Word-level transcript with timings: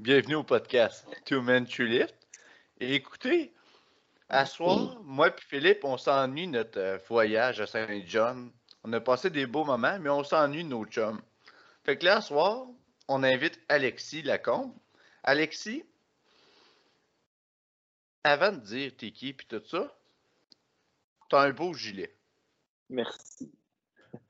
bienvenue 0.00 0.36
au 0.36 0.42
podcast 0.42 1.06
Two 1.26 1.42
Men 1.42 1.66
Two 1.66 1.84
Lift. 1.84 2.14
Et 2.80 2.94
écoutez, 2.94 3.52
à 4.30 4.46
soir, 4.46 4.98
moi 5.02 5.28
et 5.28 5.32
Philippe, 5.36 5.84
on 5.84 5.98
s'ennuie 5.98 6.46
notre 6.46 6.78
euh, 6.78 6.98
voyage 7.06 7.60
à 7.60 7.66
Saint-John. 7.66 8.50
On 8.82 8.94
a 8.94 9.00
passé 9.00 9.28
des 9.28 9.46
beaux 9.46 9.64
moments, 9.64 9.98
mais 10.00 10.08
on 10.08 10.24
s'ennuie 10.24 10.64
nos 10.64 10.86
chums. 10.86 11.20
Fait 11.84 11.98
que 11.98 12.06
là, 12.06 12.16
à 12.16 12.20
soir, 12.22 12.66
on 13.08 13.22
invite 13.22 13.60
Alexis 13.68 14.22
Lacombe. 14.22 14.72
Alexis, 15.22 15.84
avant 18.24 18.52
de 18.52 18.60
dire 18.60 18.92
t'es 18.96 19.10
qui 19.10 19.28
et 19.28 19.34
tout 19.34 19.62
ça, 19.66 19.94
t'as 21.28 21.42
un 21.42 21.50
beau 21.50 21.74
gilet. 21.74 22.16
Merci. 22.88 23.52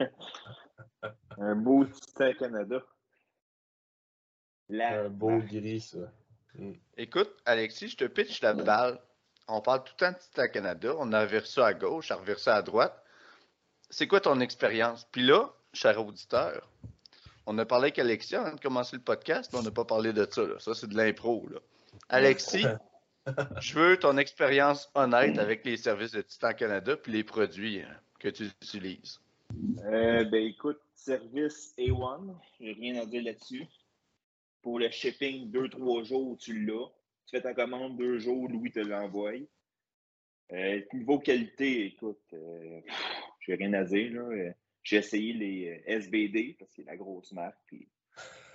un 1.38 1.54
beau 1.54 1.84
Titan 1.84 2.32
Canada. 2.36 2.82
Un 4.72 5.08
beau 5.08 5.38
gris, 5.38 5.80
ça. 5.80 5.98
Mm. 6.54 6.72
Écoute, 6.96 7.30
Alexis, 7.44 7.88
je 7.88 7.96
te 7.96 8.04
pitch 8.04 8.42
la 8.42 8.54
balle. 8.54 9.00
On 9.48 9.60
parle 9.60 9.82
tout 9.84 9.92
le 9.98 10.06
temps 10.06 10.12
de 10.12 10.18
Titan 10.18 10.48
Canada. 10.52 10.94
On 10.98 11.12
a 11.12 11.24
versé 11.26 11.60
à 11.60 11.74
gauche, 11.74 12.10
on 12.10 12.14
a 12.14 12.18
reversé 12.18 12.50
à 12.50 12.62
droite. 12.62 13.02
C'est 13.88 14.06
quoi 14.06 14.20
ton 14.20 14.40
expérience? 14.40 15.06
Puis 15.10 15.22
là, 15.22 15.52
cher 15.72 16.04
auditeur, 16.04 16.68
on 17.46 17.58
a 17.58 17.64
parlé 17.64 17.86
avec 17.86 17.98
Alexis 17.98 18.36
avant 18.36 18.54
de 18.54 18.60
commencer 18.60 18.96
le 18.96 19.02
podcast, 19.02 19.50
mais 19.52 19.58
on 19.58 19.62
n'a 19.62 19.72
pas 19.72 19.84
parlé 19.84 20.12
de 20.12 20.26
ça. 20.30 20.42
Ça, 20.60 20.74
c'est 20.74 20.88
de 20.88 20.96
l'impro. 20.96 21.48
Alexis, 22.08 22.64
je 23.60 23.78
veux 23.78 23.98
ton 23.98 24.16
expérience 24.18 24.88
honnête 24.94 25.38
avec 25.38 25.64
les 25.64 25.76
services 25.76 26.12
de 26.12 26.22
Titan 26.22 26.52
Canada 26.52 26.96
puis 26.96 27.12
les 27.12 27.24
produits 27.24 27.80
hein, 27.80 27.96
que 28.20 28.28
tu 28.28 28.44
utilises. 28.44 29.18
Euh, 29.84 30.24
ben 30.24 30.44
écoute, 30.44 30.78
service 30.94 31.74
A1, 31.76 32.34
j'ai 32.60 32.72
rien 32.72 33.02
à 33.02 33.06
dire 33.06 33.24
là-dessus. 33.24 33.66
Pour 34.62 34.78
le 34.78 34.90
shipping, 34.90 35.50
deux, 35.50 35.68
trois 35.68 36.02
jours, 36.02 36.36
tu 36.36 36.64
l'as. 36.64 36.88
Tu 37.26 37.36
fais 37.36 37.42
ta 37.42 37.54
commande 37.54 37.96
deux 37.96 38.18
jours, 38.18 38.48
Louis 38.48 38.70
te 38.70 38.80
l'envoie. 38.80 39.32
Euh, 40.52 40.80
niveau 40.92 41.18
qualité, 41.18 41.86
écoute, 41.86 42.22
euh, 42.32 42.80
j'ai 43.40 43.54
rien 43.54 43.72
à 43.74 43.84
dire. 43.84 44.12
Là. 44.12 44.22
Euh, 44.22 44.52
j'ai 44.82 44.96
essayé 44.96 45.32
les 45.32 45.82
SBD, 45.86 46.56
parce 46.58 46.70
que 46.70 46.76
c'est 46.76 46.86
la 46.86 46.96
grosse 46.96 47.32
marque. 47.32 47.58
Puis... 47.66 47.88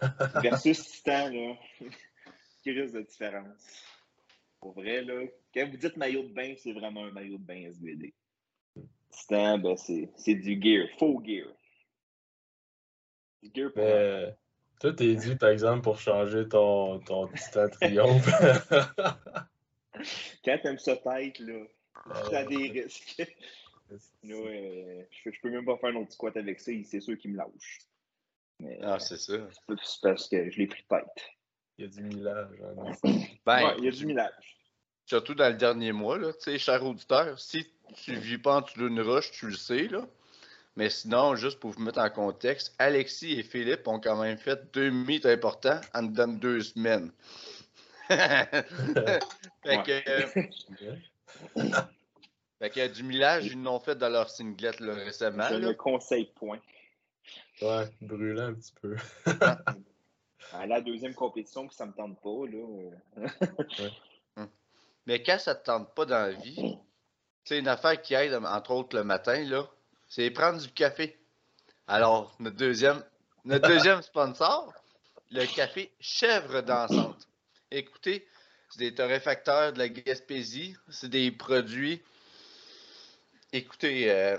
Versus 0.42 0.84
Titan, 0.92 1.30
là, 1.30 1.58
risque 2.66 2.96
de 2.96 3.02
différence. 3.02 3.86
Pour 4.60 4.74
vrai, 4.74 5.04
là, 5.04 5.26
quand 5.54 5.70
vous 5.70 5.78
dites 5.78 5.96
maillot 5.96 6.24
de 6.24 6.34
bain, 6.34 6.54
c'est 6.58 6.74
vraiment 6.74 7.06
un 7.06 7.12
maillot 7.12 7.38
de 7.38 7.44
bain 7.44 7.70
SBD. 7.70 8.14
Titan, 9.10 9.60
ben, 9.60 9.78
c'est 9.78 10.36
du 10.36 10.62
gear, 10.62 10.90
faux 10.98 11.24
gear. 11.24 11.48
Du 13.42 13.52
gear 13.54 13.72
pour. 13.72 13.84
Toi, 14.80 14.94
t'es 14.94 15.16
dit, 15.16 15.36
par 15.36 15.50
exemple, 15.50 15.82
pour 15.82 16.00
changer 16.00 16.48
ton, 16.48 17.00
ton 17.00 17.28
Titan 17.28 17.68
Triomphe. 17.70 18.26
Quand 20.46 20.58
t'aimes 20.62 20.78
ça 20.78 20.96
tête, 20.98 21.40
là, 21.40 21.66
tu 22.30 22.36
as 22.36 22.46
des 22.46 22.70
risques. 22.70 23.26
Là, 24.24 24.36
euh, 24.36 25.04
je, 25.12 25.32
je, 25.32 25.42
peux 25.42 25.50
même 25.50 25.66
pas 25.66 25.78
faire 25.78 25.92
un 25.92 25.96
autre 25.98 26.12
squat 26.12 26.36
avec 26.38 26.60
ça, 26.60 26.72
c'est 26.84 27.00
sûr 27.00 27.18
qu'il 27.18 27.32
me 27.32 27.38
lâche. 27.38 27.80
ah, 28.82 29.00
c'est 29.00 29.18
ça. 29.18 29.38
C'est 29.84 30.02
parce 30.02 30.28
que 30.28 30.50
je 30.50 30.58
l'ai 30.58 30.68
pris 30.68 30.82
de 30.82 30.88
tête. 30.88 31.26
Il 31.78 31.86
y 31.86 31.88
a 31.88 31.92
du 31.92 32.04
millage. 32.04 32.64
Hein, 32.64 32.92
ben, 33.46 33.76
il 33.78 33.86
y 33.86 33.88
a 33.88 33.92
du 33.92 34.06
millage. 34.06 34.58
Surtout 35.06 35.36
dans 35.36 35.50
le 35.50 35.58
dernier 35.58 35.92
mois, 35.92 36.18
là, 36.18 36.34
tu 36.34 36.42
sais, 36.42 36.58
cher 36.58 36.84
auditeur, 36.84 37.40
si 37.40 37.72
tu 37.94 38.16
vis 38.16 38.40
pas 38.40 38.58
en 38.58 38.62
dessous 38.62 38.80
d'une 38.80 39.02
roche, 39.02 39.32
tu 39.32 39.48
le 39.48 39.56
sais, 39.56 39.88
là. 39.88 40.08
Mais 40.76 40.90
sinon, 40.90 41.36
juste 41.36 41.60
pour 41.60 41.72
vous 41.72 41.82
mettre 41.82 42.00
en 42.00 42.10
contexte, 42.10 42.76
Alexis 42.80 43.40
et 43.40 43.44
Philippe 43.44 43.88
ont 43.88 44.00
quand 44.00 44.22
même 44.22 44.38
fait 44.38 44.72
deux 44.74 44.90
mythes 44.90 45.26
importants 45.26 45.80
en 45.94 46.04
dedans 46.04 46.28
deux 46.28 46.62
semaines. 46.62 47.12
fait 48.08 49.84
que. 49.86 50.02
fait 52.60 52.70
que 52.70 52.88
du 52.88 53.04
millage, 53.04 53.48
ils 53.48 53.64
l'ont 53.64 53.80
fait 53.80 53.96
dans 53.96 54.10
leur 54.10 54.30
singlet 54.30 54.72
récemment. 54.80 55.48
Je 55.50 55.56
ne 55.56 55.72
conseille 55.72 56.26
point. 56.36 56.60
Ouais, 57.62 57.90
brûlant 58.02 58.48
un 58.48 58.54
petit 58.54 58.74
peu. 58.82 58.96
à 60.54 60.66
la 60.68 60.82
deuxième 60.82 61.14
compétition, 61.14 61.68
que 61.68 61.74
ça 61.74 61.86
me 61.86 61.94
tente 61.94 62.20
pas, 62.22 62.46
là. 62.48 63.88
Hum. 64.38 64.50
Mais 65.06 65.24
quand 65.24 65.40
ça 65.40 65.56
te 65.56 65.64
tente 65.64 65.96
pas 65.96 66.06
dans 66.06 66.20
la 66.20 66.32
vie, 66.32 66.78
c'est 67.46 67.58
une 67.58 67.70
affaire 67.70 68.02
qui 68.02 68.14
aide, 68.16 68.34
entre 68.34 68.72
autres, 68.72 68.98
le 68.98 69.06
matin, 69.06 69.42
là, 69.46 69.66
c'est 70.16 70.32
prendre 70.32 70.62
du 70.62 70.72
café. 70.72 71.20
Alors, 71.90 72.34
notre 72.40 72.56
deuxième, 72.56 73.04
notre 73.44 73.68
deuxième 73.68 74.02
sponsor, 74.02 74.74
le 75.30 75.46
café 75.46 75.92
Chèvre 76.00 76.62
dansante. 76.62 77.28
Écoutez, 77.70 78.26
c'est 78.70 78.80
des 78.80 78.96
torréfacteurs 78.96 79.74
de 79.74 79.80
la 79.80 79.90
Gaspésie. 79.90 80.74
C'est 80.90 81.10
des 81.10 81.32
produits. 81.32 82.02
Écoutez, 83.52 84.10
euh, 84.10 84.38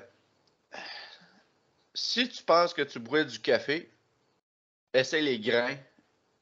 si 1.93 2.26
tu 2.26 2.43
penses 2.43 2.72
que 2.72 2.81
tu 2.81 2.98
bois 2.98 3.25
du 3.25 3.38
café, 3.38 3.93
essaie 4.94 5.20
les 5.20 5.38
grains. 5.38 5.76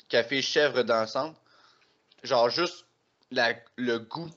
Café 0.09 0.43
chèvre 0.43 0.85
dansante. 0.85 1.37
Genre 2.23 2.51
juste 2.51 2.87
le 3.33 3.99
goût 3.99 4.31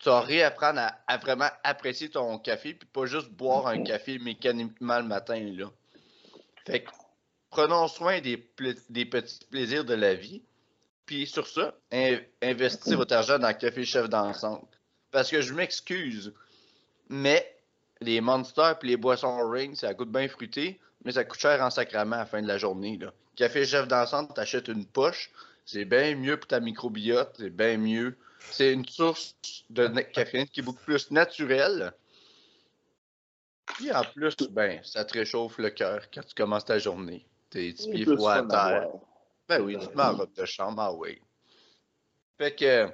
tu 0.00 0.08
vas 0.08 0.20
réapprendre 0.22 0.80
à, 1.06 1.16
vraiment 1.18 1.48
apprécier 1.62 2.08
ton 2.08 2.38
café, 2.38 2.72
puis 2.74 2.88
pas 2.90 3.04
juste 3.04 3.28
boire 3.28 3.66
un 3.66 3.82
café 3.82 4.18
mécaniquement 4.18 4.98
le 4.98 5.06
matin. 5.06 5.38
Là. 5.54 5.66
Fait 6.66 6.82
que 6.82 6.90
prenons 7.50 7.86
soin 7.86 8.20
des, 8.20 8.38
petits 8.38 9.44
plaisirs 9.50 9.84
de 9.84 9.94
la 9.94 10.14
vie. 10.14 10.42
Puis 11.04 11.26
sur 11.26 11.46
ça, 11.46 11.74
investissez 12.40 12.94
votre 12.94 13.14
argent 13.14 13.38
dans 13.38 13.52
café 13.52 13.84
chef 13.84 14.08
d'ensemble. 14.08 14.64
Parce 15.10 15.30
que 15.30 15.42
je 15.42 15.52
m'excuse, 15.52 16.32
mais 17.08 17.56
les 18.00 18.20
monsters 18.20 18.78
et 18.82 18.86
les 18.86 18.96
boissons 18.96 19.50
ring, 19.50 19.74
ça 19.74 19.92
coûte 19.92 20.10
bien 20.10 20.28
fruité, 20.28 20.80
mais 21.04 21.12
ça 21.12 21.24
coûte 21.24 21.40
cher 21.40 21.60
en 21.62 21.68
sacrament 21.68 22.14
à 22.14 22.18
la 22.18 22.26
fin 22.26 22.40
de 22.40 22.46
la 22.46 22.58
journée. 22.58 22.96
Là. 22.96 23.12
Café 23.36 23.66
chef 23.66 23.88
d'ensemble, 23.88 24.32
t'achètes 24.32 24.68
une 24.68 24.86
poche, 24.86 25.30
c'est 25.66 25.84
bien 25.84 26.14
mieux 26.14 26.38
pour 26.38 26.46
ta 26.46 26.60
microbiote, 26.60 27.34
c'est 27.38 27.50
bien 27.50 27.76
mieux 27.76 28.16
c'est 28.40 28.72
une 28.72 28.86
source 28.86 29.36
de 29.68 29.88
caféine 30.00 30.48
qui 30.48 30.60
est 30.60 30.62
beaucoup 30.62 30.84
plus 30.84 31.10
naturelle. 31.10 31.92
Puis 33.66 33.92
en 33.92 34.02
plus, 34.02 34.36
ben, 34.50 34.80
ça 34.82 35.04
te 35.04 35.14
réchauffe 35.14 35.58
le 35.58 35.70
cœur 35.70 36.10
quand 36.12 36.22
tu 36.22 36.34
commences 36.34 36.64
ta 36.64 36.78
journée. 36.78 37.26
Tes 37.50 37.72
petits 37.72 37.90
pieds 37.90 38.04
froids 38.04 38.34
à 38.34 38.42
terre. 38.44 38.88
Ben 39.48 39.60
oui, 39.62 39.76
tu 39.78 39.86
te 39.86 39.96
mets 39.96 40.02
en 40.02 40.16
robe 40.16 40.32
de 40.34 40.44
chambre, 40.44 40.80
ah 40.80 40.92
oui. 40.92 41.20
Fait 42.38 42.54
que. 42.54 42.88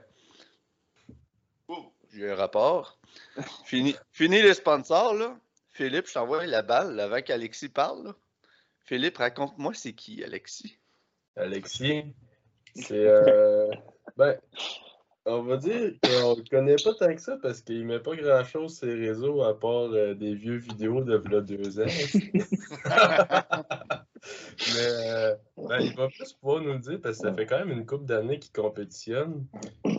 Oh, 1.68 1.92
j'ai 2.12 2.30
un 2.30 2.34
rapport. 2.34 2.98
fini, 3.64 3.94
fini 4.12 4.42
les 4.42 4.54
sponsors, 4.54 5.14
là. 5.14 5.38
Philippe, 5.70 6.08
je 6.08 6.14
t'envoie 6.14 6.46
la 6.46 6.62
balle 6.62 6.98
avant 6.98 7.20
qu'Alexis 7.20 7.68
parle. 7.68 8.14
Philippe, 8.84 9.18
raconte-moi 9.18 9.74
c'est 9.74 9.92
qui, 9.92 10.24
Alexis? 10.24 10.78
Alexis, 11.36 12.04
c'est. 12.74 13.06
Euh... 13.06 13.68
ben, 14.16 14.38
on 15.26 15.42
va 15.42 15.56
dire 15.56 15.92
qu'on 16.02 16.36
le 16.36 16.48
connaît 16.48 16.76
pas 16.76 16.94
tant 16.94 17.14
que 17.14 17.20
ça 17.20 17.36
parce 17.42 17.60
qu'il 17.60 17.84
met 17.84 17.98
pas 17.98 18.14
grand 18.14 18.44
chose 18.44 18.78
sur 18.78 18.86
les 18.86 19.08
réseaux 19.08 19.42
à 19.42 19.58
part 19.58 19.90
euh, 19.92 20.14
des 20.14 20.34
vieux 20.34 20.56
vidéos 20.56 21.02
de 21.02 21.16
v'là 21.16 21.40
deux 21.40 21.80
ans. 21.80 21.84
Mais 24.74 24.80
euh, 24.80 25.34
ben, 25.56 25.80
il 25.80 25.94
va 25.94 26.08
plus 26.08 26.32
pouvoir 26.34 26.62
nous 26.62 26.74
le 26.74 26.78
dire 26.78 27.00
parce 27.02 27.18
que 27.18 27.28
ça 27.28 27.34
fait 27.34 27.46
quand 27.46 27.58
même 27.58 27.70
une 27.70 27.86
couple 27.86 28.06
d'années 28.06 28.38
qu'il 28.38 28.52
compétitionne. 28.52 29.46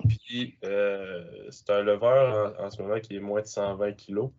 Puis 0.08 0.58
euh, 0.64 1.24
c'est 1.50 1.70
un 1.70 1.82
lever 1.82 2.54
en, 2.60 2.70
ce 2.70 2.82
moment 2.82 3.00
qui 3.00 3.16
est 3.16 3.20
moins 3.20 3.42
de 3.42 3.48
120 3.48 3.94
kilos. 3.94 4.32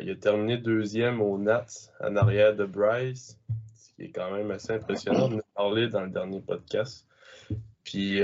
il 0.00 0.10
a 0.10 0.16
terminé 0.16 0.58
deuxième 0.58 1.22
au 1.22 1.38
Nats 1.38 1.90
en 2.00 2.16
arrière 2.16 2.54
de 2.54 2.64
Bryce, 2.64 3.38
ce 3.74 3.94
qui 3.94 4.04
est 4.04 4.10
quand 4.10 4.30
même 4.30 4.50
assez 4.50 4.72
impressionnant. 4.72 5.28
On 5.30 5.34
en 5.34 5.38
a 5.38 5.42
parlé 5.54 5.88
dans 5.88 6.02
le 6.02 6.10
dernier 6.10 6.40
podcast. 6.40 7.06
Puis 7.84 8.20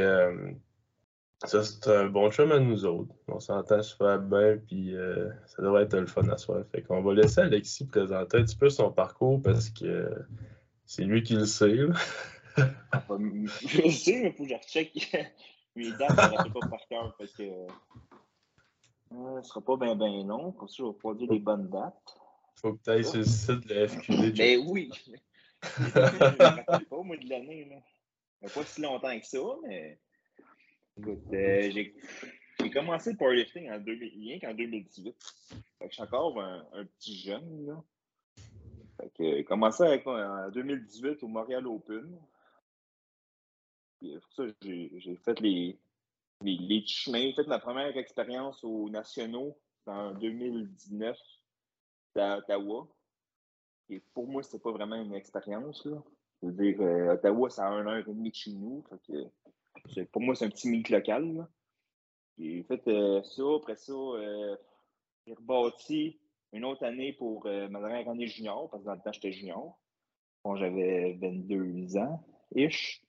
ça, 1.45 1.65
c'est 1.65 1.89
un 1.89 2.07
bon 2.07 2.31
chum 2.31 2.53
à 2.53 2.59
nous 2.59 2.85
autres. 2.85 3.15
On 3.29 3.41
s'entend 3.41 3.83
super 3.83 4.21
bien, 4.21 4.59
puis 4.59 4.95
euh, 4.95 5.29
ça 5.47 5.63
devrait 5.63 5.85
être 5.85 5.97
le 5.97 6.07
fun 6.07 6.29
à 6.29 6.37
soi. 6.37 6.63
Fait 6.71 6.83
qu'on 6.83 7.03
va 7.03 7.15
laisser 7.15 7.41
Alexis 7.41 7.87
présenter 7.87 8.39
un 8.39 8.45
petit 8.45 8.57
peu 8.57 8.71
son 8.71 8.93
parcours 8.93 9.43
parce 9.43 9.71
que 9.71 10.11
c'est 10.87 11.05
lui 11.05 11.23
qui 11.23 11.35
le 11.35 11.47
sait. 11.47 11.77
je 12.57 13.91
sais, 13.91 14.21
mais 14.23 14.33
faut 14.33 14.45
que 14.45 14.51
je 14.51 14.55
recheck 14.55 14.93
mes 15.77 15.91
dates, 15.93 16.11
je 16.11 16.49
ne 16.49 16.53
pas 16.53 16.69
par 16.69 16.87
cœur. 16.89 17.17
Fait 17.17 17.27
que 17.27 17.43
euh, 17.43 19.37
ne 19.39 19.43
sera 19.43 19.61
pas 19.61 19.77
bien 19.77 19.97
ben 19.97 20.27
long. 20.27 20.53
Comme 20.53 20.69
ça, 20.69 20.77
je 20.79 20.85
vais 20.85 20.99
pas 21.03 21.15
dire 21.15 21.31
les 21.31 21.41
bonnes 21.41 21.69
dates. 21.69 22.17
Faut 22.57 22.75
que 22.75 22.83
tu 22.85 22.91
ailles 22.91 23.05
sur 23.05 23.17
le 23.17 23.25
site 23.25 23.67
de 23.67 23.75
la 23.75 23.89
FQD. 23.89 24.37
Ben 24.37 24.61
oui! 24.69 24.91
je 25.63 25.83
ne 25.83 26.85
pas, 26.85 27.03
moi, 27.03 27.17
de 27.17 27.29
l'année. 27.29 27.69
Là. 27.71 28.49
Pas 28.49 28.65
si 28.65 28.81
longtemps 28.81 29.19
que 29.19 29.27
ça, 29.27 29.39
mais. 29.67 29.99
Écoute, 30.99 31.21
euh, 31.33 31.71
j'ai 31.71 32.71
commencé 32.71 33.13
le 33.13 33.17
powerlifting 33.17 33.71
en, 33.71 33.79
2000, 33.79 34.13
rien 34.15 34.39
qu'en 34.39 34.55
2018. 34.55 35.17
Fait 35.79 35.85
que 35.87 35.91
je 35.91 35.95
suis 35.95 36.03
encore 36.03 36.41
un, 36.41 36.85
petit 36.99 37.19
jeune. 37.19 37.67
Là. 37.67 37.83
J'ai 39.19 39.45
commencé 39.45 39.85
en 40.05 40.51
2018 40.51 41.23
au 41.23 41.29
Montréal 41.29 41.67
Open. 41.67 42.19
Pour 44.01 44.33
ça, 44.33 44.45
j'ai 44.63 45.17
fait 45.25 45.41
les, 45.41 45.79
les, 46.43 46.57
les 46.57 46.87
chemins. 46.87 47.31
J'ai 47.31 47.35
fait 47.35 47.47
ma 47.47 47.59
première 47.59 47.97
expérience 47.97 48.63
aux 48.65 48.91
nationaux 48.91 49.57
en 49.87 50.13
2019 50.13 51.17
à 52.17 52.39
Ottawa. 52.39 52.87
Et 53.89 54.01
pour 54.15 54.29
moi, 54.29 54.43
c'était 54.43 54.59
pas 54.59 54.73
vraiment 54.73 54.97
une 54.97 55.15
expérience. 55.15 55.85
Là. 55.85 56.03
Je 56.43 56.49
veux 56.49 56.53
dire, 56.53 56.81
euh, 56.81 57.15
Ottawa, 57.15 57.51
c'est 57.51 57.61
à 57.61 57.69
1 57.69 57.87
heure 57.87 57.97
et 57.97 58.05
demie 58.13 58.31
de 58.31 58.35
chez 58.35 58.53
nous. 58.53 58.85
Pour 60.13 60.23
moi, 60.23 60.35
c'est 60.35 60.45
un 60.45 60.51
petit 60.51 60.69
mythe 60.69 60.91
local. 60.91 61.35
là. 61.35 61.49
Fait 62.39 62.89
euh, 62.89 63.23
ça. 63.23 63.43
Après 63.57 63.77
ça, 63.77 63.93
euh, 63.93 64.57
j'ai 65.27 65.35
rebâti 65.35 66.19
une 66.53 66.65
autre 66.65 66.85
année 66.85 67.13
pour 67.13 67.47
euh, 67.47 67.69
ma 67.69 67.81
dernière 67.81 68.09
année 68.09 68.27
junior, 68.27 68.69
parce 68.71 68.83
que 68.83 68.89
dans 68.89 68.95
le 68.95 69.01
temps, 69.01 69.13
j'étais 69.13 69.33
junior. 69.33 69.79
J'avais 70.57 71.13
22 71.21 71.97
ans, 71.99 72.25
ish. 72.55 73.03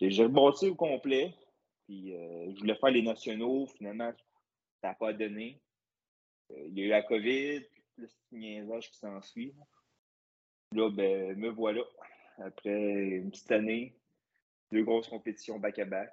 J'ai 0.00 0.24
rebâti 0.24 0.68
au 0.68 0.74
complet. 0.74 1.34
Puis 1.86 2.14
euh, 2.14 2.52
je 2.52 2.58
voulais 2.58 2.76
faire 2.76 2.90
les 2.90 3.02
nationaux. 3.02 3.66
Finalement, 3.66 4.12
ça 4.80 4.88
n'a 4.88 4.94
pas 4.94 5.12
donné. 5.12 5.60
Il 6.50 6.78
y 6.78 6.82
a 6.82 6.84
eu 6.84 6.88
la 6.88 7.02
COVID, 7.02 7.60
puis 7.60 7.84
le 7.96 8.08
niaisage 8.30 8.90
qui 8.90 8.98
s'ensuit. 8.98 9.54
Là, 10.72 10.90
ben, 10.90 11.36
me 11.36 11.48
voilà. 11.50 11.82
Après 12.38 12.70
une 12.70 13.30
petite 13.30 13.50
année, 13.50 13.96
deux 14.72 14.84
grosses 14.84 15.08
compétitions 15.08 15.58
back-à-back. 15.58 16.12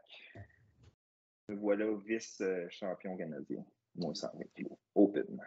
Me 1.49 1.55
voilà 1.55 1.85
vice-champion 2.05 3.17
canadien. 3.17 3.65
Moins 3.95 4.13
120 4.13 4.43
kilos. 4.55 4.77
Open. 4.95 5.41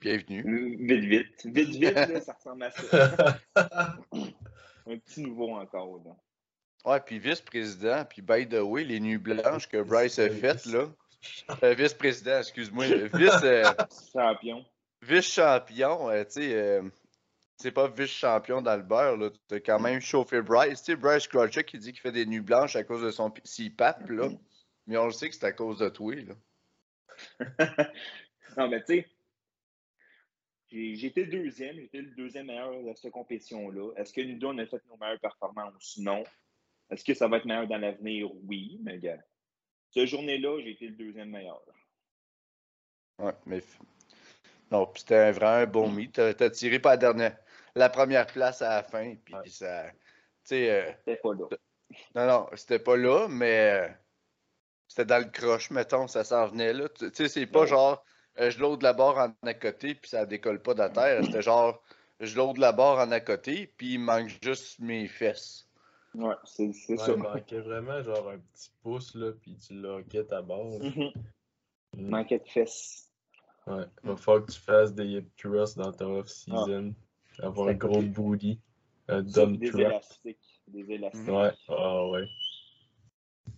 Bienvenue. 0.00 0.76
Vite, 0.78 1.04
vite. 1.04 1.46
Vite, 1.46 1.68
vite, 1.68 1.94
là, 1.94 2.20
ça 2.20 2.32
ressemble 2.32 2.64
à 2.64 2.70
ça. 2.70 3.38
Un 4.86 4.98
petit 4.98 5.22
nouveau 5.22 5.50
encore, 5.54 6.02
là. 6.04 6.16
Ouais, 6.84 7.00
puis 7.00 7.18
vice-président, 7.18 8.04
puis 8.04 8.20
by 8.20 8.46
the 8.46 8.60
way, 8.60 8.84
les 8.84 9.00
nuits 9.00 9.16
blanches 9.16 9.68
que 9.68 9.80
Bryce 9.80 10.18
a 10.18 10.28
faites, 10.28 10.66
là. 10.66 10.90
Euh, 11.62 11.72
vice-président, 11.72 12.38
excuse-moi. 12.38 12.84
Vice, 13.14 13.42
euh, 13.44 13.64
Champion. 14.12 14.62
vice-champion, 15.00 16.10
euh, 16.10 16.24
tu 16.24 16.42
sais, 16.42 16.82
c'est 17.64 17.72
pas 17.72 17.88
vice-champion 17.88 18.60
dans 18.60 18.76
le 18.76 18.82
beurre, 18.82 19.16
là. 19.16 19.30
T'as 19.48 19.58
quand 19.58 19.80
même 19.80 19.98
chauffé 19.98 20.42
Bryce. 20.42 20.82
Tu 20.82 20.92
sais, 20.92 20.96
Bryce 20.96 21.26
Crutcher 21.26 21.64
qui 21.64 21.78
dit 21.78 21.92
qu'il 21.92 22.00
fait 22.02 22.12
des 22.12 22.26
nuits 22.26 22.42
blanches 22.42 22.76
à 22.76 22.84
cause 22.84 23.00
de 23.00 23.10
son 23.10 23.30
CPAP, 23.30 24.10
là. 24.10 24.28
Mais 24.86 24.98
on 24.98 25.06
le 25.06 25.12
sait 25.12 25.30
que 25.30 25.34
c'est 25.34 25.46
à 25.46 25.52
cause 25.52 25.78
de 25.78 25.88
toi, 25.88 26.14
là. 26.14 26.34
non, 28.58 28.68
mais 28.68 28.84
tu 28.84 29.06
sais, 29.06 29.08
le 30.70 31.24
deuxième, 31.24 31.78
été 31.78 32.02
le 32.02 32.10
deuxième 32.10 32.48
meilleur 32.48 32.82
de 32.82 32.92
cette 32.96 33.12
compétition-là. 33.12 33.94
Est-ce 33.96 34.12
que 34.12 34.20
nous 34.20 34.36
deux, 34.36 34.48
on 34.48 34.58
a 34.58 34.66
fait 34.66 34.82
nos 34.86 34.98
meilleures 34.98 35.20
performances? 35.20 35.96
Non. 35.96 36.22
Est-ce 36.90 37.02
que 37.02 37.14
ça 37.14 37.28
va 37.28 37.38
être 37.38 37.46
meilleur 37.46 37.66
dans 37.66 37.78
l'avenir? 37.78 38.28
Oui, 38.44 38.78
mais 38.82 38.98
gars, 38.98 39.24
cette 39.90 40.08
journée-là, 40.08 40.60
j'ai 40.62 40.72
été 40.72 40.88
le 40.88 40.96
deuxième 40.96 41.30
meilleur. 41.30 41.62
Ouais, 43.18 43.32
mais. 43.46 43.62
Non, 44.70 44.84
puis 44.86 45.00
c'était 45.00 45.16
un- 45.16 45.32
vraiment 45.32 45.62
un 45.62 45.66
bon 45.66 45.90
meet. 45.90 46.12
T'as 46.12 46.34
t'as 46.34 46.50
tiré 46.50 46.78
pas 46.78 46.90
la 46.90 46.96
dernière. 46.98 47.38
La 47.74 47.88
première 47.88 48.26
place 48.26 48.62
à 48.62 48.76
la 48.76 48.82
fin, 48.82 49.14
puis 49.24 49.34
Ouais. 49.34 49.48
ça. 49.48 49.90
Tu 49.90 49.96
sais. 50.44 50.70
euh, 50.70 50.92
C'était 50.98 51.16
pas 51.16 51.34
là. 51.34 51.46
Non, 52.14 52.26
non, 52.26 52.48
c'était 52.54 52.78
pas 52.78 52.96
là, 52.96 53.26
mais 53.28 53.70
euh, 53.72 53.88
c'était 54.88 55.04
dans 55.04 55.18
le 55.18 55.30
croche, 55.30 55.70
mettons, 55.70 56.06
ça 56.08 56.24
s'en 56.24 56.48
venait 56.48 56.72
là. 56.72 56.88
Tu 56.88 57.10
sais, 57.12 57.28
c'est 57.28 57.46
pas 57.46 57.60
Ouais. 57.62 57.66
genre 57.66 58.04
euh, 58.40 58.50
je 58.50 58.58
load 58.58 58.82
la 58.82 58.92
barre 58.92 59.18
en 59.18 59.48
à 59.48 59.54
côté 59.54 59.94
puis 59.94 60.10
ça 60.10 60.26
décolle 60.26 60.60
pas 60.60 60.74
de 60.74 60.80
la 60.80 60.90
terre. 60.90 61.24
C'était 61.24 61.42
genre 61.42 61.82
je 62.20 62.36
load 62.36 62.58
la 62.58 62.72
barre 62.72 62.98
en 62.98 63.10
à 63.12 63.20
côté 63.20 63.72
puis 63.76 63.94
il 63.94 63.98
manque 63.98 64.30
juste 64.42 64.78
mes 64.80 65.06
fesses. 65.08 65.68
Ouais, 66.14 66.34
c'est 66.44 66.72
c'est 66.72 66.92
Ouais, 66.92 66.98
ça. 67.06 67.12
il 67.12 67.18
manquait 67.18 67.60
vraiment 67.60 68.02
genre 68.02 68.28
un 68.30 68.38
petit 68.38 68.70
pouce, 68.82 69.14
là, 69.14 69.32
puis 69.40 69.56
tu 69.56 69.74
lockais 69.74 70.24
ta 70.24 70.42
barre. 70.42 70.64
Mhm. 70.80 71.12
Mm. 71.96 72.08
Manquait 72.10 72.38
de 72.40 72.48
fesses. 72.48 73.10
Ouais, 73.66 73.84
va 74.02 74.16
falloir 74.16 74.44
que 74.46 74.52
tu 74.52 74.60
fasses 74.60 74.92
des 74.92 75.06
hip 75.06 75.28
thrusts 75.36 75.76
dans 75.78 75.92
ta 75.92 76.06
off-season. 76.06 76.92
Avoir 77.40 77.68
un 77.68 77.74
gros 77.74 78.02
booty. 78.02 78.60
Un 79.08 79.26
Ça, 79.28 79.44
dump 79.46 79.58
des 79.58 79.68
truck. 79.70 79.80
élastiques. 79.82 80.62
Des 80.68 80.90
élastiques. 80.92 81.28
Ouais, 81.28 81.52
ah 81.68 82.06
ouais. 82.08 82.26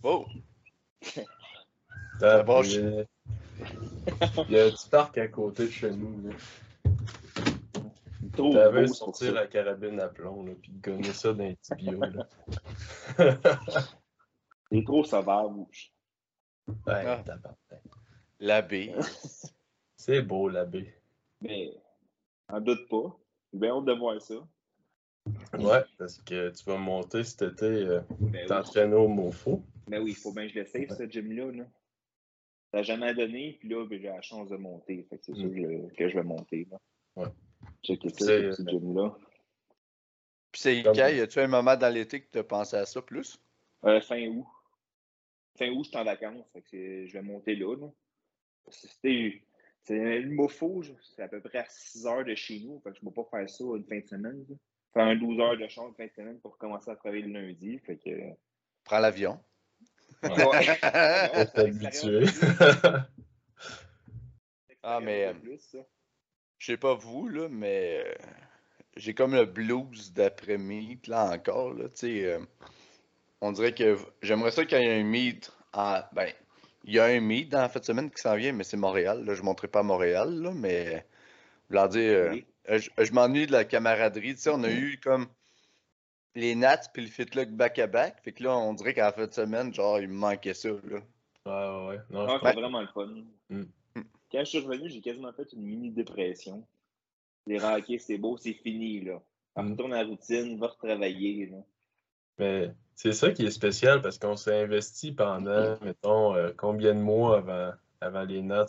Oh! 0.03 0.25
Ah, 2.21 2.41
va, 2.43 2.61
il, 2.63 2.71
y 2.71 2.77
a... 2.77 3.05
il 4.49 4.51
y 4.51 4.59
a 4.59 4.65
un 4.65 4.69
petit 4.71 4.89
parc 4.89 5.17
à 5.17 5.27
côté 5.27 5.65
de 5.65 5.71
chez 5.71 5.91
nous. 5.91 6.29
Là. 6.29 6.35
T'avais 8.35 8.87
sortir 8.87 9.33
la 9.33 9.47
carabine 9.47 9.99
à 9.99 10.09
plomb, 10.09 10.43
là, 10.45 10.53
puis 10.61 10.71
gonner 10.73 11.13
ça 11.13 11.33
dans 11.33 11.43
un 11.43 11.53
petit 11.53 11.75
bio. 11.75 11.99
Là. 11.99 12.27
C'est 14.71 14.83
trop 14.83 15.03
sauvage. 15.03 15.93
Ouais, 16.67 16.73
Ah. 17.05 17.23
tabarnak. 17.25 17.57
La 18.39 18.61
baie. 18.61 18.93
C'est 19.95 20.21
beau, 20.21 20.49
la 20.49 20.65
baie. 20.65 20.93
Mais, 21.41 21.71
en 22.49 22.59
doute 22.59 22.87
pas. 22.89 23.17
J'ai 23.57 23.61
bien 23.61 23.75
hâte 23.75 23.85
de 23.85 23.93
voir 23.93 24.21
ça. 24.21 24.35
Ouais, 25.57 25.83
parce 25.97 26.19
que 26.19 26.51
tu 26.51 26.63
vas 26.65 26.77
monter 26.77 27.23
cet 27.23 27.41
été, 27.41 27.65
euh, 27.65 28.01
Ben 28.19 28.41
oui. 28.41 28.45
t'entraîner 28.45 28.93
au 28.93 29.07
MOFO. 29.07 29.63
Ben 29.87 29.99
oui, 30.03 30.11
il 30.11 30.15
faut 30.15 30.31
bien 30.31 30.43
que 30.43 30.49
je 30.53 30.59
l'essaye, 30.59 30.87
ce 30.87 31.09
gym-là. 31.09 31.51
Là. 31.51 31.63
Ça 32.71 32.77
n'a 32.77 32.83
jamais 32.83 33.15
donné, 33.15 33.57
puis 33.59 33.67
là, 33.69 33.83
ben, 33.87 33.99
j'ai 33.99 34.09
la 34.09 34.21
chance 34.21 34.49
de 34.49 34.57
monter. 34.57 35.07
Fait 35.09 35.17
que 35.17 35.25
c'est 35.25 35.33
sûr 35.33 35.49
que 35.49 35.55
je, 35.55 35.95
que 35.95 36.07
je 36.07 36.15
vais 36.17 36.23
monter. 36.23 36.67
Là. 36.69 36.79
Ouais. 37.15 37.29
Checker 37.81 38.09
ça, 38.09 38.25
ce 38.25 38.61
petit 38.61 38.69
gym-là. 38.69 39.17
Puis 40.51 40.61
c'est? 40.61 40.77
Y 40.77 41.01
a-tu 41.01 41.39
un 41.39 41.47
moment 41.47 41.75
dans 41.75 41.91
l'été 41.91 42.21
que 42.21 42.27
t'as 42.29 42.43
pensé 42.43 42.75
à 42.75 42.85
ça 42.85 43.01
plus? 43.01 43.39
Euh, 43.85 43.99
fin 44.01 44.23
août. 44.27 44.45
Fin 45.57 45.71
août, 45.71 45.83
je 45.83 45.89
suis 45.89 45.97
en 45.97 46.03
vacances. 46.03 46.45
Fait 46.53 46.61
que 46.61 47.07
je 47.07 47.13
vais 47.13 47.23
monter 47.23 47.55
là. 47.55 47.75
là. 47.75 47.87
C'était. 48.69 49.41
C'est 49.87 50.19
le 50.19 50.31
mofo, 50.31 50.83
c'est 51.15 51.21
à 51.23 51.29
peu 51.29 51.39
près 51.39 51.59
à 51.59 51.65
6 51.69 52.07
heures 52.07 52.25
de 52.25 52.35
chez 52.35 52.59
nous. 52.59 52.77
Fait 52.81 52.91
que 52.91 52.97
je 52.97 53.05
ne 53.05 53.09
peux 53.09 53.23
pas 53.23 53.37
faire 53.37 53.49
ça 53.49 53.63
une 53.63 53.85
fin 53.85 53.99
de 53.99 54.05
semaine. 54.05 54.45
là. 54.49 54.55
Faire 54.93 55.05
un 55.05 55.15
12 55.15 55.39
heures 55.39 55.57
de 55.57 55.65
champ 55.69 55.87
une 55.87 55.95
fin 55.95 56.07
de 56.07 56.11
semaine 56.11 56.39
pour 56.41 56.57
commencer 56.57 56.91
à 56.91 56.97
travailler 56.97 57.21
le 57.21 57.31
lundi. 57.41 57.79
Fait 57.79 57.95
que. 57.95 58.09
Prends 58.83 58.99
l'avion. 58.99 59.39
Ouais. 60.23 60.77
T'es 61.53 61.59
habitué. 61.59 62.25
Ah, 64.89 65.01
mais, 65.01 65.33
ça. 65.57 65.79
Je 66.59 66.65
sais 66.65 66.77
pas 66.77 66.93
vous, 66.93 67.27
là, 67.27 67.49
mais 67.49 68.05
euh, 68.05 68.13
j'ai 68.95 69.13
comme 69.13 69.35
le 69.35 69.43
blues 69.45 70.13
d'après-midi, 70.13 71.09
là 71.09 71.33
encore, 71.33 71.73
là, 71.73 71.89
tu 71.89 71.95
sais. 71.97 72.23
euh, 72.23 72.39
on 73.41 73.51
dirait 73.51 73.73
que 73.73 73.97
j'aimerais 74.21 74.51
ça 74.51 74.63
qu'il 74.63 74.77
y 74.79 74.85
ait 74.85 75.01
un 75.01 75.03
meet 75.03 75.51
en. 75.73 75.99
Ben, 76.13 76.31
il 76.87 76.93
y 76.95 76.99
a 76.99 77.05
un 77.05 77.19
meet 77.19 77.49
dans 77.49 77.59
la 77.61 77.69
fin 77.69 77.79
de 77.79 77.85
semaine 77.85 78.09
qui 78.09 78.19
s'en 78.21 78.35
vient, 78.35 78.51
mais 78.53 78.63
c'est 78.63 78.77
Montréal. 78.77 79.23
Là, 79.25 79.33
je 79.35 79.41
ne 79.41 79.45
montrerai 79.45 79.67
pas 79.67 79.83
Montréal, 79.83 80.33
là, 80.41 80.51
mais. 80.55 81.05
Voulant 81.69 81.87
dire, 81.87 82.01
euh, 82.13 82.29
Oui. 82.31 82.45
euh, 82.69 82.79
je, 82.79 82.89
je 83.03 83.11
m'ennuie 83.11 83.45
de 83.45 83.51
la 83.51 83.65
camaraderie. 83.65 84.35
Tu 84.35 84.41
sais, 84.41 84.49
on 84.49 84.63
a 84.63 84.71
eu 84.71 84.97
comme 85.03 85.27
les 86.33 86.55
Nats 86.55 86.79
puis 86.93 87.03
le 87.03 87.09
Fitlock 87.09 87.49
back-à-back. 87.49 88.21
Fait 88.23 88.31
que 88.31 88.41
là, 88.43 88.57
on 88.57 88.73
dirait 88.73 88.93
qu'à 88.93 89.05
la 89.07 89.11
fin 89.11 89.27
de 89.27 89.33
semaine, 89.33 89.73
genre, 89.73 89.99
il 89.99 90.07
me 90.07 90.13
manquait 90.15 90.53
ça, 90.53 90.69
là. 90.69 90.99
Ouais, 91.45 91.87
ouais. 91.89 91.99
Non, 92.09 92.25
pense- 92.39 92.53
vraiment 92.53 92.81
le 92.81 92.87
fun. 92.87 93.09
Mm. 93.49 93.63
Quand 94.31 94.39
je 94.39 94.43
suis 94.45 94.59
revenu, 94.59 94.89
j'ai 94.89 95.01
quasiment 95.01 95.31
fait 95.33 95.51
une 95.53 95.63
mini-dépression. 95.63 96.65
Les 97.47 97.57
raquets, 97.57 97.97
c'est 97.99 98.17
beau, 98.17 98.37
c'est 98.37 98.53
fini, 98.53 99.01
là. 99.01 99.21
On 99.55 99.63
Mm. 99.63 99.71
retourne 99.71 99.93
à 99.93 100.03
la 100.03 100.09
routine, 100.09 100.57
va 100.59 100.67
retravailler, 100.67 101.47
là. 101.47 101.57
Mais 102.39 102.71
c'est 102.95 103.13
ça 103.13 103.31
qui 103.31 103.45
est 103.45 103.51
spécial 103.51 104.01
parce 104.01 104.17
qu'on 104.17 104.35
s'est 104.35 104.61
investi 104.63 105.11
pendant, 105.11 105.77
mettons, 105.81 106.35
euh, 106.35 106.51
combien 106.55 106.93
de 106.93 106.99
mois 106.99 107.37
avant, 107.39 107.73
avant 108.01 108.23
les 108.23 108.41
Nats? 108.41 108.65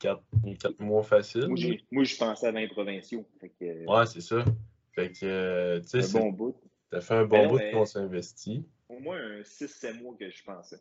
Quatre, 0.00 0.22
quatre 0.60 0.80
mois 0.80 1.02
faciles. 1.02 1.48
Moi, 1.90 2.04
je 2.04 2.16
pensais 2.16 2.46
à 2.48 2.52
20 2.52 2.66
provinciaux. 2.68 3.26
Fait 3.40 3.50
que, 3.50 3.86
Ouais, 3.88 4.06
c'est 4.06 4.20
ça. 4.20 4.44
Fait 4.92 5.10
que, 5.12 5.24
euh, 5.24 5.80
tu 5.80 6.02
sais, 6.02 6.18
bon 6.18 6.30
bout. 6.30 6.56
t'as 6.90 7.00
fait 7.00 7.14
un 7.14 7.24
bon 7.24 7.38
Ben 7.38 7.48
bout 7.48 7.58
mais- 7.58 7.72
qu'on 7.72 7.86
s'est 7.86 8.00
investi. 8.00 8.66
Au 8.88 8.98
moins 8.98 9.16
un 9.18 9.42
6-7 9.44 10.00
mois 10.02 10.14
que 10.18 10.28
je 10.30 10.42
pensais. 10.44 10.80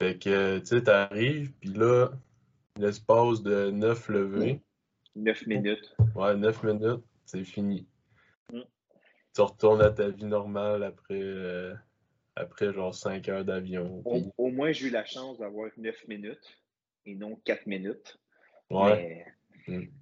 Fait 0.00 0.18
que, 0.18 0.58
tu 0.60 0.66
sais, 0.66 0.82
t'arrives, 0.82 1.52
puis 1.60 1.70
là, 1.70 2.10
l'espace 2.78 3.42
de 3.42 3.70
9 3.70 4.08
levées, 4.08 4.62
9 5.16 5.46
minutes. 5.46 5.94
ouais, 6.14 6.36
9 6.36 6.62
minutes, 6.62 7.04
c'est 7.26 7.44
fini. 7.44 7.86
Tu 9.38 9.42
retournes 9.42 9.82
à 9.82 9.92
ta 9.92 10.08
vie 10.08 10.24
normale 10.24 10.82
après, 10.82 11.14
euh, 11.14 11.72
après 12.34 12.72
genre 12.72 12.92
5 12.92 13.28
heures 13.28 13.44
d'avion. 13.44 14.02
Au, 14.04 14.10
puis- 14.10 14.32
au 14.36 14.48
moins, 14.50 14.72
j'ai 14.72 14.88
eu 14.88 14.90
la 14.90 15.04
chance 15.04 15.38
d'avoir 15.38 15.70
9 15.76 16.08
minutes 16.08 16.60
et 17.06 17.14
non 17.14 17.36
4 17.44 17.64
minutes. 17.66 18.18
Ouais, 18.68 19.24
Mais. 19.68 19.92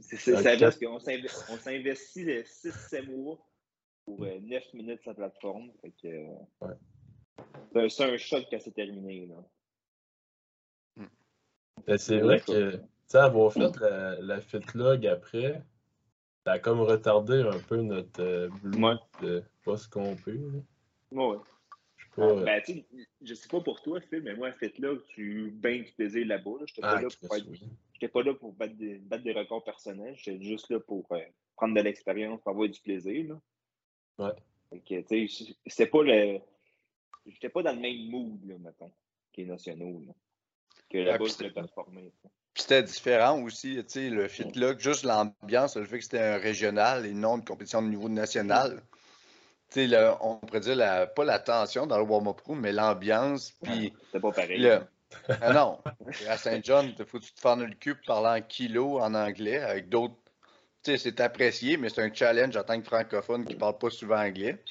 C'est 0.00 0.32
euh, 0.32 0.42
ça 0.42 0.56
parce 0.58 0.78
qu'on 0.78 0.98
s'investit 1.58 2.24
6-7 2.24 3.10
mois 3.14 3.46
pour 4.06 4.24
9 4.24 4.72
minutes 4.72 5.02
sur 5.02 5.10
la 5.10 5.14
plateforme. 5.14 5.72
Fait 5.82 5.90
que, 5.90 6.08
euh, 6.08 6.26
Ouais. 7.74 7.90
c'est 7.90 8.04
un- 8.04 8.16
choc 8.16 8.46
quand 8.50 8.58
c'est 8.58 8.74
terminé. 8.74 9.26
Là. 9.26 11.04
Ben, 11.86 11.98
c'est 11.98 12.18
vrai 12.18 12.40
que, 12.40 12.76
tu 12.76 12.82
sais, 13.08 13.18
avoir 13.18 13.52
fait 13.52 13.76
la, 13.78 14.18
la 14.22 14.40
fitlog 14.40 15.06
après, 15.06 15.62
Ça 16.44 16.52
a 16.52 16.58
comme 16.58 16.80
retardé 16.80 17.40
un 17.42 17.58
peu 17.60 17.80
notre 17.82 18.20
euh, 18.22 18.48
blue 18.62 18.82
Ouais. 18.84 18.94
de 19.22 19.44
pas 19.64 19.76
ce 19.76 19.88
qu'on 19.88 20.16
peut. 20.16 20.32
là. 20.32 20.58
Ouais. 21.12 21.38
Je 21.96 22.04
sais 22.04 22.10
pas. 22.16 22.22
euh, 22.22 22.44
Ben, 22.44 22.62
tu 22.64 22.72
sais, 22.72 22.86
je 23.22 23.34
sais 23.34 23.48
pas 23.48 23.60
pour 23.60 23.80
toi, 23.82 24.00
Phil, 24.00 24.22
mais 24.22 24.34
moi, 24.34 24.50
faites 24.52 24.78
là, 24.78 24.96
tu 25.08 25.50
baignes 25.52 25.84
du 25.84 25.92
plaisir 25.92 26.26
là-bas. 26.26 26.50
Là. 26.58 26.64
J'étais 26.66 26.80
pas, 26.82 26.96
ah, 26.98 27.02
là 27.02 27.08
pour 27.20 27.36
être- 27.36 27.46
oui. 27.48 27.62
j'étais 27.94 28.08
pas 28.08 28.22
là 28.24 28.34
pour 28.34 28.52
battre 28.54 28.74
des, 28.74 28.98
battre 28.98 29.22
des 29.22 29.32
records 29.32 29.62
personnels. 29.64 30.16
J'étais 30.16 30.42
juste 30.42 30.68
là 30.70 30.80
pour 30.80 31.06
euh, 31.12 31.20
prendre 31.56 31.74
de 31.76 31.80
l'expérience, 31.80 32.40
pour 32.40 32.50
avoir 32.50 32.68
du 32.68 32.80
plaisir. 32.80 33.28
Là. 34.18 34.26
Ouais. 34.26 34.32
Fait 34.70 34.80
que, 34.80 35.06
tu 35.08 35.28
sais, 35.28 35.54
c'était 35.66 35.86
pas 35.90 36.02
le. 36.02 36.40
J'étais 37.26 37.50
pas 37.50 37.62
dans 37.62 37.72
le 37.74 37.80
même 37.80 38.08
mood, 38.10 38.44
là, 38.46 38.56
mettons, 38.58 38.88
que 38.88 39.40
les 39.42 39.44
nationaux. 39.46 40.02
Là. 40.04 40.12
Que 40.90 40.98
là-bas, 40.98 41.24
je 41.26 41.48
performer. 41.50 42.10
C'était 42.54 42.82
différent 42.82 43.40
aussi, 43.40 43.76
tu 43.76 43.84
sais, 43.88 44.10
le 44.10 44.28
fit 44.28 44.50
là, 44.54 44.74
juste 44.76 45.04
l'ambiance, 45.04 45.76
le 45.76 45.86
fait 45.86 45.98
que 45.98 46.04
c'était 46.04 46.20
un 46.20 46.38
régional 46.38 47.06
et 47.06 47.12
non 47.12 47.36
une 47.36 47.44
compétition 47.44 47.82
de 47.82 47.88
niveau 47.88 48.08
national. 48.08 48.82
Tu 49.70 49.88
sais, 49.88 49.98
on 50.20 50.36
pourrait 50.36 50.60
dire, 50.60 50.76
la, 50.76 51.06
pas 51.06 51.24
la 51.24 51.38
tension 51.38 51.86
dans 51.86 51.96
le 51.96 52.04
warm-up 52.04 52.40
room, 52.42 52.60
mais 52.60 52.72
l'ambiance. 52.72 53.52
Puis, 53.62 53.92
C'était 54.06 54.20
pas 54.20 54.32
pareil. 54.32 54.58
le, 54.58 54.80
ah 55.40 55.52
non, 55.52 55.78
à 56.28 56.36
Saint-John, 56.36 56.92
il 56.98 57.04
faut 57.04 57.18
que 57.18 57.24
tu 57.24 57.32
te 57.32 57.40
fendre 57.40 57.64
le 57.64 57.74
cul 57.74 57.96
en 58.08 58.40
kilo 58.42 59.00
en 59.00 59.14
anglais 59.14 59.58
avec 59.58 59.88
d'autres. 59.88 60.14
Tu 60.82 60.92
sais, 60.92 60.98
c'est 60.98 61.20
apprécié, 61.20 61.76
mais 61.76 61.88
c'est 61.88 62.02
un 62.02 62.12
challenge 62.12 62.56
en 62.56 62.64
tant 62.64 62.78
que 62.78 62.84
francophone 62.84 63.44
qui 63.44 63.54
parle 63.54 63.78
pas 63.78 63.90
souvent 63.90 64.18
anglais. 64.18 64.62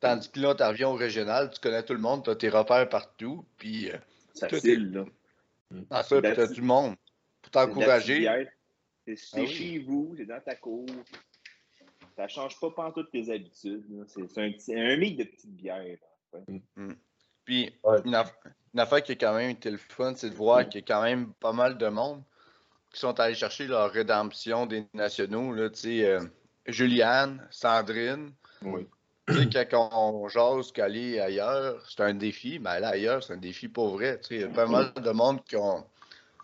Tandis 0.00 0.30
que 0.30 0.40
là, 0.40 0.54
tu 0.54 0.62
reviens 0.62 0.88
au 0.88 0.94
régional, 0.94 1.50
tu 1.50 1.60
connais 1.60 1.82
tout 1.82 1.94
le 1.94 2.00
monde, 2.00 2.24
tu 2.24 2.30
as 2.30 2.36
tes 2.36 2.50
repères 2.50 2.88
partout, 2.88 3.44
puis 3.56 3.90
euh, 3.90 3.96
C'est 4.34 4.50
facile, 4.50 4.92
là. 4.92 5.04
Ça, 5.90 6.02
puis 6.22 6.32
tu 6.34 6.40
as 6.40 6.46
du 6.46 6.62
monde 6.62 6.96
pour 7.42 7.50
t'encourager. 7.50 8.14
petite 8.14 8.20
bière. 8.20 8.48
C'est 9.06 9.16
Ah 9.34 9.40
oui. 9.40 9.48
chez 9.48 9.78
vous, 9.80 10.14
c'est 10.16 10.24
dans 10.26 10.40
ta 10.40 10.54
cour. 10.56 10.86
Ça 12.16 12.28
change 12.28 12.58
pas 12.60 12.92
toutes 12.94 13.10
tes 13.10 13.30
habitudes. 13.32 13.84
C'est 14.06 14.22
un, 14.38 14.52
petit- 14.52 14.74
un 14.74 14.96
mix 14.96 15.16
de 15.16 15.24
petites 15.24 15.54
bières. 15.56 15.98
là. 16.32 16.40
Puis, 17.44 17.70
Ouais. 17.82 17.98
une, 18.04 18.14
aff- 18.14 18.32
une 18.72 18.80
affaire 18.80 19.02
qui 19.02 19.12
a 19.12 19.16
quand 19.16 19.34
même 19.34 19.50
été 19.50 19.70
le 19.70 19.76
fun, 19.76 20.14
c'est 20.14 20.30
de 20.30 20.34
voir 20.34 20.66
qu'il 20.68 20.80
y 20.80 20.84
a 20.84 20.86
quand 20.86 21.02
même 21.02 21.34
pas 21.34 21.52
mal 21.52 21.76
de 21.76 21.86
monde 21.88 22.22
qui 22.92 23.00
sont 23.00 23.18
allés 23.20 23.34
chercher 23.34 23.66
leur 23.66 23.90
rédemption 23.90 24.64
des 24.66 24.86
nationaux. 24.94 25.52
Là, 25.52 25.68
tu 25.68 25.80
sais, 25.80 26.06
euh, 26.06 26.20
Juliane, 26.66 27.46
Sandrine. 27.50 28.32
Oui. 28.62 28.86
Tu 29.28 29.50
sais, 29.52 29.66
quand 29.66 29.88
on 29.92 30.28
jase 30.28 30.70
qu'aller 30.72 31.18
ailleurs, 31.18 31.82
c'est 31.88 32.02
un 32.02 32.12
défi, 32.14 32.58
mais 32.58 32.70
aller 32.70 32.86
ailleurs, 32.86 33.22
c'est 33.22 33.32
un 33.32 33.38
défi 33.38 33.68
pour 33.68 33.88
vrai. 33.90 34.20
Tu 34.20 34.26
sais, 34.28 34.34
il 34.36 34.40
y 34.42 34.44
a 34.44 34.48
pas 34.48 34.66
mal 34.66 34.92
de 34.92 35.10
monde 35.10 35.42
qui 35.44 35.56
ont, 35.56 35.82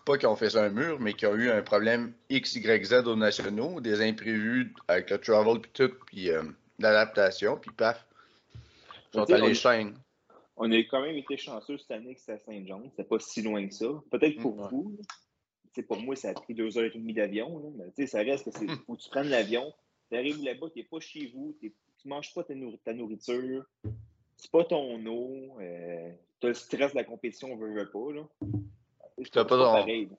pas 0.06 0.16
qui 0.16 0.24
ont 0.26 0.36
fait 0.36 0.50
ça 0.50 0.64
un 0.64 0.70
mur, 0.70 0.98
mais 0.98 1.12
qui 1.12 1.26
ont 1.26 1.34
eu 1.34 1.50
un 1.50 1.60
problème 1.62 2.14
X, 2.30 2.54
Y, 2.56 2.84
Z 2.86 2.92
aux 3.06 3.16
nationaux, 3.16 3.80
des 3.80 4.00
imprévus 4.00 4.74
avec 4.88 5.10
le 5.10 5.18
travel 5.18 5.60
puis 5.60 5.70
tout, 5.74 5.92
puis 6.06 6.30
euh, 6.30 6.42
l'adaptation, 6.78 7.58
puis 7.58 7.70
paf, 7.70 8.06
ils 9.12 9.18
sont 9.18 9.24
Tu 9.26 9.34
allés 9.34 9.50
on- 9.50 9.54
chaîne. 9.54 9.94
On 10.56 10.70
a 10.72 10.76
quand 10.78 11.02
même 11.02 11.16
été 11.16 11.36
chanceux 11.38 11.78
cette 11.78 11.90
année 11.90 12.14
que 12.14 12.20
c'est 12.20 12.32
à 12.32 12.38
Saint-Jean. 12.38 12.82
C'était 12.90 13.04
pas 13.08 13.18
si 13.18 13.40
loin 13.42 13.66
que 13.66 13.74
ça. 13.74 13.86
Peut-être 14.10 14.38
pour 14.40 14.58
Ouais. 14.58 14.68
vous. 14.70 14.94
Tu 14.98 15.80
sais, 15.80 15.82
pour 15.82 15.98
moi, 15.98 16.16
ça 16.16 16.30
a 16.30 16.34
pris 16.34 16.52
deux 16.54 16.76
heures 16.76 16.84
et 16.84 16.90
demie 16.98 17.14
d'avion. 17.14 17.72
Mais 17.78 17.86
tu 17.96 18.02
sais, 18.02 18.06
ça 18.06 18.18
reste 18.18 18.44
que 18.44 18.50
c'est. 18.58 18.66
faut 18.86 18.94
que 18.94 19.00
tu 19.02 19.08
prennes 19.08 19.28
l'avion. 19.30 19.72
Tu 20.10 20.18
arrives 20.18 20.42
là-bas, 20.44 20.66
tu 20.72 20.80
n'es 20.80 20.84
pas 20.84 21.00
chez 21.00 21.30
vous. 21.34 21.56
t'es- 21.60 21.72
Tu 22.02 22.08
manges 22.08 22.32
pas 22.34 22.42
ta, 22.44 22.54
nourri- 22.54 22.78
ta 22.84 22.92
nourriture. 22.94 23.64
C'est 24.36 24.50
pas 24.50 24.64
ton 24.64 25.04
eau. 25.06 25.56
euh, 25.60 26.10
tu 26.40 26.46
as 26.46 26.48
le 26.48 26.54
stress 26.54 26.92
de 26.92 26.96
la 26.96 27.04
compétition, 27.04 27.52
on 27.52 27.56
veut, 27.56 27.72
veut 27.74 27.90
pas. 27.90 28.12
Là. 28.14 28.22
C'est 29.18 29.30
t'as 29.30 29.44
pas, 29.44 29.56
pas 29.58 29.64
ton- 29.64 29.72
pareil. 29.72 30.06
là. 30.10 30.16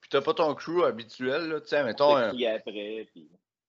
Puis 0.00 0.10
t'as 0.10 0.20
pas 0.20 0.34
ton 0.34 0.54
crew 0.54 0.84
habituel, 0.84 1.48
là, 1.48 1.60
tu 1.60 1.68
sais, 1.68 1.82
mettons, 1.82 2.14
un- 2.14 2.28
crié 2.28 2.48
après. 2.50 3.08
Puis... 3.12 3.26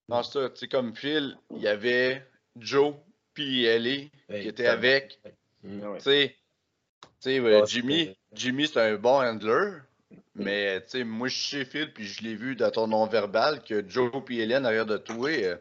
dans 0.09 0.21
ça, 0.21 0.49
tu 0.49 0.57
sais, 0.57 0.67
comme 0.67 0.95
Phil, 0.95 1.37
il 1.55 1.61
y 1.61 1.67
avait 1.67 2.23
Joe, 2.57 2.93
puis 3.33 3.65
Ellie, 3.65 4.11
qui 4.29 4.33
Hey, 4.35 4.53
ça- 4.55 4.71
avec. 4.73 5.19
Ah 5.25 5.91
ouais. 5.91 5.97
tu 5.97 6.03
sais, 6.03 6.35
tu 7.01 7.07
sais, 7.21 7.39
euh, 7.39 7.61
Ouais, 7.61 7.67
Jimmy, 7.67 8.15
Jimmy, 8.33 8.67
c'est 8.67 8.79
un 8.81 8.95
bon 8.97 9.21
handler, 9.21 9.77
mais, 10.35 10.81
tu 10.83 10.89
sais, 10.89 11.03
moi, 11.03 11.29
je 11.29 11.37
sais 11.47 11.65
Phil, 11.65 11.91
puis 11.93 12.05
je 12.05 12.21
l'ai 12.23 12.35
vu 12.35 12.55
dans 12.55 12.69
ton 12.69 12.87
non-verbal, 12.87 13.63
que 13.63 13.87
Joe 13.89 14.11
puis 14.23 14.41
Hélène, 14.41 14.65
arrière 14.65 14.85
de 14.85 14.97
toi, 14.97 15.29
euh, 15.31 15.55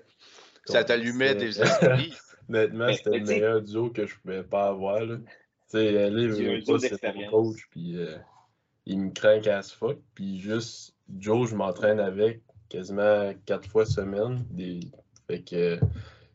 ça 0.66 0.84
t'allumait 0.84 1.34
des 1.34 1.60
esprits. 1.60 2.14
Honnêtement, 2.48 2.92
c'était 2.92 3.10
mais 3.10 3.18
le 3.20 3.26
meilleur 3.26 3.62
duo 3.62 3.90
que 3.90 4.06
je 4.06 4.14
pouvais 4.18 4.42
pas 4.42 4.68
avoir. 4.68 5.00
Là. 5.04 5.16
Tu 5.16 5.24
sais, 5.68 5.86
elle 5.86 6.34
C'est 6.34 6.46
un 6.46 6.52
est 6.52 6.60
duo 6.60 6.72
pas, 6.74 6.78
c'est 6.78 7.04
mon 7.04 7.20
d'expérience. 7.20 7.30
coach, 7.30 7.68
puis 7.70 7.98
euh, 7.98 8.16
il 8.86 9.00
me 9.00 9.10
craint 9.10 9.46
as 9.46 9.72
fuck. 9.72 9.98
Puis 10.14 10.40
juste, 10.40 10.94
Joe, 11.18 11.48
je 11.48 11.54
m'entraîne 11.56 12.00
avec 12.00 12.42
quasiment 12.68 13.32
quatre 13.46 13.68
fois 13.68 13.86
semaine. 13.86 14.44
Des... 14.50 14.80
Fait 15.26 15.40
que, 15.40 15.76
tu 15.76 15.84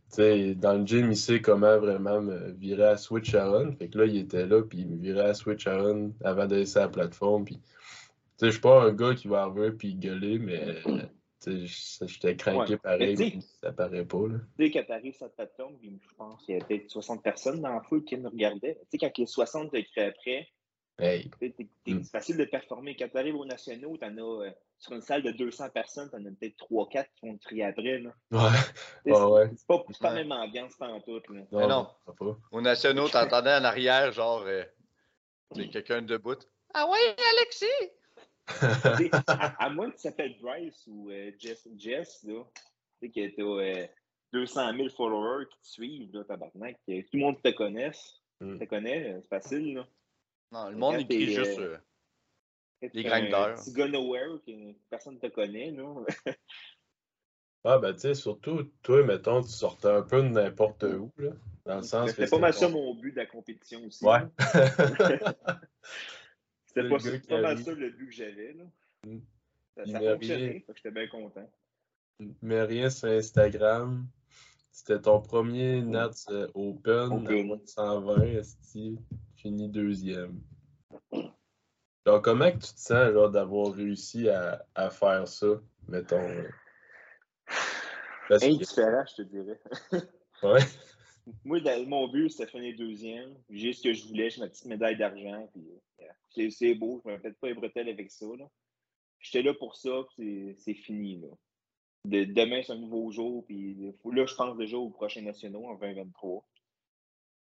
sais, 0.10 0.56
dans 0.56 0.74
le 0.74 0.86
gym, 0.86 1.12
il 1.12 1.18
sait 1.18 1.42
comment 1.42 1.78
vraiment 1.78 2.22
me 2.22 2.52
virer 2.54 2.88
à 2.88 2.98
switch 2.98 3.36
à 3.36 3.52
on. 3.52 3.72
Fait 3.74 3.88
que 3.90 4.00
là, 4.00 4.06
il 4.06 4.18
était 4.18 4.48
là, 4.48 4.64
puis 4.64 4.80
il 4.80 4.88
me 4.88 4.98
virait 4.98 5.30
à 5.30 5.34
switch 5.36 5.68
à 5.68 5.78
on 5.84 6.14
avant 6.24 6.48
d'aller 6.48 6.66
sur 6.66 6.82
la 6.82 6.90
plateforme. 6.90 7.46
Puis, 7.46 7.58
tu 7.58 7.62
sais, 8.38 8.46
je 8.48 8.52
suis 8.52 8.62
pas 8.62 8.84
un 8.84 8.94
gars 8.94 9.14
qui 9.14 9.28
va 9.28 9.44
arriver 9.44 9.72
puis 9.72 9.94
gueuler, 9.94 10.40
mais, 10.40 10.82
j'étais 11.46 12.36
craqué 12.36 12.74
Ouais. 12.74 12.78
pareil, 12.78 13.00
Mais 13.00 13.16
tu 13.16 13.24
sais- 13.24 13.30
puis 13.32 13.42
ça 13.62 13.72
paraît 13.72 14.06
pas, 14.06 14.28
là. 14.28 14.38
Tu 14.58 14.66
sais, 14.66 14.72
quand 14.72 14.84
tu 14.86 14.92
arrives 14.92 15.16
sur 15.16 15.26
la 15.26 15.30
plateforme, 15.32 15.76
je 15.82 16.16
pense 16.18 16.44
qu'il 16.46 16.56
y 16.56 16.58
avait 16.58 16.66
peut-être 16.68 16.90
60 16.92 17.24
personnes 17.24 17.62
dans 17.62 17.74
la 17.74 17.82
foule 17.82 18.04
qui 18.04 18.18
nous 18.18 18.30
regardaient. 18.30 18.76
Tu 18.84 18.88
sais, 18.92 18.98
quand 18.98 19.18
les 19.18 19.26
60 19.26 19.72
te 19.72 19.78
crient 19.82 20.02
après, 20.08 20.48
Hey, 21.02 21.30
t'es- 21.40 21.56
Mm. 21.88 22.04
c'est 22.04 22.12
facile 22.12 22.36
de 22.36 22.44
performer. 22.44 22.94
Quand 22.94 23.08
tu 23.08 23.18
arrives 23.18 23.38
aux 23.38 23.46
nationaux, 23.46 23.96
tu 23.98 24.04
en 24.04 24.18
as 24.18 24.22
euh, 24.48 24.52
sur 24.80 24.92
une 24.92 25.02
salle 25.02 25.24
de 25.24 25.32
200 25.32 25.70
personnes, 25.70 26.10
tu 26.10 26.16
en 26.18 26.26
as 26.26 26.30
peut-être 26.32 26.58
3-4 26.58 27.10
qui 27.16 27.26
vont 27.26 27.38
te 27.38 27.46
crier 27.46 27.64
après. 27.64 28.00
Là. 28.00 28.10
ouais, 28.32 28.40
Ouais, 29.14 29.22
ouais. 29.24 29.48
C'est 29.52 29.60
c'est 29.60 29.68
pas, 29.68 29.82
c'est 29.92 30.00
pas 30.02 30.10
Ouais. 30.10 30.16
la 30.16 30.24
même 30.24 30.32
ambiance 30.34 30.74
tout. 31.22 31.34
Là. 31.34 31.42
Mais 31.54 31.68
non. 31.68 31.86
ça 31.86 31.96
va 32.08 32.14
pas. 32.20 32.38
Aux 32.52 32.60
nationaux, 32.60 33.08
t'entendais 33.08 33.54
en 33.54 33.64
arrière, 33.64 34.12
genre, 34.12 34.44
euh, 34.46 34.66
quelqu'un 35.72 36.02
debout. 36.02 36.36
Ah 36.74 36.86
ouais, 36.90 37.16
Alexis! 37.38 37.66
Tu 38.98 39.10
à, 39.28 39.46
à 39.66 39.70
moins 39.70 39.90
que 39.92 39.96
tu 39.98 40.04
t'appelles 40.04 40.38
Bryce 40.42 40.86
ou 40.88 41.10
euh, 41.10 41.32
Jess, 41.38 41.68
Jess, 41.78 42.24
là, 42.24 42.44
tu 43.02 43.08
sais, 43.08 43.10
que 43.10 43.36
tu 43.36 43.82
as 43.84 43.90
200 44.34 44.76
000 44.76 44.90
followers 44.90 45.46
qui 45.50 45.60
te 45.60 45.68
suivent, 45.68 46.14
là, 46.14 46.24
tabarnak, 46.24 46.78
que 46.88 47.02
tout 47.02 47.08
le 47.14 47.20
monde 47.20 47.42
te 47.42 47.50
connaisse. 47.50 48.22
Mm. 48.42 48.58
te 48.58 48.64
connaît, 48.66 49.20
c'est 49.22 49.28
facile. 49.28 49.74
Là. 49.76 49.88
Non, 50.52 50.70
le 50.70 50.78
monde 50.78 50.96
écrit 50.96 51.08
t'es, 51.08 51.26
juste. 51.26 51.60
euh, 51.60 51.78
euh, 52.84 52.90
Les 52.94 53.04
petit 53.04 53.74
gars 53.74 53.88
nowhere 53.88 54.40
que 54.48 54.74
personne 54.90 55.16
ne 55.16 55.20
te 55.20 55.28
connaît. 55.28 55.72
Là. 55.72 55.86
Ah, 57.66 57.78
ben, 57.78 57.92
tu 57.94 58.00
sais, 58.00 58.16
surtout, 58.16 58.72
toi, 58.82 59.04
mettons, 59.04 59.42
tu 59.42 59.50
sortais 59.50 59.90
un 59.90 60.02
peu 60.02 60.24
de 60.24 60.30
n'importe 60.30 60.84
où, 60.84 61.12
là. 61.18 61.32
Dans 61.66 61.76
le 61.76 61.82
sens 61.84 62.06
que 62.06 62.16
C'était 62.16 62.30
pas 62.30 62.40
mal 62.40 62.54
ça 62.54 62.70
mon 62.70 62.96
but 62.96 63.12
de 63.12 63.18
la 63.18 63.26
compétition 63.26 63.86
aussi. 63.86 64.06
Ouais. 64.06 64.22
C'était 67.00 67.28
pas, 67.28 67.42
mal 67.42 67.58
ça 67.60 67.74
le 67.74 67.90
but 67.90 68.08
que 68.08 68.12
j'avais. 68.12 68.54
Là. 68.54 68.64
Mm. 69.06 69.20
Ça, 69.76 69.86
ça 69.86 70.18
que 70.18 70.26
j'étais 70.26 70.92
bien 70.92 71.08
content. 71.08 71.50
Mais 72.42 72.64
rien 72.64 72.90
sur 72.90 73.10
Instagram. 73.10 74.08
C'était 74.72 75.02
ton 75.02 75.22
premier 75.22 75.82
Nats 75.82 76.12
euh, 76.30 76.48
Open, 76.54 77.12
Open. 77.12 77.28
à 77.28 77.44
moins 77.44 77.58
de 77.58 77.66
120, 77.66 78.22
esti, 78.24 78.98
fini 79.36 79.68
deuxième. 79.68 80.42
Alors, 82.06 82.22
comment 82.22 82.50
que 82.52 82.58
tu 82.58 82.74
te 82.74 82.80
sens, 82.80 83.12
genre, 83.12 83.30
d'avoir 83.30 83.74
réussi 83.74 84.30
à, 84.30 84.66
à 84.76 84.90
faire 84.90 85.28
ça, 85.28 85.62
mettons? 85.88 86.28
Parce 88.30 88.44
que, 88.44 88.48
Indifférent, 88.48 89.04
je 89.10 89.16
te 89.16 89.22
dirais. 89.24 89.60
ouais, 90.44 90.62
Moi, 91.44 91.60
dans- 91.62 91.86
mon 91.88 92.08
but, 92.08 92.30
c'était 92.30 92.52
finir 92.52 92.76
deuxième. 92.78 93.36
J'ai 93.50 93.74
ce 93.74 93.84
que 93.84 93.94
je 93.94 94.08
voulais, 94.08 94.30
j'ai 94.30 94.42
ma 94.42 94.48
petite 94.50 94.66
médaille 94.66 94.98
d'argent. 94.98 95.50
euh, 95.58 96.06
C'est 96.50 96.76
beau, 96.76 97.02
je 97.06 97.12
ne 97.12 97.16
me 97.16 97.22
fais 97.22 97.34
pas 97.34 97.48
les 97.48 97.54
bretelles 97.54 97.90
avec 97.90 98.12
ça. 98.12 98.26
J'étais 99.20 99.42
là 99.44 99.54
pour 99.54 99.76
ça, 99.76 100.06
c'est 100.18 100.74
fini. 100.74 101.20
Là. 101.20 101.28
De- 102.06 102.24
demain, 102.24 102.62
c'est 102.64 102.74
un 102.74 102.78
nouveau 102.78 103.12
jour. 103.12 103.46
Puis 103.46 103.76
là, 104.06 104.26
je 104.26 104.36
pense 104.36 104.58
déjà 104.58 104.78
aux 104.78 104.90
prochains 104.90 105.22
nationaux 105.22 105.66
en 105.68 105.76
2023. 105.76 106.46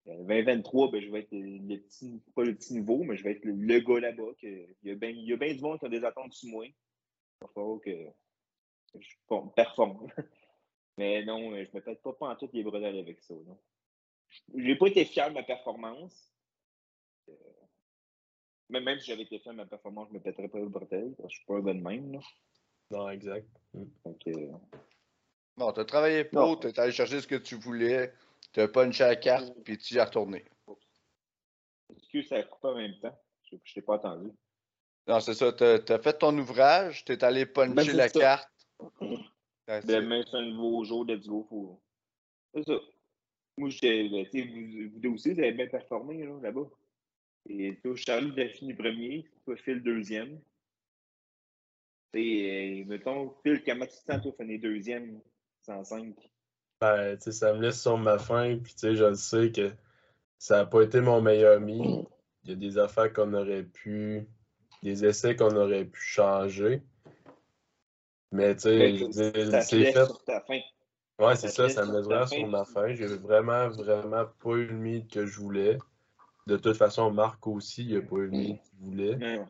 Euh, 0.08 0.24
2023, 0.24 0.90
ben, 0.92 1.00
je 1.00 1.10
vais 1.10 1.20
être 1.20 1.32
le, 1.32 1.78
petit, 1.78 2.22
pas 2.34 2.44
le 2.44 2.54
petit 2.54 2.74
nouveau, 2.74 3.02
mais 3.02 3.16
je 3.16 3.24
vais 3.24 3.32
être 3.32 3.44
le, 3.44 3.80
gars 3.80 4.00
là-bas. 4.00 4.32
Il 4.42 4.68
y 4.84 4.90
a 4.90 4.94
bien 5.36 5.54
du 5.54 5.60
monde 5.60 5.80
qui 5.80 5.86
a 5.86 5.88
des 5.88 6.04
attentes 6.04 6.32
sur 6.32 6.48
moi. 6.50 6.66
Il 6.66 6.74
va 7.40 7.48
que 7.84 7.90
je 9.00 9.48
performe. 9.54 10.06
Mais 10.98 11.24
non, 11.24 11.52
euh, 11.52 11.64
je 11.64 11.76
me 11.76 11.82
pète 11.82 12.00
pas, 12.02 12.12
pas 12.12 12.28
en 12.28 12.36
tout 12.36 12.48
les 12.52 12.62
bretelles 12.64 12.98
avec 12.98 13.20
ça. 13.22 13.34
là. 13.34 13.54
J'ai 14.54 14.76
pas 14.76 14.86
été 14.88 15.04
fier 15.04 15.28
de 15.28 15.34
ma 15.34 15.42
performance. 15.42 16.32
Euh, 17.28 17.32
mais 18.70 18.80
même 18.80 18.98
si 18.98 19.06
j'avais 19.06 19.22
été 19.22 19.38
fier 19.38 19.52
de 19.52 19.58
ma 19.58 19.66
performance, 19.66 20.08
je 20.10 20.14
me 20.14 20.20
pèterais 20.20 20.48
pas 20.48 20.58
les 20.58 20.66
bretelles. 20.68 21.14
parce 21.16 21.28
que 21.28 21.32
Je 21.32 21.36
suis 21.36 21.46
pas 21.46 21.54
un 21.56 21.60
gars 21.60 21.74
de 21.74 21.80
même. 21.80 22.12
Là. 22.12 22.20
non, 22.90 23.10
exact. 23.10 23.48
Donc, 23.74 24.20
euh, 24.28 24.52
Non, 25.58 25.72
t'as 25.72 25.84
travaillé 25.84 26.24
Non. 26.32 26.54
pour, 26.54 26.60
t'es 26.60 26.78
allé 26.80 26.92
chercher 26.92 27.20
ce 27.20 27.26
que 27.26 27.36
tu 27.36 27.56
voulais, 27.56 28.12
t'as 28.52 28.68
punché 28.68 29.04
la 29.04 29.16
carte, 29.16 29.52
puis 29.64 29.76
tu 29.78 29.94
y 29.94 29.98
as 29.98 30.06
retourné. 30.06 30.44
excuse, 31.94 32.28
ça 32.28 32.36
a 32.36 32.42
coupé 32.42 32.68
en 32.68 32.74
même 32.76 32.98
temps. 33.00 33.16
Je, 33.50 33.56
je 33.62 33.74
t'ai 33.74 33.82
pas 33.82 33.94
entendu. 33.96 34.30
Non, 35.06 35.20
c'est 35.20 35.34
ça, 35.34 35.52
t'as 35.52 35.74
as 35.88 35.98
fait 36.00 36.18
ton 36.18 36.36
ouvrage, 36.36 37.04
t'es 37.04 37.22
allé 37.22 37.44
Ben, 37.46 37.72
puncher 37.74 37.90
c'est 37.90 37.96
la 37.96 38.08
ça. 38.08 38.18
carte. 38.20 38.50
Demain, 39.68 40.22
c'est 40.30 40.36
un 40.36 40.50
nouveau 40.50 40.84
jour, 40.84 41.04
let's 41.04 41.26
go. 41.26 41.46
Faut... 41.48 41.80
C'est 42.54 42.64
ça. 42.64 42.80
Moi, 43.56 43.70
j'étais. 43.70 44.08
ben, 44.08 44.26
vous, 44.32 44.90
vous 44.92 45.00
deux 45.00 45.08
aussi, 45.08 45.32
vous 45.32 45.40
avez 45.40 45.52
bien 45.52 45.66
performé 45.66 46.24
là, 46.24 46.38
là-bas. 46.42 46.68
Et 47.48 47.76
toi, 47.82 47.96
Charlie, 47.96 48.32
tu 48.34 48.40
as 48.40 48.48
fini 48.48 48.74
premier. 48.74 49.28
Toi, 49.44 49.56
Phil, 49.56 49.82
deuxième. 49.82 50.40
Tu 52.12 52.20
sais, 52.20 52.82
euh, 52.82 52.84
mettons, 52.86 53.34
Phil, 53.42 53.62
comment 53.64 53.86
tu 53.86 53.92
te 53.92 54.12
sens, 54.12 54.22
toi, 54.22 54.58
deuxième, 54.58 55.20
105? 55.62 56.14
Ben, 56.80 57.16
tu 57.16 57.22
sais, 57.24 57.32
ça 57.32 57.54
me 57.54 57.62
laisse 57.62 57.80
sur 57.80 57.98
ma 57.98 58.18
faim, 58.18 58.58
puis 58.62 58.74
tu 58.74 58.80
sais, 58.80 58.96
je 58.96 59.04
le 59.04 59.14
sais 59.14 59.50
que 59.50 59.72
ça 60.38 60.58
n'a 60.58 60.66
pas 60.66 60.82
été 60.82 61.00
mon 61.00 61.22
meilleur 61.22 61.60
meet. 61.60 62.06
Il 62.44 62.50
y 62.50 62.52
a 62.52 62.56
des 62.56 62.78
affaires 62.78 63.12
qu'on 63.12 63.32
aurait 63.34 63.64
pu. 63.64 64.26
des 64.82 65.04
essais 65.04 65.34
qu'on 65.34 65.56
aurait 65.56 65.84
pu 65.84 66.00
changer. 66.00 66.82
Mais 68.32 68.54
tu 68.56 68.62
sais, 68.62 69.50
ça 69.50 69.60
c'est 69.62 69.92
fait. 69.92 70.04
sur 70.06 70.24
ta 70.24 70.40
fin. 70.40 70.60
Ouais, 71.18 71.34
ça 71.34 71.48
c'est 71.48 71.68
ça, 71.68 71.68
ça 71.68 71.86
me 71.86 71.98
laisse 71.98 72.08
fin, 72.08 72.26
sur 72.26 72.46
ma 72.46 72.64
faim. 72.64 72.94
J'ai 72.94 73.06
vraiment, 73.06 73.68
vraiment 73.68 74.26
pas 74.42 74.50
eu 74.50 74.66
le 74.66 74.76
meet 74.76 75.10
que 75.10 75.24
je 75.24 75.38
voulais. 75.40 75.78
De 76.46 76.56
toute 76.56 76.76
façon, 76.76 77.10
Marc 77.10 77.46
aussi, 77.46 77.84
il 77.84 77.96
a 77.96 78.02
pas 78.02 78.16
eu 78.16 78.26
le 78.26 78.30
meet 78.30 78.60
qu'il 78.62 78.78
voulait. 78.80 79.16
Non, 79.16 79.48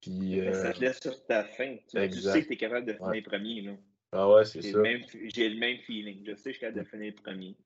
Puis, 0.00 0.40
mais 0.40 0.48
euh, 0.48 0.62
ça 0.62 0.72
te 0.72 0.80
laisse 0.80 1.00
sur 1.00 1.24
ta 1.26 1.44
fin. 1.44 1.76
Tu, 1.88 1.98
sais 1.98 2.08
que 2.42 2.46
tu 2.46 2.52
es 2.52 2.56
capable 2.56 2.86
de 2.86 2.92
finir 2.92 3.08
Ouais. 3.08 3.22
premier. 3.22 3.62
Là. 3.62 3.72
ah 4.12 4.30
ouais, 4.30 4.44
c'est 4.44 4.62
ça. 4.62 4.78
j'ai 5.24 5.48
le 5.48 5.58
même 5.58 5.78
feeling. 5.78 6.24
Je 6.26 6.34
sais 6.36 6.42
que 6.44 6.50
je 6.50 6.50
suis 6.50 6.60
capable 6.60 6.84
de 6.84 6.88
finir 6.88 7.14
premier. 7.22 7.56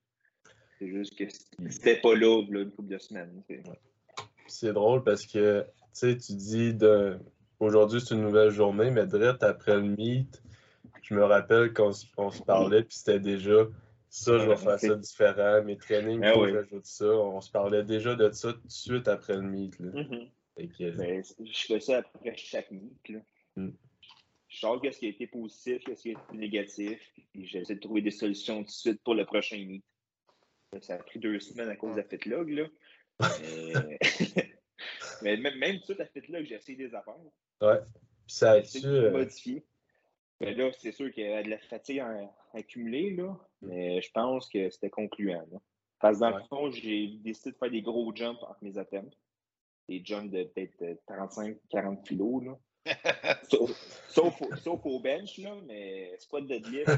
C'est 0.79 0.87
juste 0.89 1.17
que 1.17 1.25
c'était 1.69 1.99
pas 2.01 2.15
là, 2.15 2.41
là, 2.49 2.61
une 2.61 2.71
couple 2.71 2.89
de 2.89 2.97
semaines. 2.97 3.43
c'est- 3.47 3.63
C'est 4.47 4.73
drôle 4.73 5.03
parce 5.03 5.25
que, 5.25 5.61
tu 5.63 5.67
sais, 5.93 6.17
tu 6.17 6.33
dis 6.33 6.73
de... 6.73 7.19
aujourd'hui 7.59 8.01
c'est 8.01 8.15
une 8.15 8.21
nouvelle 8.21 8.51
journée, 8.51 8.91
mais 8.91 9.05
direct 9.05 9.43
après 9.43 9.75
le 9.75 9.83
meet, 9.83 10.41
je 11.01 11.13
me 11.15 11.23
rappelle 11.23 11.73
qu'on 11.73 11.91
se 11.91 12.41
parlait, 12.45 12.83
puis 12.83 12.95
c'était 12.95 13.19
déjà 13.19 13.67
ça, 14.09 14.37
je 14.37 14.47
vais 14.47 14.57
faire 14.57 14.79
ça 14.79 14.95
différent, 14.95 15.63
mes 15.63 15.75
trainings, 15.77 16.23
faut 16.33 16.43
oui. 16.43 16.51
j'ajoute 16.53 16.85
ça. 16.85 17.05
On 17.05 17.41
se 17.41 17.49
parlait 17.49 17.83
déjà 17.83 18.15
de 18.15 18.29
ça 18.31 18.53
tout 18.53 18.59
de 18.67 18.71
suite 18.71 19.07
après 19.07 19.33
le 19.35 19.41
meet. 19.41 19.79
Là. 19.79 19.89
Mhm. 20.03 20.29
Fait 20.55 20.67
que, 20.67 20.95
Mais 20.97 21.23
c- 21.23 21.33
je 21.43 21.65
fais 21.65 21.79
ça 21.79 21.97
après 21.97 22.35
chaque 22.37 22.69
meet. 22.69 23.09
Là. 23.09 23.19
Mm. 23.55 23.71
Je 24.49 24.59
sors 24.59 24.79
qu'est-ce 24.79 24.99
qui 24.99 25.07
a 25.07 25.09
été 25.09 25.25
positif, 25.25 25.83
qu'est-ce 25.83 26.03
qui 26.03 26.09
a 26.09 26.11
été 26.11 26.37
négatif, 26.37 27.11
puis 27.33 27.47
j'essaie 27.47 27.73
de 27.73 27.79
trouver 27.79 28.01
des 28.03 28.11
solutions 28.11 28.59
tout 28.59 28.65
de 28.65 28.69
suite 28.69 29.01
pour 29.03 29.15
le 29.15 29.25
prochain 29.25 29.57
meet. 29.57 29.83
Ça 30.81 30.93
a 30.93 30.97
pris 30.99 31.17
deux 31.17 31.39
semaines 31.39 31.69
à 31.69 31.75
cause 31.75 31.95
de 31.95 32.01
la 32.01 32.03
fitlog, 32.03 32.49
là. 32.49 32.67
Mais, 33.41 33.99
Mais 35.23 35.37
même, 35.37 35.57
même 35.57 35.79
tout 35.81 35.95
à 35.99 36.05
fitlog, 36.05 36.45
j'ai 36.45 36.55
essayé 36.55 36.77
des 36.77 36.93
affaires. 36.93 37.15
ouais. 37.61 37.79
Puis 38.25 38.35
ça 38.35 38.53
J'ai 38.53 38.59
a-tu. 38.59 38.77
essayé 38.77 38.87
de 38.87 39.03
euh, 39.05 39.11
modifier. 39.11 39.65
Mais 40.39 40.53
là, 40.53 40.71
c'est 40.79 40.91
sûr 40.91 41.11
qu'il 41.11 41.23
y 41.25 41.33
a 41.33 41.43
de 41.43 41.49
la 41.49 41.57
fatigue 41.59 42.03
accumulée, 42.53 43.15
là. 43.15 43.37
Mais 43.61 44.01
je 44.01 44.11
pense 44.11 44.47
que 44.49 44.69
c'était 44.69 44.89
concluant. 44.89 45.45
Là. 45.51 45.59
Parce 45.99 46.17
que 46.17 46.21
dans 46.21 46.33
Ouais. 46.33 46.41
le 46.41 46.47
fond, 46.47 46.71
j'ai 46.71 47.07
décidé 47.19 47.51
de 47.51 47.57
faire 47.57 47.69
des 47.71 47.81
gros 47.81 48.13
jumps 48.15 48.41
entre 48.43 48.57
mes 48.61 48.77
attempts. 48.77 49.13
Des 49.89 50.01
jumps 50.03 50.29
de 50.31 50.43
peut-être 50.43 50.81
euh, 50.81 50.95
35-40 51.07 52.03
kilos, 52.03 52.43
là. 52.43 52.57
sauf, 53.43 53.71
sauf, 54.09 54.41
au- 54.41 54.55
sauf 54.57 54.85
au 54.85 54.99
bench, 54.99 55.37
là, 55.37 55.55
mais 55.65 56.17
squat 56.19 56.45
deadlift, 56.45 56.89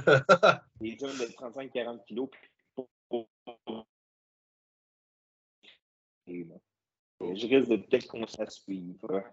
des 0.81 0.97
jumps 0.97 1.19
de 1.19 1.25
35-40 1.33 2.03
kilos. 2.05 2.29
Et, 6.27 6.43
là, 6.43 6.55
Je 7.33 7.47
risque 7.47 7.69
de 7.69 7.77
peut-être 7.77 8.07
qu'on 8.07 8.23
à 8.23 8.49
suivre. 8.49 9.23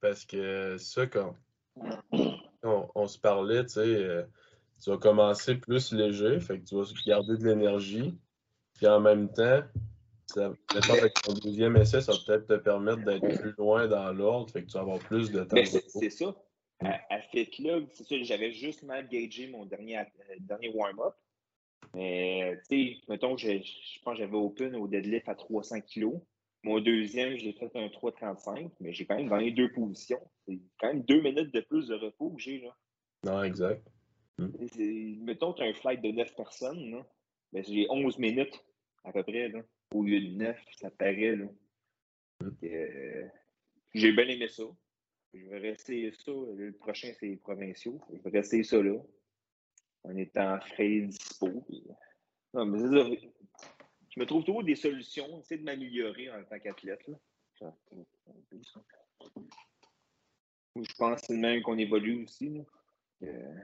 Parce 0.00 0.24
que 0.24 0.78
ça, 0.78 1.06
quand 1.06 1.36
on, 2.62 2.88
on 2.94 3.06
se 3.06 3.18
parlait, 3.18 3.62
tu 3.64 3.74
sais, 3.74 3.80
euh, 3.80 4.24
tu 4.82 4.90
vas 4.90 4.98
commencer 4.98 5.54
plus 5.54 5.92
léger, 5.92 6.40
fait 6.40 6.58
que 6.58 6.64
tu 6.64 6.74
vas 6.74 6.82
garder 7.06 7.36
de 7.36 7.46
l'énergie. 7.46 8.18
Puis 8.74 8.86
en 8.88 9.00
même 9.00 9.32
temps, 9.32 9.62
ça, 10.26 10.52
avec 10.90 11.14
ton 11.22 11.34
deuxième 11.34 11.76
essai, 11.76 12.00
ça 12.00 12.12
va 12.12 12.18
peut-être 12.26 12.46
te 12.46 12.54
permettre 12.54 13.04
d'être 13.04 13.40
plus 13.40 13.54
loin 13.58 13.86
dans 13.86 14.12
l'ordre, 14.12 14.50
fait 14.50 14.62
que 14.62 14.66
tu 14.66 14.72
vas 14.72 14.80
avoir 14.80 14.98
plus 14.98 15.30
de 15.30 15.44
temps 15.44 15.56
c'est 15.64 16.10
ça. 16.10 16.34
À, 16.80 17.00
à 17.10 17.20
FitLog, 17.20 17.86
c'est 17.92 18.04
ça, 18.04 18.16
j'avais 18.22 18.50
juste 18.50 18.82
mal 18.82 19.08
gagé 19.08 19.46
mon 19.46 19.64
dernier, 19.66 20.00
euh, 20.00 20.04
dernier 20.40 20.70
warm-up. 20.70 21.14
Mais, 21.94 22.58
tu 22.68 22.94
sais, 22.94 23.00
mettons, 23.08 23.36
je, 23.36 23.48
je 23.58 24.00
pense 24.02 24.14
que 24.14 24.20
j'avais 24.24 24.36
open 24.36 24.74
au 24.76 24.86
deadlift 24.88 25.28
à 25.28 25.34
300 25.34 25.80
kg. 25.82 26.12
Mon 26.64 26.80
deuxième, 26.80 27.36
je 27.36 27.44
l'ai 27.44 27.52
fait 27.52 27.70
un 27.74 27.88
3,35, 27.88 28.70
mais 28.80 28.92
j'ai 28.92 29.04
quand 29.04 29.16
même 29.16 29.28
gagné 29.28 29.50
deux 29.50 29.70
positions. 29.72 30.20
C'est 30.46 30.58
quand 30.78 30.88
même 30.88 31.02
deux 31.02 31.20
minutes 31.20 31.52
de 31.52 31.60
plus 31.60 31.88
de 31.88 31.94
repos 31.94 32.30
que 32.30 32.40
j'ai, 32.40 32.60
là. 32.60 32.76
Non, 33.24 33.42
exact. 33.42 33.86
C'est- 34.68 35.16
Mettons, 35.20 35.52
tu 35.52 35.62
as 35.62 35.66
un 35.66 35.74
flight 35.74 36.00
de 36.00 36.10
9 36.12 36.34
personnes, 36.36 36.90
là. 36.90 37.06
Ben, 37.52 37.64
j'ai 37.64 37.86
11 37.90 38.18
minutes, 38.18 38.64
à 39.04 39.12
peu 39.12 39.22
près, 39.22 39.48
là. 39.48 39.60
Au 39.92 40.02
lieu 40.04 40.20
de 40.20 40.28
9, 40.36 40.56
ça 40.72 40.90
paraît, 40.90 41.36
là. 41.36 41.46
Donc, 42.40 42.54
euh, 42.64 43.26
j'ai 43.94 44.12
bien 44.12 44.28
aimé 44.28 44.48
ça. 44.48 44.62
Je 45.34 45.44
vais 45.46 45.58
rester 45.58 46.10
ça. 46.12 46.32
Le 46.56 46.72
prochain, 46.72 47.12
c'est 47.18 47.26
les 47.26 47.36
provinciaux. 47.36 48.00
Je 48.12 48.18
vais 48.22 48.38
rester 48.38 48.62
ça 48.62 48.80
là. 48.82 48.96
En 50.04 50.16
étant 50.16 50.60
frais 50.60 50.90
et 50.90 51.00
dispo. 51.02 51.48
Non, 52.54 52.66
mais. 52.66 53.18
Je 54.10 54.20
me 54.20 54.26
trouve 54.26 54.44
toujours 54.44 54.64
des 54.64 54.74
solutions, 54.74 55.40
essayer 55.40 55.58
de 55.58 55.64
m'améliorer 55.64 56.30
en 56.30 56.44
tant 56.44 56.58
qu'athlète. 56.58 57.00
Je 60.76 60.94
pense 60.98 61.20
que 61.20 61.26
c'est 61.28 61.36
même 61.36 61.62
qu'on 61.62 61.78
évolue 61.78 62.24
aussi. 62.24 62.50
là. 62.50 62.64
Euh, 63.22 63.54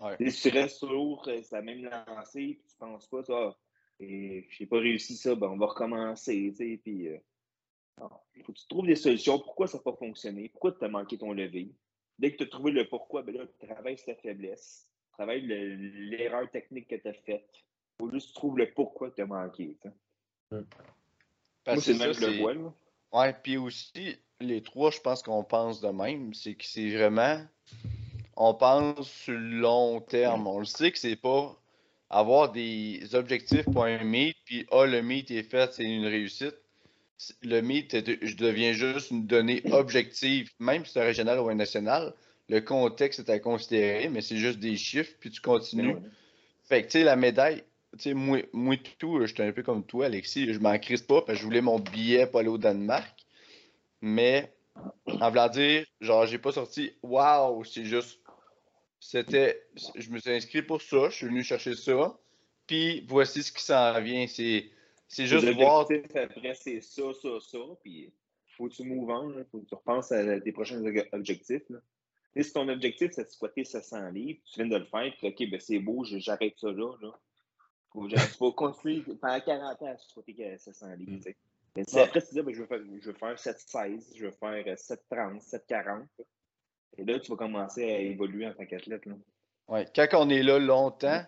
Ouais. 0.00 0.30
Si 0.30 0.42
tu 0.50 0.56
restes 0.56 0.80
toujours 0.80 1.26
euh, 1.26 1.42
sur 1.42 1.56
la 1.56 1.62
même 1.62 1.82
lancée, 1.84 2.54
puis 2.60 2.64
tu 2.68 2.76
penses 2.78 3.08
pas, 3.08 3.24
ça, 3.24 3.58
et 3.98 4.46
j'ai 4.50 4.66
pas 4.66 4.78
réussi 4.78 5.16
ça, 5.16 5.34
ben 5.34 5.48
on 5.48 5.56
va 5.58 5.66
recommencer, 5.66 6.50
tu 6.50 6.54
sais, 6.56 6.80
puis 6.80 7.08
euh, 7.08 7.18
faut 8.44 8.52
que 8.52 8.58
tu 8.58 8.68
trouves 8.68 8.86
des 8.86 8.94
solutions. 8.94 9.40
Pourquoi 9.40 9.66
ça 9.66 9.78
n'a 9.78 9.82
pas 9.82 9.96
fonctionné? 9.96 10.50
Pourquoi 10.50 10.72
tu 10.72 10.84
as 10.84 10.88
manqué 10.88 11.18
ton 11.18 11.32
lever? 11.32 11.72
Dès 12.16 12.30
que 12.30 12.36
tu 12.36 12.42
as 12.44 12.46
trouvé 12.46 12.70
le 12.70 12.88
pourquoi, 12.88 13.22
ben 13.22 13.36
là, 13.36 13.46
tu 13.46 13.66
travailles 13.66 13.98
sur 13.98 14.06
ta 14.06 14.14
faiblesse. 14.14 14.87
Tu 15.18 15.24
travailles 15.24 15.46
le- 15.46 15.74
l'erreur 16.16 16.48
technique 16.48 16.86
que 16.86 16.94
tu 16.94 17.08
as 17.08 17.12
faite. 17.12 17.48
Il 17.52 18.04
faut 18.06 18.10
juste 18.12 18.28
que 18.28 18.32
tu 18.34 18.38
trouves 18.38 18.58
le 18.58 18.70
pourquoi 18.70 19.10
tu 19.10 19.20
as 19.20 19.26
manqué. 19.26 19.76
sais. 19.82 19.90
Parce 21.64 21.76
Moi, 21.76 21.82
c'est 21.82 21.92
que 21.92 21.98
le 21.98 21.98
même 21.98 22.12
ça, 22.14 22.20
que 22.20 22.24
je 22.24 22.26
le 22.30 22.32
c'est- 22.36 22.40
vois. 22.40 22.54
là. 22.54 22.72
Ouais, 23.12 23.32
puis 23.42 23.56
aussi, 23.56 24.16
les 24.38 24.62
trois, 24.62 24.92
je 24.92 25.00
pense 25.00 25.24
qu'on 25.24 25.42
pense 25.42 25.80
de 25.80 25.88
même. 25.88 26.32
C'est 26.34 26.54
que 26.54 26.64
c'est 26.64 26.90
vraiment. 26.90 27.44
On 28.36 28.54
pense 28.54 29.10
sur 29.10 29.32
le 29.32 29.58
long 29.58 30.00
terme. 30.00 30.46
On 30.46 30.60
le 30.60 30.64
sait 30.64 30.92
que 30.92 30.98
c'est 30.98 31.16
pas 31.16 31.56
avoir 32.10 32.52
des 32.52 33.12
objectifs 33.16 33.64
pour 33.64 33.84
un 33.84 34.04
meet, 34.04 34.36
puis 34.44 34.66
ah, 34.70 34.86
le 34.86 35.02
meet 35.02 35.32
est 35.32 35.42
fait, 35.42 35.72
c'est 35.72 35.84
une 35.84 36.06
réussite. 36.06 36.54
Le 37.42 37.60
meet, 37.60 37.90
je 38.24 38.36
deviens 38.36 38.72
juste 38.72 39.10
une 39.10 39.26
donnée 39.26 39.62
objective, 39.72 40.52
même 40.60 40.86
si 40.86 40.92
c'est 40.92 41.00
un 41.00 41.04
régional 41.04 41.40
ou 41.40 41.48
un 41.48 41.56
national. 41.56 42.14
Le 42.48 42.60
contexte 42.60 43.20
est 43.20 43.30
à 43.30 43.38
considérer, 43.38 44.08
mais 44.08 44.22
c'est 44.22 44.36
juste 44.36 44.58
des 44.58 44.76
chiffres, 44.76 45.14
puis 45.20 45.30
tu 45.30 45.40
continues. 45.40 45.94
Ben 45.94 46.02
ouais. 46.02 46.10
Fait 46.64 46.82
que, 46.82 46.86
tu 46.86 46.92
sais, 46.92 47.04
la 47.04 47.16
médaille, 47.16 47.62
tu 47.92 48.04
sais, 48.04 48.14
moi, 48.14 48.40
moi 48.52 48.76
tout, 48.98 49.24
j'étais 49.26 49.42
un 49.42 49.52
peu 49.52 49.62
comme 49.62 49.84
toi, 49.84 50.06
Alexis, 50.06 50.52
je 50.52 50.58
m'en 50.58 50.78
crisse 50.78 51.02
pas 51.02 51.22
parce 51.22 51.38
que 51.38 51.40
je 51.40 51.44
voulais 51.44 51.60
mon 51.60 51.78
billet 51.78 52.26
pour 52.26 52.40
aller 52.40 52.48
au 52.48 52.58
Danemark. 52.58 53.26
Mais, 54.00 54.52
en 55.06 55.28
voulant 55.30 55.48
dire, 55.48 55.84
genre, 56.00 56.26
j'ai 56.26 56.38
pas 56.38 56.52
sorti, 56.52 56.92
waouh, 57.02 57.64
c'est 57.64 57.84
juste, 57.84 58.20
c'était, 59.00 59.66
je 59.96 60.10
me 60.10 60.18
suis 60.18 60.30
inscrit 60.30 60.62
pour 60.62 60.80
ça, 60.80 61.08
je 61.10 61.16
suis 61.16 61.26
venu 61.26 61.42
chercher 61.42 61.74
ça, 61.74 62.18
puis 62.66 63.04
voici 63.08 63.42
ce 63.42 63.52
qui 63.52 63.62
s'en 63.62 64.00
vient. 64.00 64.26
C'est, 64.26 64.70
c'est 65.08 65.26
juste 65.26 65.48
voir, 65.50 65.80
après, 66.14 66.54
c'est 66.54 66.80
ça, 66.80 67.02
ça, 67.20 67.28
ça, 67.40 67.58
puis 67.82 68.12
faut 68.56 68.68
que 68.68 68.74
tu 68.74 68.84
move 68.84 69.08
on, 69.08 69.28
là. 69.30 69.44
faut 69.50 69.60
que 69.60 69.66
tu 69.66 69.74
repenses 69.74 70.12
à 70.12 70.40
tes 70.40 70.52
prochains 70.52 70.84
ob- 70.84 71.08
objectifs. 71.12 71.68
Là. 71.70 71.78
Tu 72.34 72.42
sais, 72.42 72.48
si 72.48 72.52
ton 72.54 72.68
objectif, 72.68 73.10
c'est 73.12 73.24
de 73.24 73.30
squatter 73.30 73.64
700 73.64 74.10
livres, 74.10 74.40
tu 74.44 74.60
viens 74.60 74.68
de 74.68 74.76
le 74.76 74.84
faire, 74.84 75.12
puis 75.18 75.28
OK, 75.28 75.50
ben 75.50 75.60
c'est 75.60 75.78
beau, 75.78 76.04
j'arrête 76.04 76.54
ça 76.58 76.70
là. 76.70 76.92
là. 77.00 77.10
J'arrête- 78.08 78.36
faut 78.36 78.52
continuer 78.52 79.02
pendant 79.20 79.40
40 79.40 79.82
ans 79.82 79.86
à 79.86 79.96
squatter 79.96 80.56
700 80.58 80.94
livres. 80.96 81.16
tu 81.16 81.22
sais. 81.22 81.36
Mais 81.76 81.84
si 81.86 81.98
après, 81.98 82.20
tu 82.22 82.34
dis, 82.34 82.42
ben, 82.42 82.54
je, 82.54 82.60
veux 82.60 82.66
faire, 82.66 82.80
je 83.00 83.06
veux 83.06 83.14
faire 83.14 83.38
716, 83.38 84.12
je 84.16 84.24
veux 84.26 84.30
faire 84.32 84.64
euh, 84.66 84.76
730, 84.76 85.42
740. 85.42 86.08
là. 86.18 86.24
Et 86.96 87.04
là, 87.04 87.18
tu 87.20 87.30
vas 87.30 87.36
commencer 87.36 87.84
à 87.84 87.98
évoluer 88.00 88.46
en 88.46 88.52
tant 88.54 88.66
qu'athlète. 88.66 89.04
Ouais, 89.68 89.86
quand 89.94 90.06
on 90.14 90.28
est 90.30 90.42
là 90.42 90.58
longtemps, 90.58 91.24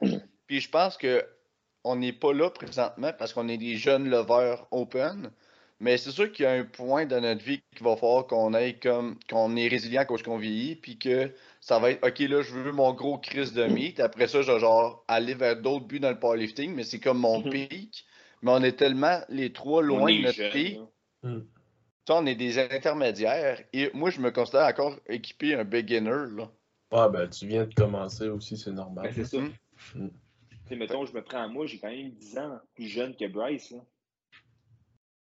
puis 0.47 0.61
je 0.61 0.69
pense 0.71 0.97
que 0.97 1.25
on 1.85 1.97
n'est 1.97 2.13
pas 2.13 2.33
là 2.33 2.51
présentement 2.51 3.13
parce 3.19 3.33
qu'on 3.33 3.49
est 3.49 3.57
des 3.59 3.77
jeunes 3.77 4.09
lovers 4.09 4.67
open, 4.71 5.31
mais 5.81 5.97
c'est 5.97 6.11
sûr 6.11 6.31
qu'il 6.31 6.45
y 6.45 6.47
a 6.47 6.53
un 6.53 6.65
point 6.65 7.07
dans 7.07 7.21
notre 7.21 7.43
vie 7.43 7.61
qu'il 7.75 7.85
va 7.85 7.97
falloir 7.97 8.27
qu'on 8.27 8.53
aille 8.55 8.79
comme 8.79 9.19
qu'on 9.29 9.57
est 9.57 9.67
résilient 9.69 10.03
à 10.03 10.05
cause 10.05 10.23
qu'on 10.23 10.39
vieillit, 10.39 10.77
puis 10.77 10.99
que 10.99 11.33
ça 11.61 11.79
va 11.79 11.91
être 11.91 12.07
OK 12.07 12.19
là, 12.21 12.43
je 12.43 12.53
veux 12.53 12.73
mon 12.73 12.93
gros 12.93 13.19
crise 13.19 13.53
de 13.53 13.65
meat. 13.65 13.99
Après 14.01 14.29
ça, 14.29 14.43
je 14.43 14.53
vais 14.53 14.61
genre 14.61 15.05
aller 15.09 15.35
vers 15.35 15.61
d'autres 15.61 15.87
buts 15.87 16.01
dans 16.01 16.11
le 16.11 16.19
powerlifting, 16.19 16.75
mais 16.75 16.85
c'est 16.85 17.01
comme 17.01 17.19
mon 17.19 17.41
Mhm. 17.41 17.51
pic. 17.51 18.05
Mais 18.43 18.53
on 18.53 18.63
est 18.63 18.79
tellement 18.79 19.19
les 19.29 19.53
trois 19.53 19.83
loin 19.83 20.11
de 20.13 20.23
notre 20.23 20.37
jeune, 20.37 20.53
pic. 20.53 20.79
Hmm. 21.23 21.41
Ça, 22.07 22.17
on 22.17 22.27
est 22.27 22.35
des 22.35 22.59
intermédiaires. 22.59 23.63
Et 23.73 23.91
moi, 23.95 24.11
je 24.11 24.21
me 24.21 24.31
considère 24.31 24.67
encore 24.67 24.97
équipé 25.07 25.55
un 25.55 25.65
beginner. 25.65 26.11
Là. 26.37 26.51
Ouais, 26.93 27.11
ben 27.13 27.29
tu 27.29 27.47
viens 27.47 27.67
de 27.67 27.75
commencer 27.75 28.29
aussi, 28.29 28.57
c'est 28.57 28.73
normal. 28.73 29.05
Ben, 29.05 29.13
c'est 29.15 29.37
ça. 29.37 29.39
Mm. 29.41 29.53
Tu 29.95 30.11
sais, 30.69 30.77
mettons, 30.77 31.05
je 31.05 31.13
me 31.15 31.23
prends 31.23 31.43
à 31.43 31.49
moi, 31.49 31.67
j'ai 31.67 31.79
quand 31.79 31.91
même 31.91 32.11
10 32.11 32.39
ans 32.39 32.59
plus 32.75 32.87
jeune 32.87 33.15
que 33.15 33.27
Bryce. 33.27 33.71
Là. 33.71 33.79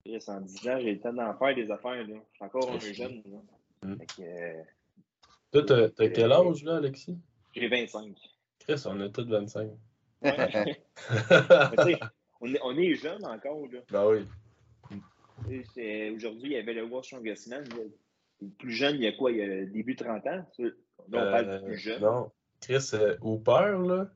Chris, 0.07 0.25
en 0.29 0.41
10 0.41 0.69
ans, 0.69 0.79
j'ai 0.81 0.93
le 0.95 1.01
temps 1.01 1.13
d'en 1.13 1.35
faire 1.37 1.55
des 1.55 1.71
affaires. 1.71 2.07
Là. 2.07 2.15
Je 2.33 2.35
suis 2.37 2.45
encore 2.45 2.71
un 2.71 2.79
jeune. 2.79 3.23
Là. 3.27 3.39
Mm. 3.89 3.97
Que, 3.99 4.23
euh, 4.23 4.63
Toi, 5.53 5.63
t'as 5.65 5.89
t'as 5.91 6.09
quel 6.09 6.33
âge, 6.33 6.63
là, 6.65 6.77
Alexis? 6.77 7.17
j'ai 7.55 7.69
25. 7.69 8.15
Chris, 8.61 8.83
on 8.87 9.01
a 9.01 9.09
tous 9.09 9.27
25. 9.27 9.71
Ouais. 10.23 10.37
Mais 10.51 11.77
tu 11.77 11.83
sais, 11.85 12.01
on, 12.41 12.55
est, 12.55 12.61
on 12.63 12.77
est 12.77 12.95
jeune 12.95 13.25
encore. 13.25 13.67
Là. 13.73 13.81
ben 13.91 14.07
oui. 14.09 15.63
C'est- 15.75 16.11
Aujourd'hui, 16.11 16.51
il 16.51 16.53
y 16.53 16.57
avait 16.57 16.75
le 16.75 16.85
World 16.85 17.05
Strongest 17.05 17.49
Man. 17.49 17.65
Le 18.41 18.49
plus 18.59 18.73
jeune, 18.73 18.97
il 18.97 19.03
y 19.03 19.07
a 19.07 19.13
quoi? 19.13 19.31
Il 19.31 19.39
y 19.39 19.43
a 19.43 19.65
début 19.67 19.97
30 19.97 20.27
ans? 20.27 20.45
Là, 20.59 20.71
on 21.09 21.11
parle 21.11 21.49
Euh, 21.49 21.59
du 21.59 21.65
plus 21.67 21.79
jeune. 21.79 22.03
Non. 22.03 22.31
Chris 22.61 22.91
euh, 22.95 23.17
Hooper, 23.21 23.77
là, 23.87 24.11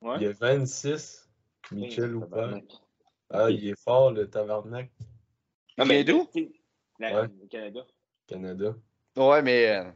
Ouais. 0.00 0.16
il 0.20 0.26
a 0.28 0.32
26. 0.32 1.28
Michel 1.70 2.14
Hooper. 2.16 2.54
Ah, 3.30 3.50
il 3.50 3.66
est 3.68 3.80
fort, 3.80 4.10
le 4.12 4.28
tabarnak. 4.28 4.90
Ah, 5.78 5.84
Il 5.84 5.88
mais 5.88 6.04
d'où? 6.04 6.28
Ouais. 6.34 6.48
Le 7.00 7.46
Canada. 7.48 7.86
Canada. 8.26 8.74
Ouais, 9.16 9.42
mais. 9.42 9.68
euh, 9.76 9.90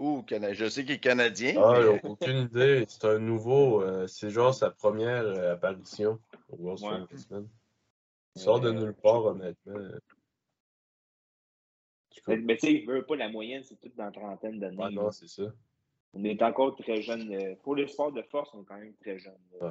Où, 0.00 0.22
Cana- 0.22 0.52
je 0.52 0.68
sais 0.68 0.84
qu'il 0.84 0.94
est 0.94 1.00
canadien. 1.00 1.54
Ah, 1.60 1.80
mais- 1.80 2.00
aucune 2.08 2.36
idée. 2.44 2.84
C'est 2.88 3.04
un 3.04 3.18
nouveau. 3.18 3.82
euh, 3.82 4.06
c'est 4.06 4.30
genre 4.30 4.54
sa 4.54 4.70
première 4.70 5.24
euh, 5.24 5.54
apparition 5.54 6.20
au 6.48 6.56
World 6.56 6.82
Ouais. 7.10 7.38
Il 8.36 8.40
sort 8.40 8.60
de 8.60 8.68
Euh, 8.68 8.72
nulle 8.72 8.94
part, 8.94 9.24
honnêtement. 9.24 9.74
Mais, 12.28 12.36
mais 12.36 12.56
tu 12.56 12.66
sais, 12.66 12.84
veut 12.86 13.04
pas 13.04 13.16
la 13.16 13.28
moyenne, 13.28 13.64
c'est 13.64 13.76
tout 13.80 13.90
dans 13.96 14.04
la 14.04 14.10
trentaine 14.12 14.58
d'années. 14.60 14.76
là. 14.76 14.90
non, 14.90 15.10
c'est 15.10 15.26
ça. 15.28 15.44
On 16.14 16.22
est 16.24 16.40
encore 16.42 16.76
très 16.76 17.02
jeune. 17.02 17.56
Pour 17.62 17.74
le 17.74 17.86
sport 17.86 18.12
de 18.12 18.22
force, 18.22 18.50
on 18.54 18.62
est 18.62 18.64
quand 18.66 18.78
même 18.78 18.94
très 19.00 19.18
jeune. 19.18 19.38
Ouais. 19.60 19.70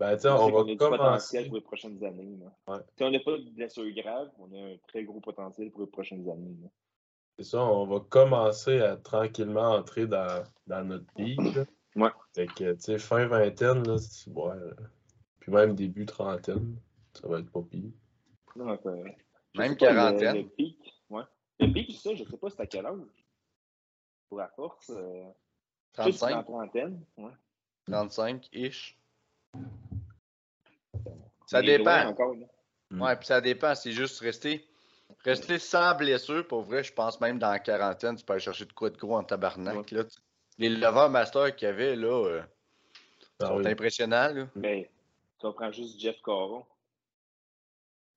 Ben, 0.00 0.16
tu 0.16 0.22
sais, 0.22 0.28
On 0.30 0.34
on 0.34 0.38
qu'on 0.38 0.46
a 0.46 0.62
va 0.62 0.64
du 0.64 0.76
potentiel 0.78 0.98
commencer. 1.00 1.44
pour 1.46 1.54
les 1.56 1.60
prochaines 1.60 2.04
années. 2.04 2.36
là. 2.40 2.74
Ouais. 2.74 2.80
Si 2.96 3.04
on 3.04 3.10
n'a 3.10 3.20
pas 3.20 3.36
de 3.38 3.50
blessure 3.50 3.90
grave, 3.94 4.30
on 4.38 4.50
a 4.54 4.72
un 4.72 4.76
très 4.88 5.04
gros 5.04 5.20
potentiel 5.20 5.70
pour 5.70 5.82
les 5.82 5.86
prochaines 5.88 6.28
années. 6.28 6.56
C'est 7.38 7.44
ça, 7.44 7.62
on 7.64 7.86
va 7.86 8.00
commencer 8.00 8.80
à 8.80 8.96
tranquillement 8.96 9.72
entrer 9.72 10.06
dans, 10.06 10.42
dans 10.66 10.84
notre 10.84 11.04
ligue. 11.16 11.54
là. 11.54 11.64
Ouais. 11.96 12.10
Fait 12.34 12.46
que, 12.46 12.72
tu 12.74 12.80
sais, 12.80 12.98
fin 12.98 13.26
vingtaine, 13.26 13.86
là, 13.86 13.98
c'est- 13.98 14.30
ouais, 14.30 14.52
euh, 14.54 14.74
puis 15.40 15.52
même 15.52 15.74
début 15.74 16.06
trentaine, 16.06 16.76
ça 17.12 17.28
va 17.28 17.40
être 17.40 17.50
pas 17.50 17.62
pire. 17.62 17.90
Euh, 18.56 19.04
Même 19.56 19.70
le- 19.72 19.74
quarantaine. 19.76 20.36
Le, 20.36 20.48
pic, 20.48 20.78
ouais. 21.10 21.22
Le 21.58 21.72
pic, 21.72 21.90
ça, 21.98 22.14
je 22.14 22.24
sais 22.24 22.36
pas 22.38 22.48
c'est 22.50 22.60
à 22.62 22.66
quel 22.66 22.86
âge. 22.86 22.96
Pour 24.28 24.38
la 24.38 24.48
force. 24.48 24.90
Euh, 24.90 25.24
juste 26.04 26.20
dans 26.20 26.26
la 26.28 26.42
35, 26.42 26.44
trentaine. 26.44 27.04
Ouais. 27.18 27.32
35-ish. 27.88 28.96
Ça 31.46 31.62
dépend. 31.62 32.06
encore. 32.08 32.34
là. 32.34 32.46
Mm. 32.90 33.02
Ouais, 33.02 33.16
puis 33.16 33.26
ça 33.26 33.40
dépend. 33.40 33.74
C'est 33.74 33.92
juste 33.92 34.20
rester, 34.20 34.64
rester 35.24 35.58
sans 35.58 35.94
blessure. 35.96 36.46
Pour 36.46 36.62
vrai, 36.62 36.84
je 36.84 36.92
pense 36.92 37.20
même 37.20 37.38
dans 37.38 37.50
la 37.50 37.58
quarantaine, 37.58 38.16
tu 38.16 38.24
peux 38.24 38.34
aller 38.34 38.42
chercher 38.42 38.66
de 38.66 38.72
quoi 38.72 38.90
de 38.90 38.96
gros 38.96 39.16
en 39.16 39.24
tabarnak. 39.24 39.90
Là. 39.90 40.04
Les 40.58 40.68
lever 40.68 41.08
master 41.10 41.54
qu'il 41.56 41.66
y 41.66 41.70
avait, 41.70 41.96
là, 41.96 42.26
euh, 42.26 42.42
Ah 43.40 43.46
sont 43.46 43.56
oui. 43.58 43.66
impressionnants. 43.68 44.32
Là. 44.32 44.46
Mais 44.54 44.90
tu 45.40 45.46
prends 45.52 45.72
juste 45.72 45.98
Jeff 45.98 46.20
Caron. 46.22 46.64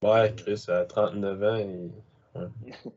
Ouais, 0.01 0.33
Chris, 0.35 0.65
à 0.67 0.85
39 0.85 1.43
ans, 1.43 1.55
il... 1.55 1.91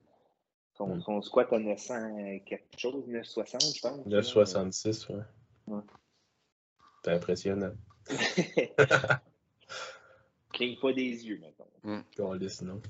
Son, 0.77 1.01
son 1.01 1.23
squat 1.23 1.51
à 1.55 1.59
900 1.59 2.41
quelque 2.45 2.79
chose, 2.79 3.07
960, 3.07 3.63
je 3.77 3.81
pense. 3.81 4.07
9,66, 4.07 5.11
ouais. 5.11 5.23
Ouais. 5.69 5.81
C'est 7.03 7.13
impressionnant. 7.13 7.73
Cligne 10.53 10.77
pas 10.81 10.93
des 10.93 11.27
yeux, 11.27 11.41
maintenant. 11.41 11.67
Non? 11.85 12.81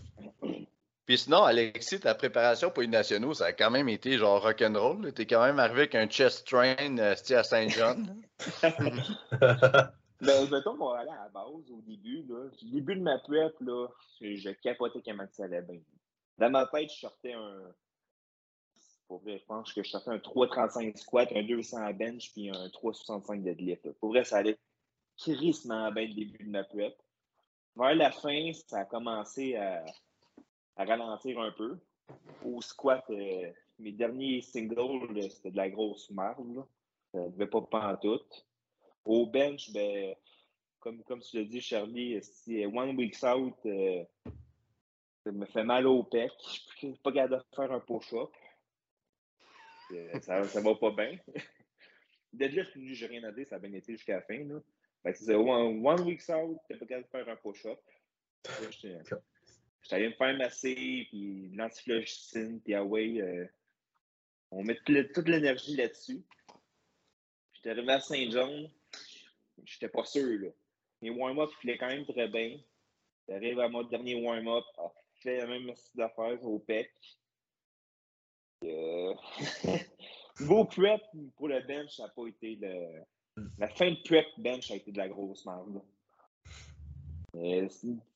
Puis 1.04 1.18
sinon, 1.18 1.44
Alexis, 1.44 2.00
ta 2.00 2.14
préparation 2.14 2.70
pour 2.70 2.82
les 2.82 2.88
nationaux, 2.88 3.34
ça 3.34 3.46
a 3.46 3.52
quand 3.52 3.70
même 3.70 3.88
été 3.88 4.18
genre 4.18 4.42
rock'n'roll. 4.42 5.12
T'es 5.12 5.26
quand 5.26 5.44
même 5.44 5.58
arrivé 5.58 5.82
avec 5.82 5.94
un 5.94 6.06
chest 6.06 6.46
train 6.46 6.74
euh, 6.98 7.14
style 7.14 7.36
à 7.36 7.44
Saint-John. 7.44 8.22
Ben, 10.20 10.48
mettons 10.50 10.76
qu'on 10.76 10.92
allait 10.92 11.10
à 11.10 11.24
la 11.24 11.28
base 11.28 11.70
au 11.70 11.82
début, 11.86 12.24
là. 12.26 12.46
Au 12.46 12.66
début 12.72 12.96
de 12.96 13.02
ma 13.02 13.18
prep, 13.18 13.54
là, 13.60 13.88
je, 14.20 14.36
je 14.36 14.50
capotais 14.50 15.02
comment 15.04 15.26
ça 15.32 15.44
allait 15.44 15.60
bien. 15.60 15.80
Dans 16.38 16.50
ma 16.50 16.66
tête, 16.66 16.90
je 16.90 17.00
sortais 17.00 17.34
un. 17.34 17.74
Pour 19.08 19.20
vrai, 19.20 19.38
je 19.38 19.44
pense 19.44 19.72
que 19.72 19.82
je 19.82 19.90
sortais 19.90 20.10
un 20.10 20.16
3,35 20.16 20.96
squat, 20.96 21.28
un 21.34 21.42
200 21.42 21.76
à 21.82 21.92
bench, 21.92 22.32
puis 22.32 22.48
un 22.48 22.68
3,65 22.68 23.42
deadlift. 23.42 23.84
là. 23.84 23.92
Pour 24.00 24.08
vrai, 24.08 24.24
ça 24.24 24.38
allait 24.38 24.58
crissement 25.16 25.90
bien 25.92 26.06
le 26.06 26.14
début 26.14 26.44
de 26.44 26.50
ma 26.50 26.64
prep. 26.64 26.94
Vers 27.76 27.94
la 27.94 28.10
fin, 28.10 28.52
ça 28.66 28.80
a 28.80 28.84
commencé 28.84 29.56
à, 29.56 29.84
à 30.76 30.84
ralentir 30.84 31.38
un 31.40 31.52
peu. 31.52 31.78
Au 32.44 32.60
squat, 32.62 33.04
euh, 33.10 33.50
mes 33.78 33.92
derniers 33.92 34.40
singles, 34.40 35.12
là, 35.12 35.28
c'était 35.28 35.50
de 35.50 35.56
la 35.56 35.68
grosse 35.68 36.10
là. 36.10 36.34
Ça 37.12 37.20
ne 37.20 37.28
devait 37.30 37.46
pas 37.46 37.62
pantoute. 37.62 38.46
Au 39.04 39.26
bench, 39.26 39.70
ben, 39.72 40.14
comme, 40.80 41.02
comme 41.04 41.20
tu 41.20 41.36
l'as 41.36 41.44
dit, 41.44 41.60
Charlie, 41.60 42.22
si 42.22 42.64
one 42.66 42.96
week 42.96 43.16
out, 43.22 43.54
euh, 43.66 44.04
ça 45.24 45.32
me 45.32 45.46
fait 45.46 45.64
mal 45.64 45.86
au 45.86 46.04
pec. 46.04 46.32
Je 46.80 46.88
suis 46.88 46.92
pas 47.02 47.12
capable 47.12 47.42
de 47.42 47.56
faire 47.56 47.72
un 47.72 47.80
push-up. 47.80 48.30
Euh, 49.92 50.20
ça, 50.20 50.44
ça 50.44 50.60
va 50.60 50.74
pas 50.74 50.90
bien. 50.90 51.18
Deadlift, 52.32 52.72
j'ai 52.76 53.06
rien 53.06 53.24
à 53.24 53.32
dire, 53.32 53.46
ça 53.46 53.56
a 53.56 53.58
bien 53.58 53.72
été 53.72 53.92
jusqu'à 53.92 54.16
la 54.16 54.22
fin. 54.22 54.38
Là. 54.44 54.60
Fait 55.06 55.12
que 55.12 55.18
c'est 55.20 55.36
one, 55.36 55.86
one 55.86 56.00
week 56.00 56.20
out, 56.30 56.58
t'es 56.66 56.74
pas 56.74 56.84
capable 56.84 57.04
de 57.04 57.10
faire 57.10 57.28
un 57.28 57.36
push-up. 57.36 57.78
J'étais 58.72 58.98
allé 59.92 60.08
me 60.08 60.14
faire 60.14 60.36
masser, 60.36 61.06
puis 61.10 61.48
l'antiflogicine, 61.54 62.60
puis 62.60 62.74
ah 62.74 62.82
ouais, 62.82 63.20
euh, 63.20 63.46
on 64.50 64.64
met 64.64 64.76
toute 64.84 65.28
l'énergie 65.28 65.76
là-dessus. 65.76 66.24
J'étais 67.52 67.70
arrivé 67.70 67.92
à 67.92 68.00
Saint-John, 68.00 68.68
j'étais 69.62 69.88
pas 69.88 70.04
sûr. 70.04 70.40
Là. 70.40 70.48
Mes 71.02 71.10
warm-up 71.10 71.50
filaient 71.60 71.78
quand 71.78 71.86
même 71.86 72.04
très 72.04 72.26
bien. 72.26 72.58
J'arrive 73.28 73.60
à 73.60 73.68
mon 73.68 73.84
dernier 73.84 74.20
warm-up, 74.20 74.64
ah, 74.78 74.92
je 75.14 75.20
fais 75.20 75.36
la 75.36 75.46
même 75.46 75.72
style 75.76 75.98
d'affaires 75.98 76.42
au 76.42 76.58
pec. 76.58 76.90
Euh... 78.64 79.14
Niveau 80.40 80.64
prep 80.64 81.00
pour 81.36 81.46
le 81.46 81.60
bench, 81.60 81.94
ça 81.94 82.02
n'a 82.02 82.08
pas 82.08 82.26
été 82.26 82.56
le. 82.56 83.04
La 83.58 83.68
fin 83.68 83.90
de 83.90 83.96
prep 84.02 84.26
bench 84.38 84.70
a 84.70 84.76
été 84.76 84.92
de 84.92 84.98
la 84.98 85.08
grosse 85.08 85.44
merde. 85.44 85.82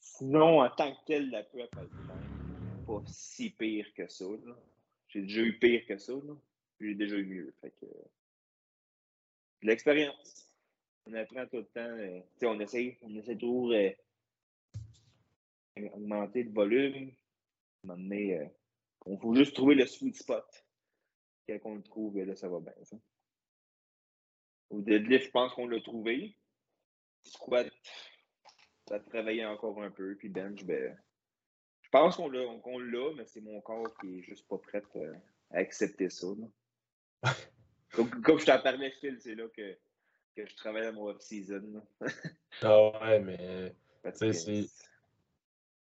sinon, 0.00 0.62
en 0.62 0.70
tant 0.70 0.92
que 0.92 1.04
tel, 1.06 1.30
la 1.30 1.42
prep 1.42 1.76
a 1.76 1.85
été 1.85 1.94
pas 2.87 3.02
si 3.06 3.50
pire 3.50 3.92
que 3.94 4.09
ça. 4.09 4.24
J'ai 5.09 5.22
déjà 5.22 5.40
eu 5.42 5.59
pire 5.59 5.87
que 5.87 5.98
ça. 5.98 6.12
J'ai 6.80 6.94
déjà 6.94 7.16
eu 7.16 7.26
mieux. 7.26 7.54
Fait 7.61 7.72
que... 7.80 7.87
L'expérience. 9.62 10.48
On 11.06 11.14
apprend 11.14 11.46
tout 11.46 11.59
le 11.59 11.64
temps. 11.64 11.80
euh, 11.80 12.20
on 12.42 12.61
essaie, 12.61 12.98
on 13.02 13.14
essaie 13.16 13.37
toujours 13.37 13.72
euh, 13.72 13.90
augmenter 15.92 16.44
le 16.44 16.52
volume. 16.52 17.12
Donné, 17.85 18.38
euh, 18.38 18.46
on 19.06 19.18
faut 19.18 19.35
juste 19.35 19.54
trouver 19.54 19.74
le 19.74 19.87
sweet 19.87 20.16
spot. 20.16 20.44
Quand 21.48 21.59
on 21.64 21.74
le 21.76 21.83
trouve, 21.83 22.18
là, 22.18 22.37
ça 22.37 22.48
va 22.48 22.61
bien. 22.61 22.72
Ça. 22.85 22.96
Au 24.70 24.80
deadlift, 24.80 25.26
je 25.26 25.30
pense 25.30 25.52
qu'on 25.54 25.68
l'a 25.68 25.80
trouvé. 25.80 26.37
Squat, 27.24 27.68
ça 28.88 28.94
a 28.96 29.00
travaillé 29.00 29.44
encore 29.44 29.83
un 29.83 29.90
peu. 29.90 30.14
Puis 30.16 30.28
bench, 30.28 30.64
ben, 30.64 30.96
je 31.83 31.88
pense 31.90 32.16
qu'on 32.16 32.28
l'a, 32.30 32.44
qu'on 32.62 32.78
l'a, 32.78 33.12
mais 33.16 33.26
c'est 33.26 33.40
mon 33.40 33.61
corps 33.61 33.92
qui 34.00 34.18
est 34.18 34.22
juste 34.22 34.46
pas 34.48 34.59
prêt 34.59 34.83
euh, 34.96 35.14
à 35.50 35.59
accepter 35.59 36.09
ça. 36.09 36.28
comme, 37.92 38.11
comme 38.22 38.38
je 38.38 38.46
t'en 38.46 38.61
parlais, 38.61 38.90
Phil, 39.00 39.18
c'est 39.20 39.35
là 39.35 39.48
que, 39.48 39.76
que 40.37 40.46
je 40.46 40.56
travaille 40.56 40.87
à 40.87 40.92
mon 40.92 41.09
off-season. 41.09 41.83
Ah 42.62 43.00
ouais, 43.02 43.20
mais 43.20 43.74
que- 44.20 44.33
c'est- 44.33 44.68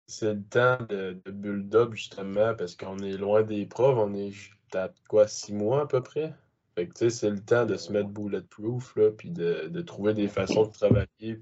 c'est 0.07 0.33
le 0.33 0.43
temps 0.43 0.77
de, 0.85 1.21
de 1.25 1.31
build-up, 1.31 1.93
justement, 1.93 2.55
parce 2.55 2.75
qu'on 2.75 2.97
est 2.99 3.17
loin 3.17 3.43
des 3.43 3.65
profs. 3.65 3.97
On 3.97 4.13
est 4.13 4.33
à 4.73 4.91
quoi, 5.07 5.27
six 5.27 5.53
mois 5.53 5.81
à 5.81 5.85
peu 5.87 6.01
près? 6.01 6.33
Fait 6.75 6.87
que, 6.87 6.93
tu 6.93 6.99
sais, 6.99 7.09
c'est 7.11 7.29
le 7.29 7.39
temps 7.39 7.65
de 7.65 7.75
se 7.77 7.91
mettre 7.91 8.09
bulletproof, 8.09 8.95
là, 8.95 9.11
puis 9.11 9.29
de, 9.29 9.67
de 9.67 9.81
trouver 9.81 10.13
des 10.13 10.27
façons 10.27 10.65
de 10.65 10.71
travailler 10.71 11.39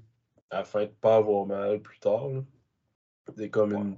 afin 0.50 0.82
de 0.84 0.90
pas 1.00 1.16
avoir 1.16 1.46
mal 1.46 1.80
plus 1.80 1.98
tard, 2.00 2.28
là. 2.28 2.42
C'est 3.36 3.48
comme 3.50 3.72
une, 3.72 3.96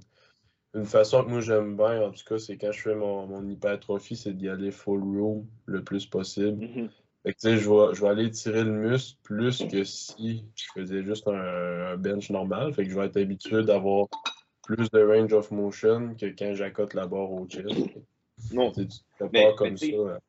une 0.75 0.85
façon 0.85 1.23
que 1.23 1.29
moi 1.29 1.41
j'aime 1.41 1.75
bien, 1.75 2.03
en 2.07 2.11
tout 2.11 2.23
cas, 2.25 2.37
c'est 2.37 2.57
quand 2.57 2.71
je 2.71 2.79
fais 2.81 2.95
mon, 2.95 3.25
mon 3.27 3.45
hypertrophie, 3.49 4.15
c'est 4.15 4.33
d'y 4.33 4.47
aller 4.47 4.71
full 4.71 5.01
room 5.01 5.45
le 5.65 5.83
plus 5.83 6.05
possible. 6.05 6.63
Mhm. 6.65 6.89
Fait 7.23 7.33
que, 7.33 7.39
tu 7.39 7.47
sais, 7.49 7.57
je 7.57 7.69
vais, 7.69 7.95
je 7.95 8.01
vais 8.01 8.07
aller 8.07 8.29
tirer 8.29 8.63
le 8.63 8.71
muscle 8.71 9.17
plus 9.23 9.65
que 9.67 9.83
si 9.83 10.45
je 10.55 10.65
faisais 10.75 11.03
juste 11.03 11.27
un, 11.27 11.33
un 11.33 11.97
bench 11.97 12.29
normal. 12.29 12.71
Fait 12.73 12.83
que 12.85 12.91
je 12.91 12.95
vais 12.97 13.07
être 13.07 13.17
habitué 13.17 13.63
d'avoir 13.63 14.07
plus 14.61 14.89
de 14.91 15.01
range 15.03 15.33
of 15.33 15.49
motion 15.51 16.13
que 16.15 16.27
quand 16.27 16.53
j'accote 16.53 16.93
la 16.93 17.07
barre 17.07 17.31
au 17.31 17.47
chest. 17.47 17.67
Non, 18.53 18.71
Tu 18.71 18.87
tu 18.87 18.97
Mais- 19.19 19.27
prépares 19.29 19.49
mais 19.49 19.55
comme 19.55 19.77
ça. 19.77 20.19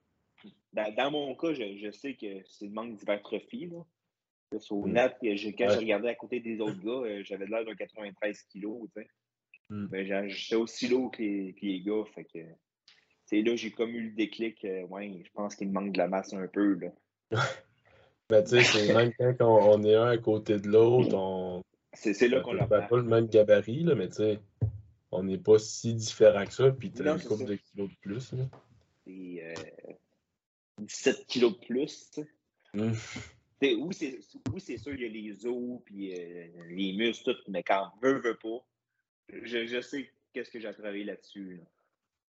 Dans, 0.76 0.94
dans 0.94 1.10
mon 1.10 1.34
cas, 1.34 1.52
je, 1.54 1.78
je 1.78 1.90
sais 1.90 2.14
que 2.14 2.26
c'est 2.46 2.66
le 2.66 2.72
manque 2.72 2.96
d'hypertrophie. 2.98 3.66
Mm. 3.66 4.92
net, 4.92 5.16
que 5.20 5.34
j'ai- 5.34 5.52
quand 5.54 5.66
Ouais. 5.66 5.74
je 5.74 5.78
regardais 5.78 6.08
à 6.10 6.14
côté 6.14 6.38
des 6.40 6.60
autres 6.60 6.78
gars, 6.80 7.08
euh, 7.10 7.22
j'avais 7.24 7.46
l'air 7.46 7.64
d'un 7.64 7.74
93 7.74 8.42
kilos. 8.44 8.88
tu. 8.96 9.06
Mm. 9.70 9.86
Ben, 9.86 10.28
J'étais 10.28 10.54
aussi 10.54 10.86
lourd 10.88 11.10
que 11.10 11.22
les, 11.22 11.52
que 11.54 11.66
les 11.66 11.80
gars. 11.80 12.04
Fait 12.14 12.24
que 12.24 12.38
c'est 13.24 13.42
là 13.42 13.56
j'ai 13.56 13.72
comme 13.72 13.90
eu 13.90 14.02
le 14.10 14.10
déclic. 14.14 14.64
euh, 14.64 14.82
ouais, 14.86 15.22
je 15.24 15.30
pense 15.32 15.56
qu'il 15.56 15.68
me 15.68 15.72
manque 15.72 15.92
de 15.92 15.98
la 15.98 16.06
masse 16.08 16.32
un 16.32 16.46
peu. 16.46 16.74
Là. 16.74 16.88
Ben, 18.28 18.42
tu 18.42 18.50
sais, 18.50 18.62
c'est 18.64 18.92
même 18.92 19.12
quand 19.16 19.36
on, 19.40 19.74
on 19.78 19.84
est 19.84 19.94
un 19.94 20.08
à 20.08 20.18
côté 20.18 20.58
de 20.58 20.66
l'autre, 20.66 21.14
on 21.14 21.62
C'est 21.92 22.12
c'est 22.12 22.26
là 22.26 22.40
on 22.40 22.42
qu'on 22.42 22.54
l'a 22.54 22.66
pas, 22.66 22.88
le 22.90 23.04
même 23.04 23.28
gabarit, 23.28 23.84
là, 23.84 23.94
mais 23.94 24.08
tu 24.08 24.14
sais, 24.16 24.40
on 25.12 25.22
n'est 25.22 25.38
pas 25.38 25.60
si 25.60 25.94
différent 25.94 26.44
que 26.44 26.52
ça, 26.52 26.72
puis 26.72 26.90
t'as 26.90 27.04
Non, 27.04 27.16
une 27.18 27.22
couple 27.22 27.44
de 27.44 27.54
kilos 27.54 27.88
de 27.88 27.94
plus. 28.00 28.32
Là. 28.32 28.44
Euh, 29.08 29.54
17 30.78 31.26
kilos 31.26 31.52
de 31.58 31.66
plus. 31.66 32.20
Mm. 32.74 32.92
Oui, 33.62 33.94
c'est 33.94 34.18
oui, 34.52 34.60
sûr, 34.78 34.94
il 34.94 35.00
y 35.02 35.06
a 35.06 35.08
les 35.08 35.46
os 35.46 35.80
puis 35.84 36.12
euh, 36.14 36.48
les 36.68 36.92
muscles, 36.92 37.32
tout, 37.34 37.50
mais 37.50 37.62
quand 37.62 37.90
on 37.96 38.00
veut, 38.00 38.20
veut 38.20 38.36
pas, 38.36 38.64
je, 39.32 39.66
je 39.66 39.80
sais 39.80 40.10
qu'est-ce 40.32 40.50
que 40.50 40.60
j'ai 40.60 40.68
à 40.68 40.74
travailler 40.74 41.04
là-dessus. 41.04 41.60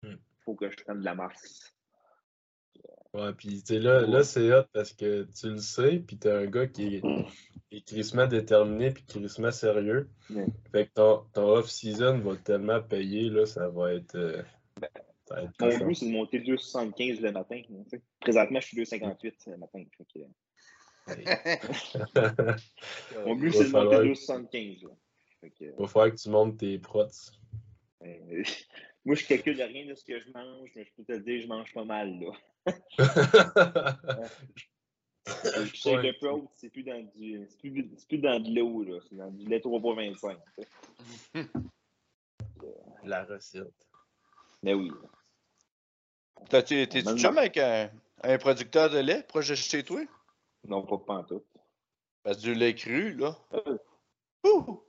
Il 0.03 0.09
Hmm. 0.11 0.17
faut 0.45 0.55
que 0.55 0.69
je 0.69 0.77
prenne 0.77 0.99
de 1.01 1.05
la 1.05 1.13
masse. 1.13 1.73
Ouais, 3.13 3.33
puis 3.33 3.61
tu 3.63 3.79
là, 3.79 4.01
là 4.01 4.23
c'est 4.23 4.53
hot 4.53 4.63
parce 4.71 4.93
que 4.93 5.23
tu 5.23 5.49
le 5.49 5.57
sais, 5.57 5.99
puis 5.99 6.17
t'as 6.17 6.37
un 6.39 6.45
gars 6.45 6.67
qui 6.67 6.95
est, 6.97 7.01
qui 7.69 7.77
est 7.77 7.81
crissement 7.85 8.27
déterminé, 8.27 8.91
puis 8.91 9.03
crissement 9.03 9.51
sérieux. 9.51 10.09
Fait 10.71 10.87
que 10.87 10.93
ton, 10.93 11.25
ton 11.33 11.49
off-season 11.57 12.19
va 12.19 12.37
tellement 12.37 12.81
payer, 12.81 13.29
là, 13.29 13.45
ça 13.45 13.67
va 13.67 13.93
être. 13.93 14.15
euh, 14.15 14.41
ça 14.81 14.81
va 14.81 14.87
être 14.87 15.03
Mon 15.59 15.85
but, 15.87 15.95
c'est 15.95 16.05
de 16.07 16.11
monter 16.11 16.39
2,75 16.39 17.21
le 17.21 17.31
matin. 17.31 17.61
t'sais. 17.87 18.01
Présentement, 18.19 18.59
je 18.59 18.65
suis 18.67 18.77
2,58 18.77 19.49
le 19.51 19.57
matin. 19.57 19.83
Que, 19.93 20.03
mon 23.25 23.35
but, 23.35 23.51
c'est 23.53 23.65
de 23.65 23.69
monter 23.69 23.71
falloir- 23.71 24.01
2,75. 24.03 24.83
là. 24.83 24.89
Fait 25.41 25.49
que, 25.51 25.65
va 25.81 25.87
falloir 25.87 26.11
que 26.11 26.17
tu 26.21 26.29
montes 26.29 26.57
tes 26.57 26.77
protes. 26.79 27.31
euh, 28.03 28.43
moi, 29.05 29.15
je 29.15 29.25
calcule 29.25 29.61
rien 29.61 29.85
de 29.87 29.95
ce 29.95 30.03
que 30.03 30.19
je 30.19 30.29
mange, 30.31 30.69
mais 30.75 30.83
je 30.85 30.91
peux 30.95 31.03
te 31.05 31.17
dire, 31.19 31.41
je 31.41 31.47
mange 31.47 31.71
pas 31.73 31.85
mal. 31.85 32.19
Là. 32.19 32.31
Je 35.27 35.75
sais 35.79 35.95
le 36.01 36.13
pro, 36.17 36.49
c'est 36.55 36.69
plus 36.69 36.83
dans 36.83 37.03
du. 37.15 37.47
C'est 37.49 37.57
plus, 38.07 38.17
dans 38.17 38.39
de 38.39 38.49
l'eau, 38.55 38.83
là. 38.83 38.99
C'est 39.07 39.15
dans 39.15 39.29
du 39.29 39.45
lait 39.47 39.59
3.25. 39.59 40.37
t'sais. 41.35 41.47
La 43.03 43.23
recette. 43.25 43.87
Mais 44.63 44.73
oui. 44.73 44.89
T'as-tu- 44.89 45.07
T'es-tu 46.49 47.01
chum 47.17 47.37
avec 47.37 47.57
un, 47.57 47.89
un 48.23 48.37
producteur 48.37 48.89
de 48.89 48.99
lait 48.99 49.23
proche 49.23 49.49
de 49.49 49.55
chez 49.55 49.83
toi? 49.83 50.01
Non, 50.67 50.85
pas 50.85 50.97
pantoute. 50.97 51.45
Parce 52.23 52.37
que 52.37 52.41
du 52.43 52.53
lait 52.53 52.75
cru, 52.75 53.15
là. 53.15 53.37
Euh. 53.53 53.77
Ouh! 54.45 54.83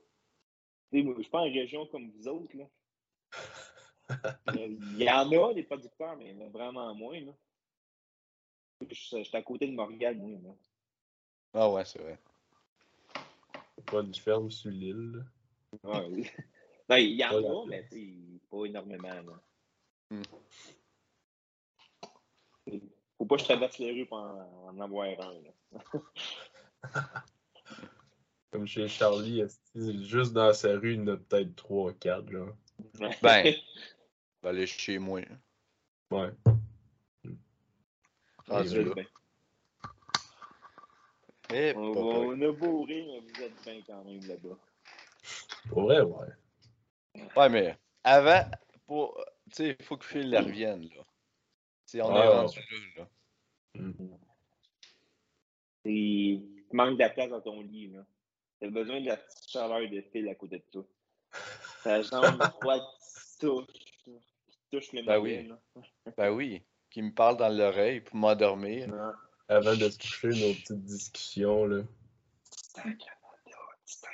T'sais, 0.91 1.01
moi, 1.03 1.13
Je 1.17 1.21
suis 1.23 1.31
pas 1.31 1.39
en 1.39 1.43
région 1.51 1.85
comme 1.87 2.11
vous 2.11 2.27
autres. 2.27 2.55
Là. 2.57 2.65
Il 4.55 5.01
y 5.01 5.09
en 5.09 5.31
a 5.49 5.53
des 5.53 5.63
producteurs, 5.63 6.17
mais 6.17 6.29
il 6.31 6.37
y 6.37 6.43
en 6.43 6.47
a 6.47 6.49
vraiment 6.49 6.93
moins. 6.95 7.19
Là. 7.21 7.31
Je 8.89 8.93
suis 8.95 9.17
je 9.19 9.23
suis 9.23 9.37
à 9.37 9.41
côté 9.41 9.67
de 9.67 9.73
Morgane, 9.73 10.17
moi. 10.19 10.39
là. 10.43 10.55
Ah 11.53 11.69
ouais, 11.71 11.85
c'est 11.85 11.99
vrai. 11.99 12.19
Pas 13.85 14.01
une 14.01 14.13
ferme 14.15 14.51
sur 14.51 14.69
l'île. 14.71 15.23
là. 15.83 15.89
Ouais, 16.01 16.07
oui. 16.11 16.27
Non, 16.89 16.95
il 16.97 17.11
y 17.15 17.23
en 17.23 17.63
a, 17.63 17.65
mais 17.67 17.83
t'sais, 17.85 18.13
pas 18.49 18.65
énormément. 18.65 19.07
Là. 19.07 19.41
Hmm. 20.09 20.21
Faut 23.21 23.25
pas 23.27 23.35
que 23.35 23.41
je 23.41 23.49
traverse 23.49 23.77
les 23.77 23.91
rues 23.91 24.07
pour 24.07 24.17
en, 24.17 24.69
en 24.69 24.79
avoir 24.79 25.07
un. 25.07 25.35
Là. 25.43 25.83
Comme 28.51 28.65
chez 28.65 28.87
Charlie, 28.87 29.43
juste 29.75 30.33
dans 30.33 30.51
sa 30.53 30.69
rue, 30.69 30.95
il 30.95 31.01
y 31.01 31.03
en 31.03 31.07
a 31.13 31.17
peut-être 31.17 31.53
3-4. 31.55 32.31
Là. 32.31 32.47
Ben. 33.21 33.53
Va 34.41 34.49
aller 34.49 34.65
chez 34.65 34.97
moi. 34.97 35.21
Ouais. 36.09 36.31
Rendu 38.47 38.79
Et 38.79 38.83
là. 38.85 38.93
Ben, 38.95 39.05
Eh, 41.53 41.73
on, 41.75 42.41
a 42.41 42.51
beau 42.53 42.81
rire, 42.81 43.05
mais 43.07 43.19
vous 43.19 43.43
êtes 43.43 43.63
bien 43.63 43.81
quand 43.85 44.03
même 44.03 44.25
là-bas. 44.27 44.57
Pour 45.69 45.83
vrai, 45.83 46.01
ouais. 46.01 47.23
Ouais, 47.37 47.49
mais 47.49 47.77
avant, 48.03 48.49
pour. 48.87 49.23
Tu 49.51 49.57
sais, 49.57 49.77
il 49.79 49.85
faut 49.85 49.97
que 49.97 50.05
Phil 50.05 50.31
la 50.31 50.41
revienne, 50.41 50.89
là. 50.95 51.03
Tu 51.91 51.97
sais, 51.97 52.03
on 52.03 52.09
est 52.15 52.19
Ouais, 52.19 52.27
rendu 52.27 52.59
là, 52.95 53.03
là. 53.75 53.81
Il 55.83 56.63
te 56.69 56.75
manque 56.75 56.93
de 56.93 56.99
la 56.99 57.09
place 57.09 57.29
dans 57.29 57.41
ton 57.41 57.59
lit. 57.61 57.89
là. 57.89 58.05
T'as 58.61 58.69
besoin 58.69 59.01
de 59.01 59.07
la 59.07 59.17
petite 59.17 59.49
chaleur 59.49 59.89
de 59.89 60.01
fil 60.13 60.29
à 60.29 60.35
côté 60.35 60.59
de 60.59 60.63
toi. 60.71 60.85
Ta 61.83 62.01
jambe 62.01 62.41
froide 62.61 62.81
qui 63.03 63.39
touche, 63.39 63.65
qui 64.05 64.59
touche 64.71 64.93
le 64.93 65.03
Ben 65.03 65.19
oui. 65.19 65.47
là. 65.47 65.59
Ben 66.15 66.31
oui, 66.31 66.61
qui 66.89 67.01
me 67.01 67.11
parle 67.13 67.35
dans 67.35 67.49
l'oreille 67.49 67.99
pour 67.99 68.15
m'endormir. 68.15 68.87
Avant 69.49 69.75
de 69.75 69.89
se 69.89 69.97
coucher, 69.97 70.27
nos 70.29 70.53
petites 70.53 70.85
discussions, 70.85 71.65
là. 71.65 71.83
C'est 72.51 72.83
c'est 73.83 74.07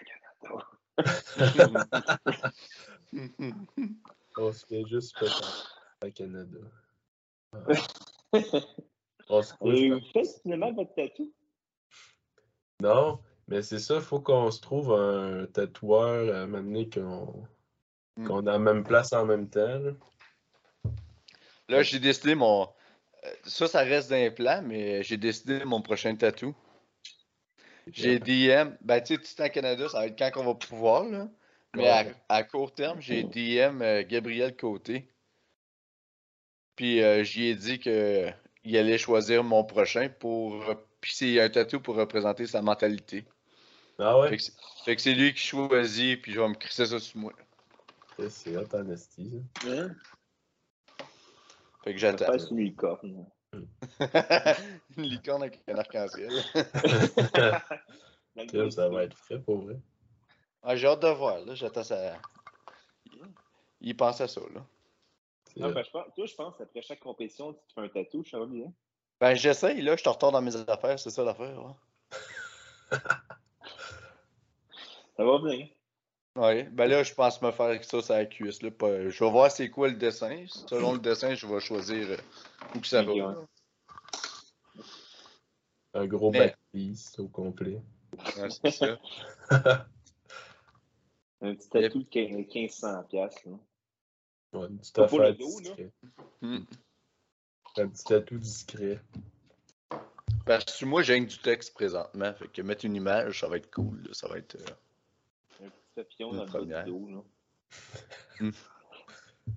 Canada. 1.53 1.85
On 4.37 4.51
se 4.51 4.65
fait 4.65 4.83
juste 4.87 5.19
pas 5.19 5.27
à 6.01 6.09
Canada. 6.09 6.57
On 9.29 9.41
se 9.41 9.53
couche. 9.55 9.73
Avez-vous 9.73 9.99
fait 10.13 10.23
finalement 10.41 10.71
votre 10.73 10.93
tatou? 10.93 11.33
Non, 12.81 13.19
mais 13.47 13.61
c'est 13.61 13.79
ça, 13.79 13.99
faut 13.99 14.19
qu'on 14.19 14.51
se 14.51 14.61
trouve 14.61 14.93
un 14.93 15.45
tatoueur 15.47 16.35
à 16.35 16.47
m'amener 16.47 16.89
qu'on 16.89 17.45
Mm. 18.17 18.25
qu'on 18.25 18.47
a 18.47 18.53
la 18.53 18.59
même 18.59 18.83
place 18.83 19.13
en 19.13 19.25
même 19.27 19.47
temps. 19.47 19.77
là. 19.77 19.91
Là, 21.69 21.83
j'ai 21.83 21.99
décidé 21.99 22.33
mon. 22.33 22.63
euh, 22.63 23.29
Ça, 23.43 23.67
ça 23.67 23.81
reste 23.81 24.09
dans 24.09 24.15
les 24.15 24.31
plans, 24.31 24.63
mais 24.63 25.03
j'ai 25.03 25.17
décidé 25.17 25.63
mon 25.65 25.81
prochain 25.83 26.15
tatou. 26.15 26.55
J'ai 27.91 28.17
DM. 28.17 28.75
Ben, 28.81 29.01
tu 29.01 29.15
sais, 29.15 29.21
tout 29.21 29.41
en 29.41 29.49
Canada, 29.49 29.87
ça 29.87 29.99
va 29.99 30.07
être 30.07 30.17
quand 30.17 30.31
qu'on 30.31 30.45
va 30.45 30.55
pouvoir, 30.55 31.03
là. 31.05 31.27
Mais 31.75 31.87
à, 31.89 32.05
à 32.29 32.43
court 32.43 32.73
terme, 32.73 32.99
j'ai 33.01 33.23
DM 33.23 33.81
euh, 33.83 34.03
Gabriel 34.07 34.55
Côté. 34.55 35.07
Puis 36.77 37.03
euh, 37.03 37.23
j'y 37.25 37.47
ai 37.47 37.55
dit 37.55 37.79
que 37.79 38.29
il 38.63 38.77
allait 38.77 38.97
choisir 38.97 39.43
mon 39.43 39.65
prochain 39.65 40.07
pour. 40.19 40.63
Puis 41.01 41.11
c'est 41.13 41.41
un 41.41 41.49
tatou 41.49 41.81
pour 41.81 41.95
représenter 41.95 42.47
sa 42.47 42.61
mentalité. 42.61 43.25
Ah 43.99 44.17
ouais? 44.19 44.29
Fait 44.29 44.37
que 44.37 44.43
c'est- 44.43 44.97
c'est 44.99 45.13
lui 45.13 45.33
qui 45.33 45.41
choisit, 45.41 46.21
puis 46.21 46.31
je 46.31 46.39
vais 46.39 46.47
me 46.47 46.53
crisser 46.53 46.85
ça 46.85 46.99
sur 46.99 47.17
moi. 47.19 47.33
C'est- 48.17 48.29
C'est 48.29 48.55
hot 48.57 48.67
en 48.73 48.89
esti, 48.91 49.41
ça. 49.61 49.67
Hein? 49.69 49.95
Fait 51.83 51.93
que 51.93 51.99
Ça 51.99 52.11
j'attends. 52.11 52.25
passe 52.27 52.49
une 52.51 52.59
licorne. 52.59 53.25
Une 54.97 55.03
licorne 55.03 55.43
avec 55.43 55.61
un 55.67 55.75
arc-en-ciel. 55.77 56.31
Ça 58.71 58.89
va 58.89 59.03
être 59.03 59.17
frais 59.17 59.39
pour 59.39 59.61
vrai. 59.63 59.77
Ah, 60.61 60.75
j'ai 60.75 60.87
hâte 60.87 61.01
de 61.01 61.07
voir, 61.07 61.39
là. 61.45 61.55
J'attends 61.55 61.83
ça. 61.83 62.17
Il 63.81 63.95
pense 63.95 64.19
à 64.21 64.27
ça, 64.27 64.41
là. 64.53 64.63
Non, 65.55 65.71
ben, 65.71 65.83
je 65.83 65.89
pense, 65.91 66.05
toi, 66.15 66.25
je 66.25 66.35
pense 66.35 66.61
après 66.61 66.81
chaque 66.81 66.99
compétition, 66.99 67.53
tu 67.53 67.59
te 67.67 67.73
fais 67.73 67.81
un 67.81 67.89
tatou, 67.89 68.23
je 68.25 68.29
savais 68.31 68.45
bien. 68.47 68.71
Ben, 69.19 69.33
j'essaye, 69.35 69.81
là. 69.81 69.95
Je 69.95 70.03
te 70.03 70.09
retourne 70.09 70.33
dans 70.33 70.41
mes 70.41 70.55
affaires, 70.69 70.99
c'est 70.99 71.09
ça 71.09 71.23
l'affaire. 71.23 71.63
Ouais. 71.63 71.73
Ça 75.17 75.23
va 75.25 75.39
bien. 75.39 75.67
Ouais. 76.35 76.63
Ben 76.65 76.85
là, 76.87 77.01
je 77.01 77.13
pense 77.13 77.41
me 77.41 77.49
faire 77.51 77.83
ça 77.83 78.01
sur 78.03 78.13
la 78.13 78.25
cuisse, 78.27 78.61
là. 78.61 78.69
Pas- 78.69 79.09
Je 79.09 79.23
vais 79.23 79.31
voir 79.31 79.49
c'est 79.51 79.69
quoi 79.71 79.87
le 79.87 79.95
dessin. 79.95 80.45
Selon 80.47 80.93
le 80.93 80.99
dessin, 80.99 81.33
je 81.33 81.47
vais 81.47 81.59
choisir 81.59 82.07
euh, 82.11 82.17
où 82.75 82.79
que 82.79 82.85
ça 82.87 83.01
va. 83.01 83.11
Un 85.95 86.05
gros 86.05 86.29
Mais- 86.31 86.39
backpiece 86.39 87.17
au 87.17 87.27
complet. 87.27 87.81
Ouais, 88.37 88.49
c'est 88.51 88.69
ça. 88.71 88.99
Un 91.41 91.53
petit 91.55 91.69
tatou 91.69 92.03
de 92.03 92.19
1500 92.19 93.03
piastres. 93.09 93.41
là. 93.49 93.55
Ouais, 94.53 94.67
le 94.69 95.23
là. 95.23 95.31
discret. 95.33 95.91
Hmm. 96.41 96.59
Un 97.77 97.87
petit 97.89 98.03
tatou 98.05 98.37
discret. 98.37 98.99
Parce 100.45 100.79
que 100.79 100.85
moi, 100.85 101.03
j'ai 101.03 101.19
du 101.19 101.37
texte 101.39 101.73
présentement. 101.73 102.33
Fait 102.33 102.47
que 102.47 102.61
mettre 102.61 102.85
une 102.85 102.95
image, 102.95 103.41
ça 103.41 103.47
va 103.47 103.57
être 103.57 103.69
cool. 103.73 104.01
là. 104.03 104.13
Ça 104.13 104.27
va 104.27 104.37
être. 104.37 104.55
euh, 104.55 105.65
Un 105.65 105.69
petit 105.69 105.93
papillon 105.95 106.31
dans 106.33 106.45
le 106.45 106.45
bas 106.45 106.57
première. 106.59 106.83
du 106.85 106.91
dos. 106.91 107.07
Là. 108.41 108.51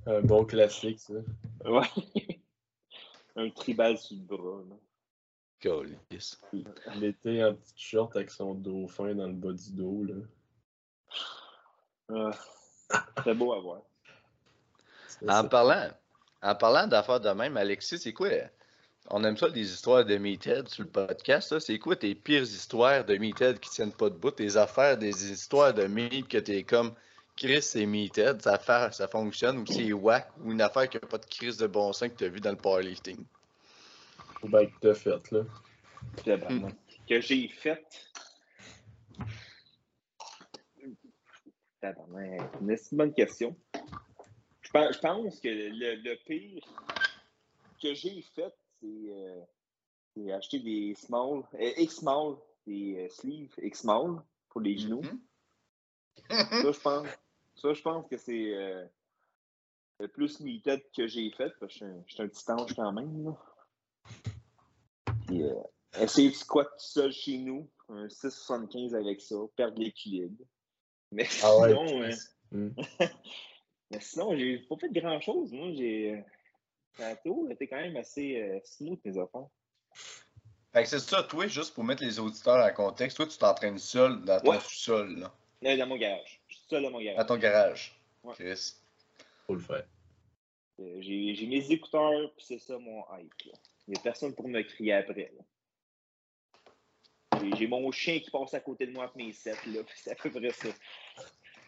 Un 0.07 0.21
bon 0.23 0.45
classique, 0.45 0.99
ça. 1.01 1.15
Ouais. 1.65 1.87
un 3.37 3.51
tribal 3.51 3.97
sur 3.99 4.17
le 4.17 4.23
bras. 4.23 4.63
Là. 4.69 4.77
câlisse. 5.61 6.41
L'été 6.97 7.45
en 7.45 7.55
petite 7.55 7.79
short 7.79 8.17
avec 8.17 8.31
son 8.31 8.55
dauphin 8.55 9.15
dans 9.15 9.27
le 9.29 9.35
bas 9.35 9.53
du 9.53 9.73
dos, 9.73 10.05
là. 10.05 10.15
Ah, 12.13 12.31
c'est 13.25 13.35
beau 13.35 13.53
à 13.53 13.61
voir. 13.61 13.83
En 15.29 15.45
parlant, 15.49 15.89
en 16.43 16.55
parlant 16.55 16.87
d'affaires 16.87 17.21
de 17.21 17.31
même, 17.31 17.57
Alexis, 17.57 17.99
c'est 17.99 18.13
quoi? 18.13 18.29
On 19.11 19.25
aime 19.25 19.37
ça, 19.37 19.49
des 19.51 19.73
histoires 19.73 20.05
de 20.05 20.17
Meathead 20.17 20.69
sur 20.69 20.85
le 20.85 20.91
podcast. 20.91 21.49
ça. 21.49 21.61
C'est 21.61 21.79
quoi 21.79 21.97
tes 21.97 22.15
pires 22.15 22.43
histoires 22.43 23.05
de 23.05 23.17
Meathead 23.17 23.59
qui 23.59 23.71
tiennent 23.71 23.93
pas 23.93 24.09
debout? 24.09 24.31
Tes 24.31 24.57
affaires, 24.57 24.97
des 24.97 25.33
histoires 25.33 25.75
de 25.75 25.87
Meat 25.87 26.29
que 26.29 26.39
t'es 26.39 26.63
comme 26.63 26.93
Chris, 27.37 27.63
c'est 27.63 27.87
Meathead, 27.87 28.43
ça, 28.43 28.59
fait, 28.59 28.93
ça 28.93 29.09
fonctionne, 29.09 29.59
ou 29.59 29.67
c'est 29.67 29.93
whack, 29.93 30.29
ou 30.45 30.53
une 30.53 30.61
affaire 30.61 30.89
qui 30.89 30.99
a 30.99 31.01
pas 31.01 31.19
de 31.19 31.27
crise 31.27 31.57
de 31.57 31.67
bon 31.67 31.93
sens 31.93 32.11
que 32.11 32.15
t'as 32.15 32.29
vu 32.29 32.39
dans 32.39 32.51
le 32.51 32.57
powerlifting? 32.57 33.25
Ou 34.43 34.49
bien 34.49 34.67
que 34.67 34.73
t'as 34.81 34.95
fait, 34.95 35.31
là. 35.33 35.43
Que 37.09 37.21
j'ai 37.21 37.49
fait. 37.49 37.85
C'est 41.83 41.95
une 42.93 42.99
bonne 42.99 43.13
question. 43.13 43.57
Je 44.73 44.79
pense, 44.79 44.95
je 44.95 45.01
pense 45.01 45.41
que 45.41 45.49
le, 45.49 45.97
le 45.97 46.17
pire 46.25 46.63
que 47.83 47.93
j'ai 47.93 48.23
fait, 48.35 48.55
c'est 48.81 48.87
euh, 48.87 49.41
c'est 50.15 50.33
acheter 50.33 50.61
des 50.61 50.95
small, 50.95 51.43
euh, 51.55 51.73
X-small, 51.77 52.37
des 52.67 52.97
euh, 52.99 53.09
sleeves 53.09 53.53
X-small 53.61 54.23
pour 54.49 54.61
les 54.61 54.77
genoux. 54.79 55.03
Mhm. 55.03 55.21
Ça, 56.31 56.73
je 56.73 56.81
pense, 56.81 57.09
ça, 57.57 57.73
je 57.75 57.83
pense 57.83 58.07
que 58.09 58.17
c'est 58.17 58.55
euh, 58.55 58.85
le 59.99 60.07
plus 60.09 60.39
meated 60.41 60.83
que 60.97 61.07
j'ai 61.09 61.31
fait, 61.33 61.51
parce 61.59 61.77
que 61.79 61.85
je 62.07 62.13
suis 62.15 62.23
un- 62.23 62.29
petit 62.29 62.51
ange 62.53 62.75
quand 62.77 62.93
même. 62.93 63.25
Là. 63.25 63.37
Puis, 65.27 65.43
euh, 65.43 65.55
essayer 66.01 66.31
de 66.31 66.35
squat 66.35 66.69
tout 66.69 66.85
seul 66.85 67.13
chez 67.13 67.39
nous, 67.39 67.69
un 67.89 68.07
6,75 68.09 68.95
avec 68.95 69.21
ça, 69.21 69.35
perdre 69.57 69.81
l'équilibre. 69.81 70.45
Mais 71.11 71.27
Ah 71.43 71.59
ouais, 71.59 72.13
sinon. 72.13 72.71
mais 73.91 74.01
sinon, 74.01 74.37
j'ai 74.37 74.59
pas 74.59 74.77
fait 74.77 74.91
grand 74.91 75.21
chose. 75.21 75.53
Moi, 75.53 75.73
j'ai. 75.75 76.15
euh, 76.15 76.21
Tantôt, 76.97 77.49
était 77.51 77.69
quand 77.69 77.77
même 77.77 77.97
assez 77.97 78.41
euh, 78.43 78.59
smooth, 78.65 78.99
mes 79.05 79.17
affaires. 79.17 79.47
Fait 80.73 80.83
que 80.83 80.89
c'est 80.89 80.99
ça, 80.99 81.23
toi, 81.23 81.47
juste 81.47 81.73
pour 81.75 81.85
mettre 81.85 82.03
les 82.03 82.19
auditeurs 82.19 82.65
en 82.65 82.73
contexte, 82.75 83.17
toi, 83.17 83.27
tu 83.27 83.39
t'entraînes 83.39 83.79
seul 83.79 84.23
dans 84.25 84.41
ton 84.41 84.51
Ouais. 84.51 84.61
sous-sol, 84.61 85.19
là, 85.19 85.33
Là, 85.63 85.77
dans 85.77 85.87
mon 85.87 85.97
garage. 85.97 86.41
Je 86.49 86.57
suis 86.57 86.65
seul 86.69 86.83
dans 86.83 86.91
mon 86.91 86.99
dans 86.99 87.05
garage. 87.05 87.27
ton 87.27 87.37
garage. 87.37 88.01
Ouais. 88.25 88.35
Chris. 88.35 88.75
Faut 89.47 89.55
le 89.55 89.61
faire. 89.61 89.85
Euh, 90.81 90.97
J'ai 91.01 91.35
j'ai 91.35 91.47
mes 91.47 91.71
écouteurs, 91.71 92.33
puis 92.37 92.45
c'est 92.47 92.59
ça 92.59 92.77
mon 92.79 93.03
hype. 93.17 93.33
là. 93.47 93.53
Il 93.87 93.93
n'y 93.95 93.99
a 93.99 94.03
personne 94.03 94.35
pour 94.35 94.49
me 94.49 94.63
crier 94.63 94.95
après. 94.95 95.33
là. 95.37 95.45
J'ai- 97.41 97.57
J'ai 97.57 97.67
mon 97.69 97.91
chien 97.93 98.19
qui 98.21 98.31
passe 98.31 98.53
à 98.55 98.61
côté 98.61 98.87
de 98.87 98.93
moi 98.93 99.05
avec 99.05 99.17
mes 99.17 99.33
sets, 99.33 99.53
là. 99.67 99.83
puis 99.85 99.95
C'est 99.97 100.11
à 100.11 100.15
peu 100.17 100.31
près 100.31 100.51
ça. 100.51 100.69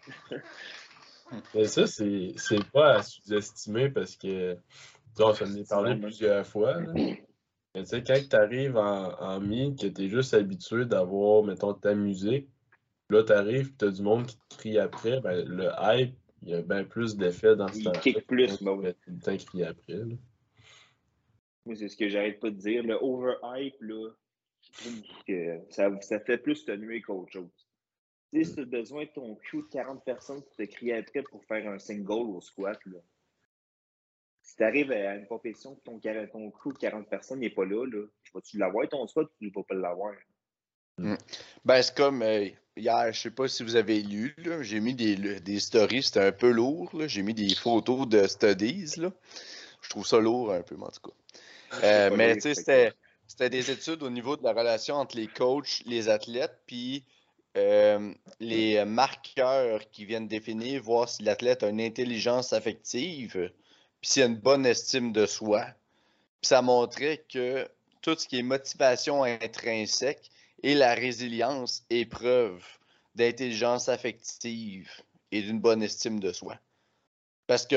Mais 1.54 1.64
ça, 1.64 1.86
c'est 1.86 2.32
c'est 2.36 2.64
pas 2.70 2.96
à 2.96 3.02
sous-estimer 3.02 3.88
parce 3.90 4.16
que, 4.16 4.56
on 5.18 5.34
s'en 5.34 5.54
est 5.54 5.68
parlé 5.68 5.96
plusieurs 5.96 6.46
fois. 6.46 6.80
là. 6.80 6.92
Mais 6.94 7.84
tu 7.84 7.86
sais, 7.86 8.02
quand 8.02 8.20
tu 8.28 8.36
arrives 8.36 8.76
en, 8.76 9.14
en 9.18 9.40
mi, 9.40 9.74
que 9.76 9.86
tu 9.86 10.02
es 10.02 10.08
juste 10.08 10.34
habitué 10.34 10.84
d'avoir, 10.84 11.42
mettons, 11.42 11.72
ta 11.72 11.94
musique, 11.94 12.48
là, 13.08 13.22
tu 13.22 13.32
arrives 13.32 13.68
et 13.68 13.76
tu 13.78 13.84
as 13.86 13.90
du 13.90 14.02
monde 14.02 14.26
qui 14.26 14.36
te 14.36 14.56
crie 14.56 14.78
après, 14.78 15.20
ben, 15.20 15.42
le 15.46 15.70
hype, 15.80 16.14
il 16.42 16.50
y 16.50 16.54
a 16.54 16.60
bien 16.62 16.84
plus 16.84 17.16
d'effet 17.16 17.56
dans 17.56 17.68
ce 17.68 17.78
Il 17.78 17.84
temps-là. 17.84 17.98
kick 18.00 18.26
plus, 18.26 18.62
ben 18.62 18.72
oui. 18.72 18.88
le 19.06 19.18
temps 19.20 19.36
crier 19.36 19.66
après. 19.66 19.94
là. 19.94 20.14
Moi, 21.64 21.76
c'est 21.76 21.88
ce 21.88 21.96
que 21.96 22.08
j'arrête 22.08 22.40
pas 22.40 22.50
de 22.50 22.56
dire. 22.56 22.82
Le 22.82 22.98
overhype, 23.02 23.80
là, 23.80 24.10
ça, 25.70 25.88
ça 26.00 26.20
fait 26.20 26.38
plus 26.38 26.64
te 26.64 26.72
nuire 26.72 27.02
qu'autre 27.06 27.32
chose. 27.32 27.68
Tu 28.32 28.44
sais, 28.44 28.50
si 28.50 28.54
tu 28.54 28.62
as 28.62 28.64
besoin 28.64 29.04
de 29.04 29.10
ton 29.10 29.34
crew 29.34 29.56
de 29.58 29.68
40 29.70 30.04
personnes 30.04 30.42
pour 30.42 30.56
te 30.56 30.62
crier 30.62 30.94
après 30.94 31.22
pour 31.22 31.44
faire 31.44 31.70
un 31.70 31.78
single 31.78 32.30
au 32.30 32.40
squat, 32.40 32.78
là. 32.86 32.98
Si 34.42 34.56
tu 34.56 34.64
arrives 34.64 34.90
à 34.90 35.14
une 35.14 35.26
compétition 35.26 35.76
que 35.76 35.82
ton, 35.82 36.00
ton 36.00 36.50
crew 36.50 36.72
de 36.72 36.78
40 36.78 37.08
personnes 37.08 37.40
n'est 37.40 37.50
pas 37.50 37.64
là, 37.64 37.86
là 37.86 38.04
vas-tu 38.34 38.58
l'avoir 38.58 38.88
ton 38.88 39.06
squat 39.06 39.26
ou 39.26 39.44
tu 39.44 39.50
vas 39.50 39.62
pas 39.62 39.74
l'avoir? 39.74 40.14
Ben, 41.64 41.82
c'est 41.82 41.96
comme 41.96 42.22
euh, 42.22 42.48
hier, 42.76 43.12
je 43.12 43.20
sais 43.20 43.30
pas 43.30 43.48
si 43.48 43.62
vous 43.62 43.76
avez 43.76 44.02
lu, 44.02 44.34
j'ai 44.60 44.80
mis 44.80 44.94
des, 44.94 45.16
des 45.40 45.60
stories, 45.60 46.02
c'était 46.02 46.20
un 46.20 46.32
peu 46.32 46.50
lourd, 46.50 46.90
j'ai 47.06 47.22
mis 47.22 47.34
des 47.34 47.54
photos 47.54 48.08
de 48.08 48.26
studies, 48.26 48.94
là. 48.98 49.12
Je 49.80 49.90
trouve 49.90 50.06
ça 50.06 50.20
lourd 50.20 50.52
un 50.52 50.62
peu, 50.62 50.76
mais 50.76 50.84
en 50.84 50.90
tout 50.90 51.10
cas. 51.10 51.16
Euh, 51.84 52.10
pas 52.10 52.16
mais 52.16 52.36
tu 52.36 52.54
sais, 52.54 52.92
c'était 53.26 53.50
des 53.50 53.70
études 53.70 54.02
au 54.02 54.10
niveau 54.10 54.36
de 54.36 54.44
la 54.44 54.52
relation 54.52 54.96
entre 54.96 55.16
les 55.16 55.26
coachs, 55.26 55.82
les 55.86 56.08
athlètes, 56.08 56.60
puis 56.66 57.04
euh, 57.56 58.12
les 58.40 58.84
marqueurs 58.84 59.90
qui 59.90 60.04
viennent 60.04 60.28
définir, 60.28 60.82
voir 60.82 61.08
si 61.08 61.22
l'athlète 61.22 61.62
a 61.62 61.68
une 61.68 61.80
intelligence 61.80 62.52
affective, 62.52 63.50
puis 64.00 64.10
s'il 64.10 64.22
a 64.22 64.26
une 64.26 64.36
bonne 64.36 64.66
estime 64.66 65.12
de 65.12 65.26
soi. 65.26 65.66
Puis 66.40 66.48
ça 66.48 66.62
montrait 66.62 67.24
que 67.32 67.68
tout 68.00 68.16
ce 68.18 68.26
qui 68.26 68.38
est 68.38 68.42
motivation 68.42 69.22
intrinsèque 69.22 70.30
et 70.62 70.74
la 70.74 70.94
résilience 70.94 71.84
est 71.90 72.06
preuve 72.06 72.64
d'intelligence 73.14 73.88
affective 73.88 74.90
et 75.30 75.42
d'une 75.42 75.60
bonne 75.60 75.82
estime 75.82 76.20
de 76.20 76.32
soi. 76.32 76.58
Parce 77.46 77.66
que 77.66 77.76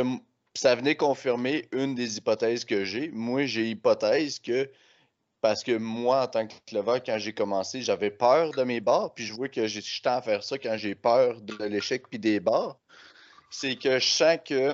ça 0.53 0.75
venait 0.75 0.95
confirmer 0.95 1.67
une 1.71 1.95
des 1.95 2.17
hypothèses 2.17 2.65
que 2.65 2.85
j'ai. 2.85 3.09
Moi, 3.09 3.45
j'ai 3.45 3.69
hypothèse 3.69 4.39
que 4.39 4.69
parce 5.45 5.63
que 5.63 5.77
moi, 5.77 6.23
en 6.23 6.27
tant 6.27 6.47
que 6.47 6.55
clever, 6.65 7.03
quand 7.05 7.19
j'ai 7.19 7.31
commencé, 7.31 7.83
j'avais 7.83 8.09
peur 8.09 8.49
de 8.49 8.63
mes 8.63 8.81
barres, 8.81 9.13
puis 9.13 9.27
je 9.27 9.33
vois 9.33 9.47
que 9.47 9.67
j'ai- 9.67 9.79
je 9.79 10.01
tends 10.01 10.15
à 10.15 10.21
faire 10.23 10.43
ça 10.43 10.57
quand 10.57 10.75
j'ai 10.75 10.95
peur 10.95 11.39
de 11.39 11.65
l'échec 11.65 12.07
puis 12.09 12.17
des 12.17 12.39
barres. 12.39 12.79
C'est 13.51 13.75
que 13.75 13.99
je 13.99 14.07
sens 14.07 14.39
que 14.43 14.73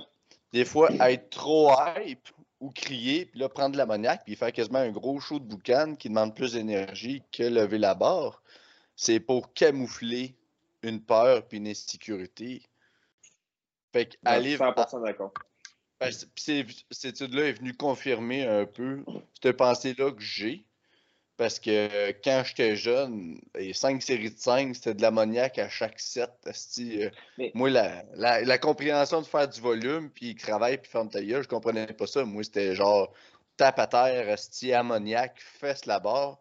des 0.53 0.63
fois, 0.63 0.89
être 1.09 1.29
trop 1.29 1.73
hype 1.97 2.25
ou 2.61 2.69
crier, 2.69 3.25
puis 3.25 3.41
là, 3.41 3.49
prendre 3.49 3.73
de 3.73 3.77
l'ammoniaque, 3.77 4.21
puis 4.23 4.37
faire 4.37 4.53
quasiment 4.53 4.79
un 4.79 4.91
gros 4.91 5.19
show 5.19 5.39
de 5.39 5.43
boucan 5.43 5.95
qui 5.95 6.07
demande 6.07 6.33
plus 6.33 6.53
d'énergie 6.53 7.21
que 7.33 7.43
lever 7.43 7.77
la 7.77 7.93
barre, 7.93 8.41
c'est 8.95 9.19
pour 9.19 9.51
camoufler 9.51 10.37
une 10.83 11.01
peur 11.01 11.45
puis 11.49 11.57
une 11.57 11.67
insécurité. 11.67 12.61
Fait 13.91 14.05
que 14.05 14.15
aller, 14.23 14.55
100% 14.55 15.01
d'accord. 15.01 15.33
Ben, 16.01 16.11
cette 16.91 17.05
étude-là 17.05 17.43
est 17.49 17.53
venue 17.53 17.73
confirmer 17.73 18.45
un 18.45 18.65
peu 18.65 19.03
cette 19.41 19.55
pensée-là 19.55 20.11
que 20.11 20.21
j'ai. 20.21 20.65
Parce 21.37 21.59
que 21.59 21.69
euh, 21.71 22.13
quand 22.23 22.43
j'étais 22.45 22.75
jeune, 22.75 23.39
les 23.55 23.73
5 23.73 24.01
séries 24.03 24.29
de 24.31 24.37
5, 24.37 24.75
c'était 24.75 24.93
de 24.93 25.01
l'ammoniaque 25.01 25.57
à 25.57 25.69
chaque 25.69 25.99
set. 25.99 26.29
euh, 26.45 27.09
Mais- 27.37 27.51
Moi, 27.55 27.69
la, 27.71 28.03
la, 28.13 28.41
la 28.41 28.57
compréhension 28.59 29.21
de 29.21 29.25
faire 29.25 29.47
du 29.47 29.59
volume, 29.59 30.11
puis 30.11 30.35
travaille, 30.35 30.77
puis 30.77 30.91
ferme 30.91 31.09
ta 31.09 31.23
gueule, 31.23 31.41
je 31.41 31.47
comprenais 31.47 31.87
pas 31.87 32.05
ça. 32.05 32.25
Moi, 32.25 32.43
c'était 32.43 32.75
genre 32.75 33.11
tape 33.57 33.79
à 33.79 33.87
terre, 33.87 34.29
asti, 34.29 34.71
ammoniaque, 34.73 35.39
fesse 35.39 35.85
la 35.87 35.99
barre. 35.99 36.37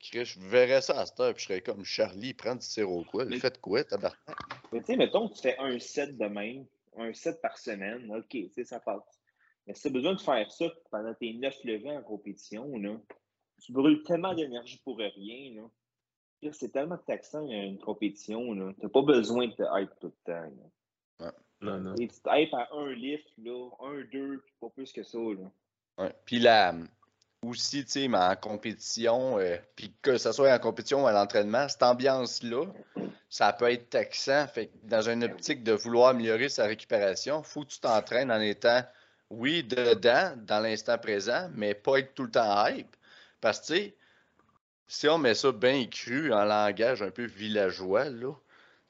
Chris, 0.00 0.24
Je 0.24 0.40
verrais 0.40 0.82
ça 0.82 0.98
à 1.00 1.06
cette 1.06 1.20
heure, 1.20 1.32
puis 1.34 1.42
je 1.42 1.48
serais 1.48 1.60
comme 1.60 1.84
Charlie, 1.84 2.34
prends 2.34 2.56
du 2.56 2.66
sirop 2.66 3.04
quoi. 3.04 3.24
Mais- 3.26 3.38
Faites 3.38 3.60
quoi, 3.60 3.84
tabarnak? 3.84 4.18
Mais 4.72 4.80
tu 4.80 4.86
sais, 4.86 4.96
mettons 4.96 5.28
que 5.28 5.34
tu 5.34 5.42
fais 5.42 5.56
un 5.58 5.78
set 5.78 6.16
de 6.18 6.26
même, 6.26 6.64
un 6.96 7.12
set 7.12 7.40
par 7.40 7.58
semaine, 7.58 8.10
OK, 8.14 8.36
ça 8.64 8.80
passe. 8.80 9.20
Mais 9.66 9.74
si 9.74 9.82
tu 9.82 9.88
as 9.88 9.90
besoin 9.90 10.14
de 10.14 10.20
faire 10.20 10.50
ça 10.50 10.66
pendant 10.90 11.14
tes 11.14 11.32
neuf 11.34 11.62
levées 11.64 11.96
en 11.96 12.02
compétition, 12.02 12.76
là, 12.76 13.00
tu 13.62 13.72
brûles 13.72 14.02
tellement 14.02 14.34
d'énergie 14.34 14.80
pour 14.84 14.98
rien. 14.98 15.54
Là. 15.54 16.50
C'est 16.52 16.72
tellement 16.72 16.98
taxant 16.98 17.48
une 17.48 17.78
compétition. 17.78 18.54
Tu 18.74 18.82
n'as 18.82 18.88
pas 18.90 19.02
besoin 19.02 19.48
de 19.48 19.52
te 19.52 19.62
hype 19.62 19.98
tout 20.00 20.12
le 20.26 20.32
temps. 20.32 20.52
là. 21.20 21.32
Non, 21.60 21.80
non. 21.80 21.94
Et 21.94 22.08
tu 22.08 22.20
te 22.20 22.28
hype 22.30 22.52
à 22.52 22.68
un 22.72 22.92
lift, 22.92 23.26
là, 23.38 23.70
un, 23.80 24.04
deux, 24.12 24.42
puis 24.44 24.54
pas 24.60 24.68
plus 24.68 24.92
que 24.92 25.02
ça. 25.02 25.18
Là. 25.18 25.50
Ouais. 25.96 26.14
Puis 26.26 26.38
là, 26.38 26.74
aussi, 27.48 27.84
tu 27.84 27.90
sais, 27.90 28.08
mais 28.08 28.18
en 28.18 28.36
compétition, 28.36 29.38
euh, 29.38 29.56
puis 29.76 29.94
que 30.02 30.18
ce 30.18 30.32
soit 30.32 30.52
en 30.52 30.58
compétition 30.58 31.04
ou 31.04 31.06
à 31.06 31.12
l'entraînement, 31.12 31.68
cette 31.68 31.82
ambiance-là, 31.82 32.66
ça 33.28 33.52
peut 33.52 33.70
être 33.70 33.90
taxant. 33.90 34.46
Fait 34.46 34.66
que 34.66 34.72
dans 34.84 35.08
une 35.08 35.24
optique 35.24 35.64
de 35.64 35.72
vouloir 35.72 36.10
améliorer 36.10 36.48
sa 36.48 36.66
récupération, 36.66 37.42
il 37.42 37.48
faut 37.48 37.62
que 37.62 37.70
tu 37.70 37.80
t'entraînes 37.80 38.30
en 38.30 38.40
étant, 38.40 38.82
oui, 39.30 39.64
dedans, 39.64 40.34
dans 40.36 40.60
l'instant 40.60 40.98
présent, 40.98 41.48
mais 41.54 41.74
pas 41.74 41.98
être 41.98 42.14
tout 42.14 42.24
le 42.24 42.30
temps 42.30 42.66
hype. 42.66 42.96
Parce 43.40 43.60
que, 43.60 43.66
tu 43.66 43.74
sais, 43.74 43.96
si 44.86 45.08
on 45.08 45.18
met 45.18 45.34
ça 45.34 45.52
bien 45.52 45.86
cru 45.86 46.32
en 46.32 46.44
langage 46.44 47.02
un 47.02 47.10
peu 47.10 47.24
villageois, 47.24 48.04
là, 48.10 48.32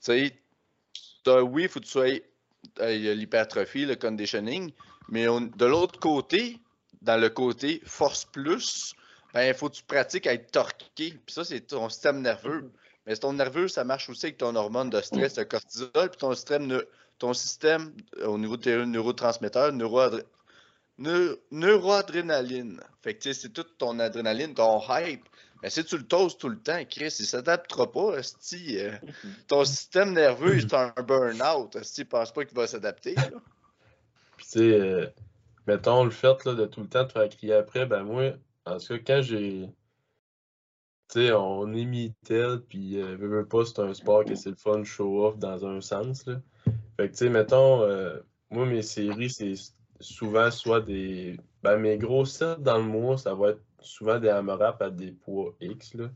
tu 0.05 0.13
sais, 0.13 0.35
oui, 1.27 1.63
il 1.63 1.69
faut 1.69 1.81
que 1.81 1.85
tu 1.85 1.91
sois 1.91 2.09
il 2.09 3.03
y 3.03 3.09
a 3.09 3.15
l'hypertrophie, 3.15 3.87
le 3.87 3.97
conditioning, 3.97 4.73
mais 5.09 5.27
de 5.27 5.65
l'autre 5.65 5.99
côté, 5.99 6.59
dans 7.05 7.21
le 7.21 7.29
côté 7.29 7.81
force 7.85 8.25
plus, 8.25 8.95
ben, 9.33 9.43
il 9.49 9.55
faut 9.55 9.69
que 9.69 9.75
tu 9.77 9.83
pratiques 9.83 10.27
à 10.27 10.33
être 10.33 10.51
torqué. 10.51 11.13
Puis 11.25 11.35
ça, 11.35 11.45
c'est 11.45 11.61
ton 11.61 11.89
système 11.89 12.21
nerveux. 12.21 12.71
Mais 13.07 13.15
ton 13.17 13.35
nerveux, 13.35 13.69
ça 13.69 13.85
marche 13.85 14.09
aussi 14.09 14.27
avec 14.27 14.39
ton 14.39 14.55
hormone 14.57 14.89
de 14.91 15.01
stress, 15.01 15.37
le 15.37 15.45
cortisol, 15.45 15.91
puis 15.95 16.19
ton 16.19 16.35
système, 16.35 16.83
ton 17.19 17.35
système 17.35 17.93
euh, 18.21 18.27
au 18.27 18.39
niveau 18.39 18.57
de 18.57 18.63
tes 18.63 18.87
neurotransmetteurs, 18.87 19.73
neuroadr- 19.73 20.25
neu- 20.99 21.39
neuroadrénaline. 21.51 22.81
Fait 23.03 23.15
que 23.15 23.33
c'est 23.33 23.51
toute 23.51 23.77
ton 23.77 23.99
adrénaline, 23.99 24.55
ton 24.55 24.81
hype. 24.89 25.29
Mais 25.63 25.71
si 25.71 25.85
tu 25.85 25.97
le 25.99 26.07
toastes 26.07 26.41
tout 26.41 26.49
le 26.49 26.59
temps, 26.59 26.83
Chris, 26.89 27.15
il 27.19 27.27
s'adaptera 27.27 27.91
pas, 27.91 28.17
euh, 28.19 28.93
ton 29.49 29.65
système 29.65 30.13
nerveux, 30.13 30.61
c'est 30.61 30.75
un 30.75 30.93
burn-out. 31.07 31.77
Esti, 31.77 32.03
il 32.03 32.07
pense 32.07 32.33
pas 32.33 32.45
qu'il 32.45 32.57
va 32.57 32.67
s'adapter. 32.67 33.15
Puis, 34.37 34.47
tu 34.47 34.53
sais, 34.53 34.61
euh, 34.61 35.07
mettons 35.67 36.05
le 36.05 36.11
fait 36.11 36.45
là, 36.45 36.55
de 36.55 36.67
tout 36.67 36.81
le 36.81 36.89
temps 36.89 37.07
te 37.07 37.13
faire 37.13 37.29
crier 37.29 37.55
après, 37.55 37.87
ben 37.87 38.05
moi, 38.05 38.33
En 38.67 38.79
tout 38.79 38.99
cas, 38.99 38.99
quand 38.99 39.23
j'ai. 39.23 39.69
Tu 41.11 41.21
sais, 41.21 41.33
on 41.33 41.73
imitait, 41.73 42.59
puis 42.69 43.01
euh, 43.01 43.17
veux, 43.17 43.29
veux 43.29 43.47
pas, 43.47 43.65
c'est 43.67 43.81
un 43.81 43.93
sport 43.93 44.25
que 44.25 44.35
c'est 44.35 44.51
le 44.51 44.57
fun 44.57 44.85
show-off 44.85 45.39
dans 45.39 45.67
un 45.67 45.81
sens. 45.81 46.25
Là. 46.27 46.41
Fait 46.97 47.09
que, 47.09 47.13
tu 47.13 47.19
sais, 47.19 47.29
mettons, 47.29 47.83
euh, 47.83 48.19
moi, 48.51 48.67
mes 48.67 48.83
séries, 48.83 49.31
c'est 49.31 49.55
souvent 50.01 50.51
soit 50.51 50.81
des. 50.81 51.39
Ben, 51.63 51.77
mes 51.79 51.99
gros 51.99 52.25
sets 52.25 52.57
dans 52.59 52.79
le 52.79 52.85
mois, 52.85 53.19
ça 53.19 53.35
va 53.35 53.51
être 53.51 53.63
souvent 53.81 54.19
des 54.19 54.29
AMRAP 54.29 54.81
à 54.83 54.91
des 54.91 55.13
poids 55.13 55.55
X. 55.61 55.95
Là. 55.95 56.09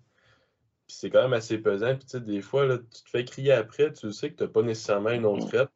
Puis 0.86 0.96
c'est 0.96 1.10
quand 1.10 1.22
même 1.22 1.34
assez 1.34 1.58
pesant. 1.58 1.94
Puis, 1.94 2.06
tu 2.06 2.10
sais, 2.12 2.20
des 2.20 2.40
fois, 2.40 2.66
là, 2.66 2.78
tu 2.78 3.02
te 3.02 3.10
fais 3.10 3.24
crier 3.24 3.52
après, 3.52 3.92
tu 3.92 4.12
sais 4.12 4.30
que 4.30 4.36
t'as 4.36 4.48
pas 4.48 4.62
nécessairement 4.62 5.10
une 5.10 5.26
autre 5.26 5.46
rep, 5.56 5.70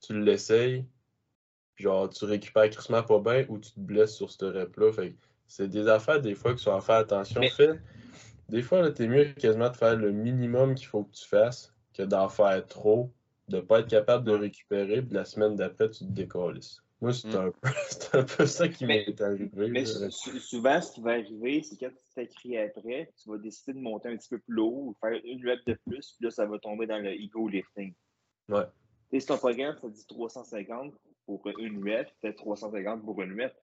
tu 0.00 0.20
l'essayes, 0.20 0.86
puis 1.74 1.84
genre, 1.84 2.08
tu 2.08 2.24
récupères 2.24 2.68
crissement 2.70 3.02
pas 3.02 3.18
bien 3.20 3.46
ou 3.48 3.58
tu 3.58 3.72
te 3.72 3.80
blesses 3.80 4.14
sur 4.14 4.30
cette 4.30 4.42
rep-là. 4.42 4.92
Fait 4.92 5.14
c'est 5.46 5.68
des 5.68 5.86
affaires, 5.88 6.20
des 6.20 6.34
fois, 6.34 6.54
qu'il 6.54 6.62
faut 6.62 6.80
faire 6.80 6.96
attention. 6.96 7.40
Mais- 7.40 7.50
Fais- 7.50 7.78
Des 8.48 8.62
fois, 8.62 8.90
t'es 8.90 9.06
mieux 9.06 9.24
quasiment 9.32 9.70
de 9.70 9.76
faire 9.76 9.96
le 9.96 10.10
minimum 10.12 10.74
qu'il 10.74 10.86
faut 10.86 11.04
que 11.04 11.12
tu 11.14 11.26
fasses 11.26 11.72
que 11.94 12.02
d'en 12.02 12.28
faire 12.28 12.66
trop, 12.66 13.10
de 13.48 13.60
pas 13.60 13.80
être 13.80 13.88
capable 13.88 14.24
de 14.24 14.32
récupérer, 14.32 15.02
puis 15.02 15.12
la 15.14 15.24
semaine 15.24 15.56
d'après, 15.56 15.90
tu 15.90 16.00
te 16.00 16.10
décolles. 16.10 16.60
Moi, 17.00 17.12
c'est 17.12 17.28
Mm. 17.28 17.36
un, 17.36 17.52
un 18.20 18.22
peu 18.24 18.46
ça 18.46 18.68
qui 18.68 18.86
m'est 18.86 19.20
arrivé. 19.20 19.68
Mais 19.68 19.84
souvent, 19.84 20.80
ce 20.80 20.92
qui 20.92 21.00
va 21.00 21.10
arriver, 21.12 21.62
c'est 21.62 21.76
quand 21.76 21.90
tu 22.16 22.26
crier 22.28 22.60
après, 22.62 23.12
tu 23.22 23.28
vas 23.28 23.38
décider 23.38 23.72
de 23.74 23.78
monter 23.82 24.08
un 24.08 24.16
petit 24.16 24.28
peu 24.28 24.38
plus 24.38 24.60
haut 24.60 24.88
ou 24.88 24.96
faire 25.00 25.18
une 25.24 25.46
rep 25.48 25.60
de 25.66 25.76
plus, 25.86 26.14
puis 26.16 26.24
là, 26.24 26.30
ça 26.30 26.46
va 26.46 26.58
tomber 26.58 26.86
dans 26.86 26.98
le 26.98 27.12
ego 27.12 27.48
lifting. 27.48 27.92
Ouais. 28.48 28.64
Et 29.12 29.20
si 29.20 29.26
ton 29.26 29.36
programme, 29.38 29.76
ça 29.80 29.88
dit 29.88 30.06
350 30.06 30.94
pour 31.26 31.46
une 31.58 31.82
rep, 31.88 32.08
fais 32.20 32.32
350 32.32 33.04
pour 33.04 33.20
une 33.22 33.40
rep. 33.40 33.54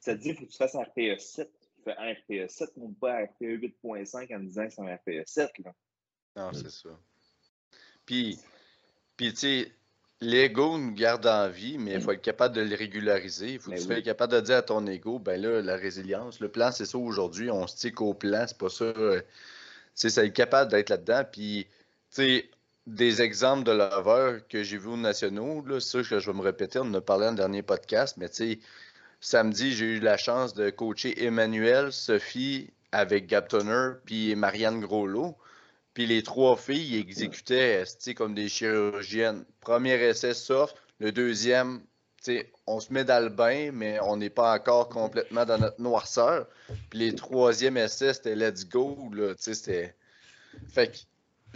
Ça 0.00 0.14
te 0.14 0.20
dit 0.20 0.28
qu'il 0.30 0.36
faut 0.38 0.46
que 0.46 0.50
tu 0.52 0.56
fasses 0.56 0.74
un 0.74 0.82
RPE 0.82 1.18
7. 1.18 1.50
Fais 1.84 1.96
un 1.96 2.12
RPE 2.14 2.48
7, 2.48 2.76
non 2.76 2.92
pas 2.92 3.20
un 3.20 3.24
RPE 3.24 3.60
8.5 3.60 4.36
en 4.36 4.40
disant 4.40 4.66
que 4.66 4.72
c'est 4.74 4.82
un 4.82 4.94
RPE 4.96 5.26
7. 5.26 5.50
Là. 5.64 5.72
Non, 6.36 6.50
Mm. 6.50 6.54
c'est 6.54 6.70
ça. 6.70 6.88
Puis, 8.04 8.38
puis 9.16 9.30
tu 9.32 9.36
sais, 9.38 9.72
l'ego 10.20 10.78
nous 10.78 10.92
garde 10.94 11.26
en 11.26 11.48
vie, 11.48 11.78
mais 11.78 11.94
il 11.94 12.00
faut 12.00 12.12
être 12.12 12.22
capable 12.22 12.54
de 12.54 12.60
le 12.62 12.74
régulariser. 12.76 13.54
Il 13.54 13.58
faut 13.58 13.70
que 13.70 13.76
Ben 13.76 13.82
tu 13.82 13.88
oui. 13.88 13.94
sois 13.94 14.02
capable 14.02 14.32
de 14.34 14.40
dire 14.40 14.56
à 14.56 14.62
ton 14.62 14.86
ego, 14.86 15.18
ben 15.18 15.40
là, 15.40 15.60
la 15.62 15.76
résilience, 15.76 16.40
le 16.40 16.48
plan, 16.48 16.70
c'est 16.72 16.84
ça 16.86 16.98
aujourd'hui, 16.98 17.50
on 17.50 17.66
se 17.66 17.76
tique 17.76 18.00
au 18.00 18.14
plan, 18.14 18.44
c'est 18.46 18.58
pas 18.58 18.68
ça. 18.68 18.84
euh, 18.84 19.20
Tu 19.20 19.26
sais, 19.94 20.10
ça 20.10 20.24
être 20.24 20.34
capable 20.34 20.70
d'être 20.70 20.90
là-dedans. 20.90 21.22
Puis, 21.30 21.66
tu 22.10 22.16
sais, 22.22 22.50
des 22.86 23.22
exemples 23.22 23.64
de 23.64 23.72
lovers 23.72 24.46
que 24.48 24.62
j'ai 24.62 24.78
vus 24.78 24.88
aux 24.88 24.96
nationaux, 24.96 25.64
là, 25.66 25.80
sûr 25.80 26.08
que 26.08 26.18
je 26.18 26.30
vais 26.30 26.36
me 26.36 26.42
répéter, 26.42 26.78
on 26.78 26.82
en 26.82 26.94
a 26.94 27.00
parlé 27.00 27.26
dans 27.26 27.32
le 27.32 27.36
dernier 27.36 27.62
podcast, 27.62 28.16
mais 28.16 28.28
tu 28.28 28.60
samedi, 29.20 29.74
j'ai 29.74 29.96
eu 29.96 30.00
la 30.00 30.16
chance 30.16 30.54
de 30.54 30.70
coacher 30.70 31.24
Emmanuel, 31.24 31.92
Sophie 31.92 32.70
avec 32.92 33.26
Gab 33.26 33.48
Toner, 33.48 33.98
puis 34.04 34.34
Marianne 34.36 34.80
Groslot. 34.80 35.36
Puis 35.94 36.06
les 36.06 36.22
trois 36.22 36.56
filles 36.56 36.96
exécutaient 36.98 37.84
comme 38.14 38.34
des 38.34 38.48
chirurgiennes. 38.48 39.44
Premier 39.60 39.94
essai 39.94 40.34
soft, 40.34 40.76
le 41.00 41.10
deuxième, 41.10 41.80
on 42.66 42.80
se 42.80 42.92
met 42.92 43.04
dans 43.04 43.22
le 43.22 43.30
bain, 43.30 43.70
mais 43.72 43.98
on 44.02 44.16
n'est 44.16 44.30
pas 44.30 44.54
encore 44.54 44.88
complètement 44.90 45.44
dans 45.46 45.58
notre 45.58 45.80
noirceur. 45.80 46.46
Puis 46.90 46.98
les 46.98 47.14
troisième 47.14 47.76
essais, 47.78 48.12
c'était 48.12 48.36
let's 48.36 48.68
go. 48.68 49.10
Là. 49.12 49.34
Fait 50.68 51.06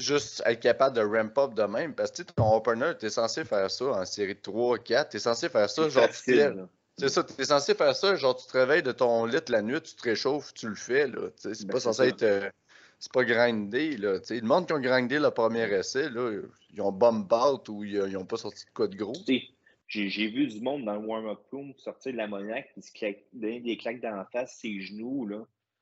juste 0.01 0.42
être 0.46 0.61
capable 0.61 0.96
de 0.96 1.03
ramp 1.03 1.36
up 1.38 1.55
de 1.55 1.62
même. 1.62 1.94
Parce 1.94 2.11
que 2.11 2.22
tu 2.22 2.32
ton 2.34 2.55
opener, 2.57 2.92
tu 2.98 3.07
es 3.07 3.11
censé 3.11 3.44
faire 3.44 3.70
ça 3.70 3.84
en 3.86 4.05
série 4.05 4.34
de 4.34 4.40
3, 4.40 4.78
4. 4.78 5.11
Tu 5.11 5.16
es 5.16 5.20
censé 5.20 5.48
faire 5.48 5.68
ça, 5.70 5.88
genre, 5.88 6.05
tu 6.05 6.11
te 6.11 6.16
facile, 6.16 6.36
là. 6.57 6.68
C'est 6.98 7.09
ça, 7.09 7.24
tu 7.24 7.32
es 7.40 7.44
censé 7.44 7.74
faire 7.74 7.96
ça, 7.96 8.14
genre 8.16 8.36
tu 8.36 8.46
te 8.46 8.53
réveilles 8.59 8.82
de 8.82 8.92
ton 8.92 9.24
lit 9.24 9.38
la 9.48 9.62
nuit, 9.62 9.80
tu 9.80 9.94
te 9.94 10.03
réchauffes, 10.03 10.53
tu 10.53 10.68
le 10.68 10.74
fais, 10.74 11.07
là. 11.07 11.30
tu 11.40 11.55
C'est 11.55 11.66
Ben, 11.66 11.72
pas 11.72 11.80
censé 11.80 11.96
ça. 12.03 12.07
être. 12.09 12.22
euh, 12.22 12.51
c'est 12.98 13.12
pas 13.12 13.24
grindé, 13.24 13.96
là. 13.96 14.20
tu. 14.20 14.38
Le 14.38 14.46
monde 14.46 14.66
qui 14.66 14.74
ont 14.74 14.80
grindé 14.80 15.18
le 15.18 15.30
premier 15.30 15.62
essai, 15.72 16.11
là, 16.11 16.40
ils 16.74 16.82
ont 16.82 16.92
bomb 16.92 17.26
out 17.32 17.66
ou 17.70 17.84
ils, 17.84 17.94
ils 18.09 18.16
ont 18.18 18.26
pas 18.26 18.36
sorti 18.36 18.66
de 18.66 18.70
quoi 18.74 18.86
de 18.88 18.96
gros. 18.96 19.14
Tu 19.26 19.40
J'ai 19.88 20.11
j'ai 20.11 20.28
vu 20.28 20.46
du 20.46 20.61
monde 20.61 20.84
dans 20.84 20.94
le 20.96 21.07
warm-up 21.07 21.38
room 21.51 21.72
sortir 21.78 22.12
de 22.12 22.18
l'ammoniaque 22.18 22.68
et 22.76 22.82
se 22.82 22.92
claque- 22.92 23.24
donner 23.32 23.61
des 23.61 23.78
claques 23.78 24.01
dans 24.03 24.14
la 24.16 24.26
face, 24.26 24.59
ses 24.61 24.80
genoux, 24.82 25.26
là. 25.26 25.38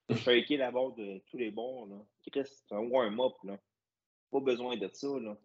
Shaker 0.14 0.58
la 0.58 0.70
barre 0.70 0.92
de 0.92 1.20
tous 1.30 1.36
les 1.38 1.50
bords, 1.50 1.88
là. 1.90 1.96
Chris, 2.30 2.44
C'est 2.46 2.74
un 2.76 2.78
warm-up, 2.80 3.32
là. 3.42 3.58
Pas 4.30 4.40
besoin 4.40 4.76
de 4.76 4.88
ça, 4.92 5.08
là. 5.20 5.36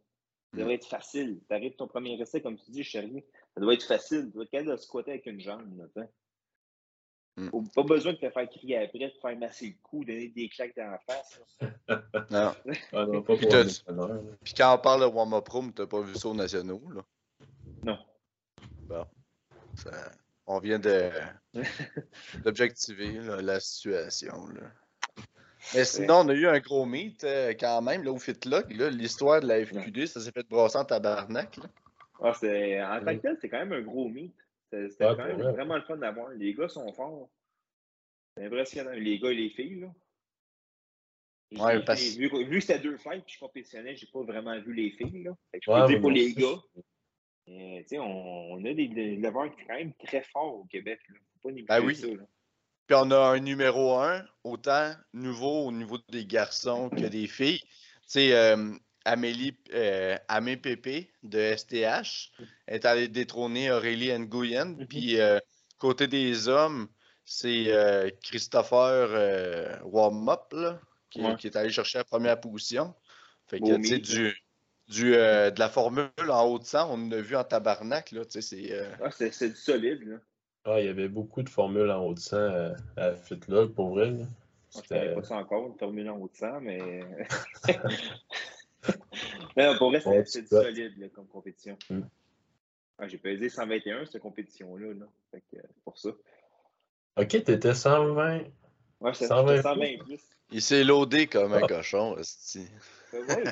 Ça 0.51 0.59
devrait 0.59 0.75
être 0.75 0.87
facile. 0.87 1.41
T'arrives 1.49 1.75
ton 1.75 1.87
premier 1.87 2.19
essai, 2.21 2.41
comme 2.41 2.57
tu 2.57 2.69
dis, 2.69 2.83
chérie, 2.83 3.23
ça 3.55 3.61
doit 3.61 3.73
être 3.73 3.85
facile. 3.85 4.25
Tu 4.27 4.33
dois 4.33 4.43
être 4.43 4.51
capable 4.51 4.71
de 4.71 4.77
squatter 4.77 5.11
avec 5.11 5.25
une 5.25 5.39
jambe, 5.39 5.77
là. 5.95 6.05
Mm. 7.35 7.49
Faut 7.49 7.63
Pas 7.73 7.83
besoin 7.83 8.13
de 8.13 8.17
te 8.19 8.29
faire 8.29 8.47
crier 8.47 8.77
après, 8.77 8.99
de 8.99 9.07
te 9.07 9.19
faire 9.19 9.37
masser 9.37 9.67
le 9.67 9.75
cou, 9.81 10.05
donner 10.05 10.27
des 10.29 10.49
claques 10.49 10.75
dans 10.75 10.91
la 10.91 10.99
face. 10.99 11.41
Non. 12.29 12.53
Ah 12.93 13.05
non, 13.05 13.21
pas 13.23 13.35
Puis 13.35 14.53
quand 14.55 14.75
on 14.75 14.77
parle 14.77 15.01
de 15.01 15.05
warm-up 15.07 15.49
room, 15.49 15.73
t'as 15.73 15.87
pas 15.87 16.01
vu 16.01 16.15
ça 16.15 16.29
aux 16.29 16.35
nationaux, 16.35 16.81
là? 16.91 17.03
Non. 17.83 17.97
Ça- 19.75 20.11
on 20.45 20.59
vient 20.59 20.79
de 20.79 21.09
d'objectiver 22.43 23.19
la 23.41 23.59
situation. 23.59 24.47
Là. 24.47 24.71
Mais 25.73 25.85
sinon, 25.85 26.19
on 26.19 26.29
a 26.29 26.33
eu 26.33 26.47
un 26.47 26.59
gros 26.59 26.85
meet 26.85 27.23
euh, 27.23 27.53
quand 27.53 27.81
même, 27.81 28.03
là, 28.03 28.11
au 28.11 28.19
Fitlock. 28.19 28.71
Là, 28.73 28.89
l'histoire 28.89 29.41
de 29.41 29.47
la 29.47 29.65
FQD, 29.65 30.05
ça 30.07 30.19
s'est 30.19 30.31
fait 30.31 30.47
brasser 30.47 30.77
en 30.77 30.85
tabarnak. 30.85 31.57
Là. 31.57 31.63
Ah, 32.21 32.33
c'est- 32.33 32.81
en 32.83 32.99
tant 33.03 33.15
que 33.15 33.21
tel, 33.21 33.37
c'est 33.41 33.49
quand 33.49 33.59
même 33.59 33.73
un 33.73 33.81
gros 33.81 34.07
meet. 34.09 34.33
C'était 34.71 35.05
Ouais, 35.05 35.15
quand 35.15 35.25
même 35.25 35.37
vrai. 35.41 35.51
vraiment 35.53 35.75
le 35.75 35.83
fun 35.83 35.97
d'avoir. 35.97 36.29
Les 36.31 36.53
gars 36.53 36.67
sont 36.67 36.91
forts. 36.93 37.29
C'est 38.35 38.45
impressionnant. 38.45 38.91
Les 38.91 39.19
gars 39.19 39.29
et 39.31 39.35
les 39.35 39.49
filles, 39.49 39.79
là. 39.81 39.87
J'ai- 41.51 41.61
Ouais, 41.61 41.77
j'ai 41.79 41.85
parce- 41.85 42.15
vu, 42.15 42.29
vu 42.45 42.59
que 42.59 42.65
c'était 42.65 42.79
deux 42.79 42.97
fights 42.97 43.23
puis 43.23 43.35
je 43.35 43.39
compétitionnais, 43.39 43.95
j'ai 43.95 44.07
pas 44.07 44.23
vraiment 44.23 44.59
vu 44.59 44.73
les 44.73 44.89
filles. 44.91 45.23
Là. 45.23 45.31
Fait 45.51 45.59
que 45.59 45.65
je 45.65 45.71
Ouais, 45.71 45.81
peux 45.81 45.87
dire 45.89 46.01
pour 46.01 46.09
les 46.11 46.33
gars, 46.33 46.55
tu 47.45 47.83
sais, 47.87 47.99
on, 47.99 48.53
on 48.53 48.65
a 48.65 48.73
des, 48.73 48.87
des 48.87 49.15
leveurs 49.17 49.55
quand 49.67 49.75
même 49.75 49.93
très 49.93 50.23
forts 50.23 50.55
au 50.61 50.63
Québec. 50.65 50.99
Là. 51.09 51.15
Faut 51.33 51.49
pas 51.49 51.53
négliger 51.53 51.67
Ben 51.67 51.85
oui. 51.85 51.95
ça. 51.95 52.07
Là. 52.07 52.23
Puis 52.87 52.95
on 52.99 53.11
a 53.11 53.17
un 53.17 53.39
numéro 53.39 53.93
un, 53.99 54.25
autant 54.43 54.93
nouveau 55.13 55.67
au 55.67 55.71
niveau 55.71 55.97
des 56.09 56.25
garçons 56.25 56.89
que 56.89 57.05
des 57.05 57.27
filles. 57.27 57.59
Tu 57.61 57.67
sais, 58.07 58.33
euh, 58.35 58.73
Amélie, 59.05 59.57
euh, 59.73 60.17
Amé 60.27 60.57
Pépé 60.57 61.11
de 61.23 61.55
STH 61.55 62.31
est 62.67 62.85
allée 62.85 63.07
détrôner 63.07 63.71
Aurélie 63.71 64.11
Nguyen. 64.17 64.85
Puis 64.87 65.19
euh, 65.19 65.39
côté 65.77 66.07
des 66.07 66.47
hommes, 66.47 66.87
c'est 67.25 67.65
euh, 67.73 68.09
Christopher 68.21 69.07
euh, 69.11 69.77
Warmup, 69.83 70.51
là, 70.53 70.79
qui, 71.09 71.21
Ouais. 71.21 71.35
qui 71.37 71.47
est 71.47 71.55
allé 71.55 71.69
chercher 71.69 71.99
la 71.99 72.03
première 72.05 72.39
position. 72.39 72.95
Fait 73.47 73.61
que, 73.61 73.75
tu 73.77 73.85
sais, 73.85 73.99
du, 73.99 74.33
du, 74.87 75.15
euh, 75.15 75.51
de 75.51 75.59
la 75.59 75.69
formule 75.69 76.09
en 76.29 76.43
haut 76.45 76.59
de 76.59 76.65
sang, 76.65 76.89
on 76.91 77.07
en 77.07 77.11
a 77.11 77.21
vu 77.21 77.35
en 77.35 77.43
tabarnak, 77.43 78.11
là, 78.11 78.25
tu 78.25 78.41
sais, 78.41 78.41
c'est... 78.41 78.71
euh, 78.71 78.93
Ah, 79.01 79.11
c'est 79.11 79.31
c'est 79.33 79.49
du 79.49 79.55
solide. 79.55 80.03
Là. 80.07 80.17
Ah, 80.65 80.79
il 80.79 80.85
y 80.85 80.89
avait 80.89 81.09
beaucoup 81.09 81.41
de 81.43 81.49
formules 81.49 81.91
en 81.91 82.05
haut 82.05 82.13
de 82.13 82.19
sang 82.19 82.37
à, 82.37 83.01
à 83.01 83.15
Fitlog, 83.15 83.73
pour 83.73 83.89
vrai. 83.89 84.11
là. 84.11 84.23
Je 84.73 84.77
C'était- 84.79 84.87
connais 84.99 85.13
pas 85.15 85.23
ça 85.23 85.35
encore, 85.37 85.67
une 85.67 85.77
formule 85.77 86.09
en 86.09 86.17
haut 86.17 86.29
de 86.29 86.35
sang, 86.35 86.59
mais. 86.61 86.79
mais 89.55 89.67
non, 89.67 89.77
pour 89.77 89.89
vrai, 89.91 90.01
c'est 90.25 90.47
ça. 90.47 90.63
solide 90.63 90.97
là, 90.97 91.07
comme 91.09 91.27
compétition. 91.27 91.77
Mm. 91.89 92.01
Ah, 92.97 93.07
J'ai 93.07 93.17
pesé 93.17 93.49
121 93.49 94.05
cette 94.05 94.21
compétition-là. 94.21 94.93
Là. 94.93 95.05
Fait 95.31 95.41
que, 95.51 95.57
euh, 95.57 95.61
c'est 95.75 95.83
pour 95.83 95.97
ça. 95.97 96.09
Ok, 97.17 97.27
t'étais 97.43 97.73
120. 97.73 98.41
Ouais, 99.01 99.13
c'est 99.13 99.27
120 99.27 99.61
120 99.61 99.97
plus. 100.05 100.19
il 100.51 100.61
s'est 100.61 100.83
loadé 100.83 101.27
comme 101.27 101.53
un 101.53 101.61
Ah. 101.63 101.67
cochon. 101.67 102.15
Euh, 103.15 103.23
ouais, 103.27 103.43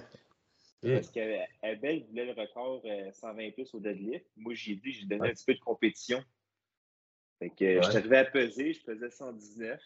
Eh, 0.84 0.94
parce 0.96 1.12
qu'Abel 1.12 2.04
voulait 2.10 2.26
le 2.26 2.32
record 2.32 2.82
euh, 2.86 3.12
120 3.12 3.52
plus 3.54 3.72
au 3.76 3.80
deadlift. 3.80 4.26
Moi, 4.38 4.56
j'ai 4.56 4.74
dit, 4.76 4.92
j'ai 4.92 5.06
donné 5.06 5.30
un 5.30 5.32
petit 5.34 5.46
peu 5.46 5.54
de 5.54 5.60
compétition. 5.60 6.24
Fait 7.42 7.50
que 7.50 7.66
euh, 7.66 7.82
je 7.82 7.90
suis 7.90 7.98
arrivé 7.98 8.18
à 8.18 8.26
peser, 8.26 8.74
je 8.74 8.82
pesais 8.84 9.10
119. 9.10 9.82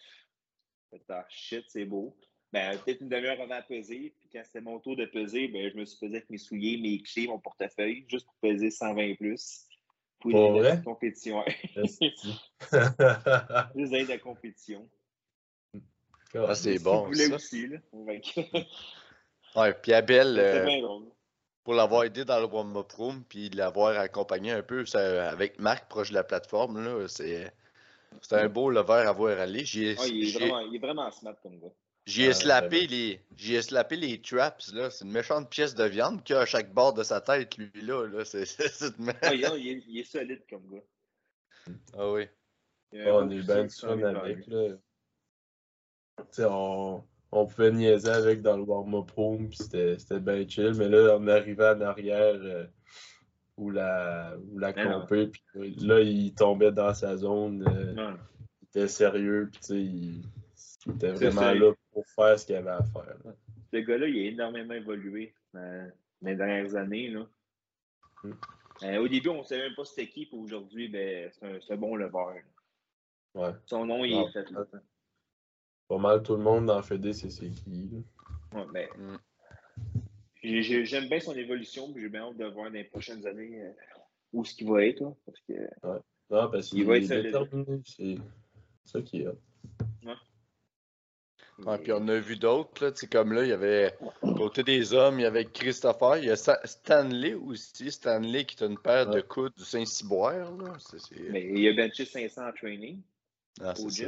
Fait 0.90 0.98
que, 0.98 1.04
ah, 1.08 1.24
shit, 1.30 1.64
c'est 1.68 1.86
beau. 1.86 2.14
Ben, 2.52 2.76
peut-être 2.78 3.00
une 3.00 3.08
demi-heure 3.08 3.40
avant 3.40 3.58
de 3.58 3.64
peser. 3.66 4.14
Puis 4.20 4.28
quand 4.30 4.42
c'était 4.44 4.60
mon 4.60 4.78
tour 4.78 4.94
de 4.94 5.06
peser, 5.06 5.48
ben, 5.48 5.70
je 5.72 5.76
me 5.78 5.86
suis 5.86 5.98
pesé 5.98 6.16
avec 6.16 6.28
mes 6.28 6.36
souliers, 6.36 6.76
mes 6.76 7.00
clés, 7.00 7.26
mon 7.26 7.38
portefeuille, 7.38 8.04
juste 8.08 8.26
pour 8.26 8.36
peser 8.42 8.70
120 8.70 9.14
plus. 9.14 9.64
Pour 10.20 10.52
vrai? 10.52 10.82
compétition. 10.82 11.42
Juste 11.76 12.02
d'aide 13.90 14.10
à 14.10 14.18
compétition. 14.18 14.88
Ah, 16.34 16.54
c'est 16.54 16.78
bon, 16.78 17.00
vous 17.00 17.06
voulez 17.06 17.28
ça. 17.28 17.36
aussi, 17.36 17.68
là. 17.68 17.78
Ouais, 17.92 18.20
puis 19.82 19.92
Abel, 19.92 20.34
C'est 20.36 20.60
euh, 20.60 20.64
bien 20.66 20.82
drôle. 20.82 21.06
Pour 21.66 21.74
l'avoir 21.74 22.04
aidé 22.04 22.24
dans 22.24 22.38
le 22.38 22.46
warm-up 22.46 22.92
room, 22.92 23.24
puis 23.28 23.50
de 23.50 23.56
l'avoir 23.56 23.98
accompagné 23.98 24.52
un 24.52 24.62
peu 24.62 24.86
ça, 24.86 25.28
avec 25.28 25.58
Marc 25.58 25.88
proche 25.88 26.10
de 26.10 26.14
la 26.14 26.22
plateforme, 26.22 26.80
là, 26.80 27.08
c'est 27.08 27.52
c'est 28.22 28.36
un 28.36 28.48
beau 28.48 28.70
lever 28.70 29.04
à 29.04 29.10
voir 29.10 29.40
aller. 29.40 29.64
Ah, 29.98 30.06
il, 30.06 30.28
est 30.28 30.38
vraiment, 30.38 30.60
il 30.60 30.76
est 30.76 30.78
vraiment 30.78 31.10
smart 31.10 31.34
comme 31.42 31.58
gars. 31.58 31.72
j'y 32.06 32.22
ai 32.22 32.28
Ah, 32.28 32.34
slappé 32.34 32.86
les 32.86 33.20
j'y 33.36 33.56
ai 33.56 33.62
slappé 33.62 33.96
les 33.96 34.22
traps, 34.22 34.72
là. 34.74 34.90
C'est 34.90 35.04
une 35.04 35.10
méchante 35.10 35.50
pièce 35.50 35.74
de 35.74 35.82
viande 35.82 36.22
qu'il 36.22 36.36
a 36.36 36.42
à 36.42 36.46
chaque 36.46 36.72
bord 36.72 36.94
de 36.94 37.02
sa 37.02 37.20
tête, 37.20 37.56
lui, 37.56 37.68
là. 37.82 38.06
là. 38.06 38.24
C'est, 38.24 38.44
c'est, 38.46 38.68
c'est 38.72 38.96
une- 38.96 39.12
Ah, 39.22 39.34
il, 39.34 39.44
est, 39.44 39.82
il 39.88 39.98
est 39.98 40.04
solide 40.04 40.44
comme 40.48 40.70
gars. 40.72 40.84
Ah 41.98 42.12
oui. 42.12 42.28
Il 42.92 43.00
a 43.00 43.08
un 43.08 43.26
on 43.26 43.30
est 43.30 43.42
bien 43.42 43.64
du 43.64 43.74
fun 43.74 44.00
avec. 44.04 44.46
Là. 44.46 44.68
Tu 46.18 46.24
sais, 46.30 46.44
on, 46.48 47.04
on 47.36 47.46
pouvait 47.46 47.70
niaiser 47.72 48.10
avec 48.10 48.42
dans 48.42 48.56
le 48.56 48.62
warm-up 48.62 49.10
room, 49.12 49.48
puis 49.48 49.58
c'était 49.58 50.20
bien 50.20 50.46
chill. 50.48 50.74
Mais 50.76 50.88
là, 50.88 51.16
on 51.18 51.26
arrivait 51.28 51.68
en 51.70 51.80
arrière 51.80 52.34
euh, 52.34 52.66
où 53.56 53.70
la, 53.70 54.34
où 54.50 54.58
la 54.58 54.72
non. 54.72 55.00
compé, 55.00 55.28
puis 55.28 55.74
là, 55.80 56.00
il 56.00 56.34
tombait 56.34 56.72
dans 56.72 56.94
sa 56.94 57.16
zone. 57.16 57.64
euh, 57.68 58.12
il 58.62 58.66
était 58.68 58.88
sérieux, 58.88 59.48
puis 59.50 59.60
tu 59.60 59.66
sais, 59.66 59.80
il, 59.80 60.22
il 60.86 60.92
était 60.92 61.12
vraiment 61.12 61.52
là 61.52 61.72
pour 61.92 62.06
faire 62.14 62.38
ce 62.38 62.46
qu'il 62.46 62.56
avait 62.56 62.70
à 62.70 62.82
faire. 62.82 63.16
là. 63.24 63.32
Ce 63.72 63.76
gars-là, 63.78 64.06
il 64.06 64.18
a 64.18 64.30
énormément 64.30 64.74
évolué 64.74 65.34
euh, 65.54 65.88
dans 66.22 66.28
les 66.30 66.36
dernières 66.36 66.74
années. 66.76 67.08
Là. 67.08 67.26
Mm. 68.24 68.32
Euh, 68.82 68.98
au 68.98 69.08
début, 69.08 69.30
on 69.30 69.38
ne 69.38 69.42
savait 69.44 69.62
même 69.62 69.74
pas 69.74 69.84
c'était 69.84 70.08
qui, 70.08 70.26
puis 70.26 70.36
aujourd'hui, 70.38 70.88
ben, 70.88 71.30
c'est 71.32 71.72
un, 71.72 71.76
bon 71.76 71.96
leveur. 71.96 72.34
Ouais. 73.34 73.50
Son 73.66 73.86
nom, 73.86 74.04
il 74.04 74.14
Ah, 74.14 74.24
est 74.28 74.32
fait 74.32 74.50
là. 74.50 74.64
Pas 75.88 75.98
mal 75.98 76.22
tout 76.22 76.36
le 76.36 76.42
monde 76.42 76.66
dans 76.66 76.82
Fédé, 76.82 77.12
c'est 77.12 77.30
c'est 77.30 77.50
qui. 77.50 77.88
là. 78.52 78.60
Ouais, 78.60 78.66
ben, 78.72 78.88
Mm. 78.98 79.16
j'ai- 80.42 80.62
j'ai- 80.62 80.84
J'aime 80.84 81.08
bien 81.08 81.20
son 81.20 81.34
évolution, 81.34 81.92
puis 81.92 82.02
j'ai 82.02 82.08
bien 82.08 82.22
hâte 82.28 82.36
de 82.36 82.44
voir 82.46 82.66
dans 82.66 82.72
les 82.74 82.84
prochaines 82.84 83.24
années 83.26 83.62
euh, 83.62 83.70
où 84.32 84.44
ce 84.44 84.54
qu'il 84.54 84.68
va 84.68 84.84
être. 84.84 85.00
là, 85.00 85.12
parce 85.24 85.40
que, 85.48 85.52
Non, 86.28 86.50
parce 86.50 86.72
Il 86.72 86.76
qu'il 86.78 86.86
va 86.86 86.96
est 86.98 87.04
être 87.04 87.22
déterminé. 87.22 87.80
C'est 87.84 88.16
ça 88.84 89.00
qui 89.00 89.20
est. 89.22 89.28
Ouais, 91.64 91.78
puis 91.78 91.90
on 91.92 92.06
a 92.08 92.18
vu 92.18 92.36
d'autres, 92.36 92.84
là, 92.84 92.92
tu 92.92 92.98
sais, 92.98 93.06
comme 93.06 93.32
là, 93.32 93.42
il 93.42 93.48
y 93.48 93.52
avait, 93.52 93.96
côté 94.36 94.62
des 94.62 94.92
hommes, 94.92 95.18
il 95.20 95.22
y 95.22 95.26
avait 95.26 95.46
Christopher, 95.46 96.18
il 96.18 96.26
y 96.26 96.30
a 96.30 96.36
Sa- 96.36 96.60
Stanley 96.66 97.32
aussi, 97.32 97.90
Stanley 97.90 98.44
qui 98.44 98.62
a 98.62 98.66
une 98.66 98.76
paire 98.78 99.06
de 99.08 99.14
Ouais. 99.16 99.22
coudes 99.22 99.54
du 99.56 99.64
Saint-Cyboire, 99.64 100.54
là, 100.54 100.74
c'est... 100.78 100.98
c'est- 101.00 101.30
Mais 101.30 101.46
il 101.48 101.66
a 101.68 101.72
benché 101.72 102.04
500 102.04 102.46
en 102.48 102.52
training 102.52 103.00
Ah, 103.62 103.72
au 103.80 103.88
ça. 103.88 104.04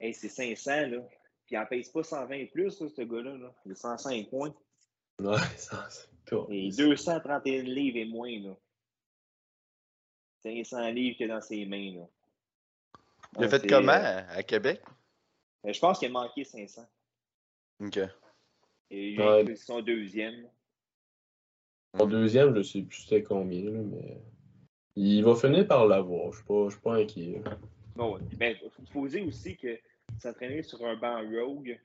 Hey, 0.00 0.14
c'est 0.14 0.28
500, 0.28 0.70
là. 0.88 1.00
Puis 1.46 1.56
il 1.56 1.58
en 1.58 1.66
pèse 1.66 1.88
pas 1.88 2.02
120 2.02 2.34
et 2.34 2.46
plus, 2.46 2.80
là, 2.80 2.88
ce 2.88 3.02
gars-là. 3.02 3.36
Là. 3.36 3.54
Il 3.66 3.72
a 3.72 3.74
105 3.74 4.28
points. 4.30 4.54
Ouais, 5.20 5.38
ça, 5.56 5.88
c'est 5.90 6.08
cool. 6.28 6.46
Et 6.54 6.70
231 6.70 7.62
livres 7.62 7.96
et 7.98 8.04
moins, 8.04 8.38
là. 8.40 8.56
500 10.44 10.90
livres 10.90 11.16
qu'il 11.16 11.30
a 11.30 11.34
dans 11.34 11.40
ses 11.40 11.66
mains, 11.66 11.94
là. 11.94 12.06
Il 13.38 13.44
a 13.44 13.48
fait 13.48 13.66
comment 13.68 13.92
euh, 13.92 14.22
à 14.30 14.42
Québec? 14.42 14.80
je 15.64 15.78
pense 15.80 15.98
qu'il 15.98 16.08
a 16.08 16.12
manqué 16.12 16.44
500. 16.44 16.86
Ok. 17.80 17.98
Et 18.90 19.10
il 19.10 19.20
Ouais. 19.20 19.42
a 19.42 19.44
fait 19.44 19.56
son 19.56 19.82
deuxième. 19.82 20.48
Mon 21.94 22.06
deuxième, 22.06 22.54
je 22.56 22.62
sais 22.62 22.82
plus 22.82 23.02
c'était 23.02 23.22
combien, 23.22 23.64
là, 23.70 23.80
mais 23.82 24.22
il 24.96 25.22
va 25.24 25.34
finir 25.34 25.66
par 25.66 25.86
l'avoir. 25.86 26.32
Je 26.32 26.38
suis 26.38 26.46
pas, 26.46 26.64
je 26.66 26.70
suis 26.70 26.80
pas 26.80 26.94
inquiet. 26.94 27.42
Bon, 27.96 28.14
ouais. 28.14 28.20
Ben, 28.36 28.56
il 28.80 28.86
faut 28.92 29.06
dire 29.08 29.26
aussi 29.26 29.56
que 29.56 29.78
s'entraîner 30.18 30.62
sur 30.62 30.84
un 30.86 30.96
banc 30.96 31.20
rogue 31.30 31.78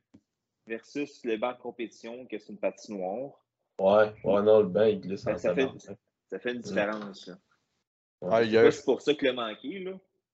versus 0.68 1.24
le 1.24 1.38
banc 1.38 1.54
de 1.54 1.58
compétition, 1.58 2.26
que 2.26 2.38
c'est 2.38 2.52
une 2.52 2.60
patinoire, 2.60 3.40
Ouais, 3.80 4.14
ouais, 4.24 4.42
non, 4.44 4.60
le 4.60 4.68
banc, 4.68 4.84
il 4.84 5.02
glisse 5.02 5.24
Ben, 5.26 5.34
en 5.34 5.38
ça 5.40 5.56
fait- 5.56 5.68
ça 6.30 6.40
fait 6.40 6.52
une 6.54 6.62
différence. 6.62 7.26
Là. 7.28 7.36
Ah, 8.30 8.44
si 8.44 8.52
C'est 8.52 8.86
pour 8.86 9.02
ça 9.02 9.14
qu'il 9.16 9.28
a 9.30 9.34
manqué, 9.34 9.80
là. 9.80 9.94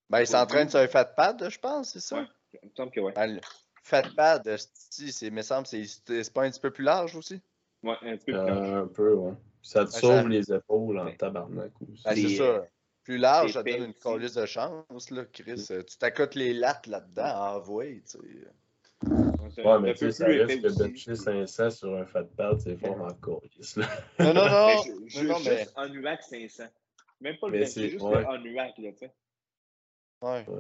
Ben, 0.10 0.20
il 0.22 0.28
s'entraîne 0.28 0.70
sur 0.70 0.80
un 0.80 0.88
fat 0.88 1.06
pad, 1.06 1.40
là, 1.42 1.50
je 1.50 1.58
pense, 1.58 1.92
c'est 1.94 2.02
ça? 2.02 2.18
Ouais. 2.20 2.28
Il 2.62 2.70
me 2.70 2.76
semble 2.76 2.92
que 2.92 3.00
ouais. 3.00 3.14
Le 3.28 3.40
fat 3.82 4.04
pad, 4.16 4.58
c'est, 4.58 5.30
me 5.32 5.42
semble, 5.42 5.68
c'est, 5.68 5.86
c'est 5.86 6.34
pas 6.34 6.44
un 6.44 6.52
petit 6.52 6.60
peu 6.60 6.72
plus 6.72 6.84
large 6.84 7.16
aussi? 7.16 7.42
Ouais, 7.82 7.96
un 8.02 8.18
petit 8.18 8.26
peu 8.26 8.34
plus 8.34 8.46
large. 8.46 8.70
Euh, 8.70 8.84
un 8.84 8.88
peu, 8.88 9.14
ouais. 9.14 9.34
Ça 9.62 9.86
te 9.86 9.92
sauve 9.92 10.24
ça- 10.24 10.28
les 10.28 10.52
épaules 10.52 11.00
en 11.00 11.06
Ouais. 11.06 11.16
tabarnak 11.18 11.72
aussi. 11.82 12.02
Ah, 12.06 12.16
c'est 12.16 12.36
ça. 12.36 12.66
Plus 13.10 13.18
large, 13.18 13.54
ça 13.54 13.64
donne 13.64 13.86
une 13.86 13.94
colisse 13.96 14.36
de 14.36 14.46
chance, 14.46 15.10
là, 15.10 15.26
Chris. 15.34 15.66
Tu 15.68 15.98
t'accotes 15.98 16.36
les 16.36 16.54
lattes 16.54 16.86
là-dedans, 16.86 17.56
envoyé, 17.56 18.04
tu 18.04 18.20
sais. 18.20 19.64
Ouais, 19.64 19.66
un 19.72 19.80
mais 19.80 19.94
tu 19.96 20.00
sais, 20.06 20.12
ça 20.12 20.26
plus 20.26 20.42
reste 20.42 20.52
épais 20.52 20.62
que 20.62 20.68
aussi. 20.68 20.80
bencher 20.92 21.16
500 21.16 21.70
sur 21.72 21.96
un 21.98 22.06
fat 22.06 22.26
pad, 22.38 22.60
c'est 22.60 22.78
fort 22.78 23.02
encore. 23.02 23.42
là. 23.78 23.88
Non, 24.20 24.34
non, 24.36 24.48
non, 24.48 24.84
juste 25.08 25.44
mais- 25.44 25.68
en 25.76 25.92
UAC 25.92 26.22
500. 26.22 26.66
Même 27.20 27.38
pas 27.42 27.50
le 27.50 27.66
c'est- 27.66 27.90
juste 27.90 28.04
en 28.04 28.44
UAC, 28.46 28.78
là, 28.78 28.92
tu 28.92 28.98
sais. 29.00 29.12
Ouais. 30.22 30.46
Ouais. 30.48 30.60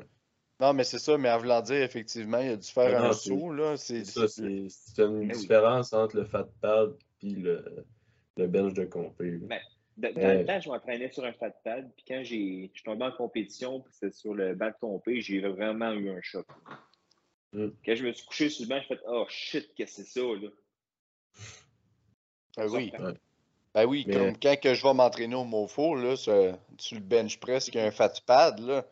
Non, 0.59 0.73
mais 0.73 0.85
c'est 0.85 0.97
ça, 0.97 1.19
mais 1.19 1.29
en 1.29 1.37
voulant 1.37 1.61
dire, 1.61 1.83
effectivement, 1.83 2.39
il 2.39 2.49
a 2.49 2.55
dû 2.57 2.67
faire 2.67 2.99
non, 2.99 3.09
un 3.09 3.13
saut, 3.13 3.53
là. 3.53 3.77
C'est, 3.77 4.03
ça, 4.05 4.27
c'est 4.27 4.41
une 4.41 4.69
Mais 5.19 5.35
oui. 5.35 5.39
différence 5.41 5.93
entre 5.93 6.15
le 6.17 6.25
fat 6.25 6.47
pad 6.61 6.95
et 7.21 7.29
le, 7.29 7.85
le 8.37 8.47
bench 8.47 8.73
de 8.73 8.85
compé. 8.85 9.37
Mais- 9.47 9.61
Dans, 9.99 10.13
dans 10.13 10.21
Ouais. 10.21 10.37
le 10.39 10.45
temps, 10.45 10.59
je 10.61 10.69
m'entraînais 10.69 11.11
sur 11.11 11.25
un 11.25 11.33
fat 11.33 11.49
pad, 11.63 11.91
puis 11.95 12.05
quand 12.07 12.21
j'ai, 12.23 12.69
je 12.73 12.79
suis 12.79 12.83
tombé 12.83 13.03
en 13.05 13.11
compétition, 13.11 13.81
puis 13.81 13.93
c'était 13.93 14.13
sur 14.15 14.33
le 14.33 14.55
banc 14.55 14.67
de 14.67 14.73
compé, 14.79 15.19
j'ai 15.21 15.39
vraiment 15.39 15.91
eu 15.91 16.09
un 16.09 16.21
choc. 16.21 16.45
Mm. 17.53 17.67
Quand 17.85 17.95
je 17.95 18.05
me 18.05 18.13
suis 18.13 18.25
couché 18.25 18.49
sur 18.49 18.63
le 18.63 18.69
banc, 18.69 18.79
j'ai 18.81 18.95
fait 18.95 19.01
Oh 19.07 19.25
shit, 19.27 19.73
qu'est-ce 19.75 19.97
que 19.97 20.03
c'est 20.03 20.19
ça, 20.19 20.25
là? 20.25 20.49
Ben 22.57 22.67
oui. 22.69 22.91
Ouais. 22.99 23.13
Ben 23.75 23.85
oui, 23.85 24.03
Mais- 24.07 24.13
comme 24.15 24.37
quand 24.39 24.59
que 24.59 24.73
je 24.73 24.83
vais 24.83 24.93
m'entraîner 24.93 25.35
au 25.35 25.43
MoFo, 25.43 25.95
là, 25.95 26.15
sur, 26.15 26.57
sur 26.77 26.95
le 26.97 27.03
bench 27.03 27.39
press, 27.39 27.69
a 27.75 27.85
un 27.85 27.91
fat 27.91 28.13
pad, 28.25 28.59
là, 28.59 28.85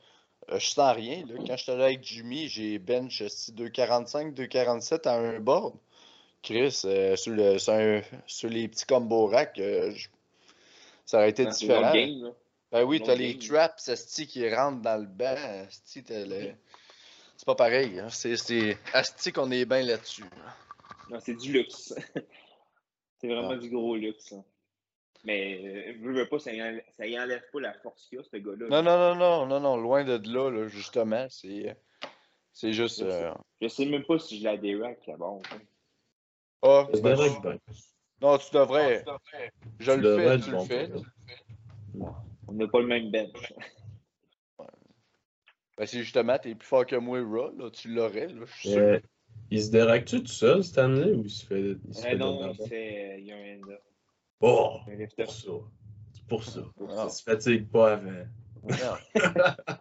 euh, 0.51 0.60
je 0.60 0.68
sens 0.70 0.95
rien, 0.95 1.26
là. 1.26 1.34
Quand 1.47 1.58
j'étais 1.58 1.76
là 1.78 1.86
avec 1.86 2.03
Jimmy, 2.03 2.47
j'ai 2.47 2.78
bench 2.80 3.22
esti, 3.22 3.51
245, 3.53 4.34
247 4.34 5.08
à 5.08 5.16
un 5.16 5.39
board. 5.39 5.74
Chris, 6.43 6.82
euh, 6.86 7.16
sur, 7.16 7.34
le, 7.34 7.58
sur, 7.58 7.74
un- 7.74 8.01
sur 8.28 8.49
les 8.49 8.68
petits 8.68 8.86
combo 8.86 9.26
racks, 9.28 9.58
euh, 9.60 9.91
je- 9.91 10.08
ça 11.08 11.18
aurait 11.18 11.30
été 11.32 11.45
Dans 11.45 11.49
différent. 11.51 11.91
game. 11.93 12.32
Ben 12.72 12.84
oui, 12.84 13.01
t'as 13.03 13.16
les 13.16 13.39
traps, 13.39 13.88
asti, 13.89 14.28
qui 14.28 14.47
rentrent 14.53 14.82
dans 14.82 14.97
le 15.01 15.08
banc, 15.08 15.36
asti, 15.68 16.03
t'as 16.03 16.24
le... 16.26 16.51
C'est 17.38 17.45
pas 17.45 17.55
pareil, 17.55 17.99
hein. 17.99 18.10
C'est. 18.10 18.78
Asti 18.93 19.32
qu'on 19.32 19.49
est 19.51 19.66
bien 19.66 19.82
là-dessus. 19.84 20.24
hein. 20.24 20.51
Non, 21.10 21.20
c'est 21.20 21.36
du 21.36 21.51
luxe. 21.53 21.93
c'est 23.22 23.28
vraiment 23.28 23.51
Ah. 23.51 23.58
du 23.58 23.70
gros 23.70 23.95
luxe. 23.95 24.32
là. 24.32 24.39
Mais, 25.24 25.60
euh, 25.64 25.93
veux, 26.01 26.14
veux 26.14 26.28
pas, 26.28 26.39
ça 26.39 26.51
y, 26.53 26.62
enlève, 26.62 26.84
ça 26.97 27.05
y 27.08 27.20
enlève 27.20 27.43
pas 27.51 27.60
la 27.60 27.74
force 27.76 28.05
qu'il 28.08 28.18
y 28.18 28.22
a, 28.22 28.24
ce 28.24 28.38
gars-là. 28.38 28.68
Non, 28.70 28.82
non, 28.84 28.97
non, 28.97 29.16
non, 29.16 29.45
non, 29.45 29.60
non, 29.60 29.78
loin 29.78 30.03
de 30.03 30.20
là, 30.32 30.49
là, 30.51 30.68
justement, 30.68 31.28
c'est... 31.30 31.76
C'est 32.53 32.74
juste... 32.74 32.99
Je 33.03 33.10
sais. 33.10 33.24
euh, 33.26 33.34
Je 33.62 33.68
sais 33.68 33.86
même 33.86 34.03
pas 34.03 34.18
si 34.20 34.39
je 34.39 34.43
la 34.43 34.58
déraque 34.58 35.05
là-bas. 35.08 35.38
Ah, 36.64 36.88
Ça 36.93 36.99
ben, 37.01 37.60
devrait 38.22 38.93
être 38.95 39.05
bien. 39.05 39.13
non, 39.13 39.18
tu 39.20 39.32
devrais... 39.32 39.51
Je 39.80 39.91
Tu 39.91 39.97
le 39.97 40.03
devrais 40.03 40.39
fais, 40.39 40.45
tu 40.45 40.51
le 40.51 40.59
fais. 40.59 40.91
On 42.47 42.53
n'a 42.53 42.68
pas 42.68 42.80
le 42.80 42.88
même 42.88 43.11
bench. 43.11 43.53
Ben, 45.78 45.86
c'est 45.86 45.99
justement, 45.99 46.38
t'es 46.39 46.55
plus 46.55 46.68
fort 46.68 46.86
que 46.86 46.95
moi, 46.95 47.20
Raw, 47.22 47.55
là, 47.57 47.70
tu 47.72 47.93
l'aurais, 47.93 48.28
là, 48.28 48.45
je 48.45 48.51
suis 48.53 48.70
sûr. 48.70 48.80
Euh, 48.80 48.99
il 49.51 49.61
se 49.63 49.70
déraque-tu 49.70 50.22
tout 50.22 50.28
seul, 50.28 50.63
Stanley, 50.63 51.11
ou 51.13 51.22
il 51.24 51.30
se 51.30 51.45
fait, 51.45 51.76
il 51.88 51.93
se 51.93 51.99
Euh, 51.99 52.03
fait 52.09 52.15
non, 52.15 52.39
il, 52.41 52.47
la 52.59 52.68
fait, 52.68 53.20
il 53.20 53.26
y 53.28 53.32
a 53.32 53.36
un 53.38 53.57
end-up. 53.59 53.82
Oh, 54.41 54.80
lifter. 54.88 55.24
pour 55.26 55.34
ça. 55.34 55.51
C'est 56.13 56.26
pour 56.28 56.43
ça. 56.43 56.61
Pour 56.76 56.89
Ah. 56.91 56.95
Ça 56.95 57.09
se 57.09 57.24
fatigue 57.24 57.68
pas 57.70 57.93
avant. 57.93 58.26
Non. 58.63 58.76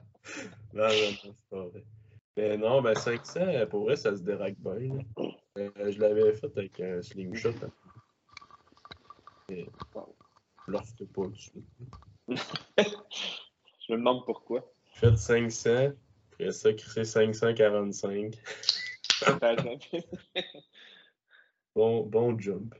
Non, 0.75 0.83
non, 0.83 0.89
non, 1.25 1.35
c'est 1.35 1.49
pas 1.49 1.65
vrai. 1.67 1.85
Mais 2.37 2.59
non, 2.59 2.83
ben 2.83 2.95
500, 2.97 3.41
pour 3.71 3.85
vrai, 3.85 3.95
ça 3.97 4.15
se 4.15 4.21
déraque 4.23 4.57
bien. 4.59 4.97
là. 4.97 5.03
Euh, 5.59 5.71
je 5.93 5.99
l'avais 6.01 6.33
fait 6.35 6.51
avec 6.59 6.81
un 6.81 7.01
slingshot. 7.01 7.51
hein. 7.63 7.71
Le 9.49 10.77
referai 10.79 11.07
pas 11.07 11.27
dessus. 11.29 11.53
Je 12.29 13.93
me 13.93 13.99
demande 13.99 14.25
pourquoi. 14.25 14.73
J'ai 14.95 15.11
fait 15.11 15.17
500, 15.17 15.93
après 16.33 16.51
ça, 16.51 16.73
crissé 16.73 17.05
545. 17.05 18.35
Ben 19.41 19.57
Bon, 21.75 22.05
bon 22.07 22.39
jump. 22.39 22.75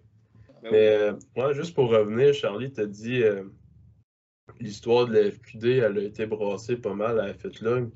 oui. 0.63 0.69
Mais 0.73 0.89
euh, 0.89 1.13
ouais, 1.37 1.55
juste 1.55 1.75
pour 1.75 1.91
revenir, 1.91 2.35
Charlie 2.35 2.73
t'a 2.73 2.87
dit 2.87 3.23
euh, 3.23 3.45
l'histoire 4.59 5.07
de 5.07 5.13
la 5.15 5.31
FQD, 5.31 5.65
elle 5.65 5.99
a 5.99 6.03
été 6.03 6.27
brassée 6.27 6.77
pas 6.77 6.95
mal 6.95 7.21
à 7.21 7.29
la 7.29 7.35
Fitlog. 7.35 7.91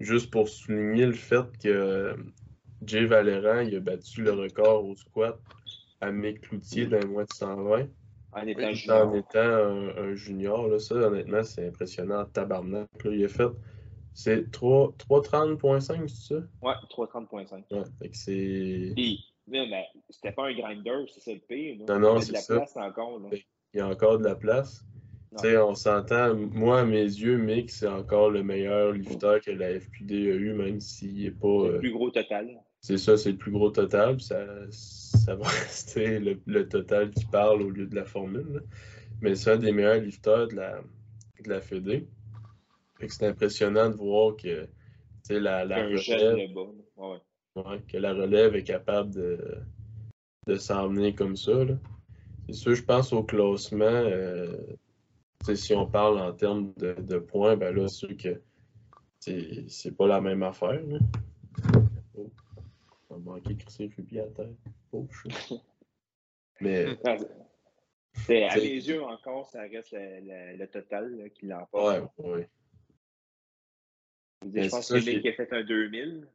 Juste 0.00 0.30
pour 0.30 0.48
souligner 0.48 1.06
le 1.06 1.12
fait 1.12 1.46
que 1.62 1.68
euh, 1.68 2.16
Jay 2.84 3.04
Valérand 3.04 3.60
il 3.60 3.76
a 3.76 3.80
battu 3.80 4.22
le 4.22 4.32
record 4.32 4.84
au 4.84 4.96
squat 4.96 5.38
à 6.02 6.10
Mick 6.12 6.40
Cloutier 6.42 6.86
d'un 6.86 7.06
mois 7.06 7.24
de 7.24 7.32
120. 7.32 7.86
en 8.34 8.46
étant 8.46 8.58
oui, 8.60 8.66
En 8.66 8.72
junior. 8.72 9.16
étant 9.16 9.38
un, 9.38 9.96
un 9.96 10.14
junior, 10.14 10.68
là, 10.68 10.78
ça 10.78 10.94
honnêtement 10.96 11.42
c'est 11.42 11.68
impressionnant 11.68 12.24
tabarnak. 12.26 12.88
Là, 13.04 13.10
il 13.14 13.24
a 13.24 13.28
fait 13.28 13.48
c'est 14.14 14.50
3 14.50 14.92
330.5, 15.08 16.08
c'est 16.08 16.34
ça? 16.34 16.40
Ouais, 16.60 16.74
330.5. 16.90 17.64
Ouais, 17.70 17.84
fait 17.98 18.08
que 18.10 18.16
c'est. 18.16 18.92
Puis, 18.94 19.24
là, 19.48 19.64
ben, 19.70 19.82
c'était 20.10 20.32
pas 20.32 20.48
un 20.48 20.52
grinder, 20.54 21.04
c'est 21.12 21.20
ça 21.20 21.32
le 21.32 21.40
pire. 21.40 21.76
là. 21.86 21.94
Non, 21.98 22.14
non, 22.14 22.20
c'est 22.20 22.36
ça. 22.36 22.56
place 22.56 22.76
encore. 22.76 23.20
Là. 23.20 23.28
Il 23.74 23.78
y 23.78 23.80
a 23.80 23.88
encore 23.88 24.18
de 24.18 24.24
la 24.24 24.34
place. 24.34 24.84
Non. 25.32 25.38
Tu 25.40 25.48
sais, 25.48 25.56
on 25.56 25.74
s'entend, 25.74 26.34
moi, 26.34 26.80
à 26.80 26.84
mes 26.84 27.02
yeux, 27.02 27.38
Mick, 27.38 27.70
c'est 27.70 27.86
encore 27.88 28.30
le 28.30 28.42
meilleur 28.42 28.92
lifter 28.92 29.38
que 29.44 29.50
la 29.50 29.80
FQD 29.80 30.10
a 30.12 30.14
eu, 30.14 30.52
même 30.52 30.78
s'il 30.80 31.24
n'est 31.24 31.30
pas. 31.30 31.48
C'est 31.62 31.68
euh, 31.68 31.72
le 31.72 31.78
plus 31.80 31.92
gros 31.92 32.10
total. 32.10 32.48
c'est 32.82 32.98
ça, 32.98 33.16
c'est 33.16 33.30
le 33.32 33.38
plus 33.38 33.50
gros 33.52 33.70
total. 33.70 34.20
Ça, 34.20 34.44
ça 34.70 35.34
va 35.34 35.46
rester 35.48 36.18
le, 36.18 36.38
le 36.46 36.68
total 36.68 37.10
qui 37.12 37.24
parle 37.24 37.62
au 37.62 37.70
lieu 37.70 37.86
de 37.86 37.94
la 37.94 38.04
formule. 38.04 38.46
là. 38.52 38.60
Mais 39.22 39.34
c'est 39.34 39.52
un 39.52 39.56
des 39.56 39.72
meilleurs 39.72 40.00
lifters 40.02 40.48
de 40.48 40.56
la, 40.56 40.80
de 41.44 41.48
la 41.48 41.60
Fédé. 41.60 42.06
Fait 42.98 43.06
que 43.06 43.12
c'est 43.14 43.26
impressionnant 43.26 43.88
de 43.88 43.94
voir 43.96 44.36
que 44.36 44.64
tu 44.64 44.68
sais, 45.22 45.40
la, 45.40 45.64
la 45.64 45.84
relève. 45.86 46.36
Ouais, 46.36 46.66
ouais. 46.96 47.18
Ouais, 47.54 47.80
que 47.88 47.96
la 47.98 48.12
relève 48.12 48.54
est 48.56 48.64
capable 48.64 49.14
de, 49.14 49.38
de 50.46 50.56
s'emmener 50.56 51.14
comme 51.14 51.36
ça. 51.36 51.64
là. 51.64 51.74
C'est 52.48 52.54
sûr, 52.54 52.74
je 52.74 52.82
pense 52.82 53.12
au 53.12 53.22
classement. 53.22 53.84
euh, 53.86 54.56
si 55.54 55.74
on 55.74 55.86
parle 55.86 56.18
en 56.20 56.32
termes 56.32 56.72
de, 56.76 56.92
de 56.94 57.18
points, 57.18 57.56
ben 57.56 57.74
là, 57.74 57.88
c'est 57.88 58.06
sûr 58.06 58.16
que 58.16 58.40
c'est 59.20 59.68
c'est 59.68 59.96
pas 59.96 60.06
la 60.06 60.20
même 60.20 60.42
affaire. 60.42 60.80
là. 60.86 60.98
Oh, 62.16 62.30
on 63.10 63.16
va 63.16 63.32
manquer 63.34 63.54
de 63.54 63.62
crisser 63.62 63.90
le 63.96 64.04
pied 64.04 64.20
à 64.20 64.26
terre. 64.26 64.48
Oh, 64.92 65.06
chou. 65.10 65.28
Mais 66.60 66.86
c'est- 68.26 68.44
à 68.44 68.56
mes 68.56 68.62
yeux, 68.74 69.02
encore, 69.02 69.46
ça 69.48 69.62
reste 69.62 69.92
le, 69.92 70.20
le- 70.20 70.56
le 70.58 70.66
total 70.68 71.16
là, 71.16 71.28
qui 71.28 71.46
l'emporte. 71.46 72.10
ouais, 72.18 72.24
ouais. 72.30 72.48
Je 74.54 74.68
pense 74.68 74.88
que 74.88 74.94
le 74.94 75.04
mec 75.04 75.26
a 75.26 75.32
fait 75.32 75.52
un 75.52 75.62
2000. 75.62 76.28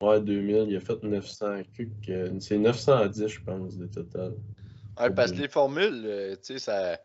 Ouais, 0.00 0.20
2000, 0.20 0.64
il 0.68 0.76
a 0.76 0.80
fait 0.80 1.00
900 1.02 1.62
cucs, 1.74 2.08
euh, 2.08 2.40
C'est 2.40 2.58
910, 2.58 3.28
je 3.28 3.40
pense, 3.40 3.76
de 3.76 3.86
total. 3.86 4.34
Ouais, 4.98 5.10
parce 5.14 5.30
que 5.32 5.38
les 5.38 5.48
formules, 5.48 6.02
euh, 6.04 6.34
tu 6.36 6.54
sais, 6.54 6.58
ça. 6.58 6.98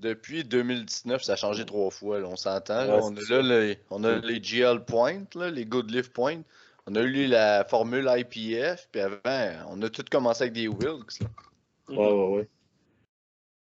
Depuis 0.00 0.44
2019, 0.44 1.22
ça 1.22 1.32
a 1.32 1.36
changé 1.36 1.64
trois 1.64 1.90
fois. 1.90 2.20
là, 2.20 2.28
on 2.28 2.36
s'entend. 2.36 2.86
Ouais, 2.86 3.00
on, 3.02 3.16
a 3.16 3.20
là 3.30 3.42
les, 3.42 3.78
on 3.90 4.04
a 4.04 4.18
les 4.18 4.42
GL 4.42 4.84
Points, 4.84 5.24
là, 5.34 5.50
les 5.50 5.64
Good 5.64 5.90
Lift 5.90 6.12
Points. 6.12 6.42
On 6.86 6.94
a 6.96 7.00
eu 7.00 7.26
la 7.26 7.64
formule 7.64 8.10
IPF, 8.14 8.88
puis 8.92 9.00
avant, 9.00 9.70
on 9.70 9.80
a 9.82 9.88
tout 9.88 10.04
commencé 10.10 10.42
avec 10.42 10.52
des 10.52 10.68
Wilks. 10.68 11.20
là. 11.20 11.28
Ouais, 11.88 11.96
ouais, 11.96 12.36
ouais. 12.36 12.48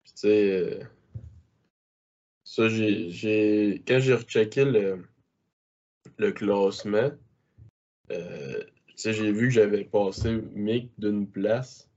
Puis, 0.03 0.13
tu 0.13 0.21
sais, 0.21 0.51
euh, 0.51 0.85
ça, 2.45 2.69
j'ai, 2.69 3.11
j'ai, 3.11 3.83
quand 3.87 3.99
j'ai 4.01 4.15
rechecké 4.15 4.65
le, 4.65 5.05
le 6.17 6.33
classement, 6.33 7.11
euh, 8.11 8.65
tu 8.87 8.95
sais, 8.97 9.13
j'ai 9.13 9.33
vu 9.33 9.49
que 9.49 9.55
j'avais 9.55 9.85
passé 9.85 10.41
Mick 10.55 10.91
d'une 10.99 11.27
place. 11.27 11.90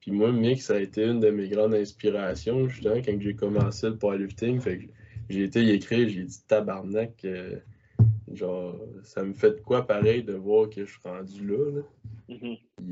Puis 0.00 0.12
moi, 0.12 0.32
Mick, 0.32 0.62
ça 0.62 0.74
a 0.74 0.78
été 0.78 1.04
une 1.04 1.20
de 1.20 1.30
mes 1.30 1.48
grandes 1.48 1.74
inspirations, 1.74 2.68
justement, 2.68 2.96
quand 2.96 3.20
j'ai 3.20 3.34
commencé 3.34 3.88
le 3.88 3.96
powerlifting. 3.96 4.60
Fait 4.60 4.78
que 4.78 4.84
j'ai 5.28 5.44
été 5.44 5.62
y 5.62 5.70
écrire, 5.70 6.08
j'ai 6.08 6.24
dit 6.24 6.42
tabarnak, 6.48 7.24
euh, 7.24 7.56
genre, 8.32 8.80
ça 9.02 9.22
me 9.22 9.34
fait 9.34 9.52
de 9.52 9.60
quoi 9.60 9.86
pareil 9.86 10.22
de 10.22 10.32
voir 10.32 10.70
que 10.70 10.84
je 10.86 10.90
suis 10.90 11.00
rendu 11.04 11.46
là, 11.46 11.70
là. 11.76 11.82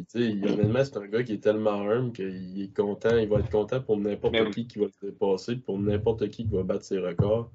Sais, 0.09 0.21
il- 0.21 0.47
honnêtement, 0.47 0.85
c'est 0.85 0.97
un 0.97 1.07
gars 1.07 1.23
qui 1.23 1.35
est 1.35 1.43
tellement 1.43 1.81
humble 1.89 2.13
qu'il 2.13 2.61
est 2.61 2.77
content, 2.77 3.17
il 3.17 3.29
va 3.29 3.39
être 3.39 3.51
content 3.51 3.81
pour 3.81 3.99
n'importe 3.99 4.33
Ben 4.35 4.45
oui. 4.47 4.51
qui 4.51 4.67
qui 4.67 4.79
va 4.79 4.87
se 4.89 5.07
dépasser, 5.07 5.57
pour 5.57 5.79
n'importe 5.79 6.29
qui 6.29 6.47
qui 6.47 6.55
va 6.55 6.63
battre 6.63 6.85
ses 6.85 6.99
records. 6.99 7.51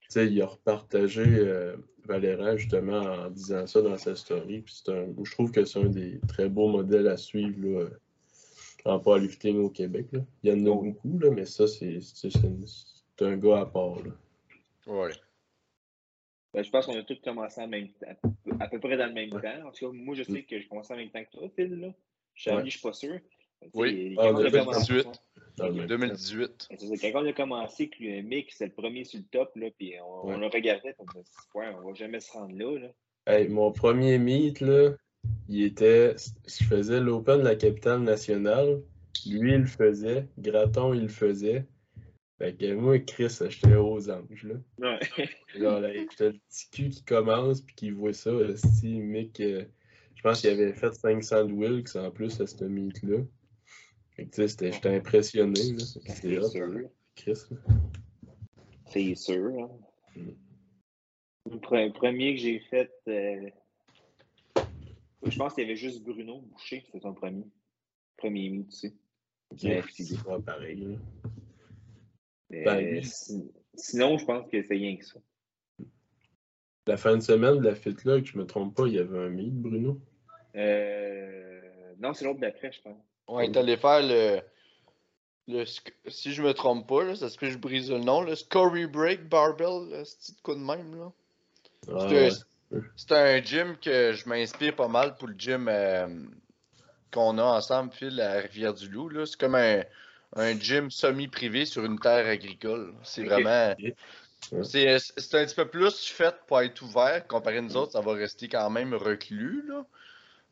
Tu 0.00 0.08
sais, 0.10 0.26
il 0.26 0.40
a 0.40 0.46
repartagé 0.46 1.24
euh, 1.26 1.76
justement 2.56 3.00
en 3.00 3.30
disant 3.30 3.66
ça 3.66 3.82
dans 3.82 3.96
sa 3.98 4.14
story. 4.14 4.62
Puis 4.62 4.82
un, 4.88 5.06
je 5.22 5.30
trouve 5.32 5.50
que 5.50 5.64
c'est 5.64 5.78
un 5.78 5.88
des 5.88 6.20
très 6.26 6.48
beaux 6.48 6.68
modèles 6.68 7.08
à 7.08 7.16
suivre 7.16 7.56
là, 7.60 7.86
en 8.84 8.98
powerlifting 9.00 9.58
au 9.58 9.70
Québec. 9.70 10.06
là. 10.12 10.20
Il 10.42 10.50
y 10.50 10.52
en 10.52 10.66
a 10.66 10.70
Oui. 10.70 10.90
beaucoup, 10.90 11.18
là, 11.18 11.30
mais 11.30 11.44
ça, 11.46 11.66
c'est 11.66 12.00
c'est- 12.00 12.30
c'est 12.30 12.42
une- 12.44 12.64
c'est 12.66 13.24
un 13.24 13.36
gars 13.36 13.60
à 13.60 13.66
part. 13.66 13.96
Là. 14.02 14.12
Ouais. 14.86 15.10
Ben, 16.54 16.62
je 16.64 16.70
pense 16.70 16.86
qu'on 16.86 16.98
a 16.98 17.02
tous 17.02 17.20
commencé 17.22 17.60
en 17.60 17.68
même 17.68 17.88
temps, 17.88 18.32
à 18.60 18.68
peu 18.68 18.80
près 18.80 18.96
dans 18.96 19.06
le 19.06 19.12
même 19.12 19.32
Ouais. 19.34 19.42
temps. 19.42 19.68
En 19.68 19.70
tout 19.70 19.86
cas, 19.90 19.92
moi, 19.96 20.14
je 20.14 20.22
sais 20.22 20.42
que 20.42 20.58
j'ai 20.58 20.66
commencé 20.66 20.92
en 20.94 20.96
même 20.96 21.10
temps 21.10 21.22
que 21.24 21.30
toi, 21.36 21.48
Phil. 21.54 21.74
Là. 21.80 21.88
Charlie, 22.34 22.62
Ouais. 22.62 22.66
je 22.70 22.78
suis 22.78 22.80
pas 22.80 22.92
sûr. 22.94 23.18
Oui. 23.74 24.14
A 24.18 24.32
2018. 24.32 25.02
commencé- 25.02 25.20
Dans 25.56 25.66
le 25.66 25.72
même 25.72 25.82
temps. 25.82 25.88
2018. 25.88 26.66
Ben, 26.70 26.78
c'est 26.78 26.96
ça, 26.96 27.10
Quand 27.12 27.22
on 27.22 27.26
a 27.26 27.32
commencé, 27.32 27.88
que 27.88 28.20
Mick, 28.22 28.52
c'est 28.52 28.66
le 28.66 28.72
premier 28.72 29.02
sur 29.04 29.18
le 29.18 29.24
top, 29.26 29.50
là, 29.56 29.68
puis 29.76 29.94
on, 30.00 30.26
Ouais. 30.28 30.34
on 30.36 30.38
le 30.38 30.46
regardait, 30.46 30.94
on 30.98 31.06
se 31.06 31.18
dit, 31.18 31.30
ouais, 31.56 31.66
on 31.76 31.88
va 31.88 31.94
jamais 31.94 32.20
se 32.20 32.30
rendre 32.32 32.56
là. 32.56 32.78
là. 32.78 32.88
Hey, 33.26 33.48
mon 33.48 33.72
premier 33.72 34.16
meet, 34.18 34.60
là, 34.60 34.92
il 35.48 35.62
était. 35.64 36.14
Je 36.46 36.64
faisais 36.64 37.00
l'Open 37.00 37.38
de 37.38 37.44
la 37.44 37.56
capitale 37.56 38.02
nationale. 38.02 38.82
Lui, 39.26 39.52
il 39.54 39.60
le 39.60 39.66
faisait. 39.66 40.26
Graton, 40.38 40.94
il 40.94 41.02
le 41.02 41.08
faisait. 41.08 41.66
Fait 42.38 42.54
que 42.56 42.72
moi, 42.74 42.98
Chris, 43.00 43.36
j'étais 43.48 43.74
aux 43.74 44.10
anges, 44.10 44.44
là. 44.44 44.54
Ouais. 44.78 45.28
Genre, 45.58 45.80
là, 45.80 45.92
j'étais 45.92 46.30
le 46.30 46.38
petit 46.48 46.70
cul 46.70 46.88
qui 46.90 47.02
commence 47.04 47.62
puis 47.62 47.74
qui 47.74 47.90
voit 47.90 48.12
ça. 48.12 48.30
Si, 48.54 49.00
mec, 49.00 49.40
euh, 49.40 49.64
je 50.14 50.22
pense 50.22 50.40
qu'il 50.40 50.50
avait 50.50 50.72
fait 50.72 50.94
500 50.94 51.46
de 51.46 51.52
Wilks 51.52 51.96
en 51.96 52.10
plus 52.12 52.40
à 52.40 52.46
ce 52.46 52.64
meet-là. 52.64 53.18
Fait 54.14 54.26
que, 54.26 54.30
tu 54.36 54.48
sais, 54.48 54.72
j'étais 54.72 54.94
impressionné, 54.96 55.60
là. 55.72 55.84
C'est 56.06 56.42
sûr. 56.44 56.70
Chris. 57.16 57.38
C'est 58.86 59.14
sûr. 59.16 59.50
hein. 59.60 59.70
Mm. 60.16 60.30
Le 61.50 61.56
pre- 61.58 61.92
premier 61.92 62.34
que 62.36 62.40
j'ai 62.40 62.60
fait, 62.70 62.90
euh, 63.08 63.48
je 65.24 65.36
pense 65.36 65.54
qu'il 65.54 65.64
y 65.64 65.66
avait 65.66 65.76
juste 65.76 66.02
Bruno 66.02 66.40
Boucher, 66.40 66.82
c'était 66.86 67.00
son 67.00 67.14
premier. 67.14 67.44
Premier 68.16 68.50
meet, 68.50 68.68
tu 68.70 68.76
sais. 68.76 68.94
Ok, 69.50 69.62
Ouais, 69.62 69.82
c'est 69.92 70.22
pas 70.24 70.40
pareil, 70.40 70.76
là. 70.80 70.96
Mais, 72.50 72.64
Ben, 72.64 72.80
lui- 72.80 73.04
si- 73.04 73.50
sinon, 73.74 74.18
je 74.18 74.24
pense 74.24 74.48
que 74.50 74.62
c'est 74.62 74.74
rien 74.74 74.96
que 74.96 75.04
ça. 75.04 75.18
La 76.86 76.96
fin 76.96 77.16
de 77.16 77.22
semaine 77.22 77.58
de 77.58 77.64
la 77.64 77.74
fête 77.74 78.04
là, 78.04 78.20
que 78.20 78.26
je 78.26 78.38
me 78.38 78.46
trompe 78.46 78.74
pas, 78.74 78.86
il 78.86 78.94
y 78.94 78.98
avait 78.98 79.18
un 79.18 79.28
meet, 79.28 79.54
Bruno. 79.54 80.00
Euh, 80.54 81.94
non, 81.98 82.14
c'est 82.14 82.24
l'autre 82.24 82.40
d'après, 82.40 82.72
je 82.72 82.80
pense. 82.80 82.96
On 83.26 83.40
est 83.40 83.56
allé 83.56 83.76
faire 83.76 84.00
le. 84.02 84.40
le 85.48 85.64
si 85.66 86.32
je 86.32 86.42
me 86.42 86.54
trompe 86.54 86.88
pas, 86.88 87.04
là, 87.04 87.14
ça 87.14 87.28
se 87.28 87.36
peut 87.36 87.46
que 87.46 87.52
je 87.52 87.58
brise 87.58 87.90
le 87.90 87.98
nom, 87.98 88.22
le 88.22 88.34
Scory 88.34 88.86
Break 88.86 89.28
Barbell, 89.28 90.04
ce 90.06 90.16
petit 90.16 90.36
coup 90.42 90.54
de 90.54 90.60
même. 90.60 90.94
Là. 90.96 91.12
Ah, 91.88 92.06
C'est 92.08 92.14
ouais. 92.14 92.30
C'est 92.96 93.12
un 93.12 93.42
gym 93.42 93.76
que 93.76 94.12
je 94.12 94.28
m'inspire 94.28 94.76
pas 94.76 94.88
mal 94.88 95.16
pour 95.16 95.28
le 95.28 95.34
gym 95.36 95.68
euh, 95.68 96.06
qu'on 97.12 97.38
a 97.38 97.42
ensemble, 97.42 97.92
Phil, 97.92 98.20
à 98.20 98.40
Rivière-du-Loup. 98.40 99.24
C'est 99.26 99.38
comme 99.38 99.54
un, 99.54 99.82
un 100.36 100.58
gym 100.58 100.90
semi-privé 100.90 101.64
sur 101.64 101.84
une 101.84 101.98
terre 101.98 102.26
agricole. 102.26 102.94
C'est 103.02 103.24
vraiment. 103.24 103.74
Ouais. 103.80 103.94
C'est 104.62 105.34
un 105.34 105.44
petit 105.44 105.54
peu 105.54 105.68
plus 105.68 106.06
fait 106.06 106.34
pour 106.46 106.60
être 106.60 106.80
ouvert. 106.82 107.26
Comparé 107.26 107.58
à 107.58 107.60
nous 107.60 107.76
autres, 107.76 107.92
ça 107.92 108.00
va 108.00 108.12
rester 108.12 108.48
quand 108.48 108.70
même 108.70 108.94
reclus. 108.94 109.64
Là. 109.68 109.84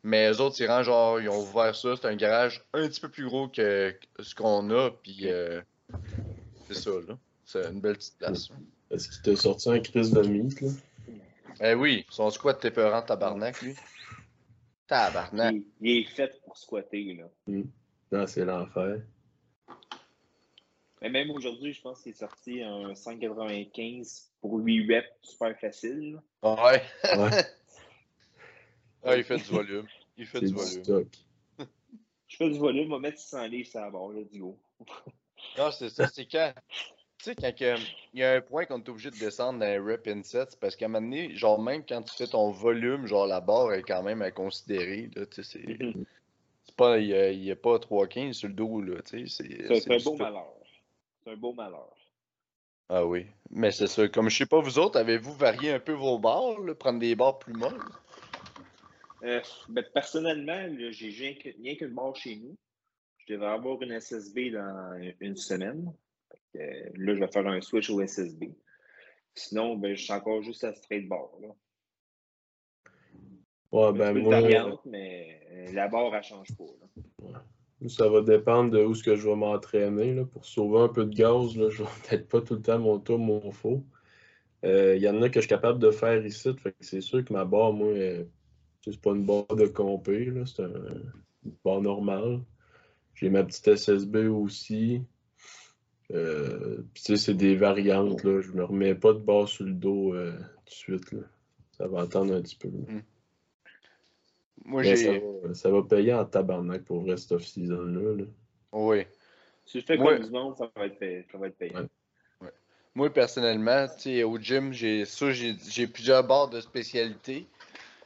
Mais 0.03 0.29
eux 0.31 0.41
autres, 0.41 0.57
vraiment 0.63 0.83
genre, 0.83 1.19
ils 1.19 1.29
ont 1.29 1.41
ouvert 1.41 1.75
ça. 1.75 1.95
C'est 1.95 2.07
un 2.07 2.15
garage 2.15 2.63
un 2.73 2.87
petit 2.87 2.99
peu 2.99 3.09
plus 3.09 3.25
gros 3.25 3.47
que 3.47 3.95
ce 4.19 4.35
qu'on 4.35 4.69
a. 4.71 4.91
Puis 4.91 5.21
euh, 5.23 5.61
c'est 6.67 6.75
ça, 6.75 6.91
là. 7.07 7.17
C'est 7.45 7.65
une 7.71 7.79
belle 7.79 7.95
petite 7.95 8.17
place. 8.17 8.49
Est-ce 8.91 9.09
qu'il 9.09 9.21
t'a 9.21 9.35
sorti 9.35 9.69
un 9.69 9.79
crise 9.79 10.11
de 10.11 10.21
meet, 10.21 10.61
là? 10.61 10.69
Eh 11.61 11.73
oui, 11.73 12.05
son 12.09 12.29
squat 12.29 12.59
t'es 12.59 12.71
peurant 12.71 13.01
tabarnak, 13.01 13.61
lui. 13.61 13.75
Tabarnak. 14.87 15.53
Il, 15.53 15.65
il 15.81 15.97
est 16.01 16.03
fait 16.09 16.39
pour 16.43 16.57
squatter, 16.57 17.13
là. 17.15 17.25
Non, 18.11 18.27
c'est 18.27 18.45
l'enfer. 18.45 19.01
Mais 21.01 21.09
même 21.09 21.29
aujourd'hui, 21.31 21.73
je 21.73 21.81
pense 21.81 22.01
qu'il 22.01 22.11
est 22.11 22.15
sorti 22.15 22.63
un 22.63 22.95
195 22.95 24.31
pour 24.41 24.55
8 24.59 24.93
reps, 24.93 25.07
super 25.21 25.57
facile. 25.59 26.19
là. 26.43 26.55
Ouais. 26.65 26.81
Ouais, 27.17 27.29
Ah, 29.03 29.15
il 29.15 29.23
fait 29.23 29.37
du 29.37 29.43
volume. 29.43 29.87
Il 30.17 30.25
fait 30.25 30.39
du 30.39 30.47
du 30.47 30.53
volume. 30.53 30.83
stock. 30.83 31.07
Je 32.27 32.35
fais 32.37 32.49
du 32.49 32.57
volume, 32.57 32.91
on 32.91 32.95
va 32.95 32.99
mettre 32.99 33.19
600 33.19 33.47
livres 33.47 33.69
sur 33.69 33.79
la 33.79 33.89
barre, 33.89 34.09
là, 34.09 34.23
du 34.23 34.39
go. 34.39 34.57
Non, 35.57 35.71
c'est 35.71 35.89
ça, 35.89 36.07
c'est 36.07 36.25
quand? 36.25 36.53
Sais, 37.19 37.35
quand 37.35 37.51
il 38.13 38.19
y 38.19 38.23
a 38.23 38.33
un 38.33 38.41
point 38.41 38.65
qu'on 38.65 38.77
est 38.79 38.89
obligé 38.89 39.09
de 39.09 39.17
descendre 39.17 39.59
dans 39.59 39.65
les 39.65 39.79
rep 39.79 40.07
insets, 40.07 40.55
parce 40.61 40.75
qu'à 40.75 40.85
un 40.85 40.89
moment 40.89 41.01
donné, 41.05 41.35
genre, 41.35 41.61
même 41.61 41.83
quand 41.83 42.03
tu 42.03 42.15
fais 42.15 42.27
ton 42.27 42.51
volume, 42.51 43.07
genre, 43.07 43.25
la 43.25 43.41
barre 43.41 43.73
est 43.73 43.83
quand 43.83 44.03
même 44.03 44.21
à 44.21 44.31
considérer. 44.31 45.09
Là, 45.15 45.25
tu 45.25 45.43
sais, 45.43 45.59
c'est 45.59 45.83
Mhm. 45.83 46.05
c'est 46.65 46.75
pas, 46.75 46.99
il 46.99 47.43
y 47.43 47.51
a, 47.51 47.55
pas 47.55 47.79
3,15 47.79 48.33
sur 48.37 48.47
le 48.49 48.53
dos, 48.53 48.81
là, 48.81 49.01
tu 49.01 49.27
sais. 49.27 49.43
c'est- 49.43 49.67
C'est 49.67 49.79
c'est 49.81 49.93
un 49.93 50.03
beau 50.03 50.15
malheur. 50.15 50.53
C'est 51.23 51.31
un 51.31 51.35
beau 51.37 51.53
malheur. 51.53 51.95
Ah 52.89 53.05
oui. 53.05 53.25
Mais 53.49 53.71
c'est 53.71 53.87
ça. 53.87 54.07
Comme 54.07 54.29
je 54.29 54.37
sais 54.37 54.45
pas, 54.45 54.61
vous 54.61 54.79
autres, 54.79 54.97
avez-vous 54.99 55.33
varié 55.33 55.71
un 55.73 55.79
peu 55.79 55.93
vos 55.93 56.19
barres, 56.19 56.59
là, 56.59 56.75
prendre 56.75 56.99
des 56.99 57.15
barres 57.15 57.39
plus 57.39 57.53
molles? 57.53 57.81
Euh, 59.23 59.41
ben, 59.69 59.83
personnellement, 59.93 60.67
là, 60.67 60.91
j'ai 60.91 61.09
rien 61.09 61.75
qu'une 61.75 61.93
barre 61.93 62.15
chez 62.15 62.35
nous. 62.37 62.55
Je 63.25 63.33
devrais 63.33 63.49
avoir 63.49 63.81
une 63.81 63.91
SSB 63.91 64.51
dans 64.51 65.13
une 65.19 65.35
semaine. 65.35 65.91
Fait 66.31 66.39
que, 66.53 66.59
euh, 66.59 66.89
là, 66.95 67.15
je 67.15 67.19
vais 67.19 67.31
faire 67.31 67.47
un 67.47 67.61
switch 67.61 67.89
au 67.89 68.01
SSB. 68.01 68.53
Sinon, 69.35 69.75
ben, 69.75 69.95
je 69.95 70.03
suis 70.03 70.13
encore 70.13 70.41
juste 70.41 70.63
à 70.63 70.73
straight 70.73 71.07
bar. 71.07 71.29
Là. 71.41 71.49
Ouais, 73.71 73.91
ben 73.93 74.13
moi, 74.21 74.39
variante, 74.41 74.85
mais 74.85 75.41
euh, 75.51 75.71
la 75.73 75.87
barre, 75.87 76.15
elle 76.15 76.23
change 76.23 76.47
pas. 76.57 76.63
là. 77.29 77.43
ça 77.89 78.07
va 78.09 78.21
dépendre 78.21 78.71
de 78.71 78.83
où 78.83 78.95
ce 78.95 79.03
que 79.03 79.15
je 79.15 79.27
vais 79.27 79.35
m'entraîner. 79.35 80.13
là. 80.13 80.25
Pour 80.25 80.45
sauver 80.45 80.79
un 80.79 80.87
peu 80.87 81.05
de 81.05 81.13
gaz, 81.13 81.55
là, 81.57 81.69
je 81.69 81.83
vais 81.83 81.89
peut-être 82.07 82.27
pas 82.27 82.41
tout 82.41 82.55
le 82.55 82.61
temps 82.61 82.79
mon 82.79 82.99
tour, 82.99 83.19
mon 83.19 83.51
faux. 83.51 83.83
Euh, 84.65 84.95
Il 84.95 85.01
y 85.03 85.09
en 85.09 85.21
a 85.21 85.29
que 85.29 85.35
je 85.35 85.41
suis 85.41 85.49
capable 85.49 85.79
de 85.79 85.91
faire 85.91 86.25
ici. 86.25 86.49
C'est 86.79 87.01
sûr 87.01 87.23
que 87.23 87.33
ma 87.33 87.45
barre, 87.45 87.73
moi, 87.73 87.93
c'est 88.83 89.01
pas 89.01 89.11
une 89.11 89.25
barre 89.25 89.45
de 89.55 89.67
compé, 89.67 90.31
c'est 90.45 90.63
un- 90.63 90.71
une 91.45 91.53
barre 91.63 91.81
normale. 91.81 92.39
J'ai 93.13 93.29
ma 93.29 93.43
petite 93.43 93.67
SSB 93.67 94.27
aussi. 94.27 95.01
Euh, 96.13 96.77
puis 96.93 97.03
tu 97.03 97.17
sais, 97.17 97.17
c'est 97.17 97.33
des 97.33 97.55
variantes. 97.55 98.23
Là. 98.23 98.41
Je 98.41 98.51
me 98.51 98.63
remets 98.63 98.95
pas 98.95 99.13
de 99.13 99.19
barre 99.19 99.47
sur 99.47 99.65
le 99.65 99.73
dos 99.73 100.13
euh, 100.13 100.31
tout 100.65 100.65
de 100.65 100.69
suite. 100.71 101.11
Là. 101.11 101.19
Ça 101.71 101.87
va 101.87 102.01
attendre 102.01 102.33
un 102.35 102.41
petit 102.41 102.55
peu. 102.55 102.69
Moi, 104.65 104.81
Mais 104.81 104.95
ça, 104.95 105.13
j'ai. 105.13 105.19
va, 105.43 105.53
ça 105.53 105.69
va 105.69 105.83
payer 105.83 106.13
en 106.13 106.25
tabarnak 106.25 106.83
pour 106.83 107.01
vrai 107.01 107.17
cette 107.17 107.31
off-season-là. 107.33 108.15
là. 108.17 108.23
Oui. 108.73 109.03
Si 109.65 109.79
je 109.81 109.85
fais 109.85 109.97
Ouais. 109.97 110.17
comme 110.17 110.25
du 110.25 110.31
monde, 110.31 110.55
ça 110.57 110.69
va 110.75 110.85
être, 110.85 110.97
fait- 110.97 111.25
ça 111.31 111.37
va 111.37 111.47
être 111.47 111.57
payant. 111.57 111.87
Ouais. 112.41 112.49
Moi, 112.95 113.09
personnellement, 113.13 113.87
tu 113.87 114.01
sais, 114.03 114.23
au 114.23 114.37
gym, 114.39 114.73
j'ai 114.73 115.05
ça, 115.05 115.31
j'ai 115.31 115.55
j'ai 115.69 115.87
plusieurs 115.87 116.23
barres 116.25 116.49
de 116.49 116.59
spécialité. 116.61 117.45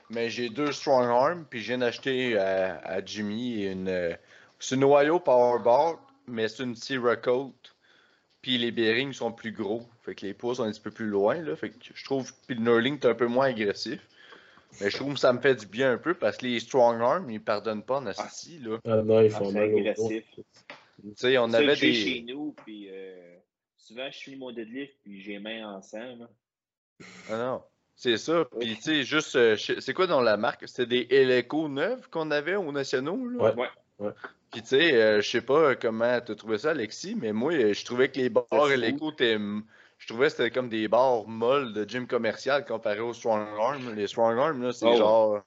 Mais 0.09 0.29
j'ai 0.29 0.49
deux 0.49 0.73
strong 0.73 1.05
arms, 1.07 1.45
puis 1.49 1.61
je 1.61 1.67
viens 1.67 1.77
d'acheter 1.77 2.37
à, 2.37 2.79
à 2.79 3.05
Jimmy 3.05 3.63
une. 3.63 3.87
euh, 3.87 4.13
C'est 4.59 4.75
une 4.75 4.83
Ohio 4.83 5.19
Power 5.21 5.63
Bar, 5.63 5.99
mais 6.27 6.49
c'est 6.49 6.63
une 6.63 6.75
Sierra 6.75 7.15
Coat. 7.15 7.53
Puis 8.41 8.57
les 8.57 8.71
bearings 8.71 9.13
sont 9.13 9.31
plus 9.31 9.51
gros. 9.51 9.83
Fait 10.03 10.15
que 10.15 10.25
les 10.25 10.33
poids 10.33 10.55
sont 10.55 10.63
un 10.63 10.71
petit 10.71 10.81
peu 10.81 10.91
plus 10.91 11.07
loin, 11.07 11.35
là. 11.35 11.55
Fait 11.55 11.69
que 11.69 11.75
je 11.93 12.03
trouve. 12.03 12.31
Puis 12.47 12.55
le 12.55 12.61
knurling 12.61 12.95
est 12.99 13.05
un 13.05 13.13
peu 13.13 13.27
moins 13.27 13.47
agressif. 13.47 13.99
Mais 14.79 14.89
je 14.89 14.95
trouve 14.97 15.13
que 15.15 15.19
ça 15.19 15.33
me 15.33 15.39
fait 15.41 15.53
du 15.55 15.65
bien 15.65 15.91
un 15.93 15.97
peu 15.97 16.13
parce 16.13 16.37
que 16.37 16.45
les 16.45 16.59
strong 16.61 17.01
arms, 17.01 17.29
ils 17.29 17.41
pardonnent 17.43 17.83
pas 17.83 17.97
en 17.97 18.07
asti, 18.07 18.57
là. 18.59 18.79
Ah 18.85 19.01
non, 19.03 19.21
ils 19.21 19.31
Ah, 19.33 19.37
font 19.37 19.45
c'est 19.49 19.53
mal 19.59 19.73
au 19.73 19.77
agressif. 19.77 20.23
Tu 20.35 21.13
sais, 21.17 21.37
on 21.37 21.51
avait 21.53 21.75
des. 21.75 21.93
chez 21.93 22.21
nous, 22.21 22.55
puis 22.65 22.87
euh, 22.89 23.35
souvent, 23.75 24.09
je 24.09 24.17
finis 24.17 24.37
mon 24.37 24.51
deadlift, 24.51 24.93
puis 25.03 25.21
j'ai 25.21 25.39
main 25.39 25.67
en 25.67 25.81
sang. 25.81 26.15
là. 26.17 26.29
Ah 27.29 27.37
non. 27.37 27.63
C'est 27.95 28.17
ça. 28.17 28.45
Puis, 28.59 28.75
tu 28.77 28.81
sais, 28.81 29.03
juste. 29.03 29.35
euh, 29.35 29.55
c'est 29.57 29.93
quoi 29.93 30.07
dans 30.07 30.21
la 30.21 30.37
marque? 30.37 30.67
C'était 30.67 30.85
des 30.87 31.07
Eleco 31.15 31.67
neuves 31.69 32.07
qu'on 32.09 32.31
avait 32.31 32.55
aux 32.55 32.71
nationaux, 32.71 33.27
là? 33.27 33.53
Ouais. 33.53 33.61
Ouais. 33.61 33.67
Puis, 34.51 34.61
tu 34.61 34.67
sais, 34.67 34.93
euh, 34.93 35.21
je 35.21 35.29
sais 35.29 35.41
pas 35.41 35.75
comment 35.75 36.19
tu 36.19 36.33
as 36.33 36.35
trouvé 36.35 36.57
ça, 36.57 36.71
Alexis, 36.71 37.15
mais 37.15 37.31
moi, 37.31 37.53
je 37.73 37.85
trouvais 37.85 38.09
que 38.09 38.19
les 38.19 38.29
barres 38.29 38.45
C'était 38.51 38.73
Eleco 38.73 39.11
étaient. 39.11 39.37
Je 39.97 40.07
trouvais 40.07 40.25
que 40.27 40.31
c'était 40.33 40.51
comme 40.51 40.67
des 40.67 40.87
barres 40.87 41.27
molles 41.27 41.73
de 41.73 41.87
gym 41.87 42.07
commercial 42.07 42.65
comparé 42.65 42.99
aux 42.99 43.13
Strong 43.13 43.47
Arm. 43.59 43.93
Les 43.95 44.07
Strong 44.07 44.37
Arm, 44.39 44.61
là, 44.61 44.73
c'est 44.73 44.87
Oh. 44.87 44.95
genre. 44.97 45.41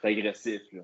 C'est 0.00 0.08
agressif, 0.08 0.62
là. 0.72 0.82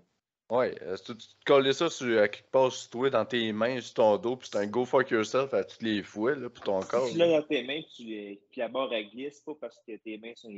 Ouais, 0.50 0.74
euh, 0.82 0.96
si 0.96 1.04
tu 1.04 1.16
tu 1.16 1.28
te 1.28 1.44
collais 1.46 1.72
ça 1.72 1.88
sur, 1.88 2.20
à 2.20 2.28
quelque 2.28 2.50
part 2.50 2.70
sur 2.70 2.90
toi, 2.90 3.08
dans 3.08 3.24
tes 3.24 3.52
mains, 3.52 3.80
sur 3.80 3.94
ton 3.94 4.18
dos, 4.18 4.36
puis 4.36 4.50
c'est 4.52 4.58
un 4.58 4.66
go 4.66 4.84
fuck 4.84 5.10
yourself 5.10 5.54
à 5.54 5.64
toutes 5.64 5.80
les 5.80 6.02
fois, 6.02 6.34
là, 6.34 6.50
pour 6.50 6.62
ton 6.62 6.80
corps. 6.80 7.06
Si 7.06 7.12
tu 7.12 7.18
l'as 7.20 7.28
dans 7.40 7.42
tes 7.46 7.62
mains, 7.62 7.80
puis, 7.80 7.92
tu 7.96 8.02
les- 8.04 8.40
la 8.56 8.68
barre 8.68 8.92
elle 8.92 9.08
glisse, 9.08 9.40
pas 9.40 9.54
parce 9.58 9.80
que 9.86 9.96
tes 9.96 10.18
mains 10.18 10.32
sont 10.34 10.50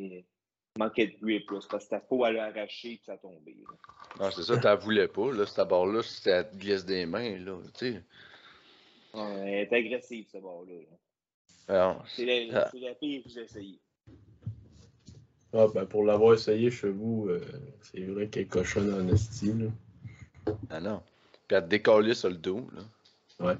manquaient 0.78 1.06
de 1.08 1.16
grip, 1.24 1.50
là. 1.50 1.58
parce 1.70 1.84
que 1.84 1.90
ta 1.90 2.00
peau 2.00 2.24
elle 2.26 2.38
a 2.38 2.44
arraché, 2.46 2.96
puis 2.96 3.02
ça 3.06 3.12
a 3.12 3.16
tombé. 3.18 3.56
là. 3.58 4.24
Non, 4.24 4.30
c'est 4.30 4.42
ça, 4.42 4.56
t'en 4.58 4.76
voulais 4.76 5.08
pas, 5.08 5.32
là, 5.32 5.46
cette 5.46 5.68
barre-là, 5.68 6.02
si 6.02 6.20
ça 6.22 6.44
te 6.44 6.56
glisse 6.56 6.84
des 6.84 7.06
mains, 7.06 7.38
là, 7.38 7.56
tu 7.78 7.92
sais. 7.92 8.02
Ouais, 9.14 9.22
elle 9.46 9.54
est 9.54 9.72
agressive, 9.72 10.26
cette 10.30 10.42
barre-là. 10.42 10.72
là. 10.74 11.74
Alors, 11.76 12.04
C'est 12.08 12.24
la, 12.26 12.60
Ah. 12.64 12.68
c'est 12.72 12.80
la 12.80 12.94
pire 12.94 13.22
que 13.22 13.30
j'ai 13.30 13.40
essayé. 13.42 13.78
Ah, 15.56 15.66
ben 15.72 15.86
pour 15.86 16.04
l'avoir 16.04 16.34
essayé 16.34 16.70
chez 16.70 16.90
vous, 16.90 17.28
euh, 17.28 17.40
c'est 17.80 18.00
vrai 18.04 18.26
qu'elle 18.26 18.48
cochonne 18.48 18.92
en 18.92 19.06
esti. 19.14 19.52
Là. 19.52 20.54
Ah 20.68 20.80
non. 20.80 21.00
Puis 21.46 21.56
à 21.56 21.62
te 21.62 21.68
décoller 21.68 22.14
sur 22.14 22.28
le 22.30 22.36
dos, 22.36 22.68
là. 23.38 23.56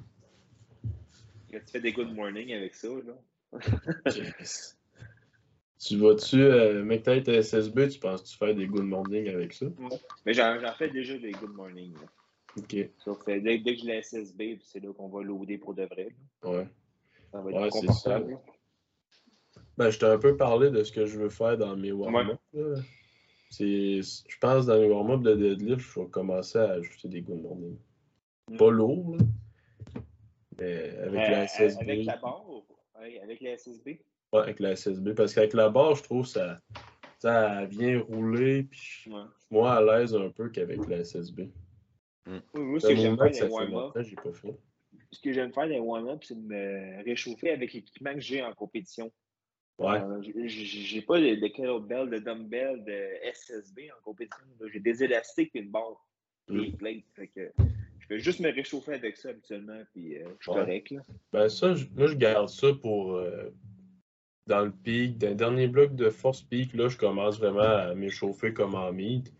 Quand 1.53 1.59
tu 1.61 1.71
fais 1.71 1.81
des 1.81 1.93
good 1.93 2.13
morning 2.13 2.53
avec 2.53 2.75
ça, 2.75 2.89
là. 2.89 3.61
Tu 5.79 5.97
vas-tu, 5.99 6.41
euh, 6.43 6.83
mec, 6.85 7.03
peut-être 7.03 7.29
SSB, 7.29 7.89
tu 7.89 7.99
penses-tu 7.99 8.37
faire 8.37 8.55
des 8.55 8.67
good 8.67 8.85
morning 8.85 9.29
avec 9.29 9.53
ça? 9.53 9.67
Mais 10.25 10.33
j'en 10.35 10.57
fais 10.79 10.89
déjà 10.91 11.19
des 11.19 11.33
good 11.33 11.53
morning. 11.55 11.93
Là. 11.95 12.07
Ok, 12.57 12.77
Sauf 12.99 13.25
dès, 13.27 13.41
dès 13.41 13.75
que 13.75 13.81
je 13.81 13.85
l'ai 13.87 14.01
SSB, 14.03 14.59
c'est 14.63 14.81
là 14.81 14.93
qu'on 14.93 15.09
va 15.09 15.23
loader 15.23 15.59
pour 15.59 15.75
de 15.75 15.83
vrai. 15.85 16.09
là. 16.43 16.51
ouais. 16.51 16.69
Ça 17.33 17.41
va 17.41 17.51
être 17.51 17.61
Ouais, 17.61 17.69
c'est 17.73 17.87
confortable. 17.87 18.39
ça. 18.47 19.61
Ben, 19.77 19.91
je 19.91 19.99
t'ai 19.99 20.07
un 20.07 20.19
peu 20.19 20.37
parlé 20.37 20.71
de 20.71 20.85
ce 20.85 20.93
que 20.93 21.05
je 21.05 21.19
veux 21.19 21.29
faire 21.31 21.59
dans 21.59 21.77
mes 21.77 21.91
warm-up. 21.91 22.39
là. 22.53 22.77
C'est, 23.51 24.01
je 24.03 24.39
pense 24.41 24.67
dans 24.67 24.77
les 24.77 24.89
warm-up 24.89 25.23
de 25.23 25.35
deadlift, 25.35 25.81
je 25.81 26.01
vais 26.01 26.07
commencer 26.09 26.59
à 26.59 26.71
ajouter 26.73 27.09
des 27.09 27.23
good 27.23 27.43
morning. 27.43 27.77
Mm. 28.51 28.57
Pas 28.57 28.71
lourd, 28.71 29.17
là. 29.17 29.25
Mais 30.61 30.97
avec 30.99 31.21
Euh, 31.21 31.31
la 31.31 31.45
SSB. 31.49 31.81
Avec 31.83 32.05
la 32.07 32.17
barre, 32.19 32.45
ouais, 33.01 33.21
avec 33.21 33.41
la 33.41 33.51
SSB. 33.59 33.99
Ouais, 34.35 34.41
avec 34.41 34.61
la 34.61 34.75
SSB. 34.77 35.15
Parce 35.15 35.33
qu'avec 35.35 35.53
la 35.53 35.69
barre, 35.69 35.95
je 35.95 36.03
trouve 36.03 36.27
ça, 36.27 36.61
ça 37.19 37.65
vient 37.67 38.01
rouler. 38.01 38.65
Puis 38.65 38.81
je 38.81 39.01
suis 39.01 39.13
Ouais. 39.13 39.23
moins 39.51 39.73
à 39.75 39.81
l'aise 39.83 40.15
un 40.15 40.29
peu 40.31 40.49
qu'avec 40.51 40.87
la 40.89 40.99
SSB. 41.05 41.49
Oui, 42.27 42.41
moi, 42.55 42.81
ce 42.81 42.89
que 42.89 42.97
j'aime 42.97 43.17
faire 43.19 43.35
fait 43.35 43.49
warm-up, 43.49 43.71
longtemps, 43.95 44.03
j'ai 44.03 44.17
pas 44.17 44.33
fait. 44.33 44.57
ce 45.13 45.21
que 45.21 45.33
j'aime 45.33 45.53
faire 45.53 45.65
dans 45.65 45.71
les 45.75 45.79
warm-up, 45.81 46.25
c'est 46.25 46.35
de 46.35 46.47
me 46.47 47.05
réchauffer 47.05 47.51
avec 47.51 47.73
l'équipement 47.73 48.15
que 48.15 48.21
j'ai 48.21 48.43
en 48.43 48.53
compétition. 48.53 49.13
Ouais. 49.79 50.01
Euh, 50.01 50.21
j'ai 50.47 51.03
pas 51.03 51.21
de, 51.21 51.35
de 51.35 51.47
kettlebell, 51.49 52.09
de 52.11 52.19
dumbbell, 52.19 52.83
de 52.85 53.09
SSB 53.33 53.91
en 53.91 54.03
compétition. 54.05 54.45
J'ai 54.73 54.81
des 54.81 55.03
élastiques 55.05 55.51
et 55.55 55.61
une 55.61 55.71
barre. 55.71 56.05
Mm. 56.49 56.61
Et 56.61 56.71
plates. 56.73 57.05
Fait 57.15 57.29
que 57.29 57.53
je 57.99 58.09
vais 58.09 58.19
juste 58.21 58.41
me 58.41 58.51
réchauffer 58.53 58.95
avec 58.95 59.17
ça 59.17 59.31
habituellement, 59.31 59.81
puis 59.93 60.17
euh, 60.19 60.29
je 60.39 60.43
suis 60.45 60.53
Ouais. 60.53 60.59
correct. 60.65 60.91
Là. 60.91 61.01
Ben 61.33 61.49
ça, 61.49 61.75
je- 61.75 61.87
moi 61.97 62.07
je 62.07 62.15
garde 62.17 62.49
ça 62.49 62.69
pour 62.75 63.15
euh, 63.15 63.51
dans 64.47 64.63
le 64.65 64.71
pic, 64.71 65.19
dans 65.19 65.29
le 65.29 65.35
dernier 65.35 65.67
bloc 65.69 65.95
de 65.95 66.11
force 66.11 66.43
pic, 66.43 66.75
là, 66.75 66.89
je 66.89 66.97
commence 66.97 67.39
vraiment 67.39 67.61
à 67.63 67.95
m'échauffer 67.95 68.53
comme 68.53 68.75
en 68.75 68.93
meet. 68.93 69.33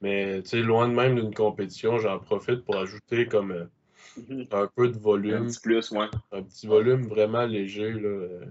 Mais 0.00 0.42
tu 0.42 0.50
sais, 0.50 0.62
loin 0.62 0.88
de 0.88 0.94
même 0.94 1.16
d'une 1.16 1.34
compétition, 1.34 1.98
j'en 1.98 2.18
profite 2.18 2.64
pour 2.64 2.76
ajouter 2.78 3.26
comme 3.26 3.52
euh, 3.52 4.44
un 4.50 4.68
peu 4.74 4.88
de 4.88 4.96
Un 4.96 5.00
volume, 5.00 5.46
petit 5.46 5.60
plus, 5.60 5.90
ouais. 5.92 6.06
un 6.32 6.42
petit 6.42 6.66
volume 6.66 7.06
vraiment 7.06 7.44
léger 7.44 7.92
là, 7.92 8.08
euh, 8.08 8.44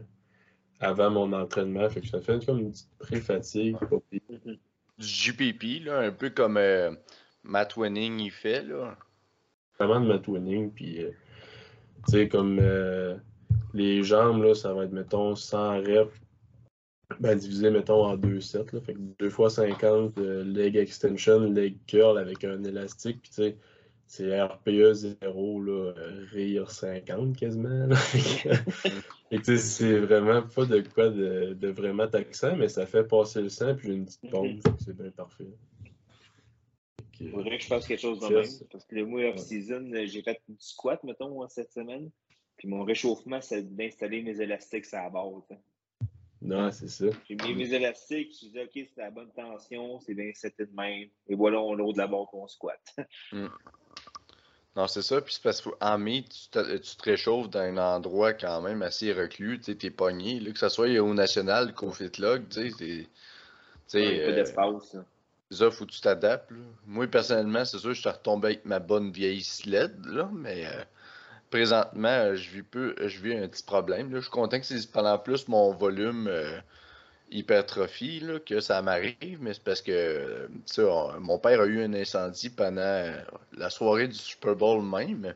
avant 0.79 1.09
mon 1.09 1.33
entraînement. 1.33 1.89
Fait 1.89 2.01
que 2.01 2.07
ça 2.07 2.21
fait 2.21 2.45
comme 2.45 2.59
une 2.59 2.71
petite 2.71 2.89
pré-fatigue. 2.99 3.77
pire. 4.09 4.57
Du 4.97 5.07
GPP, 5.07 5.85
là, 5.85 5.99
un 5.99 6.11
peu 6.11 6.29
comme 6.29 6.57
euh, 6.57 6.91
Matt 7.43 7.77
Winning 7.77 8.19
il 8.19 8.31
fait, 8.31 8.63
là. 8.63 8.97
Vraiment 9.79 10.01
de 10.01 10.07
ma 10.07 10.19
twinning. 10.19 10.71
Puis, 10.71 11.01
euh, 11.01 11.11
tu 12.05 12.11
sais, 12.11 12.27
comme 12.27 12.59
euh, 12.59 13.15
les 13.73 14.03
jambes, 14.03 14.43
là, 14.43 14.55
ça 14.55 14.73
va 14.73 14.85
être, 14.85 14.91
mettons, 14.91 15.35
100 15.35 15.81
reps. 15.81 16.13
Ben, 17.19 17.35
divisé, 17.35 17.71
mettons, 17.71 18.05
en 18.05 18.17
deux 18.17 18.39
sets. 18.39 18.65
Là. 18.71 18.81
Fait 18.81 18.93
que 18.93 18.99
2 19.19 19.29
fois 19.29 19.49
50 19.49 20.17
euh, 20.19 20.43
leg 20.43 20.75
extension, 20.75 21.39
leg 21.39 21.75
curl 21.87 22.17
avec 22.17 22.43
un 22.43 22.63
élastique. 22.63 23.21
Puis, 23.21 23.31
tu 23.31 23.35
sais, 23.35 23.57
c'est 24.05 24.41
RPE 24.41 24.93
0, 24.93 25.61
là, 25.61 25.93
euh, 25.97 26.25
rire 26.31 26.69
50 26.69 27.35
quasiment. 27.35 27.87
là. 27.87 27.95
Et 29.31 29.37
tu 29.37 29.43
sais, 29.43 29.57
c'est 29.57 29.99
vraiment 29.99 30.41
pas 30.41 30.65
de 30.65 30.81
quoi 30.81 31.09
de, 31.09 31.53
de 31.53 31.67
vraiment 31.67 32.07
taxant, 32.07 32.55
mais 32.55 32.67
ça 32.67 32.85
fait 32.85 33.03
passer 33.03 33.41
le 33.41 33.49
sang, 33.49 33.75
puis 33.75 33.87
j'ai 33.87 33.93
une 33.93 34.05
petite. 34.05 34.21
Fait 34.21 34.71
que 34.71 34.83
C'est 34.83 34.97
bien 34.97 35.11
parfait. 35.11 35.45
Il 37.19 37.29
faudrait 37.31 37.57
que 37.57 37.63
je 37.63 37.67
fasse 37.67 37.85
quelque 37.85 37.99
chose 37.99 38.19
de 38.19 38.27
même. 38.27 38.45
Parce 38.71 38.85
que 38.85 38.95
le 38.95 39.05
mois 39.05 39.25
off-season, 39.29 39.91
j'ai 40.05 40.21
fait 40.23 40.41
du 40.47 40.55
squat, 40.57 41.03
mettons, 41.03 41.47
cette 41.49 41.71
semaine. 41.71 42.09
Puis 42.59 42.67
mon 42.67 42.83
réchauffement, 42.83 43.39
c'est 43.41 43.63
d'installer 43.75 44.21
mes 44.21 44.39
élastiques 44.41 44.85
sur 44.85 44.97
la 44.97 45.09
tu 45.09 45.55
sais. 45.55 45.59
Non, 46.41 46.71
c'est 46.71 46.89
ça. 46.89 47.05
J'ai 47.27 47.35
mis 47.35 47.55
mes 47.55 47.73
élastiques, 47.73 48.33
je 48.33 48.47
disais, 48.47 48.63
OK, 48.63 48.71
c'est 48.73 49.01
la 49.01 49.11
bonne 49.11 49.31
tension, 49.31 49.99
c'est 50.01 50.13
bien 50.13 50.31
seté 50.33 50.65
de 50.65 50.75
même. 50.75 51.07
Et 51.27 51.35
voilà, 51.35 51.59
on 51.59 51.73
load 51.73 51.95
la 51.95 52.07
barre 52.07 52.27
qu'on 52.27 52.47
squat. 52.47 52.79
Non, 54.75 54.87
c'est 54.87 55.01
ça. 55.01 55.19
Puis 55.19 55.33
c'est 55.33 55.43
parce 55.43 55.61
qu'en 55.61 55.97
mai, 55.97 56.23
tu 56.23 56.47
te, 56.51 56.77
tu 56.77 56.95
te 56.95 57.03
réchauffes 57.03 57.49
dans 57.49 57.59
un 57.59 57.75
endroit 57.77 58.33
quand 58.33 58.61
même 58.61 58.81
assez 58.83 59.11
reclus. 59.11 59.57
Tu 59.59 59.71
sais, 59.71 59.75
t'es 59.75 59.89
pogné. 59.89 60.39
Là, 60.39 60.51
que 60.51 60.59
ce 60.59 60.69
soit 60.69 60.87
au 60.99 61.13
national, 61.13 61.73
qu'au 61.73 61.91
fitlog, 61.91 62.47
tu 62.49 62.69
sais, 62.69 62.69
c'est. 62.77 62.77
Tu 62.77 63.07
sais, 63.87 64.03
Il 64.03 64.17
y 64.17 64.21
a 64.21 64.25
peu 64.25 64.31
euh, 64.31 64.35
d'espace. 64.35 64.93
là. 64.93 65.03
ça, 65.51 65.71
faut 65.71 65.85
que 65.85 65.91
tu 65.91 65.99
t'adaptes. 65.99 66.51
Moi, 66.85 67.07
personnellement, 67.07 67.65
c'est 67.65 67.79
sûr, 67.79 67.93
je 67.93 67.99
suis 67.99 68.09
retombé 68.09 68.49
avec 68.49 68.65
ma 68.65 68.79
bonne 68.79 69.11
vieille 69.11 69.41
sled, 69.41 70.05
là, 70.05 70.29
mais 70.31 70.67
euh, 70.67 70.83
présentement, 71.49 72.07
euh, 72.07 72.35
je 72.35 72.49
vis 72.49 72.63
peu, 72.63 72.95
je 72.99 73.19
vis 73.19 73.35
un 73.35 73.47
petit 73.47 73.63
problème. 73.63 74.11
Là. 74.11 74.17
Je 74.17 74.23
suis 74.23 74.31
content 74.31 74.59
que 74.59 74.65
c'est 74.65 74.91
pendant 74.91 75.17
plus 75.17 75.47
mon 75.47 75.73
volume 75.73 76.27
euh, 76.27 76.59
hypertrophie 77.31 78.19
là, 78.21 78.39
que 78.39 78.59
ça 78.59 78.81
m'arrive, 78.81 79.39
mais 79.41 79.53
c'est 79.53 79.63
parce 79.63 79.81
que 79.81 79.91
euh, 79.91 81.19
mon 81.19 81.39
père 81.39 81.61
a 81.61 81.65
eu 81.65 81.83
un 81.83 81.93
incendie 81.93 82.49
pendant 82.49 82.81
euh, 82.81 83.13
la 83.57 83.69
soirée 83.69 84.07
du 84.07 84.17
Super 84.17 84.55
Bowl 84.55 84.83
même. 84.83 85.33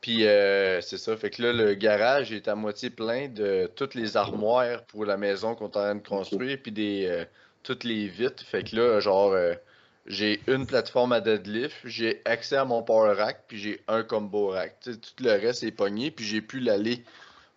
Puis 0.00 0.26
euh, 0.26 0.80
c'est 0.82 0.98
ça, 0.98 1.16
fait 1.16 1.30
que 1.30 1.42
là, 1.42 1.52
le 1.52 1.74
garage 1.74 2.32
est 2.32 2.48
à 2.48 2.54
moitié 2.54 2.90
plein 2.90 3.28
de 3.28 3.70
toutes 3.74 3.94
les 3.94 4.16
armoires 4.16 4.84
pour 4.84 5.04
la 5.04 5.16
maison 5.16 5.54
qu'on 5.54 5.64
est 5.64 5.76
en 5.76 5.82
train 5.82 5.94
de 5.96 6.06
construire, 6.06 6.58
puis 6.62 6.72
des 6.72 7.06
euh, 7.06 7.24
toutes 7.62 7.84
les 7.84 8.06
vitres. 8.06 8.44
Fait 8.44 8.62
que 8.62 8.76
là, 8.76 9.00
genre, 9.00 9.32
euh, 9.32 9.54
j'ai 10.06 10.40
une 10.46 10.66
plateforme 10.66 11.12
à 11.12 11.20
deadlift, 11.20 11.76
j'ai 11.84 12.22
accès 12.24 12.56
à 12.56 12.64
mon 12.64 12.82
power 12.82 13.14
rack, 13.14 13.44
puis 13.48 13.58
j'ai 13.58 13.80
un 13.88 14.02
combo 14.02 14.48
rack. 14.48 14.78
Tout 14.80 14.98
le 15.20 15.32
reste 15.32 15.62
est 15.62 15.72
pogné, 15.72 16.10
puis 16.10 16.24
j'ai 16.24 16.40
pu 16.40 16.60
l'aller 16.60 17.04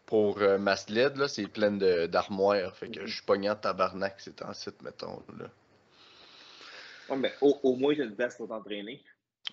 pour 0.05 0.41
euh, 0.41 0.57
ma 0.57 0.75
sled, 0.75 1.17
là, 1.17 1.27
c'est 1.27 1.47
plein 1.47 1.71
d'armoires. 1.71 2.75
Fait 2.75 2.89
que 2.89 3.05
je 3.05 3.13
suis 3.13 3.25
pogné 3.25 3.49
en 3.49 3.55
tabarnak, 3.55 4.15
c'est 4.17 4.41
en 4.41 4.53
site, 4.53 4.81
mettons. 4.81 5.21
Là. 5.37 5.45
Ouais, 7.09 7.17
mais 7.17 7.33
au, 7.41 7.59
au 7.61 7.75
moins, 7.75 7.93
as 7.93 8.03
une 8.03 8.15
place 8.15 8.35
pour 8.35 8.47
t'entraîner. 8.47 9.03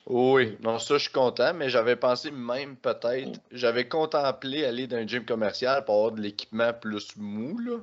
Oui, 0.07 0.57
non, 0.61 0.78
ça, 0.78 0.99
je 0.99 1.05
suis 1.05 1.12
content, 1.12 1.53
mais 1.55 1.68
j'avais 1.68 1.97
pensé 1.97 2.30
même 2.30 2.76
peut-être, 2.76 3.40
j'avais 3.51 3.88
contemplé 3.88 4.64
aller 4.64 4.86
dans 4.86 4.97
un 4.97 5.07
gym 5.07 5.24
commercial 5.24 5.84
pour 5.84 5.97
avoir 5.97 6.12
de 6.12 6.20
l'équipement 6.20 6.72
plus 6.72 7.16
mou, 7.16 7.59
là. 7.59 7.78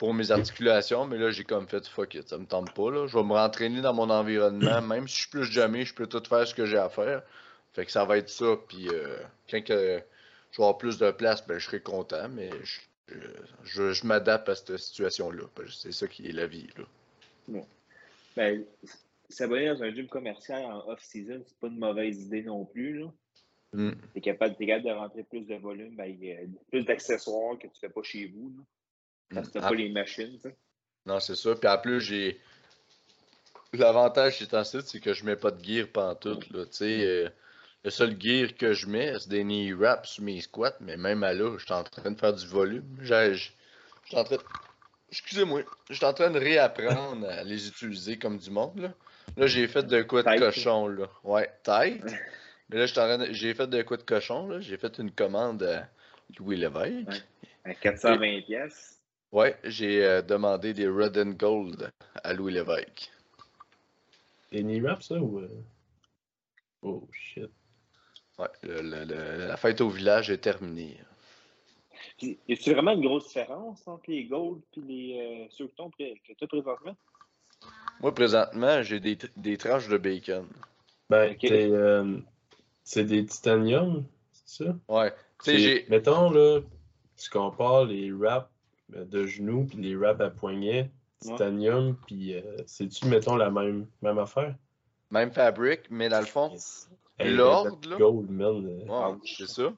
Pour 0.00 0.14
mes 0.14 0.30
articulations, 0.30 1.06
mais 1.06 1.18
là, 1.18 1.30
j'ai 1.30 1.44
comme 1.44 1.68
fait 1.68 1.86
fuck 1.86 2.14
it, 2.14 2.26
ça 2.26 2.38
me 2.38 2.46
tente 2.46 2.72
pas. 2.72 2.90
Là. 2.90 3.06
Je 3.06 3.18
vais 3.18 3.22
me 3.22 3.34
rentraîner 3.34 3.82
dans 3.82 3.92
mon 3.92 4.08
environnement, 4.08 4.80
même 4.80 5.06
si 5.06 5.14
je 5.14 5.20
suis 5.20 5.30
plus 5.30 5.44
jamais, 5.44 5.84
je 5.84 5.94
peux 5.94 6.06
tout 6.06 6.22
faire 6.26 6.48
ce 6.48 6.54
que 6.54 6.64
j'ai 6.64 6.78
à 6.78 6.88
faire. 6.88 7.22
Fait 7.74 7.84
que 7.84 7.92
ça 7.92 8.06
va 8.06 8.16
être 8.16 8.30
ça, 8.30 8.56
puis 8.66 8.88
euh, 8.88 9.18
quand 9.50 9.62
que 9.62 10.02
je 10.52 10.56
vais 10.56 10.62
avoir 10.64 10.78
plus 10.78 10.96
de 10.96 11.10
place, 11.10 11.46
ben, 11.46 11.58
je 11.58 11.66
serai 11.66 11.80
content, 11.80 12.30
mais 12.30 12.48
je, 12.62 13.12
je, 13.62 13.92
je 13.92 14.06
m'adapte 14.06 14.48
à 14.48 14.54
cette 14.54 14.78
situation-là. 14.78 15.42
C'est 15.68 15.92
ça 15.92 16.08
qui 16.08 16.26
est 16.28 16.32
la 16.32 16.46
vie. 16.46 16.70
Là. 16.78 17.60
Ben, 18.36 18.64
s'abonner 19.28 19.66
dans 19.66 19.82
un 19.82 19.94
gym 19.94 20.08
commercial 20.08 20.64
en 20.64 20.88
off-season, 20.88 21.42
c'est 21.46 21.58
pas 21.58 21.66
une 21.66 21.78
mauvaise 21.78 22.22
idée 22.22 22.42
non 22.42 22.64
plus. 22.64 23.00
Là. 23.00 23.12
Mm. 23.74 23.90
T'es 24.14 24.20
capable, 24.22 24.56
t'es 24.56 24.66
capable 24.66 24.88
de 24.88 24.92
rentrer 24.92 25.24
plus 25.24 25.46
de 25.46 25.56
volume, 25.56 25.94
ben, 25.94 26.16
plus 26.70 26.84
d'accessoires 26.86 27.58
que 27.58 27.66
tu 27.66 27.78
fais 27.78 27.90
pas 27.90 28.02
chez 28.02 28.28
vous. 28.28 28.50
Là. 28.56 28.64
Parce 29.34 29.48
que 29.48 29.52
t'as 29.54 29.60
Ah. 29.64 29.68
pas 29.68 29.74
les 29.74 29.88
machines. 29.88 30.38
Non, 31.06 31.20
c'est 31.20 31.36
ça. 31.36 31.54
Puis 31.54 31.68
en 31.68 31.78
plus, 31.78 32.00
j'ai. 32.00 32.40
L'avantage 33.72 34.46
en 34.52 34.64
site, 34.64 34.86
c'est 34.88 34.98
que 35.00 35.12
je 35.14 35.24
mets 35.24 35.36
pas 35.36 35.50
de 35.52 35.62
gear 35.64 35.86
pantoute. 35.86 36.50
Là. 36.50 36.64
Tu 36.64 36.72
sais, 36.72 37.04
euh, 37.06 37.28
le 37.84 37.90
seul 37.90 38.16
gear 38.20 38.56
que 38.56 38.72
je 38.72 38.86
mets, 38.88 39.16
c'est 39.20 39.28
des 39.28 39.44
knee 39.44 39.72
wraps 39.72 40.08
sur 40.10 40.24
mes 40.24 40.40
squats, 40.40 40.74
mais 40.80 40.96
même 40.96 41.22
à 41.22 41.32
là, 41.32 41.56
je 41.56 41.64
suis 41.64 41.72
en 41.72 41.84
train 41.84 42.10
de 42.10 42.18
faire 42.18 42.32
du 42.32 42.46
volume. 42.46 42.84
Je 43.00 43.34
suis 43.34 44.16
en 44.16 44.24
train 44.24 44.36
de. 44.36 44.42
Excusez-moi, 45.10 45.62
je 45.88 45.94
suis 45.94 46.04
en 46.04 46.12
train 46.12 46.30
de 46.30 46.38
réapprendre 46.38 47.28
à 47.28 47.42
les 47.44 47.68
utiliser 47.68 48.16
comme 48.18 48.38
du 48.38 48.50
monde. 48.50 48.78
Là, 48.80 48.92
là 49.36 49.46
j'ai 49.46 49.66
fait 49.68 49.84
de 49.84 50.02
quoi 50.02 50.22
de 50.24 50.28
Tight. 50.28 50.40
cochon. 50.40 50.88
Là. 50.88 51.08
Ouais, 51.24 51.48
tight. 51.62 52.02
Mais 52.68 52.78
là, 52.86 53.16
de- 53.18 53.32
j'ai 53.32 53.54
fait 53.54 53.66
de 53.68 53.82
quoi 53.82 53.96
de 53.96 54.02
cochon. 54.02 54.48
là. 54.48 54.60
J'ai 54.60 54.76
fait 54.76 54.98
une 54.98 55.10
commande 55.12 55.62
à 55.64 55.88
Louis 56.38 56.56
Lévesque. 56.56 57.08
Ouais. 57.08 57.22
À 57.64 57.74
420 57.74 58.42
pièces. 58.42 58.99
Ouais, 59.32 59.56
j'ai 59.62 60.04
euh, 60.04 60.22
demandé 60.22 60.74
des 60.74 60.88
Red 60.88 61.16
and 61.16 61.30
Gold 61.38 61.90
à 62.24 62.32
Louis 62.32 62.52
Lévesque. 62.52 63.12
Des 64.50 64.62
knee 64.64 64.80
wraps, 64.80 65.06
ça, 65.06 65.20
ou... 65.20 65.38
euh? 65.38 65.48
Oh, 66.82 67.08
shit. 67.12 67.48
Ouais, 68.38 68.48
le- 68.62 68.82
le- 68.82 69.04
le- 69.04 69.46
la 69.46 69.56
fête 69.56 69.80
au 69.80 69.88
village 69.88 70.30
est 70.30 70.38
terminée. 70.38 70.98
Puis, 72.18 72.38
y 72.48 72.54
a-tu 72.54 72.72
vraiment 72.72 72.92
une 72.92 73.02
grosse 73.02 73.28
différence 73.28 73.86
entre 73.86 74.10
les 74.10 74.24
Gold 74.24 74.62
et 74.76 74.80
les 74.80 75.20
euh, 75.20 75.46
ceux 75.50 75.68
que 75.68 76.14
que 76.26 76.32
t'as 76.38 76.46
présentement? 76.46 76.96
Moi, 78.00 78.14
présentement, 78.14 78.82
j'ai 78.82 78.98
des, 78.98 79.18
des 79.36 79.58
tranches 79.58 79.88
de 79.88 79.98
bacon. 79.98 80.48
Ben, 81.08 81.36
euh, 81.44 82.18
c'est 82.82 83.04
des 83.04 83.26
titanium, 83.26 84.04
c'est 84.32 84.64
ça? 84.64 84.76
Ouais. 84.88 85.14
Tu 85.44 85.58
j'ai. 85.58 85.86
Mettons, 85.88 86.30
là, 86.30 86.60
tu 87.16 87.30
compares 87.30 87.84
les 87.84 88.10
wraps 88.10 88.48
de 88.92 89.26
genoux 89.26 89.66
puis 89.66 89.78
les 89.78 89.96
wraps 89.96 90.20
à 90.20 90.30
poignet, 90.30 90.90
titanium, 91.20 91.96
puis 92.06 92.34
euh, 92.34 92.42
c'est-tu, 92.66 93.06
mettons, 93.06 93.36
la 93.36 93.50
même, 93.50 93.86
même 94.02 94.18
affaire? 94.18 94.54
Même 95.10 95.32
fabric, 95.32 95.82
mais 95.90 96.08
dans 96.08 96.20
le 96.20 96.26
fond, 96.26 96.56
Hey, 97.18 97.34
l'ordre, 97.34 97.78
là. 97.88 97.96
Gold, 97.98 98.30
man. 98.30 98.66
euh, 98.66 99.10
ouais, 99.12 99.18
c'est 99.36 99.48
ça. 99.48 99.72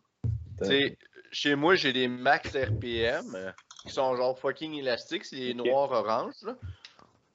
Tu 0.59 0.65
sais, 0.67 0.97
chez 1.33 1.55
moi, 1.57 1.75
j'ai 1.75 1.93
des 1.93 2.07
max 2.07 2.55
RPM 2.55 3.35
euh, 3.35 3.51
qui 3.85 3.93
sont 3.93 4.15
genre 4.15 4.39
fucking 4.39 4.75
élastiques. 4.75 5.25
C'est 5.25 5.37
les 5.37 5.51
Ok. 5.53 5.67
noirs 5.67 5.91
orange. 5.91 6.35
Là. 6.43 6.57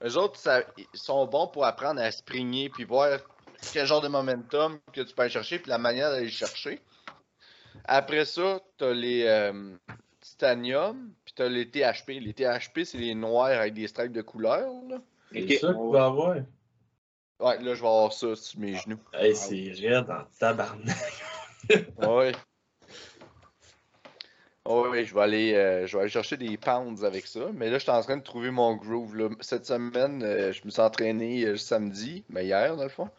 Eux 0.05 0.17
autres, 0.17 0.37
ça, 0.39 0.63
ils 0.77 0.85
sont 0.93 1.25
bons 1.25 1.47
pour 1.47 1.65
apprendre 1.65 1.99
à 1.99 2.09
springer 2.11 2.69
puis 2.69 2.85
voir 2.85 3.19
quel 3.73 3.85
genre 3.85 3.99
de 3.99 4.07
momentum 4.07 4.79
que 4.93 5.01
tu 5.01 5.13
peux 5.13 5.23
aller 5.23 5.31
chercher 5.31 5.59
puis 5.59 5.69
la 5.69 5.77
manière 5.79 6.11
d'aller 6.11 6.25
le 6.25 6.31
chercher. 6.31 6.79
Après 7.83 8.23
ça, 8.25 8.61
t'as 8.77 8.93
les 8.93 9.23
euh, 9.25 9.75
titanium 10.21 11.11
t'as 11.37 11.47
les 11.47 11.69
THP. 11.69 12.19
Les 12.19 12.33
THP, 12.33 12.83
c'est 12.83 12.97
les 12.97 13.15
noirs 13.15 13.59
avec 13.59 13.73
des 13.73 13.87
stripes 13.87 14.11
de 14.11 14.21
couleur. 14.21 14.67
Là. 14.89 15.01
C'est 15.31 15.43
Ok, 15.43 15.53
ça 15.53 15.67
que 15.67 15.73
on 15.77 15.91
tu 15.91 15.93
vas 15.97 16.05
avoir. 16.05 16.35
Ouais, 17.39 17.61
là, 17.61 17.75
je 17.75 17.81
vais 17.81 17.87
avoir 17.87 18.11
ça 18.11 18.35
sur 18.35 18.59
mes 18.59 18.75
genoux. 18.75 18.99
Hey, 19.13 19.35
c'est 19.35 19.71
raide 19.79 20.09
en 20.09 20.23
tabarnak. 20.39 20.95
Ouais. 21.97 22.31
Ouais, 24.65 24.89
ouais, 24.89 25.05
je 25.05 25.13
vais 25.13 25.21
aller, 25.21 25.53
euh, 25.53 25.85
je 25.87 25.95
vais 25.95 26.03
aller 26.03 26.11
chercher 26.11 26.37
des 26.37 26.57
pounds 26.57 27.03
avec 27.03 27.25
ça. 27.27 27.47
Mais 27.53 27.69
là, 27.69 27.77
je 27.77 27.83
suis 27.83 27.91
en 27.91 28.01
train 28.01 28.17
de 28.17 28.23
trouver 28.23 28.51
mon 28.51 28.75
groove. 28.75 29.15
Là. 29.15 29.29
Cette 29.41 29.65
semaine, 29.65 30.23
euh, 30.23 30.51
je 30.51 30.61
me 30.65 30.69
suis 30.69 30.81
entraîné 30.81 31.45
euh, 31.45 31.57
samedi, 31.57 32.23
mais 32.29 32.45
hier, 32.45 32.75
dans 32.75 32.83
le 32.83 32.89
fond. 32.89 33.09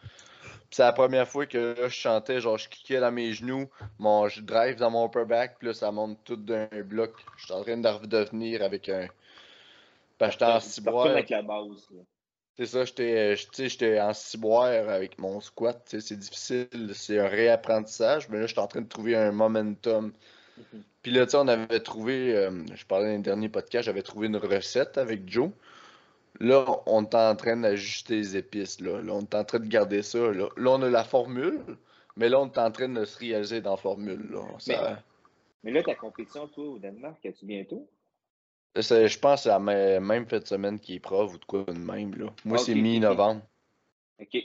Puis 0.69 0.75
c'est 0.75 0.83
la 0.83 0.93
première 0.93 1.27
fois 1.27 1.47
que 1.47 1.73
là, 1.79 1.87
je 1.87 1.95
chantais, 1.95 2.41
genre, 2.41 2.59
je 2.59 2.69
cliquais 2.69 2.99
dans 2.99 3.11
mes 3.11 3.33
genoux, 3.33 3.67
mon, 3.97 4.27
je 4.27 4.41
drive 4.41 4.75
dans 4.75 4.91
mon 4.91 5.07
upper 5.07 5.25
back, 5.25 5.55
puis 5.57 5.67
là, 5.67 5.73
ça 5.73 5.91
monte 5.91 6.19
tout 6.23 6.35
d'un 6.35 6.67
bloc. 6.85 7.13
Je 7.37 7.45
suis 7.45 7.53
en 7.53 7.63
train 7.63 7.77
de 7.77 7.87
redevenir 7.87 8.61
avec 8.61 8.87
un. 8.87 9.07
Ben, 10.19 10.29
j'étais 10.29 10.45
en 10.45 10.59
ciboire. 10.59 11.07
avec 11.07 11.29
la 11.29 11.41
base. 11.41 11.87
là. 11.91 12.01
C'est 12.59 12.65
ça, 12.65 12.83
j'étais, 12.83 13.33
euh, 13.33 13.35
j'étais 13.57 14.01
en 14.01 14.13
ciboire 14.13 14.89
avec 14.89 15.17
mon 15.17 15.39
squat, 15.39 15.81
c'est 15.87 16.19
difficile, 16.19 16.91
c'est 16.93 17.17
un 17.17 17.29
réapprentissage, 17.29 18.27
mais 18.27 18.37
là, 18.37 18.47
j'étais 18.47 18.59
en 18.59 18.67
train 18.67 18.81
de 18.81 18.87
trouver 18.89 19.15
un 19.15 19.31
momentum. 19.31 20.11
Mhm. 20.57 20.83
Puis 21.01 21.11
là, 21.13 21.25
tu 21.25 21.31
sais, 21.31 21.37
on 21.37 21.47
avait 21.47 21.79
trouvé, 21.79 22.35
euh, 22.35 22.51
je 22.75 22.85
parlais 22.85 23.07
dans 23.07 23.15
le 23.15 23.23
dernier 23.23 23.47
podcast, 23.47 23.85
j'avais 23.85 24.01
trouvé 24.01 24.27
une 24.27 24.35
recette 24.35 24.97
avec 24.97 25.21
Joe. 25.29 25.51
Là, 26.39 26.65
on 26.85 27.03
est 27.03 27.15
en 27.15 27.35
train 27.35 27.57
d'ajuster 27.57 28.15
les 28.15 28.37
épices, 28.37 28.79
là. 28.79 29.01
Là, 29.01 29.13
on 29.13 29.21
est 29.21 29.35
en 29.35 29.43
train 29.43 29.59
de 29.59 29.67
garder 29.67 30.01
ça, 30.01 30.19
là. 30.31 30.47
Là, 30.55 30.71
on 30.71 30.81
a 30.81 30.89
la 30.89 31.03
formule, 31.03 31.59
mais 32.15 32.29
là, 32.29 32.39
on 32.39 32.47
est 32.49 32.57
en 32.57 32.71
train 32.71 32.87
de 32.87 33.03
se 33.03 33.19
réaliser 33.19 33.59
dans 33.61 33.71
la 33.71 33.77
formule, 33.77 34.29
là. 34.31 34.41
Ça- 34.59 35.03
Mais 35.63 35.71
là, 35.71 35.83
ta 35.83 35.95
compétition, 35.95 36.47
toi, 36.47 36.63
au 36.63 36.79
Danemark, 36.79 37.25
as-tu 37.25 37.45
bientôt? 37.45 37.87
je 38.75 39.19
pense 39.19 39.39
que 39.39 39.43
c'est 39.43 39.49
la 39.49 39.59
mê- 39.59 39.99
même 39.99 40.25
fin 40.27 40.39
de 40.39 40.45
semaine 40.45 40.79
qui 40.79 40.95
est 40.95 40.99
prof 40.99 41.33
ou 41.33 41.37
de 41.37 41.43
quoi 41.45 41.63
de 41.65 41.73
même, 41.73 42.15
là. 42.15 42.27
Moi, 42.45 42.57
Ok, 42.59 42.65
c'est 42.65 42.75
mi-novembre. 42.75 43.41
OK. 44.21 44.37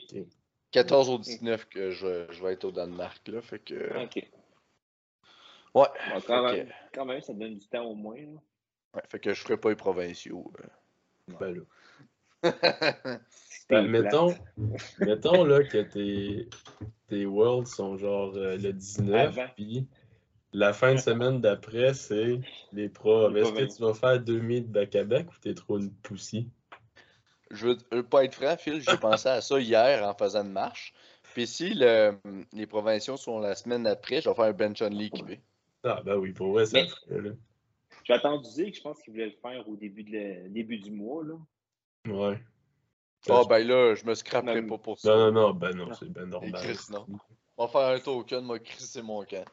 14 0.72 1.09
au 1.09 1.18
19 1.18 1.68
que 1.68 1.90
je, 1.92 2.26
je 2.30 2.42
vais 2.42 2.55
être 2.55 2.64
au 2.64 2.72
Danemark, 2.72 3.28
là. 3.28 3.40
Fait 3.42 3.61
que. 3.61 4.03
OK. 4.03 4.16
Ouais. 5.74 5.86
Bon, 6.12 6.20
quand, 6.26 6.42
même, 6.53 6.68
quand 6.92 7.05
même, 7.05 7.20
ça 7.20 7.32
donne 7.32 7.59
du 7.59 7.68
temps 7.68 7.84
au 7.84 7.95
moins. 7.95 8.16
là. 8.16 8.40
Ouais, 8.95 9.03
fait 9.09 9.20
que 9.20 9.32
je 9.34 9.40
ferai 9.40 9.57
pas 9.57 9.70
les 9.70 9.76
provinciaux. 9.76 10.51
Ben 11.40 11.55
là. 11.55 11.61
Ben, 13.70 13.88
mettons, 13.88 14.34
mettons 14.99 15.45
là 15.45 15.64
que 15.64 15.78
tes, 15.78 16.49
tes 17.09 17.24
Worlds 17.26 17.66
sont 17.66 17.97
genre 17.97 18.34
euh, 18.36 18.57
le 18.57 18.72
19, 18.72 19.14
Avant. 19.38 19.49
puis 19.57 19.86
la 20.53 20.72
fin 20.72 20.95
de 20.95 21.01
semaine 21.01 21.40
d'après, 21.40 21.95
c'est 21.95 22.40
les 22.72 22.88
pros. 22.88 23.34
Est-ce 23.34 23.53
que 23.53 23.76
tu 23.76 23.82
vas 23.82 23.95
faire 23.95 24.20
2000 24.20 24.68
de 24.68 24.72
back-à-back 24.72 25.32
ou 25.32 25.34
t'es 25.40 25.55
trop 25.55 25.78
une 25.78 25.90
poussie? 25.90 26.49
Je 27.51 27.68
veux, 27.68 27.78
je 27.90 27.97
veux 27.97 28.03
pas 28.03 28.24
être 28.24 28.34
franc, 28.34 28.57
Phil, 28.57 28.80
j'ai 28.80 28.97
pensé 28.97 29.28
à 29.28 29.40
ça 29.40 29.59
hier 29.59 30.07
en 30.07 30.14
faisant 30.14 30.45
une 30.45 30.53
marche. 30.53 30.92
Puis 31.34 31.47
si 31.47 31.74
le- 31.74 32.18
les 32.53 32.66
provinciaux 32.66 33.16
sont 33.16 33.38
la 33.40 33.55
semaine 33.55 33.86
après, 33.86 34.20
je 34.20 34.28
vais 34.28 34.34
faire 34.34 34.45
un 34.45 34.53
bench 34.53 34.82
only 34.82 35.07
équipé. 35.07 35.40
Ah 35.82 36.03
ben 36.05 36.16
oui, 36.16 36.32
pour 36.32 36.53
vrai, 36.53 36.66
ça. 36.66 36.78
J'ai 38.05 38.14
entendu 38.14 38.49
dire 38.51 38.70
que 38.70 38.76
je 38.76 38.82
pense 38.82 39.01
qu'il 39.03 39.12
voulait 39.14 39.26
le 39.26 39.36
faire 39.42 39.68
au 39.68 39.76
début, 39.76 40.05
de 40.05 40.11
le- 40.12 40.49
début 40.51 40.78
du 40.78 40.90
mois. 40.90 41.24
Là. 41.24 41.34
Ouais. 42.09 42.38
Ah 43.28 43.42
ben 43.48 43.66
là, 43.66 43.94
je 43.94 44.05
me 44.05 44.14
scraperai 44.14 44.61
Non, 44.61 44.68
pas 44.68 44.78
pour 44.78 44.98
ça. 44.98 45.09
Non, 45.09 45.32
non, 45.32 45.48
non, 45.48 45.55
ben 45.55 45.74
non, 45.74 45.92
c'est 45.94 46.11
ben 46.11 46.26
normal. 46.26 46.61
Chris, 46.62 46.78
non. 46.90 47.07
On 47.57 47.66
va 47.66 47.72
faire 47.72 47.88
un 47.96 47.98
token, 48.00 48.44
moi, 48.44 48.59
crisser 48.59 49.00
mon 49.00 49.24
camp. 49.24 49.44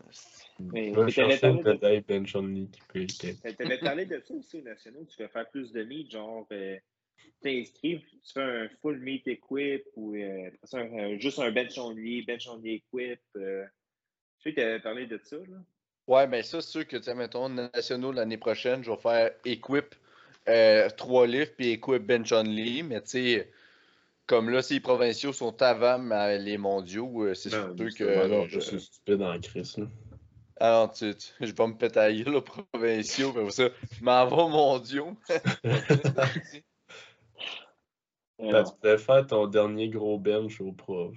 Mais- 0.60 0.90
Je 0.92 0.96
vais 1.00 1.06
mais 1.06 1.12
chercher 1.12 1.40
t'avais 1.40 1.54
une 1.54 1.64
parlé 1.64 1.78
de- 1.80 1.86
médaille 1.86 2.02
bench 2.02 2.36
only 2.36 2.68
qui 2.70 2.82
peut 2.90 3.02
être. 3.04 3.58
Tu 3.58 3.64
avais 3.66 3.78
parlé 3.78 4.06
de 4.06 4.20
ça 4.20 4.34
aussi 4.34 4.58
aux 4.58 4.64
nationaux. 4.64 5.06
Tu 5.06 5.22
vas 5.22 5.30
faire 5.30 5.50
plus 5.50 5.72
de 5.72 5.84
meet, 5.84 6.12
genre, 6.12 6.46
euh, 6.52 6.78
t'inscris, 7.42 8.04
tu 8.24 8.34
fais 8.34 8.42
un 8.42 8.70
full 8.82 9.00
meet 9.00 9.28
equip 9.28 9.86
ou 9.96 10.16
euh, 10.16 10.50
un- 10.74 10.80
un- 10.98 11.18
juste 11.20 11.40
un 11.40 11.52
bench 11.52 11.78
only, 11.78 12.24
bench 12.24 12.48
only 12.50 12.84
equip. 12.94 13.22
euh. 13.38 13.66
Je 14.40 14.44
sais 14.44 14.50
que 14.54 14.60
tu 14.60 14.62
avais 14.66 14.80
parlé 14.82 15.06
de 15.06 15.20
ça. 15.24 15.38
Là. 15.38 15.58
Ouais, 16.08 16.28
mais 16.28 16.42
ça, 16.44 16.60
c'est 16.62 16.72
sûr 16.72 16.88
que, 16.88 16.98
tu 16.98 17.04
sais, 17.04 17.14
mettons, 17.16 17.48
nationaux 17.48 18.12
l'année 18.12 18.38
prochaine, 18.40 18.84
je 18.84 18.90
vais 18.92 18.98
faire 18.98 19.32
Equip 19.46 19.96
3 20.46 21.28
livres 21.28 21.52
puis 21.58 21.72
Equip 21.72 22.04
Bench 22.06 22.32
Only. 22.32 22.84
Mais 22.84 23.02
tu 23.02 23.10
sais, 23.10 23.52
comme 24.28 24.50
là, 24.50 24.62
si 24.62 24.76
les 24.76 24.80
provinciaux 24.80 25.34
sont 25.34 25.62
avant 25.62 26.00
mais 26.00 26.38
les 26.40 26.58
mondiaux, 26.58 27.24
euh, 27.24 27.34
c'est 27.34 27.52
Non, 27.52 27.76
sûr 27.76 27.94
que. 27.98 28.04
Ben 28.04 28.28
non, 28.28 28.48
je- 28.48 28.60
je 28.60 28.60
suis 28.62 28.82
stupide 28.82 29.22
en 29.22 29.40
crise, 29.40 29.78
là. 29.78 29.86
Ah 30.64 30.92
tu, 30.94 31.16
tu- 31.16 31.32
je 31.40 31.52
vais 31.54 31.68
me 31.68 31.74
péter 31.76 32.00
à 32.00 32.10
la 32.10 32.14
gueule 32.16 32.36
aux 32.36 32.42
provinciaux, 32.42 33.34
mais 33.34 33.42
pour 33.42 33.52
ça, 33.52 33.70
je 34.00 34.04
m'en 34.04 34.28
vais 34.28 34.36
aux 34.36 34.50
mondiaux. 34.50 35.18
Euh, 35.30 35.42
Ben, 38.40 38.64
tu 38.64 38.74
pourrais 38.76 38.98
faire 38.98 39.28
ton 39.28 39.46
dernier 39.48 39.88
gros 39.90 40.18
bench 40.18 40.60
au 40.62 40.72
prof. 40.72 41.16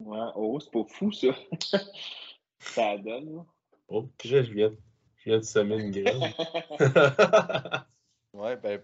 ouais. 0.00 0.28
Oh, 0.34 0.58
c'est 0.60 0.70
pas 0.70 0.84
fou, 0.84 1.12
ça. 1.12 1.28
ça 2.60 2.98
donne. 2.98 3.44
Oh, 3.88 4.08
je 4.22 4.36
viens, 4.36 4.74
je 5.16 5.30
viens 5.30 5.38
de 5.38 5.44
semer 5.44 5.76
une 5.76 5.90
graine. 5.90 6.32
Ouais, 8.34 8.56
ben, 8.56 8.80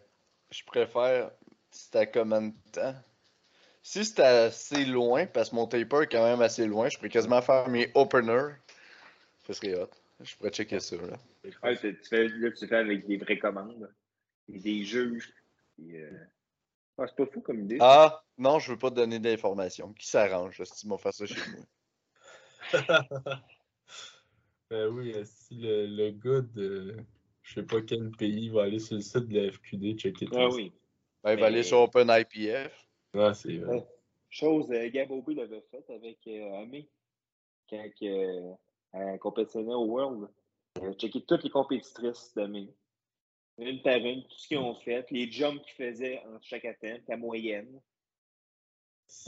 je 0.50 0.64
préfère 0.64 1.30
si 1.70 1.90
t'as 1.90 2.06
combien 2.06 2.42
de 2.42 2.54
temps. 2.72 2.94
Si 3.82 4.04
c'était 4.04 4.22
assez 4.22 4.84
loin, 4.84 5.26
parce 5.26 5.50
que 5.50 5.54
mon 5.54 5.66
taper 5.66 6.02
est 6.02 6.06
quand 6.06 6.24
même 6.24 6.40
assez 6.40 6.66
loin, 6.66 6.88
je 6.88 6.96
pourrais 6.96 7.10
quasiment 7.10 7.42
faire 7.42 7.68
mes 7.68 7.90
openers. 7.94 8.54
Ce 9.46 9.52
serait 9.52 9.74
hot. 9.74 9.90
Je 10.20 10.34
pourrais 10.36 10.50
checker 10.50 10.80
ça. 10.80 10.96
Là. 10.96 11.18
Ouais, 11.62 11.76
tu, 11.76 11.94
fais, 12.08 12.28
là, 12.28 12.50
tu 12.50 12.66
fais 12.66 12.76
avec 12.76 13.06
des 13.06 13.18
vraies 13.18 13.38
commandes. 13.38 13.92
Et 14.48 14.58
des 14.58 14.84
juges. 14.84 15.32
Euh, 15.80 16.10
ah, 16.98 17.06
c'est 17.06 17.16
pas 17.16 17.26
fou 17.26 17.40
comme 17.40 17.60
idée. 17.60 17.78
Ah, 17.80 18.24
non, 18.38 18.58
je 18.58 18.72
veux 18.72 18.78
pas 18.78 18.90
te 18.90 18.96
donner 18.96 19.18
d'informations. 19.18 19.92
Qui 19.92 20.08
s'arrange, 20.08 20.62
si 20.64 20.74
tu 20.80 20.88
m'as 20.88 20.98
fait 20.98 21.12
ça 21.12 21.26
chez 21.26 21.40
moi? 21.50 21.64
Ben 24.70 24.88
oui, 24.88 25.12
euh, 25.14 25.24
si 25.24 25.54
le, 25.56 25.86
le 25.86 26.10
gars 26.10 26.40
de 26.40 26.96
je 27.42 27.54
sais 27.54 27.62
pas 27.66 27.82
quel 27.82 28.10
pays 28.12 28.48
va 28.48 28.62
aller 28.62 28.78
sur 28.78 28.96
le 28.96 29.02
site 29.02 29.28
de 29.28 29.38
la 29.40 29.52
FQD 29.52 29.98
checker 29.98 30.26
tout 30.26 30.32
Ah 30.36 30.48
oui. 30.48 30.72
Ben, 31.22 31.32
il 31.32 31.36
va 31.36 31.36
Mais- 31.36 31.42
aller 31.44 31.62
sur 31.62 31.80
OpenIPF. 31.80 32.86
Ah, 33.14 33.34
c'est 33.34 33.58
vrai. 33.58 33.76
Ouais. 33.76 33.86
Chose, 34.30 34.70
euh, 34.72 34.88
Gabobi 34.90 35.34
l'avait 35.34 35.62
faite 35.70 35.88
avec 35.90 36.18
euh, 36.26 36.62
Amé. 36.62 36.88
Quand 37.70 37.88
euh, 38.02 38.52
elle 38.92 39.18
compétitionnait 39.18 39.74
au 39.74 39.84
World. 39.84 40.28
Elle 40.80 40.88
a 40.88 40.92
checké 40.94 41.22
toutes 41.22 41.44
les 41.44 41.50
compétitrices 41.50 42.32
d'Amé. 42.34 42.68
Une 43.58 43.80
par 43.82 43.96
une, 43.96 44.22
tout 44.24 44.36
ce 44.36 44.48
qu'ils 44.48 44.58
ont 44.58 44.74
fait, 44.74 45.08
les 45.12 45.30
jumps 45.30 45.62
qu'ils 45.62 45.86
faisaient 45.86 46.18
en 46.26 46.40
chaque 46.42 46.64
atteinte, 46.64 47.02
la 47.06 47.16
moyenne. 47.16 47.80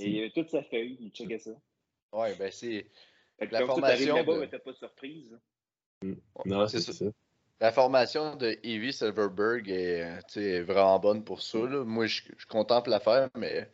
Et 0.01 0.05
il 0.07 0.16
y 0.16 0.18
avait 0.20 0.30
toute 0.30 0.51
sa 0.51 0.62
feuille, 0.64 0.97
il 0.99 1.11
checkait 1.11 1.39
ça. 1.39 1.53
Ouais, 2.12 2.34
ben 2.37 2.51
c'est. 2.51 2.91
Fait 3.39 3.49
que 3.49 3.53
La 3.53 3.66
formation 3.66 4.16
là-bas, 4.16 4.34
de- 4.34 4.41
mais 4.41 4.49
t'as 4.49 4.59
pas 4.59 4.72
de 4.72 4.76
surprise. 4.76 5.39
Non, 6.45 6.66
c'est 6.68 6.80
c'est 6.80 6.93
ça. 6.93 7.05
ça. 7.07 7.11
La 7.61 7.72
formation 7.72 8.37
de 8.37 8.59
Evie 8.62 8.93
Silverberg 8.93 9.68
est, 9.70 10.61
vraiment 10.62 10.99
bonne 10.99 11.24
pour 11.24 11.41
ça. 11.43 11.59
là. 11.59 11.84
Moi, 11.84 12.07
je, 12.07 12.22
je 12.37 12.47
contemple 12.47 12.91
l'affaire, 12.91 13.28
mais 13.37 13.70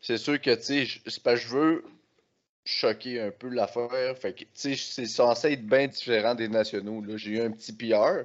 c'est 0.00 0.16
sûr 0.18 0.40
que 0.40 0.52
je- 0.54 0.98
c'est 1.06 1.22
parce 1.22 1.40
que 1.40 1.46
je 1.46 1.48
veux 1.54 1.84
choquer 2.64 3.20
un 3.20 3.30
peu 3.32 3.48
l'affaire. 3.48 4.16
Fait 4.16 4.32
que 4.32 4.44
c'est 4.54 4.76
censé 5.06 5.52
être 5.52 5.66
bien 5.66 5.88
différent 5.88 6.34
des 6.36 6.48
nationaux. 6.48 7.02
J'ai 7.16 7.30
eu 7.32 7.40
un 7.40 7.50
petit 7.50 7.72
PR, 7.72 8.22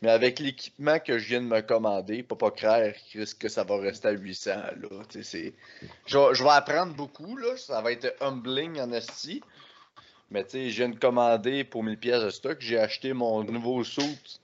mais 0.00 0.08
avec 0.10 0.38
l'équipement 0.38 0.98
que 0.98 1.18
je 1.18 1.28
viens 1.28 1.42
de 1.42 1.46
me 1.46 1.60
commander, 1.60 2.22
pas 2.22 2.36
pas 2.36 2.50
clair 2.50 2.94
que 3.38 3.48
ça 3.48 3.64
va 3.64 3.76
rester 3.78 4.08
à 4.08 4.12
800. 4.12 4.50
Là. 4.80 4.88
Tu 5.10 5.22
sais, 5.22 5.52
c'est- 5.82 5.88
Je, 6.06 6.16
vais- 6.16 6.34
je 6.34 6.42
vais 6.42 6.50
apprendre 6.50 6.94
beaucoup, 6.94 7.36
là. 7.36 7.54
ça 7.58 7.82
va 7.82 7.92
être 7.92 8.14
humbling 8.22 8.80
en 8.80 8.92
esti. 8.92 9.42
Mais 10.30 10.44
tu 10.44 10.50
sais, 10.50 10.70
je 10.70 10.76
viens 10.76 10.88
de 10.88 10.98
commander 10.98 11.64
pour 11.64 11.84
1000 11.84 11.98
pièces 11.98 12.22
de 12.22 12.30
stock. 12.30 12.58
J'ai 12.60 12.78
acheté 12.78 13.12
mon 13.12 13.44
nouveau 13.44 13.84
suit, 13.84 14.40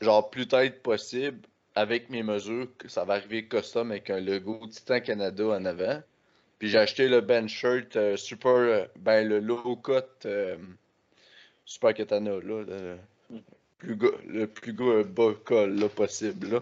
genre 0.00 0.28
plus 0.30 0.46
tête 0.46 0.82
possible, 0.82 1.40
avec 1.74 2.10
mes 2.10 2.22
mesures. 2.22 2.68
que 2.76 2.88
Ça 2.88 3.04
va 3.04 3.14
arriver 3.14 3.46
custom 3.46 3.90
avec 3.90 4.10
un 4.10 4.20
logo 4.20 4.66
Titan 4.68 5.00
Canada 5.00 5.44
en 5.46 5.64
avant. 5.64 6.02
Puis 6.58 6.68
j'ai 6.68 6.78
acheté 6.78 7.08
le 7.08 7.20
bench 7.20 7.50
shirt 7.50 7.96
euh, 7.96 8.16
super, 8.16 8.52
euh, 8.52 8.84
ben 8.96 9.26
le 9.26 9.40
low 9.40 9.76
cut 9.76 10.26
euh, 10.26 10.56
super 11.64 11.92
katana 11.92 12.30
là, 12.30 12.62
le 12.62 12.98
plus 13.78 13.98
le 14.26 14.46
plus 14.46 14.72
gros 14.72 15.02
bas 15.02 15.32
col 15.44 15.74
là, 15.74 15.88
possible 15.88 16.48
là. 16.50 16.60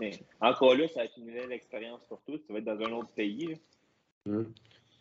Mais 0.00 0.18
encore 0.40 0.74
là, 0.74 0.88
ça 0.88 1.00
va 1.00 1.04
être 1.04 1.16
une 1.18 1.26
nouvelle 1.26 1.52
expérience 1.52 2.00
pour 2.08 2.20
toi. 2.22 2.36
Tu 2.44 2.52
vas 2.52 2.58
être 2.58 2.64
dans 2.64 2.80
un 2.80 2.92
autre 2.92 3.10
pays. 3.10 3.46
Là, 3.46 3.54
Hum. 4.26 4.52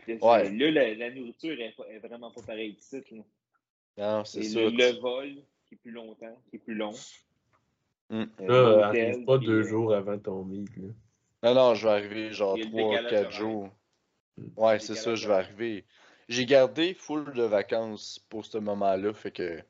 Ouais. 0.07 0.49
là, 0.51 0.71
la, 0.71 0.93
la 0.95 1.11
nourriture 1.11 1.59
est, 1.59 1.75
pas- 1.75 1.87
est 1.87 1.99
vraiment 1.99 2.31
pas 2.31 2.41
pareille 2.41 2.75
ici. 2.79 3.01
Là. 3.11 3.23
Non, 4.17 4.25
c'est 4.25 4.43
ça. 4.43 4.59
le, 4.59 4.69
le 4.69 4.99
vol 4.99 5.35
qui 5.67 5.75
est 5.75 5.77
plus 5.77 5.91
longtemps, 5.91 6.37
qui 6.49 6.55
est 6.55 6.59
plus 6.59 6.75
long. 6.75 6.93
Mm. 8.09 8.23
Euh, 8.41 8.77
Là, 8.79 8.87
arrive 8.87 9.25
pas 9.25 9.37
puis, 9.37 9.47
deux 9.47 9.59
euh, 9.59 9.67
jours 9.69 9.93
avant 9.93 10.17
ton 10.17 10.43
meet. 10.43 10.69
Là. 10.77 10.87
Non, 11.43 11.53
non, 11.53 11.75
je 11.75 11.87
vais 11.87 11.93
arriver 11.93 12.31
genre 12.33 12.57
Il 12.57 12.63
y 12.63 12.63
a 12.63 12.69
le 12.69 12.71
3, 12.71 12.89
décalage 12.89 13.11
4 13.11 13.19
horaire. 13.25 13.31
jours. 13.31 13.69
Ouais, 14.57 14.79
c'est 14.79 14.95
ça, 14.95 15.15
je 15.15 15.27
vais 15.27 15.33
arriver. 15.33 15.85
J'ai 16.29 16.45
gardé 16.45 16.93
full 16.93 17.33
de 17.33 17.43
vacances 17.43 18.25
pour 18.29 18.45
ce 18.45 18.57
moment-là, 18.57 19.13
fait 19.13 19.31
que 19.31 19.61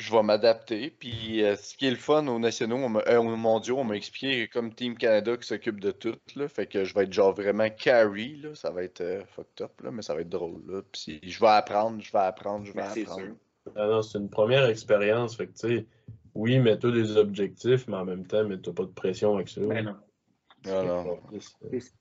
je 0.00 0.10
vais 0.12 0.22
m'adapter. 0.22 0.90
Puis 0.90 1.44
euh, 1.44 1.56
ce 1.56 1.76
qui 1.76 1.86
est 1.86 1.90
le 1.90 1.96
fun 1.96 2.26
aux 2.26 2.38
nationaux, 2.38 2.76
on 2.76 2.96
euh, 2.96 3.18
aux 3.18 3.36
mondiaux, 3.36 3.78
on 3.78 3.84
m'a 3.84 3.96
expliqué 3.96 4.48
comme 4.48 4.72
Team 4.72 4.96
Canada 4.96 5.36
qui 5.36 5.46
s'occupe 5.46 5.78
de 5.78 5.90
tout, 5.90 6.16
là. 6.36 6.48
Fait 6.48 6.66
que 6.66 6.84
je 6.84 6.94
vais 6.94 7.04
être 7.04 7.12
genre 7.12 7.34
vraiment 7.34 7.68
carry, 7.68 8.36
là. 8.36 8.54
Ça 8.54 8.70
va 8.70 8.82
être 8.82 9.02
euh, 9.02 9.22
fucked 9.26 9.60
up, 9.60 9.80
là, 9.82 9.90
mais 9.90 10.02
ça 10.02 10.14
va 10.14 10.22
être 10.22 10.28
drôle, 10.28 10.62
là. 10.66 10.80
Puis 10.90 11.20
je 11.22 11.38
vais 11.40 11.48
apprendre, 11.48 12.00
je 12.02 12.10
vais 12.12 12.18
apprendre, 12.18 12.64
je 12.64 12.72
vais 12.72 12.80
Ben, 12.80 13.02
apprendre. 13.02 13.34
Ah 13.76 13.86
non, 13.86 14.02
c'est 14.02 14.18
une 14.18 14.30
première 14.30 14.66
expérience. 14.66 15.36
Fait 15.36 15.46
que, 15.46 15.52
tu 15.52 15.68
sais, 15.68 15.86
oui, 16.34 16.58
mets-toi 16.58 16.92
des 16.92 17.16
objectifs, 17.16 17.86
mais 17.86 17.96
en 17.96 18.06
même 18.06 18.26
temps, 18.26 18.42
mets-toi 18.44 18.74
pas 18.74 18.84
de 18.84 18.92
pression 18.92 19.34
avec 19.34 19.48
ça. 19.48 19.60
Ben 19.60 19.84
non. 19.84 19.96
Non, 20.66 21.04
non. 21.04 21.20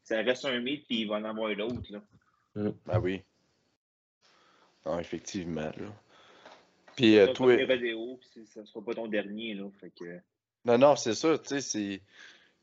Ça 0.04 0.22
reste 0.22 0.46
un 0.46 0.60
mythe, 0.60 0.86
puis 0.86 1.02
il 1.02 1.08
va 1.08 1.16
en 1.16 1.24
avoir 1.26 1.54
d'autres. 1.56 1.92
là. 1.92 2.72
Ben 2.86 3.00
oui. 3.00 3.22
Non, 4.86 5.00
effectivement, 5.00 5.62
là. 5.78 5.94
Puis 7.00 7.18
euh, 7.18 7.28
toi. 7.28 7.56
rodéo, 7.66 8.20
puis 8.20 8.46
ça 8.54 8.66
sera 8.66 8.84
pas 8.84 8.94
ton 8.94 9.08
dernier. 9.08 9.54
Là, 9.54 9.70
fait 9.80 9.90
que... 9.98 10.20
Non, 10.66 10.78
non, 10.78 10.98
c'est 10.98 11.14
ça, 11.14 11.38
tu 11.38 11.48
sais, 11.48 11.62
c'est 11.62 12.02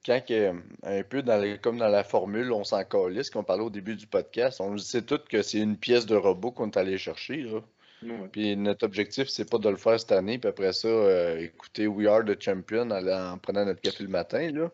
quand 0.05 0.21
que, 0.29 0.53
un 0.83 1.03
peu 1.05 1.23
dans 1.23 1.59
comme 1.63 1.79
dans 1.79 1.89
la 1.89 2.05
formule, 2.05 2.53
on 2.53 2.63
s'en 2.63 2.85
calisse, 2.85 3.31
qu'on 3.31 3.45
parlait 3.45 3.65
au 3.65 3.71
début 3.71 3.97
du 3.97 4.07
podcast, 4.07 4.61
on 4.61 4.77
sait 4.77 5.01
tous 5.01 5.25
que 5.27 5.41
c'est 5.41 5.59
une 5.59 5.79
pièce 5.79 6.05
de 6.05 6.17
robot 6.17 6.51
qu'on 6.51 6.67
est 6.67 6.77
allé 6.77 6.99
chercher, 6.99 7.39
là. 7.39 7.63
Ouais. 8.03 8.29
Puis 8.31 8.55
notre 8.57 8.85
objectif, 8.85 9.27
c'est 9.29 9.49
pas 9.49 9.57
de 9.57 9.71
le 9.71 9.77
faire 9.77 9.99
cette 9.99 10.13
année, 10.13 10.37
puis 10.37 10.51
après 10.51 10.75
ça, 10.75 10.87
euh, 10.87 11.39
écouter 11.39 11.87
We 11.87 12.07
Are 12.07 12.23
the 12.23 12.39
Champion 12.39 12.91
en, 12.91 13.09
en 13.09 13.39
prenant 13.39 13.65
notre 13.65 13.81
café 13.81 14.05
le 14.05 14.11
matin, 14.11 14.51
là. 14.51 14.71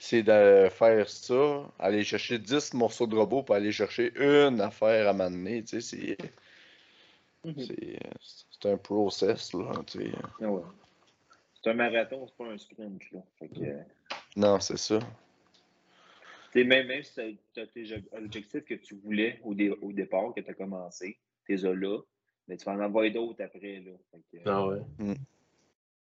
C'est 0.00 0.24
de 0.24 0.68
faire 0.68 1.08
ça, 1.08 1.62
aller 1.78 2.02
chercher 2.02 2.38
10 2.38 2.74
morceaux 2.74 3.06
de 3.06 3.14
robot 3.14 3.44
pour 3.44 3.54
aller 3.54 3.70
chercher 3.70 4.12
une 4.16 4.60
affaire 4.60 5.08
à 5.08 5.12
m'amener, 5.12 5.62
tu 5.62 5.80
sais, 5.80 5.96
c'est 5.96 6.18
Mhm. 7.46 7.64
c'est 7.66 7.98
c'est 8.50 8.68
un 8.70 8.76
process, 8.76 9.52
là, 9.54 9.72
tu 9.86 9.98
sais. 10.00 10.12
Ah 10.40 10.50
ouais. 10.50 10.62
C'est 11.62 11.70
un 11.70 11.74
marathon, 11.74 12.26
c'est 12.26 12.36
pas 12.36 12.50
un 12.52 12.58
sprint. 12.58 13.02
Là. 13.12 13.20
Fait 13.38 13.48
que, 13.48 13.60
euh, 13.64 13.80
Non, 14.36 14.58
c'est 14.60 14.76
ça. 14.78 14.98
t'sais, 16.50 16.64
même, 16.64 16.86
même 16.86 17.02
si 17.02 17.38
tu 17.54 17.60
as 17.60 17.66
tes 17.66 17.92
ob- 17.94 18.08
objectifs 18.24 18.64
que 18.64 18.74
tu 18.74 18.94
voulais 18.96 19.40
au, 19.44 19.54
dé- 19.54 19.74
au 19.82 19.92
départ, 19.92 20.32
que 20.34 20.40
tu 20.40 20.50
as 20.50 20.54
commencé, 20.54 21.18
tu 21.44 21.52
les 21.52 21.66
as 21.66 21.74
là, 21.74 21.98
mais 22.48 22.56
tu 22.56 22.64
vas 22.64 22.72
en 22.72 22.80
avoir 22.80 23.10
d'autres 23.10 23.42
après. 23.44 23.80
Là. 23.84 23.92
Fait 24.10 24.38
que, 24.38 24.48
Ah 24.48 24.66
ouais. 24.66 24.80
Mm. 24.98 25.14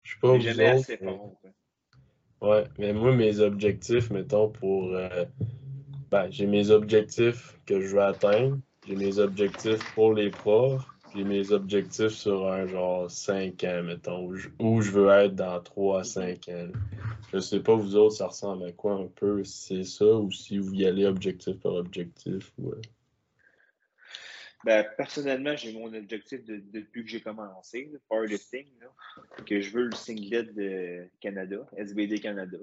Je 0.03 0.11
sais 0.13 0.19
pas 0.19 0.39
jamais 0.39 0.67
autres, 0.69 0.79
assez 0.79 0.97
mais- 1.01 1.07
fort. 1.07 1.35
quoi. 1.41 1.51
Ouais, 2.49 2.63
mais 2.79 2.91
moi, 2.93 3.15
mes 3.15 3.39
objectifs, 3.39 4.09
mettons, 4.09 4.49
pour. 4.49 4.95
euh, 4.95 5.25
ben, 6.09 6.29
j'ai 6.31 6.47
mes 6.47 6.71
objectifs 6.71 7.57
que 7.65 7.79
je 7.79 7.95
veux 7.95 8.01
atteindre. 8.01 8.57
J'ai 8.87 8.95
mes 8.95 9.19
objectifs 9.19 9.93
pour 9.93 10.13
les 10.15 10.31
profs. 10.31 10.83
Mes 11.13 11.51
objectifs 11.51 12.09
sur 12.09 12.47
un 12.47 12.65
genre 12.67 13.11
5 13.11 13.63
ans, 13.65 13.83
mettons, 13.83 14.27
où 14.27 14.81
je, 14.81 14.91
veux 14.91 15.09
être 15.09 15.35
dans 15.35 15.59
3 15.61 16.01
à 16.01 16.03
5 16.03 16.47
ans. 16.49 16.67
Je 17.33 17.39
sais 17.39 17.59
pas, 17.59 17.75
vous 17.75 17.95
autres, 17.97 18.15
ça 18.15 18.27
ressemble 18.27 18.65
à 18.65 18.71
quoi 18.71 18.93
un 18.93 19.07
peu, 19.07 19.43
si 19.43 19.75
c'est 19.75 19.83
ça, 19.83 20.05
ou 20.05 20.31
si 20.31 20.57
vous 20.57 20.73
y 20.73 20.85
allez 20.85 21.05
objectif 21.05 21.59
par 21.59 21.73
objectif. 21.73 22.53
Euh, 22.63 22.79
Ben, 24.63 24.85
personnellement, 24.95 25.55
j'ai 25.55 25.73
mon 25.73 25.93
objectif 25.93 26.45
de- 26.45 26.61
depuis 26.71 27.03
que 27.03 27.09
j'ai 27.09 27.21
commencé, 27.21 27.89
le 27.91 27.99
powerlifting, 28.07 28.67
que 29.45 29.59
je 29.59 29.71
veux 29.71 29.85
le 29.85 29.95
singlet 29.95 30.43
de 30.43 31.07
Canada, 31.19 31.67
SBD 31.75 32.19
Canada. 32.19 32.57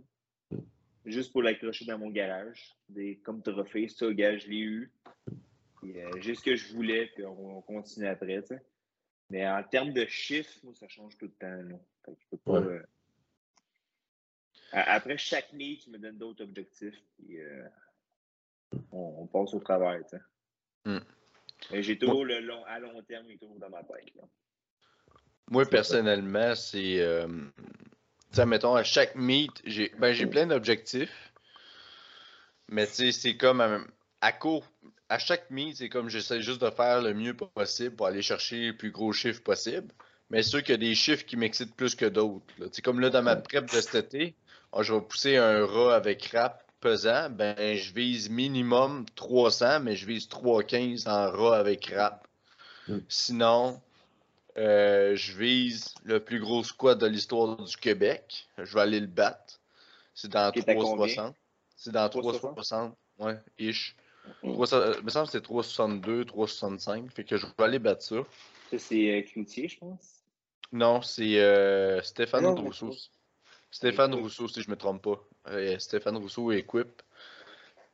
Juste 1.04 1.32
pour 1.32 1.42
l'accrocher 1.42 1.84
dans 1.84 1.98
mon 1.98 2.10
garage, 2.10 2.74
des, 2.88 3.16
comme 3.16 3.42
trophée. 3.42 3.88
Ça, 3.88 4.12
gars, 4.12 4.36
je 4.38 4.48
l'ai 4.48 4.58
eu. 4.60 4.92
Puis, 5.80 6.00
euh, 6.00 6.10
j'ai 6.20 6.34
ce 6.34 6.42
que 6.42 6.56
je 6.56 6.72
voulais, 6.72 7.06
puis 7.14 7.24
on, 7.24 7.58
on 7.58 7.62
continue 7.62 8.06
après. 8.06 8.42
Mais 9.30 9.46
en 9.48 9.62
termes 9.62 9.92
de 9.92 10.06
chiffres, 10.06 10.58
moi, 10.62 10.74
ça 10.74 10.88
change 10.88 11.16
tout 11.18 11.26
le 11.26 11.32
temps. 11.32 11.46
Là. 11.46 11.76
Fait 12.04 12.12
que 12.12 12.18
je 12.20 12.26
peux 12.30 12.36
pas. 12.38 12.60
Ouais. 12.60 12.74
euh, 12.74 12.82
Après 14.72 15.18
chaque 15.18 15.52
meet, 15.52 15.84
tu 15.84 15.90
me 15.90 15.98
donnes 15.98 16.18
d'autres 16.18 16.42
objectifs, 16.44 17.00
puis 17.16 17.40
euh, 17.40 17.68
on, 18.92 19.22
on 19.22 19.26
passe 19.26 19.54
au 19.54 19.60
sais. 19.60 20.20
Hmm. 20.84 20.98
J'ai 21.72 21.98
toujours 21.98 22.24
le 22.24 22.40
long, 22.40 22.64
à 22.64 22.78
long 22.78 23.02
terme, 23.02 23.26
il 23.28 23.34
est 23.34 23.38
toujours 23.38 23.58
dans 23.58 23.70
ma 23.70 23.82
tête. 23.82 24.14
Là. 24.14 24.22
Moi, 25.50 25.64
personnellement, 25.66 26.54
c'est. 26.54 26.98
Sais, 28.32 28.44
mettons, 28.46 28.74
à 28.74 28.84
chaque 28.84 29.14
meet, 29.14 29.62
j'ai 29.64 29.88
ben, 29.98 30.14
plein 30.28 30.46
d'objectifs. 30.46 31.32
Mais 32.68 32.86
tu 32.86 32.92
sais, 32.92 33.12
c'est 33.12 33.36
comme 33.36 33.60
à, 33.60 33.80
à 34.20 34.32
court. 34.32 34.66
À 35.08 35.18
chaque 35.18 35.50
meet, 35.50 35.76
c'est 35.76 35.88
comme 35.88 36.08
j'essaie 36.10 36.42
juste 36.42 36.60
de 36.60 36.70
faire 36.70 37.00
le 37.00 37.14
mieux 37.14 37.34
possible 37.34 37.96
pour 37.96 38.06
aller 38.06 38.22
chercher 38.22 38.60
les 38.60 38.72
plus 38.72 38.90
gros 38.90 39.12
chiffres 39.12 39.42
possible. 39.42 39.88
Mais 40.30 40.42
c'est 40.42 40.50
sûr 40.50 40.62
qu'il 40.62 40.72
y 40.72 40.74
a 40.74 40.88
des 40.88 40.94
chiffres 40.94 41.24
qui 41.24 41.36
m'excitent 41.36 41.74
plus 41.74 41.94
que 41.94 42.04
d'autres. 42.04 42.44
sais, 42.72 42.82
comme 42.82 43.00
là, 43.00 43.08
dans 43.08 43.22
ma 43.22 43.36
prep 43.36 43.64
de 43.64 43.80
cet 43.80 43.94
été, 43.94 44.34
ah, 44.72 44.82
je 44.82 44.92
vais 44.92 45.00
pousser 45.00 45.36
un 45.36 45.64
rat 45.64 45.94
avec 45.94 46.26
rap 46.26 46.62
pesant. 46.80 47.30
Ben, 47.30 47.76
je 47.76 47.92
vise 47.94 48.28
minimum 48.28 49.06
300, 49.14 49.80
mais 49.80 49.96
je 49.96 50.06
vise 50.06 50.28
315 50.28 51.08
en 51.08 51.30
rat 51.30 51.56
avec 51.56 51.86
rap. 51.86 52.28
Mm. 52.88 52.98
Sinon, 53.08 53.80
euh, 54.58 55.16
je 55.16 55.32
vise 55.32 55.94
le 56.04 56.20
plus 56.20 56.40
gros 56.40 56.62
squat 56.64 56.98
de 56.98 57.06
l'histoire 57.06 57.56
du 57.56 57.76
Québec. 57.76 58.48
Je 58.58 58.74
vais 58.74 58.80
aller 58.80 59.00
le 59.00 59.06
battre. 59.06 59.60
C'est 60.14 60.28
dans 60.28 60.50
Qui 60.50 60.58
est 60.58 60.68
à 60.68 60.74
360. 60.74 61.34
C'est 61.76 61.92
dans 61.92 62.08
360? 62.08 62.56
360. 62.56 62.96
Ouais, 63.20 63.38
ish. 63.58 63.96
300 64.42 64.76
euh, 64.76 64.94
il 64.98 65.04
me 65.04 65.10
semble 65.10 65.26
que 65.26 65.32
c'est 65.32 65.42
362, 65.42 66.24
365. 66.24 67.12
Fait 67.12 67.24
que 67.24 67.36
je 67.36 67.46
vais 67.46 67.64
aller 67.64 67.78
battre 67.78 68.02
ça. 68.02 68.16
Ça, 68.70 68.78
c'est 68.78 69.10
euh, 69.10 69.22
Cloutier, 69.22 69.68
je 69.68 69.78
pense? 69.78 70.18
Non, 70.72 71.02
c'est 71.02 71.38
euh, 71.38 72.02
Stéphane 72.02 72.42
Non, 72.42 72.54
Rousseau. 72.54 72.94
Stéphane. 73.70 74.14
Rousseau, 74.14 74.48
si 74.48 74.62
je 74.62 74.70
me 74.70 74.76
trompe 74.76 75.02
pas. 75.02 75.24
Euh, 75.48 75.78
Stéphane 75.78 76.16
Rousseau 76.16 76.52
et 76.52 76.58
Equip. 76.58 77.02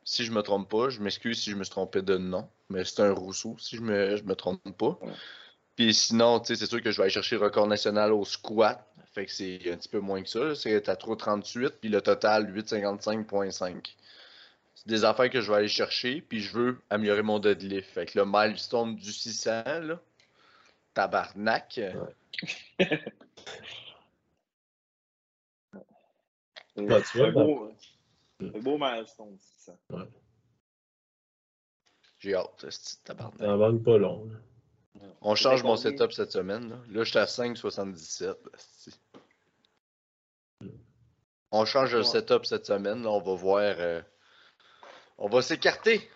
Si 0.03 0.23
je 0.23 0.31
me 0.31 0.41
trompe 0.41 0.69
pas, 0.69 0.89
je 0.89 1.01
m'excuse 1.01 1.41
si 1.41 1.49
je 1.49 1.55
me 1.55 1.63
suis 1.63 1.71
trompé 1.71 2.01
de 2.01 2.17
nom, 2.17 2.47
mais 2.69 2.85
c'est 2.85 3.01
un 3.01 3.11
Rousseau, 3.11 3.55
si 3.57 3.75
je 3.75 3.81
me, 3.81 4.15
je 4.15 4.23
me 4.23 4.35
trompe 4.35 4.61
pas. 4.77 4.99
Ouais. 5.01 5.13
Puis 5.75 5.93
sinon, 5.93 6.39
tu 6.39 6.47
sais, 6.47 6.55
c'est 6.55 6.67
sûr 6.67 6.81
que 6.81 6.91
je 6.91 6.97
vais 6.97 7.03
aller 7.03 7.11
chercher 7.11 7.37
le 7.37 7.43
record 7.43 7.67
national 7.67 8.13
au 8.13 8.23
squat. 8.23 8.85
Fait 9.13 9.25
que 9.25 9.31
c'est 9.31 9.59
un 9.71 9.77
petit 9.77 9.89
peu 9.89 9.99
moins 9.99 10.21
que 10.21 10.29
ça. 10.29 10.53
C'est 10.55 10.89
à 10.89 10.95
3,38, 10.95 11.71
puis 11.81 11.89
le 11.89 12.01
total 12.01 12.53
8,55,5. 12.53 13.95
C'est 14.75 14.87
des 14.87 15.05
affaires 15.05 15.29
que 15.29 15.41
je 15.41 15.49
vais 15.51 15.57
aller 15.57 15.67
chercher, 15.69 16.21
puis 16.21 16.41
je 16.41 16.53
veux 16.57 16.81
améliorer 16.89 17.21
mon 17.23 17.39
deadlift. 17.39 17.89
Fait 17.89 18.05
que 18.05 18.19
le 18.19 18.25
milestone 18.25 18.95
du 18.95 19.11
600, 19.11 19.63
là, 19.81 19.99
tabarnak. 20.93 21.77
Euh, 21.79 21.93
Bah, 26.77 27.01
tu 27.09 27.17
vois, 27.17 27.27
un 27.27 27.31
beau, 27.31 27.71
un 28.41 28.59
beau 28.59 28.77
milestone, 28.77 29.37
c'est 29.39 29.71
ça. 29.71 29.77
J'ai 32.19 32.35
hâte, 32.35 32.65
ce 32.69 32.97
tabarnak. 33.03 33.37
T'en 33.39 33.57
manques 33.57 33.83
pas 33.83 33.97
long. 33.97 34.25
là. 34.29 35.07
On 35.21 35.35
change 35.35 35.63
mon 35.63 35.75
combien? 35.75 35.91
setup 35.91 36.11
cette 36.11 36.31
semaine. 36.31 36.69
Là, 36.69 36.75
là 36.89 37.03
je 37.03 37.09
suis 37.09 37.19
à 37.19 37.25
5,77. 37.27 38.35
asti. 38.53 38.93
On 41.51 41.63
change 41.65 41.93
le 41.93 41.99
Ouais. 41.99 42.03
setup 42.05 42.45
cette 42.45 42.65
semaine. 42.65 43.03
Là, 43.03 43.09
on 43.11 43.21
va 43.21 43.35
voir. 43.35 43.75
euh, 43.79 44.01
On 45.17 45.29
va 45.29 45.41
s'écarter. 45.41 46.09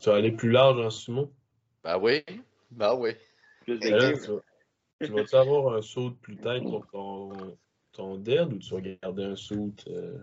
Tu 0.00 0.08
vas 0.08 0.16
aller 0.16 0.32
plus 0.32 0.50
large 0.50 0.78
en 0.84 0.90
sumo. 0.90 1.32
Ben 1.84 1.98
oui. 1.98 2.24
Ben 2.70 2.94
oui. 2.94 3.12
Plus 3.62 3.78
de 3.78 3.84
Mais 3.84 3.90
là, 3.90 4.12
gains. 4.12 4.18
tu 4.18 4.30
vas- 4.30 4.42
tu 5.06 5.12
vas-tu 5.12 5.34
avoir 5.36 5.74
un 5.74 5.82
saut 5.82 6.12
plus 6.12 6.36
tête 6.36 6.62
pour 6.62 6.86
ton, 6.88 7.56
ton 7.92 8.16
dead 8.16 8.52
ou 8.52 8.58
tu 8.58 8.74
vas 8.74 8.80
garder 8.80 9.24
un 9.24 9.36
saut 9.36 9.72
euh, 9.88 10.18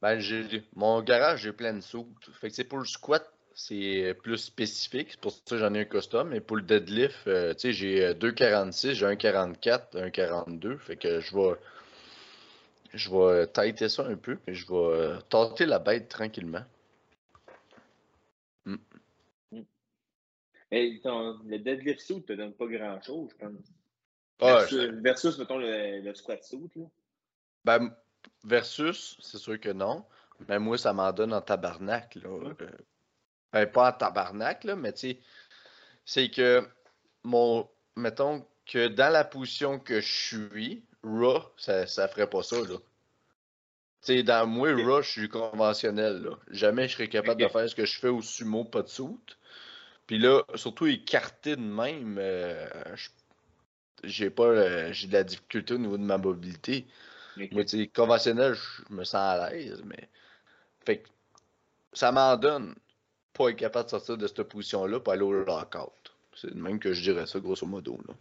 Ben, 0.00 0.20
j'ai 0.20 0.62
mon 0.76 1.02
garage, 1.02 1.42
j'ai 1.42 1.52
plein 1.52 1.74
de 1.74 1.80
sous. 1.80 2.08
Fait 2.34 2.48
que 2.48 2.54
c'est 2.54 2.64
pour 2.64 2.78
le 2.78 2.84
squat, 2.84 3.28
c'est 3.54 4.16
plus 4.22 4.38
spécifique. 4.38 5.08
C'est 5.10 5.20
pour 5.20 5.32
ça 5.32 5.40
que 5.50 5.58
j'en 5.58 5.74
ai 5.74 5.80
un 5.80 5.84
custom. 5.84 6.28
Mais 6.28 6.40
pour 6.40 6.56
le 6.56 6.62
deadlift, 6.62 7.26
euh, 7.26 7.54
tu 7.54 7.60
sais, 7.60 7.72
j'ai 7.72 8.04
euh, 8.04 8.14
2,46, 8.14 8.94
j'ai 8.94 9.06
un 9.06 9.16
44, 9.16 9.96
un 9.98 10.10
42. 10.10 10.78
Fait 10.78 10.96
que 10.96 11.18
je 11.20 11.36
vais. 11.36 11.54
Je 12.94 13.10
vais 13.10 13.46
tâter 13.46 13.88
ça 13.88 14.06
un 14.06 14.16
peu, 14.16 14.38
mais 14.46 14.54
je 14.54 14.66
vais 14.66 14.74
euh, 14.74 15.20
tâter 15.28 15.66
la 15.66 15.78
bête 15.78 16.08
tranquillement. 16.08 16.64
Mais 20.70 21.00
ton- 21.02 21.38
le 21.46 21.58
deadlift 21.58 22.00
suit 22.00 22.22
te 22.22 22.32
donne 22.34 22.52
pas 22.52 22.66
grand 22.66 23.00
chose, 23.02 23.30
je 23.30 23.36
pense. 23.36 23.72
Ah, 24.40 24.58
versus, 24.58 24.90
versus, 25.02 25.38
mettons, 25.38 25.58
le, 25.58 26.00
le 26.00 26.14
squat 26.14 26.44
suit. 26.44 26.70
Là. 26.76 26.84
Ben, 27.64 27.96
versus, 28.44 29.16
c'est 29.20 29.38
sûr 29.38 29.58
que 29.58 29.70
non. 29.70 30.04
Mais 30.48 30.58
moi, 30.58 30.78
ça 30.78 30.92
m'en 30.92 31.10
donne 31.12 31.32
en 31.32 31.40
tabarnak. 31.40 32.14
Là. 32.16 32.28
Euh, 32.28 32.54
ben, 33.52 33.66
pas 33.66 33.88
en 33.88 33.92
tabarnak, 33.92 34.64
là, 34.64 34.76
mais 34.76 34.92
tu 34.92 35.00
sais, 35.00 35.20
c'est 36.04 36.30
que 36.30 36.66
mon. 37.24 37.68
Mettons 37.96 38.46
que 38.64 38.86
dans 38.86 39.12
la 39.12 39.24
position 39.24 39.80
que 39.80 40.00
je 40.00 40.12
suis, 40.52 40.84
Raw, 41.02 41.42
ça, 41.56 41.86
ça 41.86 42.08
ferait 42.08 42.28
pas 42.28 42.42
ça, 42.42 42.56
là. 42.60 42.76
Tu 44.02 44.22
dans 44.24 44.46
moi, 44.46 44.72
Ok. 44.72 44.80
Raw, 44.84 45.02
je 45.02 45.10
suis 45.10 45.28
conventionnel, 45.28 46.22
là. 46.22 46.38
Jamais 46.50 46.88
je 46.88 46.94
serais 46.94 47.08
capable 47.08 47.42
de 47.42 47.48
faire 47.48 47.68
ce 47.68 47.74
que 47.74 47.84
je 47.84 47.98
fais 47.98 48.08
au 48.08 48.22
sumo, 48.22 48.64
pas 48.64 48.82
de 48.82 48.88
soute. 48.88 49.38
Puis 50.06 50.18
là, 50.18 50.42
surtout 50.54 50.86
écarté 50.86 51.56
de 51.56 51.60
même, 51.62 52.16
euh, 52.18 52.66
j'ai 54.04 54.30
pas. 54.30 54.44
euh, 54.44 54.92
j'ai 54.92 55.08
de 55.08 55.12
la 55.12 55.24
difficulté 55.24 55.74
au 55.74 55.78
niveau 55.78 55.98
de 55.98 56.02
ma 56.04 56.18
mobilité. 56.18 56.86
Mais 57.36 57.48
Moi, 57.52 57.64
tu 57.64 57.78
sais, 57.78 57.88
conventionnel, 57.88 58.54
je 58.54 58.94
me 58.94 59.04
sens 59.04 59.16
à 59.16 59.50
l'aise, 59.50 59.82
mais. 59.84 60.08
Fait 60.86 60.98
que 61.00 61.08
ça 61.92 62.12
m'en 62.12 62.36
donne 62.36 62.74
pas 63.34 63.50
être 63.50 63.56
capable 63.56 63.86
de 63.86 63.90
sortir 63.90 64.16
de 64.18 64.26
cette 64.26 64.42
position-là 64.44 65.00
pour 65.00 65.12
aller 65.12 65.22
au 65.22 65.32
lockout. 65.32 65.92
C'est 66.34 66.54
même 66.54 66.78
que 66.80 66.92
je 66.92 67.02
dirais 67.02 67.26
ça, 67.26 67.40
grosso 67.40 67.66
modo. 67.66 68.00
Là. 68.08 68.14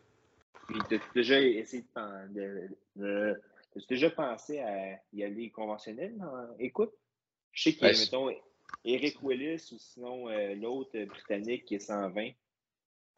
Puis, 0.68 0.80
t'as-tu 0.89 1.05
déjà 1.15 1.41
essayé 1.41 1.84
de, 2.30 2.70
de- 2.95 3.41
t'as-tu 3.74 3.88
déjà 3.88 4.09
pensé 4.09 4.59
à 4.59 4.99
y 5.13 5.24
aller 5.24 5.49
conventionnel 5.49 6.13
en 6.22 6.57
écoute? 6.59 6.91
Je 7.51 7.63
sais 7.63 7.74
qu'il 7.74 7.88
y 7.88 7.89
a, 7.89 7.93
Ben, 7.93 7.99
mettons, 7.99 8.30
Eric 8.84 9.18
Willis 9.24 9.70
ou 9.74 9.78
sinon 9.80 10.30
euh, 10.30 10.55
l'autre 10.55 10.97
britannique 11.05 11.65
qui 11.65 11.76
est 11.76 11.80
120, 11.80 12.32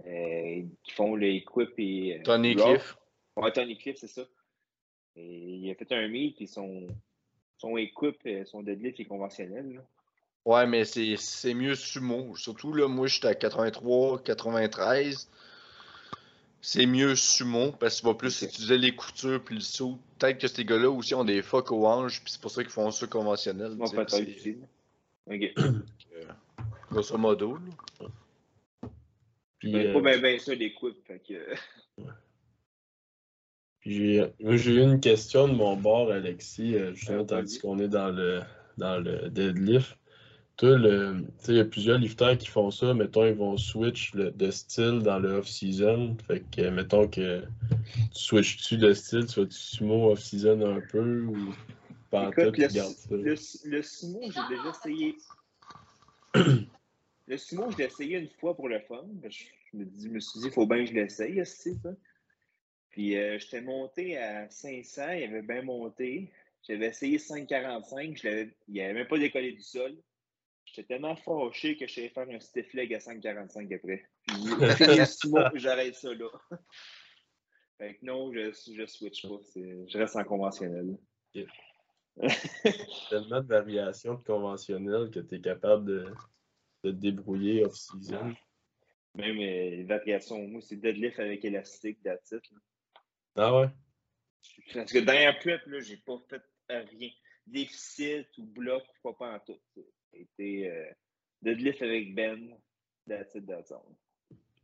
euh, 0.06 0.64
qui 0.84 0.92
font 0.94 1.16
le 1.16 1.26
et. 1.28 2.20
euh, 2.20 2.24
Tony. 2.24 2.56
Cliff. 2.56 2.98
Ouais, 3.36 3.52
Tony 3.52 3.78
Cliff, 3.78 3.98
c'est 3.98 4.08
ça. 4.08 4.24
Et 5.16 5.56
il 5.56 5.72
a 5.72 5.76
fait 5.76 5.92
un 5.92 6.08
meet, 6.08 6.36
puis 6.38 6.48
son, 6.48 6.88
son 7.58 7.76
Equip, 7.78 8.18
euh, 8.26 8.46
son 8.46 8.62
deadlift 8.62 9.00
est 9.00 9.06
conventionnel. 9.06 9.74
là. 9.74 9.82
Ouais, 10.46 10.66
mais 10.66 10.86
c'est 10.86 11.16
c'est 11.18 11.54
mieux 11.54 11.76
sumo. 11.76 12.36
Surtout, 12.36 12.74
là, 12.74 12.88
moi, 12.88 13.08
j'étais 13.08 13.28
à 13.28 13.36
83, 13.36 14.24
93. 14.24 15.30
C'est 16.62 16.86
mieux 16.86 17.16
sumo 17.16 17.72
parce 17.72 18.00
qu'il 18.00 18.08
va 18.10 18.16
plus 18.16 18.42
utiliser 18.42 18.78
les 18.78 18.94
coutures 18.96 19.42
puis 19.44 19.56
le 19.56 19.62
saut. 19.62 19.98
Peut-être 20.18 20.40
que 20.40 20.48
ces 20.48 20.66
gars-là 20.66 20.90
aussi 20.90 21.16
ont 21.16 21.24
des 21.24 21.42
fuck 21.42 21.72
aux 21.72 21.88
hanches, 21.88 22.22
puis 22.22 22.34
c'est 22.34 22.42
pour 22.42 22.52
ça 22.52 22.64
qu'ils 22.64 22.72
font 22.72 22.92
ça 22.92 23.08
conventionnel. 23.08 23.78
Aussi. 23.80 24.58
là. 25.26 25.36
Ok. 25.36 25.54
grosso 26.92 27.18
modo. 27.18 27.56
là. 27.56 28.08
Puis, 29.60 29.76
euh, 29.76 29.94
pas 29.94 30.02
bien 30.02 30.20
ben 30.20 30.40
ça, 30.40 30.56
l'Equip. 30.56 30.96
Fait 31.06 31.20
que. 31.20 32.04
puis 33.80 34.20
j'ai 34.42 34.72
eu 34.74 34.82
une 34.82 35.00
question 35.00 35.48
de 35.48 35.54
mon 35.54 35.76
bord, 35.76 36.12
Alexis, 36.12 36.76
euh, 36.76 36.94
justement, 36.94 37.22
Ah, 37.22 37.36
tandis 37.36 37.60
qu'on 37.60 37.78
est 37.80 37.90
dans 37.90 38.10
le, 38.10 38.42
dans 38.78 38.98
le 39.00 39.30
deadlift. 39.30 39.98
Toi, 39.98 39.98
le, 39.98 39.98
tu 39.98 39.98
sais, 39.98 40.49
il 40.68 41.56
y 41.56 41.60
a 41.60 41.66
plusieurs 41.66 41.98
lifters 41.98 42.38
qui 42.38 42.48
font 42.48 42.72
ça. 42.72 42.94
Mettons, 42.94 43.26
ils 43.26 43.34
vont 43.34 43.58
switch 43.58 44.14
le- 44.14 44.32
de 44.32 44.52
style 44.52 45.00
dans 45.00 45.20
le 45.20 45.38
off-season. 45.38 46.18
Fait 46.28 46.42
que, 46.52 46.70
mettons 46.70 47.08
que 47.08 47.42
tu 47.42 47.48
switches-tu 48.12 48.78
de 48.78 48.94
style, 48.94 49.26
tu 49.26 49.40
vas-tu 49.40 49.58
sumo 49.58 50.12
off-season 50.12 50.62
un 50.62 50.82
peu 50.82 51.22
ou 51.24 51.38
pas 52.10 52.28
en 52.28 52.32
tout, 52.32 52.42
le, 52.42 52.52
tu 52.52 52.68
gardes 52.68 52.94
ça? 52.96 53.16
le, 53.16 53.36
le 53.66 53.82
sumo, 53.82 54.22
j'ai 54.24 54.58
déjà 54.58 54.70
essayé. 54.70 55.16
le 57.28 57.38
sumo, 57.38 57.72
je 57.72 57.78
l'ai 57.78 57.86
essayé 57.86 58.18
une 58.18 58.30
fois 58.30 58.56
pour 58.56 58.68
le 58.70 58.80
fun. 58.82 59.06
Je, 59.30 59.78
me, 59.78 59.86
dis, 59.86 60.08
je 60.08 60.10
me 60.12 60.20
suis 60.20 60.40
dit, 60.42 60.48
il 60.48 60.54
faut 60.54 60.66
bien 60.66 60.84
que 60.84 60.90
je 60.90 60.94
l'essaye, 60.94 61.42
aussi, 61.42 61.78
ça. 61.82 61.96
Puis 62.90 63.16
euh, 63.18 63.38
j'étais 63.40 63.62
monté 63.62 64.18
à 64.18 64.50
500, 64.50 65.12
il 65.12 65.24
avait 65.24 65.42
bien 65.42 65.62
monté. 65.62 66.32
J'avais 66.68 66.88
essayé 66.88 67.18
545, 67.18 68.18
je 68.22 68.48
il 68.68 68.76
n'avait 68.76 68.94
même 68.94 69.08
pas 69.08 69.18
décollé 69.18 69.54
du 69.54 69.62
sol. 69.62 69.96
J'étais 70.74 70.88
tellement 70.88 71.16
fâché 71.16 71.78
que 71.78 71.88
je 71.88 72.00
allé 72.00 72.10
faire 72.10 72.30
un 72.30 72.40
stiff 72.40 72.74
leg 72.74 72.94
à 72.94 73.00
545 73.00 73.72
après. 73.72 74.06
Puis 74.28 74.38
j'arrête 75.60 75.96
ça 75.96 76.14
là. 76.14 76.30
Fait 77.80 77.96
que 77.96 78.06
non, 78.06 78.32
je, 78.34 78.52
je 78.52 78.86
switch 78.86 79.28
pas. 79.28 79.40
Je 79.56 79.98
reste 79.98 80.16
en 80.18 80.24
conventionnel. 80.26 80.98
tellement 83.10 83.42
de 83.42 83.48
variations 83.48 84.16
de 84.16 84.24
conventionnel 84.24 85.10
que 85.10 85.22
tu 85.22 85.36
es 85.36 85.42
capable 85.42 85.86
de, 85.86 86.14
de 86.84 86.92
te 86.92 86.96
débrouiller 86.96 87.66
off-season. 87.66 88.36
Même 89.16 89.38
euh, 89.38 89.70
les 89.78 89.84
variations, 89.86 90.46
moi, 90.48 90.62
c'est 90.62 90.76
deadlift 90.76 91.20
avec 91.20 91.44
élastique, 91.46 92.00
là. 92.04 92.18
Ah 93.36 93.58
ouais? 93.58 93.70
Parce 94.74 94.92
que 94.92 95.00
dernière 95.00 95.40
prep, 95.40 95.66
là, 95.66 95.80
j'ai 95.80 95.98
pas 95.98 96.18
fait 96.30 96.42
rien. 96.70 97.10
Déficit 97.48 98.28
ou 98.38 98.46
bloc, 98.46 98.84
pas 99.02 99.14
pas 99.14 99.36
en 99.36 99.40
tout. 99.40 99.60
C'était 100.12 100.70
euh, 100.70 100.92
deadlift 101.42 101.82
avec 101.82 102.14
Ben, 102.16 102.56
that's 103.08 103.36
it, 103.36 103.46
that's 103.46 103.72
all. 103.72 103.96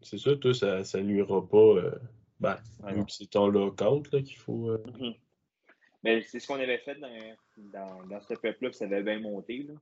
C'est 0.01 0.17
sûr, 0.17 0.39
toi, 0.39 0.53
ça, 0.53 0.83
ça 0.83 1.01
nuira 1.01 1.47
pas. 1.47 1.57
euh, 1.57 1.99
ben, 2.39 2.57
Ouais, 2.83 2.93
c'est 3.07 3.29
ton 3.29 3.47
lockout 3.47 4.09
qu'il 4.09 4.37
faut. 4.37 4.69
euh, 4.69 4.83
Mais 6.03 6.21
c'est 6.21 6.39
ce 6.39 6.47
qu'on 6.47 6.59
avait 6.59 6.79
fait 6.79 6.95
dans, 7.57 8.03
dans, 8.05 8.19
prep-là, 8.19 8.69
puis 8.69 8.73
ça 8.77 8.85
avait 8.85 9.03
bien 9.03 9.19
monté. 9.19 9.63
Là. 9.63 9.73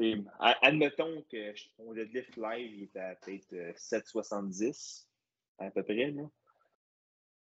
Et, 0.00 0.16
admettons 0.62 1.22
que 1.30 1.52
mon 1.78 1.92
deadlift 1.92 2.36
live 2.36 2.74
il 2.74 2.82
était 2.84 2.98
à 2.98 3.14
peut-être 3.16 3.52
euh, 3.52 3.72
7,70 3.72 5.06
à 5.58 5.70
peu 5.70 5.82
près. 5.82 6.10
Là. 6.10 6.22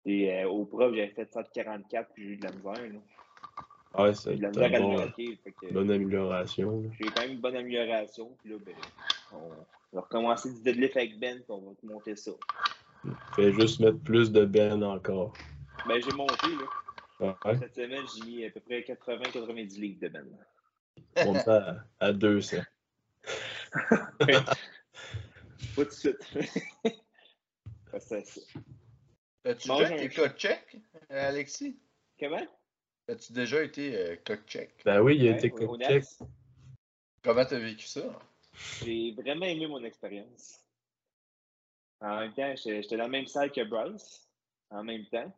Et 0.06 0.34
euh, 0.34 0.50
au 0.50 0.66
prof, 0.66 0.94
j'avais 0.94 1.12
fait 1.12 1.32
7,44 1.34 2.08
puis 2.14 2.24
j'ai 2.24 2.30
eu 2.32 2.38
de 2.38 2.44
la 2.46 2.52
misère. 2.52 2.94
Là. 2.94 3.00
Ouais, 3.98 4.14
J'ai 4.14 4.14
c'est 4.14 4.34
une 4.36 4.52
bonne, 5.72 5.92
amélioration. 5.92 6.84
J'ai 6.98 7.06
quand 7.06 7.22
même 7.22 7.32
une 7.32 7.42
bonne 7.42 7.58
amélioration. 7.58 8.32
Puis 8.40 8.52
là, 8.52 8.58
ben, 8.66 8.76
on 9.34 9.50
va 9.94 10.02
recommencer 10.02 10.54
du 10.54 10.62
deadlift 10.62 10.96
avec 10.96 11.20
Ben, 11.20 11.38
puis 11.38 11.46
on 11.50 11.60
va 11.62 11.76
te 11.76 11.86
monter 11.86 12.16
ça. 12.16 12.32
Fais 13.36 13.52
juste 13.52 13.80
mettre 13.80 14.00
plus 14.00 14.32
de 14.32 14.46
ben 14.46 14.82
encore. 14.84 15.34
Ben, 15.88 16.02
j'ai 16.02 16.16
monté, 16.16 16.48
là. 16.48 17.36
Ouais, 17.46 17.58
Cette 17.60 17.76
semaine, 17.76 18.06
j'ai 18.16 18.26
mis 18.26 18.46
à 18.46 18.50
peu 18.50 18.62
près 18.62 18.82
80-90 18.82 19.80
livres 19.80 20.00
de 20.02 20.08
Ben. 20.08 20.26
on 21.18 21.36
est 21.36 21.48
à, 21.48 21.84
à 22.00 22.14
200. 22.14 22.58
Pas 24.20 24.56
tout 25.76 25.84
de 25.84 25.90
suite. 25.92 26.38
C'est 28.00 28.26
ça. 28.26 28.42
As-tu 29.44 29.68
déjà 29.68 30.08
coach 30.08 30.38
check, 30.38 30.78
euh, 31.12 31.30
Alexis? 31.30 31.78
Comment? 32.20 32.46
As-tu 33.12 33.34
déjà 33.34 33.62
été 33.64 33.96
euh, 33.96 34.16
coach 34.26 34.40
check? 34.48 34.70
Ben 34.86 35.02
oui, 35.02 35.18
il 35.18 35.28
a 35.28 35.32
Ouais, 35.32 35.38
été 35.38 35.52
au- 35.52 35.58
au 35.64 35.68
coach 35.78 35.82
check. 35.88 36.04
Nats. 36.22 36.28
Comment 37.24 37.46
t'as 37.46 37.60
vécu 37.60 37.86
ça? 37.86 38.20
J'ai 38.84 39.12
vraiment 39.12 39.46
aimé 39.46 39.68
mon 39.68 39.84
expérience. 39.84 40.60
En 42.00 42.20
même 42.20 42.34
temps, 42.34 42.54
j'étais 42.56 42.96
dans 42.98 43.04
la 43.04 43.10
même 43.10 43.28
salle 43.28 43.52
que 43.52 43.64
Bryce. 43.64 44.28
En 44.70 44.84
même 44.84 45.06
temps, 45.08 45.32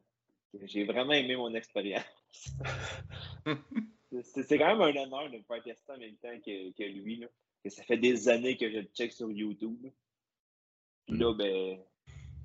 j'ai 0.63 0.83
vraiment 0.85 1.13
aimé 1.13 1.35
mon 1.35 1.53
expérience. 1.55 2.03
C'est 4.11 4.43
c'est 4.43 4.57
quand 4.59 4.67
même 4.77 4.81
un 4.81 5.01
honneur 5.03 5.31
de 5.31 5.37
me 5.37 5.43
faire 5.43 5.63
tester 5.63 5.91
en 5.91 5.97
même 5.97 6.15
temps 6.17 6.39
que, 6.45 6.71
que 6.73 6.83
lui. 6.83 7.15
Là. 7.15 7.27
Que 7.63 7.69
ça 7.71 7.81
fait 7.83 7.97
des 7.97 8.29
années 8.29 8.55
que 8.55 8.69
je 8.69 8.77
le 8.77 8.87
check 8.93 9.11
sur 9.11 9.31
YouTube. 9.31 9.87
Puis 11.07 11.17
là, 11.17 11.33
ben, 11.33 11.79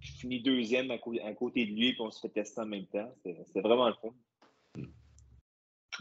je 0.00 0.12
finis 0.12 0.40
deuxième 0.40 0.90
à, 0.90 0.96
cô- 0.96 1.20
à 1.22 1.32
côté 1.34 1.66
de 1.66 1.72
lui, 1.72 1.92
puis 1.92 2.00
on 2.00 2.10
se 2.10 2.20
fait 2.20 2.30
tester 2.30 2.62
en 2.62 2.66
même 2.66 2.86
temps. 2.86 3.14
C'est 3.22 3.36
c'est 3.52 3.60
vraiment 3.60 3.86
le 3.88 3.94
fun. 4.00 4.14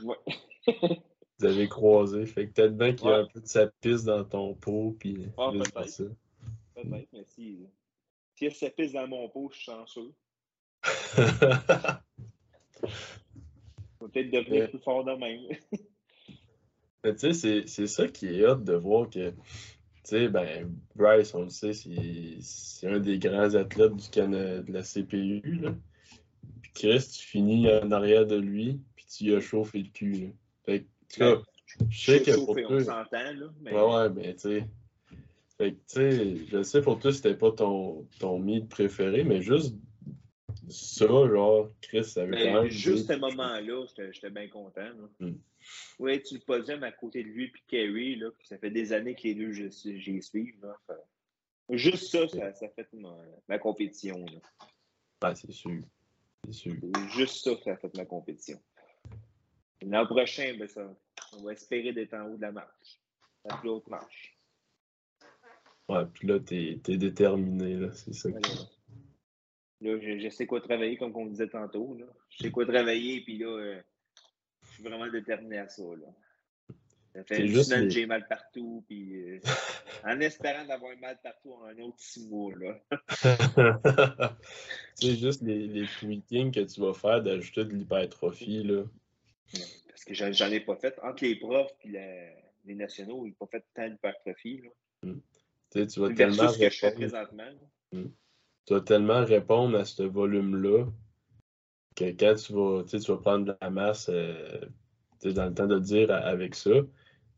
Ouais. 0.03 0.17
Vous 1.39 1.45
avez 1.45 1.67
croisé. 1.69 2.25
Fait 2.25 2.47
que 2.47 2.53
peut-être 2.53 2.77
bien 2.77 2.93
qu'il 2.93 3.07
y 3.07 3.11
a 3.11 3.17
Ouais. 3.19 3.23
un 3.23 3.27
peu 3.27 3.39
de 3.41 3.47
sa 3.47 3.67
piste 3.67 4.05
dans 4.05 4.23
ton 4.23 4.53
pot, 4.55 4.95
puis 4.99 5.15
juste 5.15 5.35
peut-être. 5.73 5.89
ça. 5.89 6.03
Peut-être, 6.75 7.07
mais 7.13 7.25
si, 7.27 7.59
si 8.35 8.45
elle 8.45 8.53
se 8.55 8.65
pisse 8.67 8.93
dans 8.93 9.07
mon 9.07 9.27
pot, 9.29 9.49
je 9.51 9.57
suis 9.57 9.65
chanceux. 9.65 10.13
Peut-être 13.99 14.31
devenir 14.31 14.61
Ouais. 14.63 14.67
plus 14.67 14.79
fort 14.79 15.03
de 15.03 15.11
même. 15.13 15.41
Mais 17.03 17.13
tu 17.13 17.19
sais, 17.19 17.33
c'est- 17.33 17.67
c'est 17.67 17.87
ça 17.87 18.07
qui 18.07 18.27
est 18.27 18.45
hot 18.45 18.55
de 18.55 18.73
voir 18.73 19.09
que, 19.09 19.29
tu 19.29 19.35
sais, 20.03 20.27
ben, 20.29 20.71
Bryce, 20.95 21.33
on 21.35 21.43
le 21.43 21.49
sait, 21.49 21.73
c'est 21.73 22.37
c'est 22.41 22.87
un 22.87 22.99
des 22.99 23.17
grands 23.19 23.53
athlètes 23.55 23.95
du 23.95 24.09
Cana- 24.09 24.61
de 24.61 24.71
la 24.73 24.83
CPU, 24.83 25.41
là. 25.61 25.75
Puis 26.61 26.71
Chris, 26.73 27.07
tu 27.13 27.25
finis 27.25 27.71
en 27.71 27.91
arrière 27.91 28.25
de 28.25 28.35
lui, 28.35 28.81
tu 29.07 29.25
lui 29.25 29.35
as 29.35 29.41
chauffé 29.41 29.79
le 29.79 29.89
cul, 29.89 30.11
là. 30.11 30.27
Fait 30.65 30.79
que, 30.81 31.23
en 31.23 31.35
tout 31.35 31.41
cas, 31.41 31.43
je 31.89 32.11
sais 32.11 32.21
que 32.21 32.35
pour 32.35 32.47
chauffé, 32.47 32.65
on 32.65 32.69
toi... 32.69 32.83
s'entend, 32.83 33.33
là. 33.33 33.53
Mais 33.61 33.73
Ouais, 33.73 33.95
ouais, 33.95 34.09
ben, 34.09 34.33
tu 34.35 34.39
sais... 34.39 34.67
Fait 35.57 35.71
que, 35.71 35.77
tu 35.77 35.81
sais, 35.87 36.35
je 36.45 36.61
sais 36.61 36.81
pour 36.81 36.99
toi, 36.99 37.11
c'était 37.11 37.35
pas 37.35 37.51
ton, 37.51 38.07
ton 38.19 38.37
meet 38.37 38.69
préféré, 38.69 39.23
mais 39.23 39.41
juste 39.41 39.75
ça, 40.69 41.07
genre, 41.07 41.71
Chris, 41.81 42.03
ça 42.03 42.25
veut 42.25 42.31
mais 42.31 42.43
quand 42.43 42.53
même 42.53 42.63
Ben, 42.63 42.69
juste 42.69 43.11
ce 43.11 43.17
moment-là, 43.17 43.85
j'étais 44.11 44.29
bien 44.29 44.47
content. 44.49 44.81
Là. 44.81 45.09
Mm. 45.19 45.35
Oui, 45.99 46.21
tu 46.21 46.35
le 46.35 46.41
podium 46.41 46.83
à 46.83 46.91
côté 46.91 47.23
de 47.23 47.29
lui 47.29 47.49
puis 47.49 47.63
Kerry, 47.67 48.15
là, 48.17 48.29
puis 48.37 48.47
ça 48.47 48.57
fait 48.57 48.69
des 48.69 48.93
années 48.93 49.15
que 49.15 49.23
les 49.23 49.35
deux, 49.35 49.51
j'y 49.51 49.71
suis. 50.21 50.55
Là, 50.61 50.75
Fait- 50.85 51.77
Juste 51.77 52.11
ça, 52.11 52.27
ça, 52.27 52.53
ça 52.53 52.69
fait 52.69 52.87
ma, 52.93 53.17
ma 53.49 53.57
compétition. 53.57 54.19
là. 54.25 54.67
Ben, 55.19 55.35
c'est 55.35 55.51
sûr. 55.51 55.81
C'est 56.45 56.53
sûr. 56.53 56.75
Juste 57.09 57.43
ça, 57.43 57.51
ça 57.63 57.75
fait 57.77 57.97
ma 57.97 58.05
compétition. 58.05 58.59
L'an 59.85 60.05
prochain, 60.05 60.55
ben 60.57 60.67
ça, 60.67 60.87
on 61.33 61.43
va 61.43 61.51
espérer 61.53 61.93
d'être 61.93 62.13
en 62.13 62.25
haut 62.27 62.35
de 62.37 62.41
la 62.41 62.51
marche. 62.51 62.99
La 63.45 63.57
plus 63.57 63.69
haute 63.69 63.87
marche. 63.87 64.37
Ouais, 65.87 66.05
puis 66.13 66.27
là, 66.27 66.39
t'es 66.39 66.79
t'es 66.83 66.97
déterminé, 66.97 67.75
là, 67.75 67.91
c'est 67.93 68.13
ça. 68.13 68.29
Là, 68.29 68.39
là, 69.81 69.99
je, 70.01 70.19
je 70.19 70.29
sais 70.29 70.45
quoi 70.45 70.59
travailler, 70.59 70.97
comme 70.97 71.15
on 71.15 71.27
disait 71.27 71.47
tantôt. 71.47 71.95
Là. 71.97 72.05
Je 72.29 72.43
sais 72.43 72.51
quoi 72.51 72.65
travailler, 72.65 73.21
puis 73.21 73.37
là, 73.37 73.47
euh, 73.47 73.81
je 74.63 74.69
suis 74.73 74.83
vraiment 74.83 75.07
déterminé 75.09 75.59
à 75.59 75.69
ça. 75.69 75.83
Là. 75.83 76.07
Ça 77.15 77.23
fait 77.23 77.47
juste 77.47 77.75
les- 77.75 77.89
j'ai 77.89 78.05
mal 78.05 78.27
partout, 78.27 78.83
puis 78.87 79.15
euh, 79.15 79.39
en 80.03 80.19
espérant 80.19 80.65
d'avoir 80.65 80.95
mal 80.97 81.17
partout 81.23 81.53
en 81.53 81.65
un 81.67 81.77
autre 81.79 81.97
six 81.99 82.27
mois. 82.27 82.53
Là. 82.55 82.79
c'est 84.95 85.15
juste 85.15 85.41
les, 85.41 85.67
les 85.67 85.87
tweakings 85.99 86.51
que 86.51 86.59
tu 86.59 86.81
vas 86.81 86.93
faire 86.93 87.23
d'ajouter 87.23 87.63
de 87.63 87.71
l'hypertrophie, 87.73 88.63
là. 88.63 88.83
Parce 89.87 90.03
que 90.05 90.13
j'en 90.13 90.51
ai 90.51 90.59
pas 90.59 90.75
fait. 90.75 90.97
Entre 91.03 91.23
les 91.23 91.35
profs 91.35 91.71
et 91.83 92.31
les 92.65 92.75
nationaux, 92.75 93.25
ils 93.25 93.29
n'ont 93.29 93.35
pas 93.45 93.47
fait 93.47 93.65
tant 93.73 93.87
d'hypertrophie. 93.89 94.61
là. 94.61 94.69
Tu 95.71 95.79
sais, 95.81 95.87
tu 95.87 95.99
vas 95.99 96.13
tellement 96.13 96.47
que 96.53 96.69
je 96.69 96.77
fais 96.79 96.87
répondre, 96.89 96.95
présentement. 97.09 97.43
là. 97.93 97.99
tu 98.65 98.73
vas 98.73 98.81
tellement 98.81 99.23
répondre 99.25 99.77
à 99.77 99.85
ce 99.85 100.03
volume-là 100.03 100.85
que 101.95 102.05
quand 102.11 102.35
tu 102.35 102.53
vas, 102.53 102.83
tu 102.83 102.89
sais, 102.89 102.99
tu 102.99 103.11
vas 103.11 103.17
prendre 103.17 103.45
de 103.45 103.55
la 103.61 103.69
masse, 103.69 104.09
euh, 104.09 104.59
tu 105.19 105.29
sais, 105.29 105.33
dans 105.33 105.45
le 105.47 105.53
temps 105.53 105.67
de 105.67 105.79
dire 105.79 106.11
avec 106.11 106.55
ça, 106.55 106.71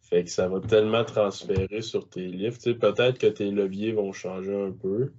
fait 0.02 0.24
que 0.24 0.30
ça 0.30 0.48
va 0.48 0.60
tellement 0.62 1.04
transférer 1.06 1.82
sur 1.82 2.10
tes 2.10 2.28
livres. 2.28 2.58
Tu 2.58 2.72
sais, 2.72 2.76
peut-être 2.76 3.18
que 3.20 3.28
tes 3.28 3.52
leviers 3.52 3.94
vont 3.94 4.12
changer 4.14 4.56
un 4.56 4.72
peu, 4.72 5.12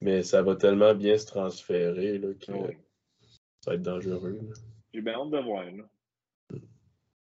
mais 0.00 0.22
ça 0.22 0.42
va 0.42 0.54
tellement 0.56 0.94
bien 0.94 1.16
se 1.18 1.26
transférer 1.26 2.18
là, 2.18 2.28
que 2.34 2.52
Ouais. 2.52 2.78
ça 3.60 3.70
va 3.70 3.74
être 3.76 3.82
dangereux. 3.82 4.38
là. 4.42 4.54
J'ai 4.92 5.00
bien 5.00 5.14
hâte 5.14 5.30
de 5.30 5.38
voir. 5.38 5.64
Là. 5.64 5.84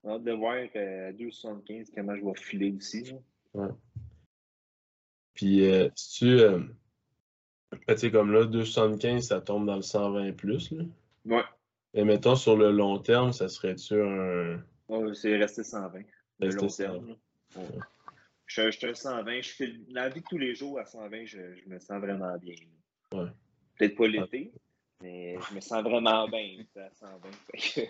J'ai 0.03 0.09
hâte 0.09 0.23
de 0.23 0.31
voir 0.31 0.55
euh, 0.75 1.09
à 1.09 1.11
2,75 1.11 1.91
comment 1.93 2.15
je 2.15 2.23
vais 2.25 2.33
filer 2.35 2.71
aussi. 2.77 3.13
là. 3.53 3.69
Puis, 5.33 5.65
euh, 5.65 5.89
si 5.95 6.19
tu. 6.19 6.39
Euh, 6.39 6.59
ben, 7.87 7.93
tu 7.95 7.97
sais, 7.97 8.11
comme 8.11 8.31
là, 8.31 8.45
275, 8.45 9.27
ça 9.27 9.41
tombe 9.41 9.65
dans 9.65 9.75
le 9.75 9.81
120 9.81 10.33
plus. 10.33 10.71
Là. 10.71 10.83
Ouais. 11.25 11.43
Et 11.93 12.03
mettons, 12.03 12.35
sur 12.35 12.55
le 12.57 12.71
long 12.71 12.99
terme, 12.99 13.31
ça 13.33 13.47
serait-tu 13.47 14.01
un. 14.01 14.63
Ouais, 14.87 15.13
c'est 15.13 15.37
resté 15.37 15.63
120. 15.63 15.99
De 16.39 16.45
Resté 16.45 16.61
long 16.61 16.69
120. 16.69 16.93
terme. 16.93 17.15
Ouais. 17.55 17.79
Je, 18.45 18.71
je 18.71 18.77
suis 18.77 18.87
un 18.87 18.93
120. 18.93 19.41
Je 19.41 19.49
fais, 19.49 19.73
la 19.89 20.09
vie 20.09 20.21
de 20.21 20.25
tous 20.25 20.37
les 20.37 20.55
jours, 20.55 20.79
à 20.79 20.85
120, 20.85 21.25
je, 21.25 21.37
je 21.55 21.69
me 21.69 21.79
sens 21.79 21.99
vraiment 21.99 22.35
bien. 22.37 22.55
Ouais. 23.13 23.29
Peut-être 23.77 23.95
pas 23.95 24.07
l'été, 24.07 24.51
mais 25.01 25.37
je 25.49 25.55
me 25.55 25.61
sens 25.61 25.83
vraiment 25.83 26.27
bien 26.27 26.65
à 26.75 26.89
120. 26.93 27.31
Fait 27.51 27.57
que 27.57 27.87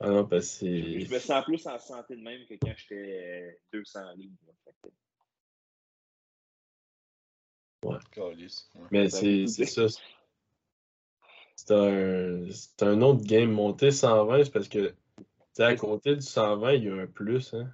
Ah 0.00 0.10
non, 0.10 0.26
parce 0.26 0.58
que 0.58 0.66
je 1.00 1.12
me 1.12 1.18
sens 1.18 1.44
plus 1.44 1.66
en 1.66 1.78
santé 1.78 2.16
de 2.16 2.22
même 2.22 2.46
que 2.46 2.54
quand 2.54 2.72
j'étais 2.76 2.94
euh, 2.94 3.52
200 3.72 4.12
livres. 4.16 4.34
là. 4.46 4.52
Fait. 4.64 4.92
Ouais. 7.84 7.98
Mais 8.90 9.08
Ça 9.08 9.20
c'est 9.20 9.46
ça. 9.66 9.86
C'est 11.56 11.72
un, 11.72 12.50
c'est 12.50 12.82
un 12.84 13.02
autre 13.02 13.24
game. 13.24 13.50
Monter 13.50 13.90
120, 13.90 14.44
c'est 14.44 14.52
parce 14.52 14.68
que, 14.68 14.94
à 15.58 15.74
côté 15.74 16.14
du 16.14 16.22
120, 16.22 16.72
il 16.74 16.84
y 16.84 16.88
a 16.88 16.94
un 16.94 17.06
plus. 17.06 17.52
Hein. 17.54 17.68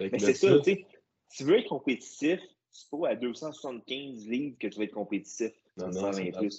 Mais 0.00 0.18
c'est 0.18 0.34
ça, 0.34 0.58
tu 0.58 0.64
sais. 0.64 0.86
Si 1.28 1.38
tu 1.38 1.44
veux 1.44 1.58
être 1.58 1.68
compétitif, 1.68 2.40
c'est 2.70 2.90
pas 2.90 3.10
à 3.10 3.14
275 3.14 4.26
livres 4.28 4.56
que 4.58 4.66
tu 4.66 4.78
vas 4.78 4.84
être 4.84 4.92
compétitif. 4.92 5.52
Non, 5.76 6.12
c'est 6.12 6.30
le 6.30 6.50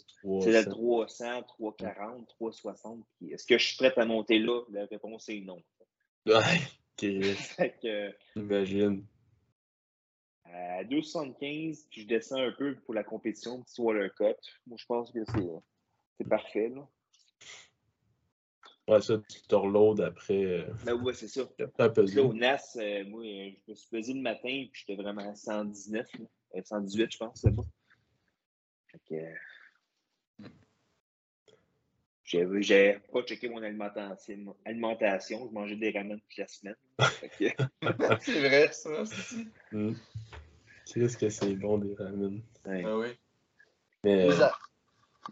C'est 0.42 0.56
à 0.56 0.64
300. 0.64 1.42
300, 1.42 1.44
340, 1.44 2.28
360. 2.28 3.04
Puis 3.18 3.32
Est-ce 3.34 3.46
que 3.48 3.58
je 3.58 3.68
suis 3.68 3.78
prêt 3.78 3.94
à 3.98 4.06
monter 4.06 4.38
là? 4.40 4.62
La 4.72 4.86
réponse 4.86 5.28
est 5.30 5.42
non. 5.42 5.62
Ouais, 6.26 6.60
Fait 7.00 7.76
que, 7.82 8.14
imagine. 8.40 9.06
à 10.46 10.84
275, 10.84 11.88
puis 11.90 12.02
je 12.02 12.08
descends 12.08 12.38
un 12.42 12.52
peu 12.52 12.76
pour 12.86 12.94
la 12.94 13.04
compétition, 13.04 13.62
petit 13.64 13.82
water 13.82 14.14
cut. 14.16 14.36
Moi, 14.68 14.78
je 14.78 14.86
pense 14.86 15.12
que 15.12 15.20
c'est, 16.18 16.28
parfait. 16.28 16.70
Là. 16.70 16.88
Ouais, 18.88 19.02
ça, 19.02 19.18
tu 19.30 19.42
te 19.42 19.56
reloads 19.56 20.02
après. 20.02 20.44
euh, 20.46 20.66
Ben 20.86 20.94
ouais, 20.94 21.14
c'est 21.14 21.28
ça. 21.28 21.42
après 21.78 22.06
là, 22.06 22.22
au 22.24 22.34
NAS, 22.34 22.78
euh, 22.80 23.04
moi, 23.06 23.22
euh, 23.22 23.50
je 23.66 23.72
me 23.72 23.76
suis 23.76 23.90
pesé 23.90 24.14
le 24.14 24.22
matin, 24.22 24.66
puis 24.72 24.72
j'étais 24.74 24.96
vraiment 25.02 25.30
à 25.30 25.36
119, 25.36 26.08
là. 26.20 26.26
Euh, 26.56 26.62
118, 26.64 27.12
je 27.12 27.18
pense, 27.18 27.42
c'est 27.42 27.52
bon. 27.52 27.66
Fait 28.98 29.02
que. 29.10 29.16
euh, 29.16 30.48
J'avais, 32.24 33.00
pas 33.12 33.22
checké 33.24 33.48
mon 33.48 33.64
alimentation, 33.64 34.56
alimentation. 34.66 35.48
Je 35.48 35.54
mangeais 35.54 35.76
des 35.78 35.92
ramen 35.92 36.20
toute 36.20 36.38
la 36.38 36.48
semaine. 36.48 36.76
C'est 38.22 38.40
vrai, 38.40 38.72
ça. 38.72 39.06
c'est- 39.06 39.46
Hmm. 39.72 39.94
Qu'est-ce 40.86 41.18
que 41.18 41.30
c'est 41.30 41.56
bon 41.56 41.78
des 41.80 41.94
ramen. 41.96 42.42
ouais. 42.66 42.84
Ah 42.86 42.98
oui. 42.98 43.08
Mais 44.04 44.28
Mis 44.28 44.42
à, 44.42 44.54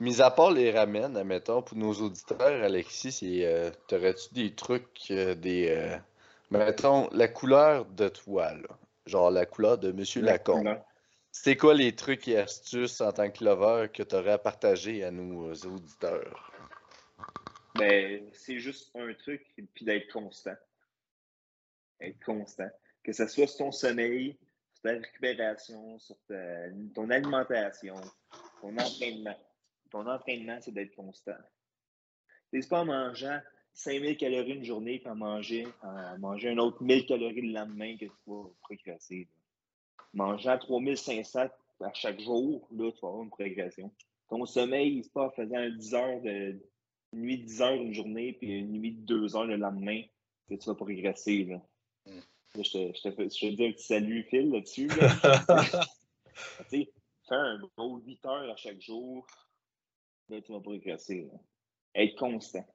mis 0.02 0.22
à 0.22 0.30
part 0.32 0.52
les 0.52 0.72
ramen, 0.72 1.16
admettons, 1.16 1.62
pour 1.62 1.78
nos 1.78 1.94
auditeurs, 1.94 2.64
Alexis, 2.64 3.44
euh, 3.46 3.72
t'aurais-tu 3.88 4.34
des 4.34 4.54
trucs, 4.54 5.08
euh, 5.12 5.34
des. 5.36 5.70
euh, 5.70 5.98
mettons, 6.52 7.10
la 7.12 7.28
couleur 7.30 7.86
de 7.86 8.10
toi, 8.10 8.54
là? 8.54 8.78
Genre 9.06 9.32
la 9.32 9.46
couleur 9.46 9.78
de 9.78 9.92
Monsieur 9.94 10.22
Lacombe. 10.22 10.60
couleur. 10.60 10.86
C'est 11.38 11.58
quoi 11.58 11.74
les 11.76 11.94
trucs 11.94 12.28
et 12.30 12.38
astuces 12.38 13.02
en 13.02 13.12
tant 13.12 13.30
que 13.30 13.44
lover 13.44 13.90
que 13.94 14.02
tu 14.02 14.16
aurais 14.16 14.32
à 14.32 14.38
partager 14.40 15.04
à 15.04 15.12
nos 15.12 15.54
auditeurs? 15.54 16.52
Ben, 17.76 18.28
c'est 18.34 18.58
juste 18.58 18.90
un 18.96 19.14
truc, 19.14 19.46
puis 19.76 19.86
d'être 19.86 20.12
constant. 20.12 20.56
Être 22.00 22.24
constant. 22.24 22.70
Que 23.04 23.12
ce 23.12 23.28
soit 23.28 23.48
sur 23.48 23.58
ton 23.58 23.72
sommeil, 23.72 24.38
sur 24.74 24.84
ta 24.84 24.92
récupération, 24.92 26.00
sur 26.00 26.16
ton 26.96 27.10
alimentation, 27.10 27.96
ton 28.62 28.76
entraînement. 28.78 29.38
Ton 29.92 30.08
entraînement, 30.08 30.58
c'est 30.62 30.74
d'être 30.74 30.96
constant. 30.96 31.38
C'est 32.52 32.68
pas 32.68 32.80
en 32.80 32.86
mangeant 32.86 33.40
5000 33.74 34.18
calories 34.18 34.54
une 34.54 34.64
journée, 34.64 35.00
puis 35.00 35.10
en 35.10 35.16
manger 35.16 35.68
un 35.84 36.58
autre 36.58 36.82
1000 36.82 37.06
calories 37.06 37.42
le 37.42 37.54
lendemain 37.54 37.98
que 37.98 38.06
tu 38.06 38.12
vas 38.26 38.50
progresser. 38.64 39.28
Mangeant 40.16 40.58
3500 40.58 41.50
à 41.82 41.94
chaque 41.94 42.20
jour, 42.22 42.68
là, 42.72 42.92
tu 42.92 43.02
vas 43.02 43.10
avoir 43.10 43.24
une 43.24 43.30
progression. 43.30 43.92
ton 44.30 44.46
sommeil, 44.46 45.04
c'est 45.04 45.14
pas 45.14 45.28
en 45.28 45.32
faisant 45.32 45.70
10 45.70 45.94
heures 45.94 46.22
de 46.22 46.60
une 47.14 47.22
nuit 47.22 47.38
de 47.38 47.46
10 47.46 47.62
heures 47.62 47.74
une 47.74 47.94
journée, 47.94 48.34
puis 48.34 48.50
une 48.60 48.72
nuit 48.72 48.94
de 48.94 49.02
2 49.06 49.36
heures 49.36 49.46
le 49.46 49.58
lendemain, 49.58 50.02
que 50.50 50.56
tu 50.56 50.66
vas 50.66 50.76
progresser. 50.76 51.46
Là. 51.46 51.62
Mm. 52.06 52.20
Là, 52.56 52.64
je, 52.64 52.72
te, 52.72 52.98
je, 52.98 53.10
te, 53.10 53.22
je 53.24 53.40
te 53.40 53.56
dis 53.56 53.66
un 53.66 53.72
petit 53.72 53.86
salut, 53.86 54.24
Phil, 54.30 54.52
là-dessus. 54.52 54.88
Là. 54.88 55.10
Fais 56.70 56.88
un 57.30 57.58
gros 57.58 57.98
8 57.98 58.26
heures 58.26 58.52
à 58.52 58.56
chaque 58.56 58.82
jour, 58.82 59.26
là, 60.30 60.42
tu 60.42 60.52
vas 60.52 60.60
progresser. 60.60 61.24
là. 61.24 61.40
Être 61.96 62.18
constant. 62.18 62.66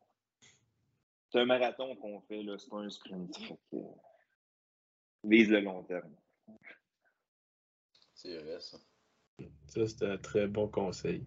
C'est 1.31 1.39
un 1.39 1.45
marathon 1.45 1.95
qu'on 1.97 2.21
fait, 2.23 2.45
c'est 2.59 2.69
pas 2.69 2.79
un 2.79 2.91
sprint. 2.91 3.37
Fait 3.37 3.59
que, 3.71 3.77
euh, 3.77 3.83
vise 5.25 5.49
le 5.49 5.61
long 5.61 5.85
terme. 5.85 6.15
C'est 8.23 8.37
vrai, 8.37 8.61
ça. 8.61 8.79
Ça, 9.69 9.87
c'était 9.87 10.07
un 10.07 10.19
très 10.19 10.47
bon 10.47 10.69
conseil. 10.69 11.25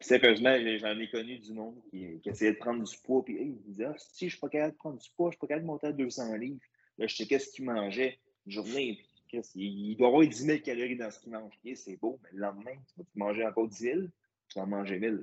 Sérieusement, 0.00 0.56
j'en 0.78 0.98
ai 0.98 1.10
connu 1.10 1.38
du 1.38 1.52
monde 1.52 1.78
qui, 1.90 2.20
qui 2.20 2.28
essayait 2.30 2.54
de 2.54 2.58
prendre 2.58 2.82
du 2.82 2.96
poids, 3.04 3.22
puis 3.22 3.36
hey, 3.36 3.48
il 3.48 3.62
disait 3.64 3.84
Ah, 3.84 3.94
si 3.98 4.30
je 4.30 4.30
suis 4.30 4.40
pas 4.40 4.48
capable 4.48 4.72
de 4.72 4.78
prendre 4.78 4.98
du 4.98 5.10
poids, 5.14 5.28
je 5.28 5.34
suis 5.34 5.40
pas 5.40 5.46
capable 5.46 5.66
de 5.66 5.66
monter 5.66 5.86
à 5.88 5.92
200 5.92 6.36
livres. 6.36 6.60
Là, 6.96 7.06
je 7.06 7.14
sais 7.14 7.26
qu'est-ce 7.26 7.50
qu'il 7.50 7.66
mangeait 7.66 8.18
une 8.46 8.52
journée. 8.52 8.98
puis 9.28 9.42
Il, 9.56 9.90
il 9.90 9.96
doit 9.96 10.08
avoir 10.08 10.26
10 10.26 10.34
000 10.34 10.58
calories 10.60 10.96
dans 10.96 11.10
ce 11.10 11.20
qu'il 11.20 11.32
mange. 11.32 11.52
C'est 11.74 11.98
beau, 11.98 12.18
mais 12.22 12.30
le 12.32 12.38
lendemain, 12.38 12.76
tu 12.88 12.94
vas 12.96 13.04
manger 13.16 13.44
encore 13.44 13.68
10 13.68 13.76
000, 13.76 14.00
tu 14.48 14.58
vas 14.58 14.62
en 14.62 14.66
manger 14.68 14.98
1000. 14.98 15.22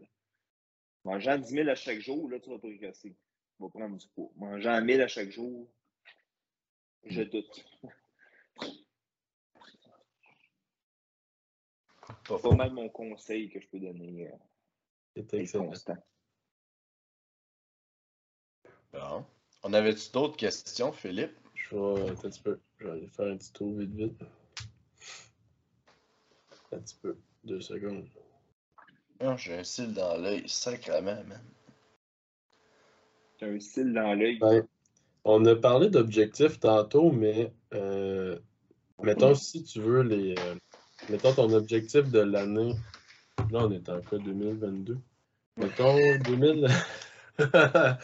Mangeant 1.05 1.39
10 1.39 1.49
000 1.49 1.69
à 1.69 1.75
chaque 1.75 2.01
jour, 2.01 2.29
là, 2.29 2.39
tu 2.39 2.51
vas 2.51 2.59
progresser. 2.59 3.15
Tu 3.55 3.63
vas 3.63 3.69
prendre 3.69 3.97
du 3.97 4.07
poids. 4.09 4.29
Mangeant 4.35 4.79
1000 4.79 5.01
à 5.01 5.07
chaque 5.07 5.31
jour, 5.31 5.67
je 7.03 7.23
doute. 7.23 7.65
Pas 12.27 12.35
C'est 12.35 12.41
faux. 12.41 12.49
pas 12.49 12.55
mal 12.55 12.73
mon 12.73 12.89
conseil 12.89 13.49
que 13.49 13.59
je 13.59 13.67
peux 13.67 13.79
donner. 13.79 14.27
euh, 14.27 14.31
C'est 15.15 15.33
excellent. 15.35 15.67
constant. 15.67 15.97
Bon. 18.93 19.25
On 19.63 19.73
avait-tu 19.73 20.11
d'autres 20.11 20.37
questions, 20.37 20.91
Philippe? 20.91 21.37
Je 21.55 21.75
vais, 21.75 22.09
attends 22.11 22.25
un 22.27 22.29
petit 22.29 22.41
peu. 22.41 22.59
Je 22.79 22.85
vais 22.85 22.91
aller 22.91 23.07
faire 23.07 23.27
un 23.27 23.37
petit 23.37 23.51
tour 23.51 23.73
vite 23.77 23.91
vite. 23.93 24.21
Un 26.71 26.79
petit 26.79 26.95
peu. 27.01 27.17
Deux 27.43 27.61
secondes. 27.61 28.05
Non, 29.21 29.35
j'ai 29.37 29.55
un 29.55 29.63
cil 29.63 29.93
dans 29.93 30.17
l'œil, 30.17 30.47
sacrément, 30.47 31.23
man. 31.23 31.41
T'as 33.39 33.47
un 33.47 33.59
style 33.59 33.93
dans 33.93 34.13
l'œil? 34.13 34.37
Ouais. 34.41 34.63
On 35.23 35.43
a 35.45 35.55
parlé 35.55 35.89
d'objectifs 35.89 36.59
tantôt, 36.59 37.11
mais 37.11 37.51
euh, 37.73 38.39
mettons 39.01 39.35
si 39.35 39.63
tu 39.63 39.81
veux 39.81 40.01
les. 40.03 40.35
Mettons 41.09 41.33
ton 41.33 41.53
objectif 41.53 42.09
de 42.09 42.19
l'année. 42.19 42.73
Là, 43.51 43.65
on 43.65 43.71
est 43.71 43.87
en 43.89 44.01
quoi 44.01 44.19
2022? 44.19 44.97
Mettons 45.57 45.95
2000. 46.25 46.67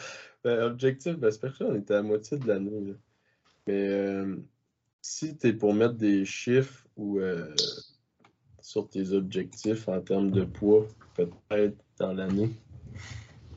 Ben, 0.44 0.60
objectif, 0.60 1.16
ben, 1.16 1.30
c'est 1.30 1.40
parce 1.40 1.56
qu'on 1.56 1.74
était 1.74 1.94
à 1.94 1.96
la 1.96 2.02
moitié 2.02 2.36
de 2.36 2.46
l'année. 2.46 2.94
Mais 3.66 3.88
euh, 3.88 4.36
si 5.00 5.38
tu 5.38 5.46
es 5.46 5.52
pour 5.54 5.72
mettre 5.72 5.94
des 5.94 6.26
chiffres 6.26 6.86
ou 6.96 7.18
euh, 7.18 7.54
sur 8.60 8.86
tes 8.88 9.12
objectifs 9.12 9.88
en 9.88 10.02
termes 10.02 10.30
de 10.30 10.44
poids, 10.44 10.86
peut-être 11.14 11.78
dans 11.98 12.12
l'année. 12.12 12.50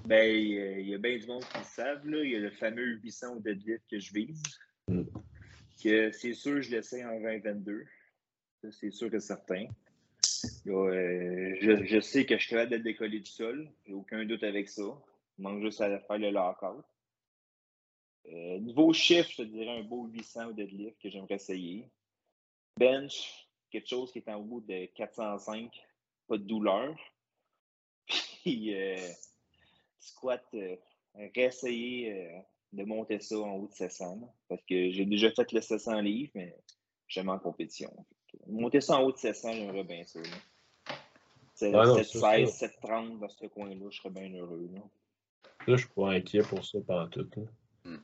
Ben, 0.06 0.34
il 0.34 0.88
y 0.88 0.94
a 0.94 0.98
bien 0.98 1.18
du 1.18 1.28
monde 1.28 1.44
qui 1.44 1.58
le 1.58 1.66
savent. 1.66 2.08
Là. 2.08 2.24
Il 2.24 2.32
y 2.32 2.36
a 2.38 2.40
le 2.40 2.52
fameux 2.52 3.00
800 3.04 3.36
au 3.36 3.40
deadlift 3.42 3.84
que 3.92 4.00
je 4.00 4.14
vise. 4.14 4.42
Mm. 4.88 5.04
Que 5.84 6.12
c'est 6.12 6.34
sûr, 6.34 6.62
je 6.62 6.72
l'essaie 6.72 7.04
en 7.04 7.20
2022. 7.20 7.84
C'est 8.62 8.92
sûr 8.92 9.10
que 9.10 9.20
c'est 9.20 9.28
certain. 9.28 9.68
Euh, 10.68 11.56
je, 11.62 11.86
je 11.86 12.00
sais 12.00 12.26
que 12.26 12.38
je 12.38 12.42
suis 12.42 12.50
capable 12.50 12.72
d'être 12.72 12.84
décollé 12.84 13.20
du 13.20 13.30
sol. 13.30 13.70
J'ai 13.86 13.94
aucun 13.94 14.26
doute 14.26 14.44
avec 14.44 14.70
ça. 14.70 14.84
Il 15.38 15.44
manque 15.44 15.62
juste 15.62 15.82
à 15.82 16.00
faire 16.00 16.18
le 16.18 16.32
lockout. 16.32 16.84
Euh, 18.30 18.60
niveau 18.60 18.92
chiffre, 18.92 19.30
je 19.32 19.38
te 19.38 19.42
dirais 19.44 19.80
un 19.80 19.84
beau 19.84 20.06
800 20.08 20.48
au 20.48 20.54
deadlift 20.54 21.02
que 21.02 21.10
j'aimerais 21.10 21.36
essayer. 21.36 21.90
Bench, 22.78 23.48
quelque 23.72 23.88
chose 23.88 24.12
qui 24.12 24.20
est 24.20 24.30
en 24.30 24.42
haut 24.42 24.62
de 24.62 24.86
405, 24.96 25.72
pas 26.28 26.38
de 26.38 26.44
douleur. 26.44 26.96
Puis 28.42 28.74
euh, 28.76 28.98
squat, 30.00 30.44
euh, 30.56 30.76
réessayer 31.36 32.44
de 32.74 32.84
monter 32.84 33.20
ça 33.20 33.38
en 33.40 33.56
haut 33.56 33.68
de 33.68 33.74
700. 33.74 34.20
là, 34.22 34.28
parce 34.50 34.64
que 34.66 34.92
j'ai 34.92 35.06
déjà 35.06 35.32
fait 35.32 35.52
le 35.54 35.62
700 35.62 36.02
livres, 36.02 36.32
mais 36.36 36.56
jamais 37.08 37.32
en 37.32 37.40
compétition. 37.40 37.94
Monter 38.50 38.82
ça 38.82 38.98
en 38.98 39.04
haut 39.04 39.12
de 39.12 39.18
700, 39.18 39.54
j'aimerais 39.54 39.84
bien 39.84 40.04
ça. 40.06 40.20
là. 40.20 40.96
C'est- 41.54 41.74
Ouais, 41.74 41.86
non, 41.86 41.96
c'est 41.96 42.04
716, 42.04 42.50
ça. 42.50 42.68
730 42.68 43.20
dans 43.20 43.30
ce 43.30 43.46
coin-là, 43.48 43.86
je 43.90 43.98
serais 43.98 44.10
bien 44.10 44.32
heureux. 44.34 44.70
Là. 44.74 44.82
Là, 45.68 45.76
je 45.76 45.78
suis 45.78 45.94
pas 45.96 46.12
inquiet 46.12 46.42
pour 46.44 46.64
ça 46.64 46.78
pendant 46.86 47.08
tout. 47.08 47.28
Là. 47.36 47.44
Mm. 47.86 47.98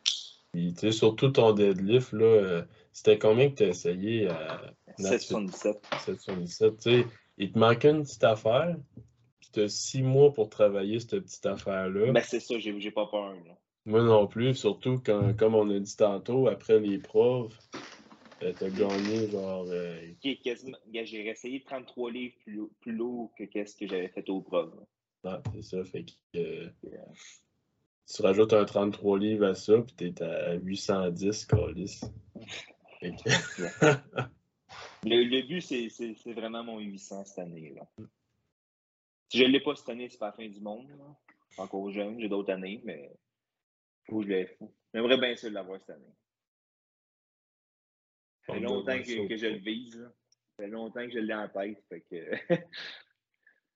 Puis, 0.51 0.73
tu 0.73 0.79
sais, 0.79 0.91
surtout 0.91 1.29
ton 1.29 1.53
deadlift, 1.53 2.13
là, 2.13 2.25
euh, 2.25 2.61
c'était 2.91 3.17
combien 3.17 3.49
que 3.49 3.55
tu 3.55 3.63
as 3.63 3.67
essayé 3.69 4.27
à 4.27 4.73
777. 4.97 5.81
777? 6.05 6.77
Tu 6.77 6.81
sais, 6.81 7.07
il 7.37 7.51
te 7.51 7.57
manquait 7.59 7.89
une 7.89 8.03
petite 8.03 8.23
affaire, 8.23 8.75
puis 9.39 9.49
tu 9.51 9.61
as 9.61 9.69
six 9.69 10.03
mois 10.03 10.33
pour 10.33 10.49
travailler 10.49 10.99
cette 10.99 11.19
petite 11.21 11.45
affaire-là. 11.45 12.11
Ben, 12.11 12.23
c'est 12.23 12.39
ça, 12.39 12.55
j'ai 12.59 12.91
pas 12.91 13.07
peur. 13.07 13.33
Là. 13.33 13.57
Moi 13.85 14.01
non 14.03 14.27
plus, 14.27 14.55
surtout 14.55 15.01
quand, 15.03 15.35
comme 15.35 15.55
on 15.55 15.69
a 15.69 15.79
dit 15.79 15.95
tantôt, 15.97 16.47
après 16.47 16.79
l'épreuve, 16.79 17.49
tu 17.71 17.79
as 18.47 18.69
gagné 18.69 19.29
genre. 19.29 19.65
euh, 19.69 20.11
Qui 20.21 20.39
quasiment- 20.39 20.77
J'ai 20.91 21.27
essayé 21.27 21.61
33 21.63 22.11
livres 22.11 22.35
plus, 22.43 22.53
lourd- 22.53 22.69
plus 22.81 22.91
lourd 22.91 23.31
que 23.37 23.43
qu'est-ce 23.45 23.75
que 23.75 23.87
j'avais 23.87 24.09
fait 24.09 24.27
au 24.29 24.41
preuve. 24.41 24.73
ouais, 25.23 25.31
c'est 25.53 25.61
ça, 25.61 25.83
fait 25.85 26.05
que. 26.05 26.37
euh, 26.37 26.69
tu 28.13 28.21
rajoutes 28.21 28.53
un 28.53 28.65
33 28.65 29.17
livres 29.19 29.45
à 29.47 29.55
ça, 29.55 29.81
puis 29.81 29.95
t'es 30.13 30.21
à 30.23 30.53
810, 30.55 31.45
Calis. 31.45 32.01
Fait 32.99 33.11
que- 33.11 33.29
Le, 35.05 35.23
le 35.23 35.41
but, 35.47 35.61
c'est 35.61 36.33
vraiment 36.33 36.63
mon 36.63 36.79
800 36.79 37.25
cette 37.25 37.39
année. 37.39 37.73
Là. 37.75 37.87
Si 39.29 39.37
je 39.37 39.43
ne 39.43 39.49
l'ai 39.49 39.59
pas 39.59 39.75
cette 39.75 39.89
année, 39.89 40.07
c'est 40.09 40.17
pas 40.17 40.27
la 40.27 40.31
fin 40.33 40.47
du 40.47 40.59
monde. 40.61 40.87
là. 40.97 41.15
Encore 41.57 41.91
jeune, 41.91 42.19
j'ai 42.19 42.29
d'autres 42.29 42.51
années, 42.51 42.81
mais 42.83 43.11
faut 44.09 44.19
que 44.19 44.23
je 44.25 44.29
l'ai. 44.29 44.57
J'aimerais 44.93 45.17
bien 45.17 45.35
ça 45.35 45.49
l'avoir 45.49 45.79
cette 45.79 45.91
année. 45.91 46.13
Ça 48.45 48.53
fait 48.53 48.59
On 48.59 48.61
longtemps 48.61 48.97
que, 48.99 49.37
je 49.37 49.47
le 49.47 49.57
vise. 49.59 49.97
là. 49.97 50.07
Ça 50.57 50.63
fait 50.63 50.69
longtemps 50.69 51.05
que 51.05 51.11
je 51.13 51.19
l'ai 51.19 51.33
en 51.33 51.47
tête. 51.49 51.83
Fait 51.89 52.01
que... 52.01 52.55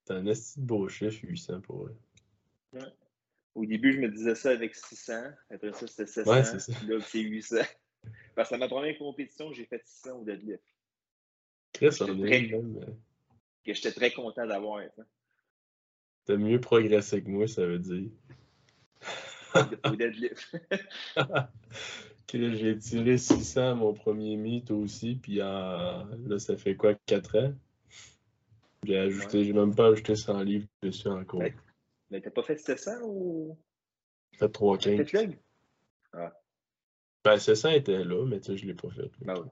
C'est 0.05 0.13
un 0.13 0.23
de 0.23 0.33
beau 0.57 0.87
chiffre, 0.87 1.19
800 1.23 1.61
pour 1.61 1.87
eux. 1.87 1.97
Au 3.55 3.65
début, 3.65 3.91
je 3.93 3.99
me 3.99 4.07
disais 4.09 4.35
ça 4.35 4.51
avec 4.51 4.75
600. 4.75 5.13
Après 5.49 5.73
ça, 5.73 5.87
c'était 5.87 6.05
700. 6.05 6.31
Ouais, 6.31 6.43
ça. 6.43 6.71
Là, 6.87 6.99
c'est 7.01 7.19
800. 7.19 7.55
Parce 8.35 8.49
que 8.49 8.55
à 8.55 8.57
ma 8.57 8.67
première 8.69 8.97
compétition, 8.97 9.51
j'ai 9.51 9.65
fait 9.65 9.81
600 9.85 10.19
au 10.19 10.23
deadlift. 10.23 10.63
Chris, 11.73 11.89
J'étais 11.91 12.05
très- 12.05 12.41
même. 12.47 12.77
euh, 12.77 12.91
Que 13.65 13.73
j'étais 13.73 13.91
très 13.91 14.11
content 14.13 14.45
d'avoir. 14.47 14.81
T'as 16.25 16.37
mieux 16.37 16.61
progressé 16.61 17.21
que 17.23 17.29
moi, 17.29 17.47
ça 17.47 17.65
veut 17.65 17.79
dire. 17.79 18.09
Au 19.85 19.95
deadlift. 19.95 20.55
J'ai 22.31 22.77
tiré 22.77 23.17
600 23.17 23.71
à 23.71 23.73
mon 23.75 23.93
premier 23.93 24.35
meet 24.35 24.69
aussi, 24.71 25.15
puis 25.15 25.41
en... 25.41 26.05
là, 26.27 26.39
ça 26.39 26.57
fait 26.57 26.75
quoi, 26.75 26.93
4 27.05 27.37
ans? 27.39 27.53
J'ai 28.83 28.97
ajouté, 28.97 29.45
j'ai 29.45 29.53
même 29.53 29.73
pas 29.73 29.87
ajouté 29.87 30.15
100 30.15 30.41
livres 30.41 30.67
dessus 30.81 31.07
encore. 31.07 31.39
Ouais. 31.39 31.55
Mais 32.09 32.21
t'as 32.21 32.31
pas 32.31 32.43
fait 32.43 32.57
700 32.57 33.01
ou? 33.03 33.57
J'ai 34.31 34.39
fait 34.39 34.49
315. 34.49 35.09
Fait 35.09 35.17
leg? 35.17 35.39
Ben, 37.23 37.37
700 37.37 37.69
était 37.71 38.03
là, 38.03 38.25
mais 38.25 38.39
tu 38.39 38.47
sais, 38.47 38.57
je 38.57 38.65
l'ai 38.65 38.73
pas 38.73 38.89
fait. 38.89 39.09
Ben 39.21 39.35
oui. 39.41 39.47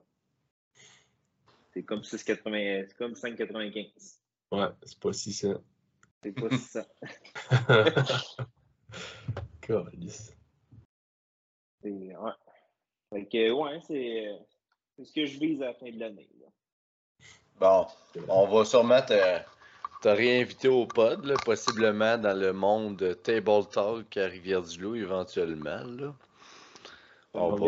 C'est 1.72 1.82
comme 1.82 2.00
6,80 2.00 2.86
c'est 2.88 2.96
comme 2.96 3.12
5,95. 3.12 4.18
Ouais, 4.52 4.68
c'est 4.82 4.98
pas 4.98 5.12
600. 5.12 5.54
C'est 6.22 6.32
pas 6.32 6.50
600. 6.50 6.80
Calice. 9.60 10.34
C'est- 11.82 12.16
Ouais. 12.16 12.32
Fait 13.16 13.24
que, 13.24 13.50
ouais, 13.50 13.80
c'est 13.86 14.30
c'est 14.94 15.04
ce 15.04 15.12
que 15.12 15.24
je 15.24 15.38
vise 15.38 15.62
à 15.62 15.66
la 15.66 15.74
fin 15.74 15.90
de 15.90 15.98
l'année. 15.98 16.28
Bon, 17.58 17.86
on 18.28 18.46
va 18.46 18.64
sûrement 18.66 19.00
te, 19.00 19.38
te 20.02 20.08
réinviter 20.08 20.68
au 20.68 20.84
pod, 20.84 21.24
là, 21.24 21.34
possiblement 21.42 22.18
dans 22.18 22.38
le 22.38 22.52
monde 22.52 22.96
de 22.96 23.14
Table 23.14 23.66
Talk 23.72 24.14
à 24.18 24.26
Rivière-du-Loup 24.26 24.96
éventuellement. 24.96 25.80
Là. 25.84 26.14
On 27.32 27.52
va 27.52 27.56